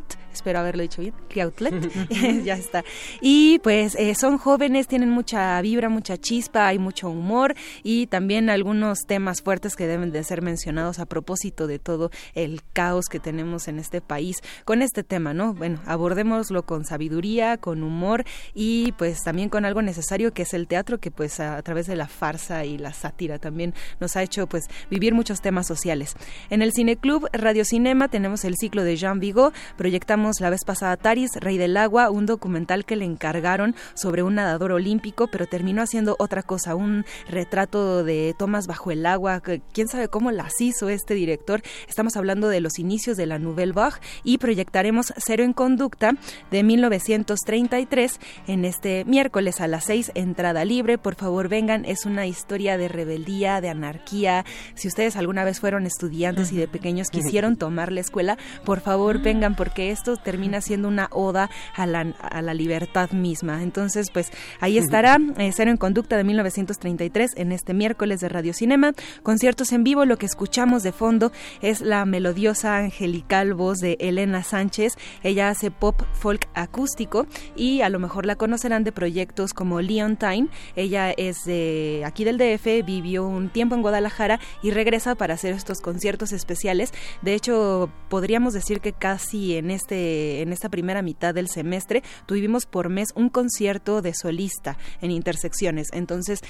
Kiautlet 0.00 0.24
espero 0.34 0.58
haberlo 0.58 0.82
dicho 0.82 1.00
bien, 1.00 1.14
Outlet, 1.40 2.44
ya 2.44 2.54
está. 2.54 2.84
Y 3.20 3.60
pues 3.60 3.94
eh, 3.96 4.14
son 4.14 4.38
jóvenes, 4.38 4.86
tienen 4.86 5.10
mucha 5.10 5.60
vibra, 5.62 5.88
mucha 5.88 6.16
chispa, 6.16 6.66
hay 6.68 6.78
mucho 6.78 7.08
humor 7.08 7.54
y 7.82 8.06
también 8.08 8.50
algunos 8.50 9.00
temas 9.06 9.42
fuertes 9.42 9.74
que 9.76 9.86
deben 9.86 10.12
de 10.12 10.22
ser 10.22 10.42
mencionados 10.42 10.98
a 10.98 11.06
propósito 11.06 11.66
de 11.66 11.78
todo 11.78 12.10
el 12.34 12.60
caos 12.72 13.06
que 13.10 13.20
tenemos 13.20 13.68
en 13.68 13.78
este 13.78 14.00
país 14.00 14.36
con 14.64 14.82
este 14.82 15.02
tema, 15.02 15.34
¿no? 15.34 15.54
Bueno, 15.54 15.80
abordémoslo 15.86 16.64
con 16.64 16.84
sabiduría, 16.84 17.56
con 17.56 17.82
humor 17.82 18.24
y 18.54 18.92
pues 18.92 19.22
también 19.22 19.48
con 19.48 19.64
algo 19.64 19.82
necesario 19.82 20.32
que 20.32 20.42
es 20.42 20.54
el 20.54 20.66
teatro 20.66 20.98
que 20.98 21.10
pues 21.10 21.40
a, 21.40 21.62
través 21.62 21.86
de 21.86 21.96
la 21.96 22.08
farsa 22.08 22.64
y 22.64 22.78
la 22.78 22.92
sátira 22.92 23.38
también 23.38 23.74
nos 24.00 24.16
ha 24.16 24.22
hecho 24.22 24.46
pues 24.46 24.64
vivir 24.90 25.14
muchos 25.14 25.40
temas 25.40 25.66
sociales. 25.66 26.14
En 26.50 26.62
el 26.62 26.72
Cineclub 26.72 27.28
Radio 27.32 27.64
Cinema 27.64 28.08
tenemos 28.08 28.44
el 28.44 28.54
ciclo 28.56 28.84
de 28.84 28.96
Jean 28.96 29.20
Vigo, 29.20 29.52
proyectamos 29.84 30.40
la 30.40 30.48
vez 30.48 30.64
pasada 30.64 30.96
Taris, 30.96 31.32
Rey 31.34 31.58
del 31.58 31.76
Agua, 31.76 32.08
un 32.08 32.24
documental 32.24 32.86
que 32.86 32.96
le 32.96 33.04
encargaron 33.04 33.74
sobre 33.92 34.22
un 34.22 34.36
nadador 34.36 34.72
olímpico, 34.72 35.26
pero 35.26 35.44
terminó 35.44 35.82
haciendo 35.82 36.16
otra 36.18 36.42
cosa, 36.42 36.74
un 36.74 37.04
retrato 37.28 38.02
de 38.02 38.34
tomas 38.38 38.66
bajo 38.66 38.92
el 38.92 39.04
agua. 39.04 39.42
Quién 39.74 39.88
sabe 39.88 40.08
cómo 40.08 40.30
las 40.30 40.58
hizo 40.58 40.88
este 40.88 41.12
director. 41.12 41.60
Estamos 41.86 42.16
hablando 42.16 42.48
de 42.48 42.62
los 42.62 42.78
inicios 42.78 43.18
de 43.18 43.26
la 43.26 43.38
Nouvelle 43.38 43.72
Vague 43.72 43.96
y 44.22 44.38
proyectaremos 44.38 45.12
Cero 45.18 45.44
en 45.44 45.52
Conducta 45.52 46.12
de 46.50 46.62
1933 46.62 48.20
en 48.46 48.64
este 48.64 49.04
miércoles 49.04 49.60
a 49.60 49.68
las 49.68 49.84
6, 49.84 50.12
entrada 50.14 50.64
libre. 50.64 50.96
Por 50.96 51.14
favor, 51.14 51.48
vengan. 51.50 51.84
Es 51.84 52.06
una 52.06 52.26
historia 52.26 52.78
de 52.78 52.88
rebeldía, 52.88 53.60
de 53.60 53.68
anarquía. 53.68 54.46
Si 54.76 54.88
ustedes 54.88 55.16
alguna 55.16 55.44
vez 55.44 55.60
fueron 55.60 55.84
estudiantes 55.84 56.52
y 56.52 56.56
de 56.56 56.68
pequeños 56.68 57.08
quisieron 57.10 57.56
tomar 57.56 57.92
la 57.92 58.00
escuela, 58.00 58.38
por 58.64 58.80
favor, 58.80 59.20
vengan 59.20 59.54
porque 59.54 59.73
esto 59.78 60.16
termina 60.16 60.60
siendo 60.60 60.88
una 60.88 61.08
oda 61.10 61.50
a 61.74 61.86
la, 61.86 62.00
a 62.20 62.42
la 62.42 62.54
libertad 62.54 63.10
misma. 63.10 63.62
Entonces, 63.62 64.10
pues 64.10 64.30
ahí 64.60 64.78
estará 64.78 65.18
eh, 65.38 65.50
Cero 65.54 65.70
en 65.70 65.76
Conducta 65.76 66.16
de 66.16 66.24
1933 66.24 67.32
en 67.36 67.52
este 67.52 67.74
miércoles 67.74 68.20
de 68.20 68.28
Radio 68.28 68.52
Cinema. 68.52 68.92
Conciertos 69.22 69.72
en 69.72 69.84
vivo, 69.84 70.04
lo 70.04 70.16
que 70.16 70.26
escuchamos 70.26 70.82
de 70.82 70.92
fondo 70.92 71.32
es 71.60 71.80
la 71.80 72.04
melodiosa 72.04 72.76
angelical 72.78 73.54
voz 73.54 73.78
de 73.78 73.96
Elena 74.00 74.42
Sánchez. 74.42 74.94
Ella 75.22 75.48
hace 75.48 75.70
pop 75.70 76.02
folk 76.12 76.48
acústico 76.54 77.26
y 77.56 77.80
a 77.80 77.88
lo 77.88 77.98
mejor 77.98 78.26
la 78.26 78.36
conocerán 78.36 78.84
de 78.84 78.92
proyectos 78.92 79.52
como 79.52 79.80
Leon 79.80 80.16
Time. 80.16 80.48
Ella 80.76 81.10
es 81.10 81.44
de 81.44 82.02
aquí 82.04 82.24
del 82.24 82.38
DF, 82.38 82.84
vivió 82.84 83.26
un 83.26 83.50
tiempo 83.50 83.74
en 83.74 83.82
Guadalajara 83.82 84.40
y 84.62 84.70
regresa 84.70 85.14
para 85.14 85.34
hacer 85.34 85.54
estos 85.54 85.80
conciertos 85.80 86.32
especiales. 86.32 86.92
De 87.22 87.34
hecho, 87.34 87.90
podríamos 88.08 88.54
decir 88.54 88.80
que 88.80 88.92
casi 88.92 89.56
en 89.56 89.63
este 89.70 90.42
en 90.42 90.52
esta 90.52 90.68
primera 90.68 91.02
mitad 91.02 91.34
del 91.34 91.48
semestre 91.48 92.02
tuvimos 92.26 92.66
por 92.66 92.88
mes 92.88 93.08
un 93.14 93.28
concierto 93.28 94.02
de 94.02 94.14
solista 94.14 94.76
en 95.00 95.10
intersecciones. 95.10 95.88
Entonces, 95.92 96.40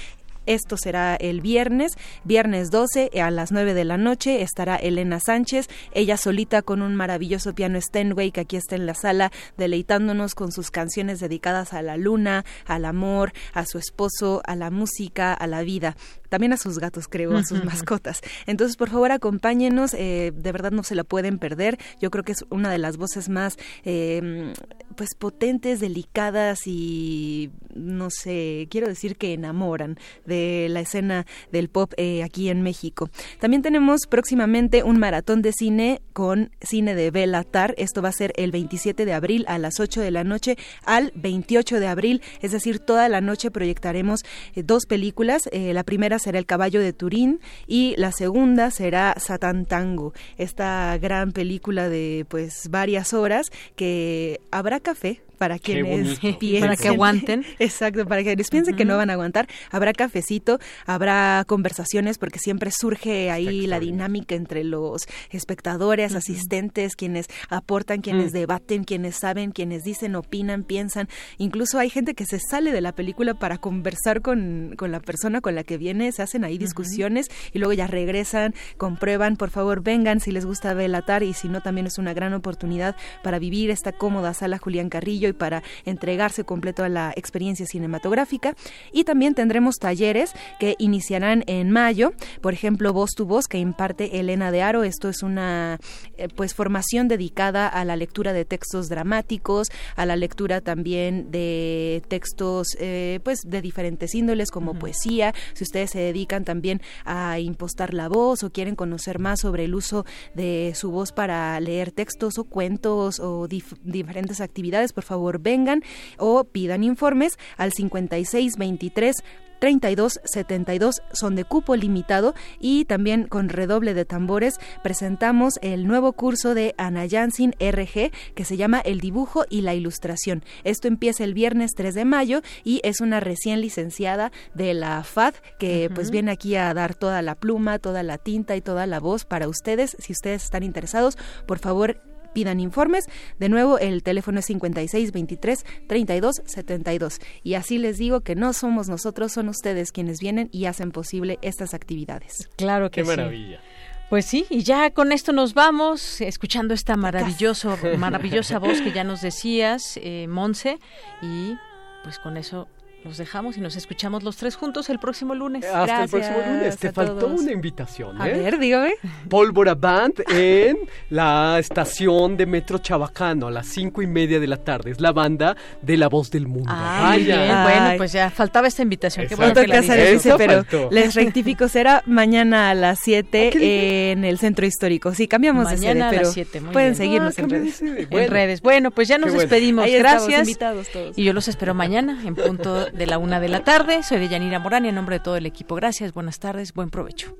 esto 0.45 0.77
será 0.77 1.15
el 1.15 1.41
viernes, 1.41 1.93
viernes 2.23 2.71
12 2.71 3.11
a 3.21 3.31
las 3.31 3.51
9 3.51 3.73
de 3.73 3.85
la 3.85 3.97
noche 3.97 4.41
estará 4.41 4.75
Elena 4.75 5.19
Sánchez, 5.19 5.67
ella 5.91 6.17
solita 6.17 6.61
con 6.61 6.81
un 6.81 6.95
maravilloso 6.95 7.53
piano 7.53 7.79
Steinway 7.79 8.31
que 8.31 8.41
aquí 8.41 8.55
está 8.55 8.75
en 8.75 8.85
la 8.85 8.95
sala 8.95 9.31
deleitándonos 9.57 10.35
con 10.35 10.51
sus 10.51 10.71
canciones 10.71 11.19
dedicadas 11.19 11.73
a 11.73 11.81
la 11.81 11.97
luna, 11.97 12.45
al 12.65 12.85
amor, 12.85 13.33
a 13.53 13.65
su 13.65 13.77
esposo, 13.77 14.41
a 14.45 14.55
la 14.55 14.71
música, 14.71 15.33
a 15.33 15.47
la 15.47 15.61
vida 15.61 15.95
también 16.35 16.51
a 16.51 16.57
sus 16.57 16.79
gatos, 16.79 17.07
creo, 17.07 17.37
a 17.37 17.43
sus 17.45 17.63
mascotas. 17.63 18.19
Entonces, 18.45 18.75
por 18.75 18.89
favor, 18.89 19.13
acompáñenos, 19.13 19.93
eh, 19.93 20.33
de 20.35 20.51
verdad 20.51 20.71
no 20.71 20.83
se 20.83 20.93
la 20.93 21.05
pueden 21.05 21.39
perder. 21.39 21.77
Yo 22.01 22.11
creo 22.11 22.25
que 22.25 22.33
es 22.33 22.43
una 22.49 22.69
de 22.69 22.77
las 22.77 22.97
voces 22.97 23.29
más, 23.29 23.57
eh, 23.85 24.51
pues, 24.97 25.15
potentes, 25.17 25.79
delicadas 25.79 26.59
y, 26.65 27.51
no 27.73 28.09
sé, 28.09 28.67
quiero 28.69 28.87
decir 28.87 29.15
que 29.15 29.31
enamoran 29.31 29.97
de 30.25 30.34
la 30.69 30.81
escena 30.81 31.25
del 31.51 31.69
pop 31.69 31.93
eh, 31.97 32.23
aquí 32.23 32.49
en 32.49 32.61
México. 32.61 33.09
También 33.39 33.61
tenemos 33.61 34.01
próximamente 34.09 34.83
un 34.83 34.97
maratón 34.97 35.41
de 35.41 35.51
cine 35.51 36.01
con 36.13 36.51
cine 36.61 36.95
de 36.95 37.11
Belatar. 37.11 37.75
Esto 37.77 38.01
va 38.01 38.09
a 38.09 38.13
ser 38.13 38.33
el 38.35 38.51
27 38.51 39.05
de 39.05 39.13
abril 39.13 39.45
a 39.47 39.57
las 39.57 39.79
8 39.79 40.01
de 40.01 40.11
la 40.11 40.23
noche 40.23 40.57
al 40.85 41.11
28 41.15 41.79
de 41.79 41.87
abril, 41.87 42.21
es 42.41 42.51
decir, 42.51 42.79
toda 42.79 43.09
la 43.09 43.21
noche 43.21 43.51
proyectaremos 43.51 44.21
dos 44.55 44.85
películas. 44.85 45.43
la 45.51 45.83
primera 45.83 46.19
será 46.19 46.39
El 46.39 46.45
caballo 46.45 46.79
de 46.79 46.93
Turín 46.93 47.39
y 47.67 47.95
la 47.97 48.11
segunda 48.11 48.71
será 48.71 49.15
Satán 49.17 49.65
Tango, 49.65 50.13
esta 50.37 50.97
gran 50.97 51.31
película 51.31 51.89
de 51.89 52.25
pues 52.29 52.69
varias 52.69 53.13
horas 53.13 53.47
que 53.75 54.39
habrá 54.51 54.79
café 54.79 55.21
para 55.35 55.59
quienes 55.59 56.19
piensen, 56.39 56.61
para 56.61 56.75
que 56.75 56.87
aguanten. 56.87 57.45
Exacto, 57.59 58.05
para 58.05 58.23
quienes 58.23 58.49
piensen 58.49 58.75
que 58.75 58.85
no 58.85 58.97
van 58.97 59.09
a 59.09 59.13
aguantar. 59.13 59.47
Habrá 59.71 59.93
cafecito, 59.93 60.59
habrá 60.85 61.43
conversaciones 61.47 62.17
porque 62.17 62.39
siempre 62.39 62.71
surge 62.71 63.31
ahí 63.31 63.67
la 63.67 63.79
dinámica 63.79 64.35
entre 64.35 64.63
los 64.63 65.03
espectadores, 65.29 66.15
asistentes, 66.15 66.95
quienes 66.95 67.27
aportan, 67.49 68.01
quienes 68.01 68.31
mm. 68.31 68.35
debaten, 68.35 68.83
quienes 68.83 69.17
saben, 69.17 69.51
quienes 69.51 69.83
dicen, 69.83 70.15
opinan, 70.15 70.63
piensan. 70.63 71.07
Incluso 71.37 71.79
hay 71.79 71.89
gente 71.89 72.13
que 72.13 72.25
se 72.25 72.39
sale 72.39 72.71
de 72.71 72.81
la 72.81 72.93
película 72.93 73.33
para 73.33 73.57
conversar 73.57 74.21
con, 74.21 74.73
con 74.77 74.91
la 74.91 74.99
persona 74.99 75.41
con 75.41 75.55
la 75.55 75.63
que 75.63 75.77
viene, 75.77 76.11
se 76.11 76.21
hacen 76.21 76.43
ahí 76.43 76.57
discusiones 76.57 77.27
y 77.53 77.59
luego 77.59 77.73
ya 77.73 77.87
regresan, 77.87 78.53
comprueban, 78.77 79.37
por 79.37 79.49
favor 79.49 79.83
vengan 79.83 80.19
si 80.19 80.31
les 80.31 80.45
gusta 80.45 80.73
Velatar 80.73 81.23
y 81.23 81.33
si 81.33 81.47
no 81.49 81.61
también 81.61 81.87
es 81.87 81.97
una 81.97 82.13
gran 82.13 82.33
oportunidad 82.33 82.95
para 83.23 83.39
vivir 83.39 83.69
esta 83.69 83.91
cómoda 83.91 84.33
sala 84.33 84.57
Julián 84.57 84.89
Carrillo 84.89 85.24
y 85.27 85.33
para 85.33 85.63
entregarse 85.85 86.43
completo 86.43 86.83
a 86.83 86.89
la 86.89 87.13
experiencia 87.15 87.65
cinematográfica. 87.65 88.55
Y 88.91 89.03
también 89.03 89.35
tendremos 89.35 89.75
talleres 89.75 90.31
que 90.59 90.75
iniciarán 90.79 91.43
en 91.47 91.71
mayo, 91.71 92.13
por 92.41 92.53
ejemplo, 92.53 92.93
Voz 92.93 93.11
tu 93.11 93.25
Voz, 93.25 93.47
que 93.47 93.57
imparte 93.57 94.19
Elena 94.19 94.51
de 94.51 94.61
Aro. 94.61 94.83
Esto 94.83 95.09
es 95.09 95.23
una 95.23 95.79
eh, 96.17 96.27
pues 96.35 96.53
formación 96.53 97.07
dedicada 97.07 97.67
a 97.67 97.85
la 97.85 97.95
lectura 97.95 98.33
de 98.33 98.45
textos 98.45 98.89
dramáticos, 98.89 99.67
a 99.95 100.05
la 100.05 100.15
lectura 100.15 100.61
también 100.61 101.31
de 101.31 102.03
textos 102.07 102.75
eh, 102.79 103.19
pues 103.23 103.41
de 103.45 103.61
diferentes 103.61 104.15
índoles 104.15 104.51
como 104.51 104.73
poesía. 104.73 105.33
Si 105.53 105.63
ustedes 105.63 105.91
se 105.91 105.99
dedican 105.99 106.45
también 106.45 106.81
a 107.05 107.39
impostar 107.39 107.93
la 107.93 108.07
voz 108.07 108.43
o 108.43 108.51
quieren 108.51 108.75
conocer 108.75 109.19
más 109.19 109.41
sobre 109.41 109.65
el 109.65 109.75
uso 109.75 110.05
de 110.33 110.73
su 110.75 110.91
voz 110.91 111.11
para 111.11 111.59
leer 111.59 111.91
textos 111.91 112.37
o 112.37 112.43
cuentos 112.43 113.19
o 113.19 113.47
diferentes 113.47 114.41
actividades, 114.41 114.93
por 114.93 115.03
favor 115.03 115.14
favor 115.15 115.39
vengan 115.39 115.81
o 116.17 116.43
pidan 116.43 116.83
informes 116.83 117.37
al 117.57 117.71
5623 117.71 119.15
3272 119.59 121.01
son 121.11 121.35
de 121.35 121.45
cupo 121.45 121.75
limitado 121.75 122.33
y 122.59 122.85
también 122.85 123.27
con 123.27 123.49
redoble 123.49 123.93
de 123.93 124.05
tambores 124.05 124.59
presentamos 124.83 125.53
el 125.61 125.87
nuevo 125.87 126.13
curso 126.13 126.53
de 126.53 126.75
Ana 126.77 127.07
Jansin 127.09 127.55
RG 127.59 128.11
que 128.35 128.45
se 128.45 128.57
llama 128.57 128.79
El 128.79 128.99
dibujo 128.99 129.45
y 129.49 129.61
la 129.61 129.73
ilustración. 129.73 130.43
Esto 130.63 130.87
empieza 130.87 131.23
el 131.23 131.33
viernes 131.33 131.71
3 131.75 131.95
de 131.95 132.05
mayo 132.05 132.41
y 132.63 132.81
es 132.83 133.01
una 133.01 133.19
recién 133.19 133.61
licenciada 133.61 134.31
de 134.53 134.73
la 134.73 135.03
FAD 135.03 135.35
que 135.57 135.89
pues 135.93 136.11
viene 136.11 136.31
aquí 136.31 136.55
a 136.55 136.73
dar 136.73 136.95
toda 136.95 137.21
la 137.21 137.35
pluma, 137.35 137.79
toda 137.79 138.03
la 138.03 138.17
tinta 138.17 138.55
y 138.55 138.61
toda 138.61 138.85
la 138.87 138.99
voz 138.99 139.25
para 139.25 139.47
ustedes. 139.47 139.95
Si 139.99 140.11
ustedes 140.11 140.43
están 140.43 140.63
interesados, 140.63 141.17
por 141.45 141.59
favor 141.59 142.14
pidan 142.35 142.59
informes. 142.59 143.05
De 143.39 143.49
nuevo, 143.49 143.79
el 143.79 144.03
teléfono 144.03 144.39
es 144.39 144.45
56 144.45 145.11
23 145.11 145.65
32 145.87 146.41
72. 146.45 147.19
Y 147.41 147.55
así 147.55 147.79
les 147.79 147.97
digo 147.97 148.21
que 148.21 148.35
no 148.35 148.53
somos 148.53 148.89
nosotros, 148.89 149.31
son 149.31 149.49
ustedes 149.49 149.91
quienes 149.91 150.19
vienen 150.19 150.49
y 150.51 150.65
hacen 150.65 150.91
posible 150.91 151.39
estas 151.41 151.73
actividades. 151.73 152.49
Claro 152.57 152.91
que 152.91 153.01
Qué 153.01 153.07
maravilla. 153.07 153.61
Pues 154.09 154.25
sí, 154.25 154.45
y 154.51 154.61
ya 154.61 154.91
con 154.91 155.11
esto 155.11 155.33
nos 155.33 155.55
vamos, 155.55 156.21
escuchando 156.21 156.75
esta 156.75 156.95
maravilloso, 156.95 157.75
maravillosa 157.97 158.59
voz 158.59 158.81
que 158.81 158.91
ya 158.91 159.03
nos 159.03 159.21
decías, 159.21 159.97
eh, 160.03 160.27
Monse, 160.27 160.77
y 161.23 161.55
pues 162.03 162.19
con 162.19 162.37
eso 162.37 162.67
los 163.05 163.17
dejamos 163.17 163.55
y 163.55 163.61
nos 163.61 163.75
escuchamos 163.75 164.23
los 164.23 164.35
tres 164.35 164.55
juntos 164.55 164.89
el 164.89 164.97
próximo 164.97 165.35
lunes. 165.35 165.63
Hasta 165.63 166.03
el 166.03 166.09
próximo 166.09 166.37
lunes. 166.39 166.77
Te 166.77 166.91
faltó 166.91 167.27
una 167.27 167.51
invitación. 167.51 168.19
A 168.19 168.27
¿eh? 168.27 168.33
ver, 168.33 168.57
dígame. 168.57 168.95
Pólvora 169.29 169.75
Band 169.75 170.23
en 170.27 170.79
la 171.11 171.59
estación 171.59 172.35
de 172.35 172.47
Metro 172.47 172.79
Chabacano 172.79 173.47
a 173.47 173.51
las 173.51 173.67
cinco 173.67 174.01
y 174.01 174.07
media 174.07 174.39
de 174.39 174.47
la 174.47 174.57
tarde. 174.57 174.89
Es 174.89 174.99
la 174.99 175.11
banda 175.11 175.55
de 175.83 175.97
La 175.97 176.09
Voz 176.09 176.31
del 176.31 176.47
Mundo. 176.47 176.71
Ay, 176.73 177.25
bien. 177.25 177.47
Bueno, 177.47 177.93
pues 177.97 178.11
ya 178.11 178.31
faltaba 178.31 178.67
esta 178.67 178.81
invitación. 178.81 179.27
Qué 179.27 179.35
bueno 179.35 179.53
que 179.53 179.67
la 179.67 179.81
dice, 179.81 180.33
pero 180.35 180.65
les 180.89 181.13
rectifico, 181.13 181.67
será 181.67 182.01
mañana 182.07 182.71
a 182.71 182.73
las 182.73 182.99
7 183.03 183.51
ah, 183.53 183.57
en 183.59 184.25
el 184.25 184.39
Centro 184.39 184.65
Histórico. 184.65 185.13
Sí, 185.13 185.27
cambiamos 185.27 185.69
de 185.69 185.77
sede, 185.77 186.03
pero 186.51 186.71
pueden 186.71 186.95
seguirnos 186.95 187.37
ah, 187.37 187.41
en, 187.43 187.49
redes. 187.51 187.81
en 187.83 188.31
redes. 188.31 188.61
Bueno, 188.61 188.89
pues 188.89 189.07
ya 189.07 189.19
nos 189.19 189.31
despedimos. 189.31 189.85
Gracias. 189.85 190.47
invitados 190.47 190.87
todos. 190.89 191.15
Y 191.15 191.23
yo 191.23 191.33
los 191.33 191.47
espero 191.47 191.75
mañana 191.75 192.19
en 192.25 192.33
punto 192.33 192.87
de 192.95 193.05
la 193.05 193.17
una 193.17 193.39
de 193.39 193.49
la 193.49 193.63
tarde. 193.63 194.03
Soy 194.03 194.19
de 194.19 194.29
Yanira 194.29 194.59
Morán 194.59 194.85
y 194.85 194.89
en 194.89 194.95
nombre 194.95 195.17
de 195.17 195.23
todo 195.23 195.35
el 195.35 195.45
equipo, 195.45 195.75
gracias, 195.75 196.13
buenas 196.13 196.39
tardes, 196.39 196.73
buen 196.73 196.89
provecho. 196.89 197.35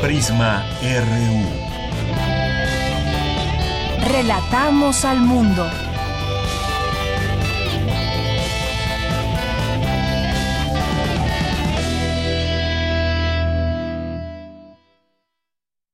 Prisma 0.00 0.64
RU. 0.80 1.55
Relatamos 4.08 5.04
al 5.04 5.20
mundo. 5.20 5.68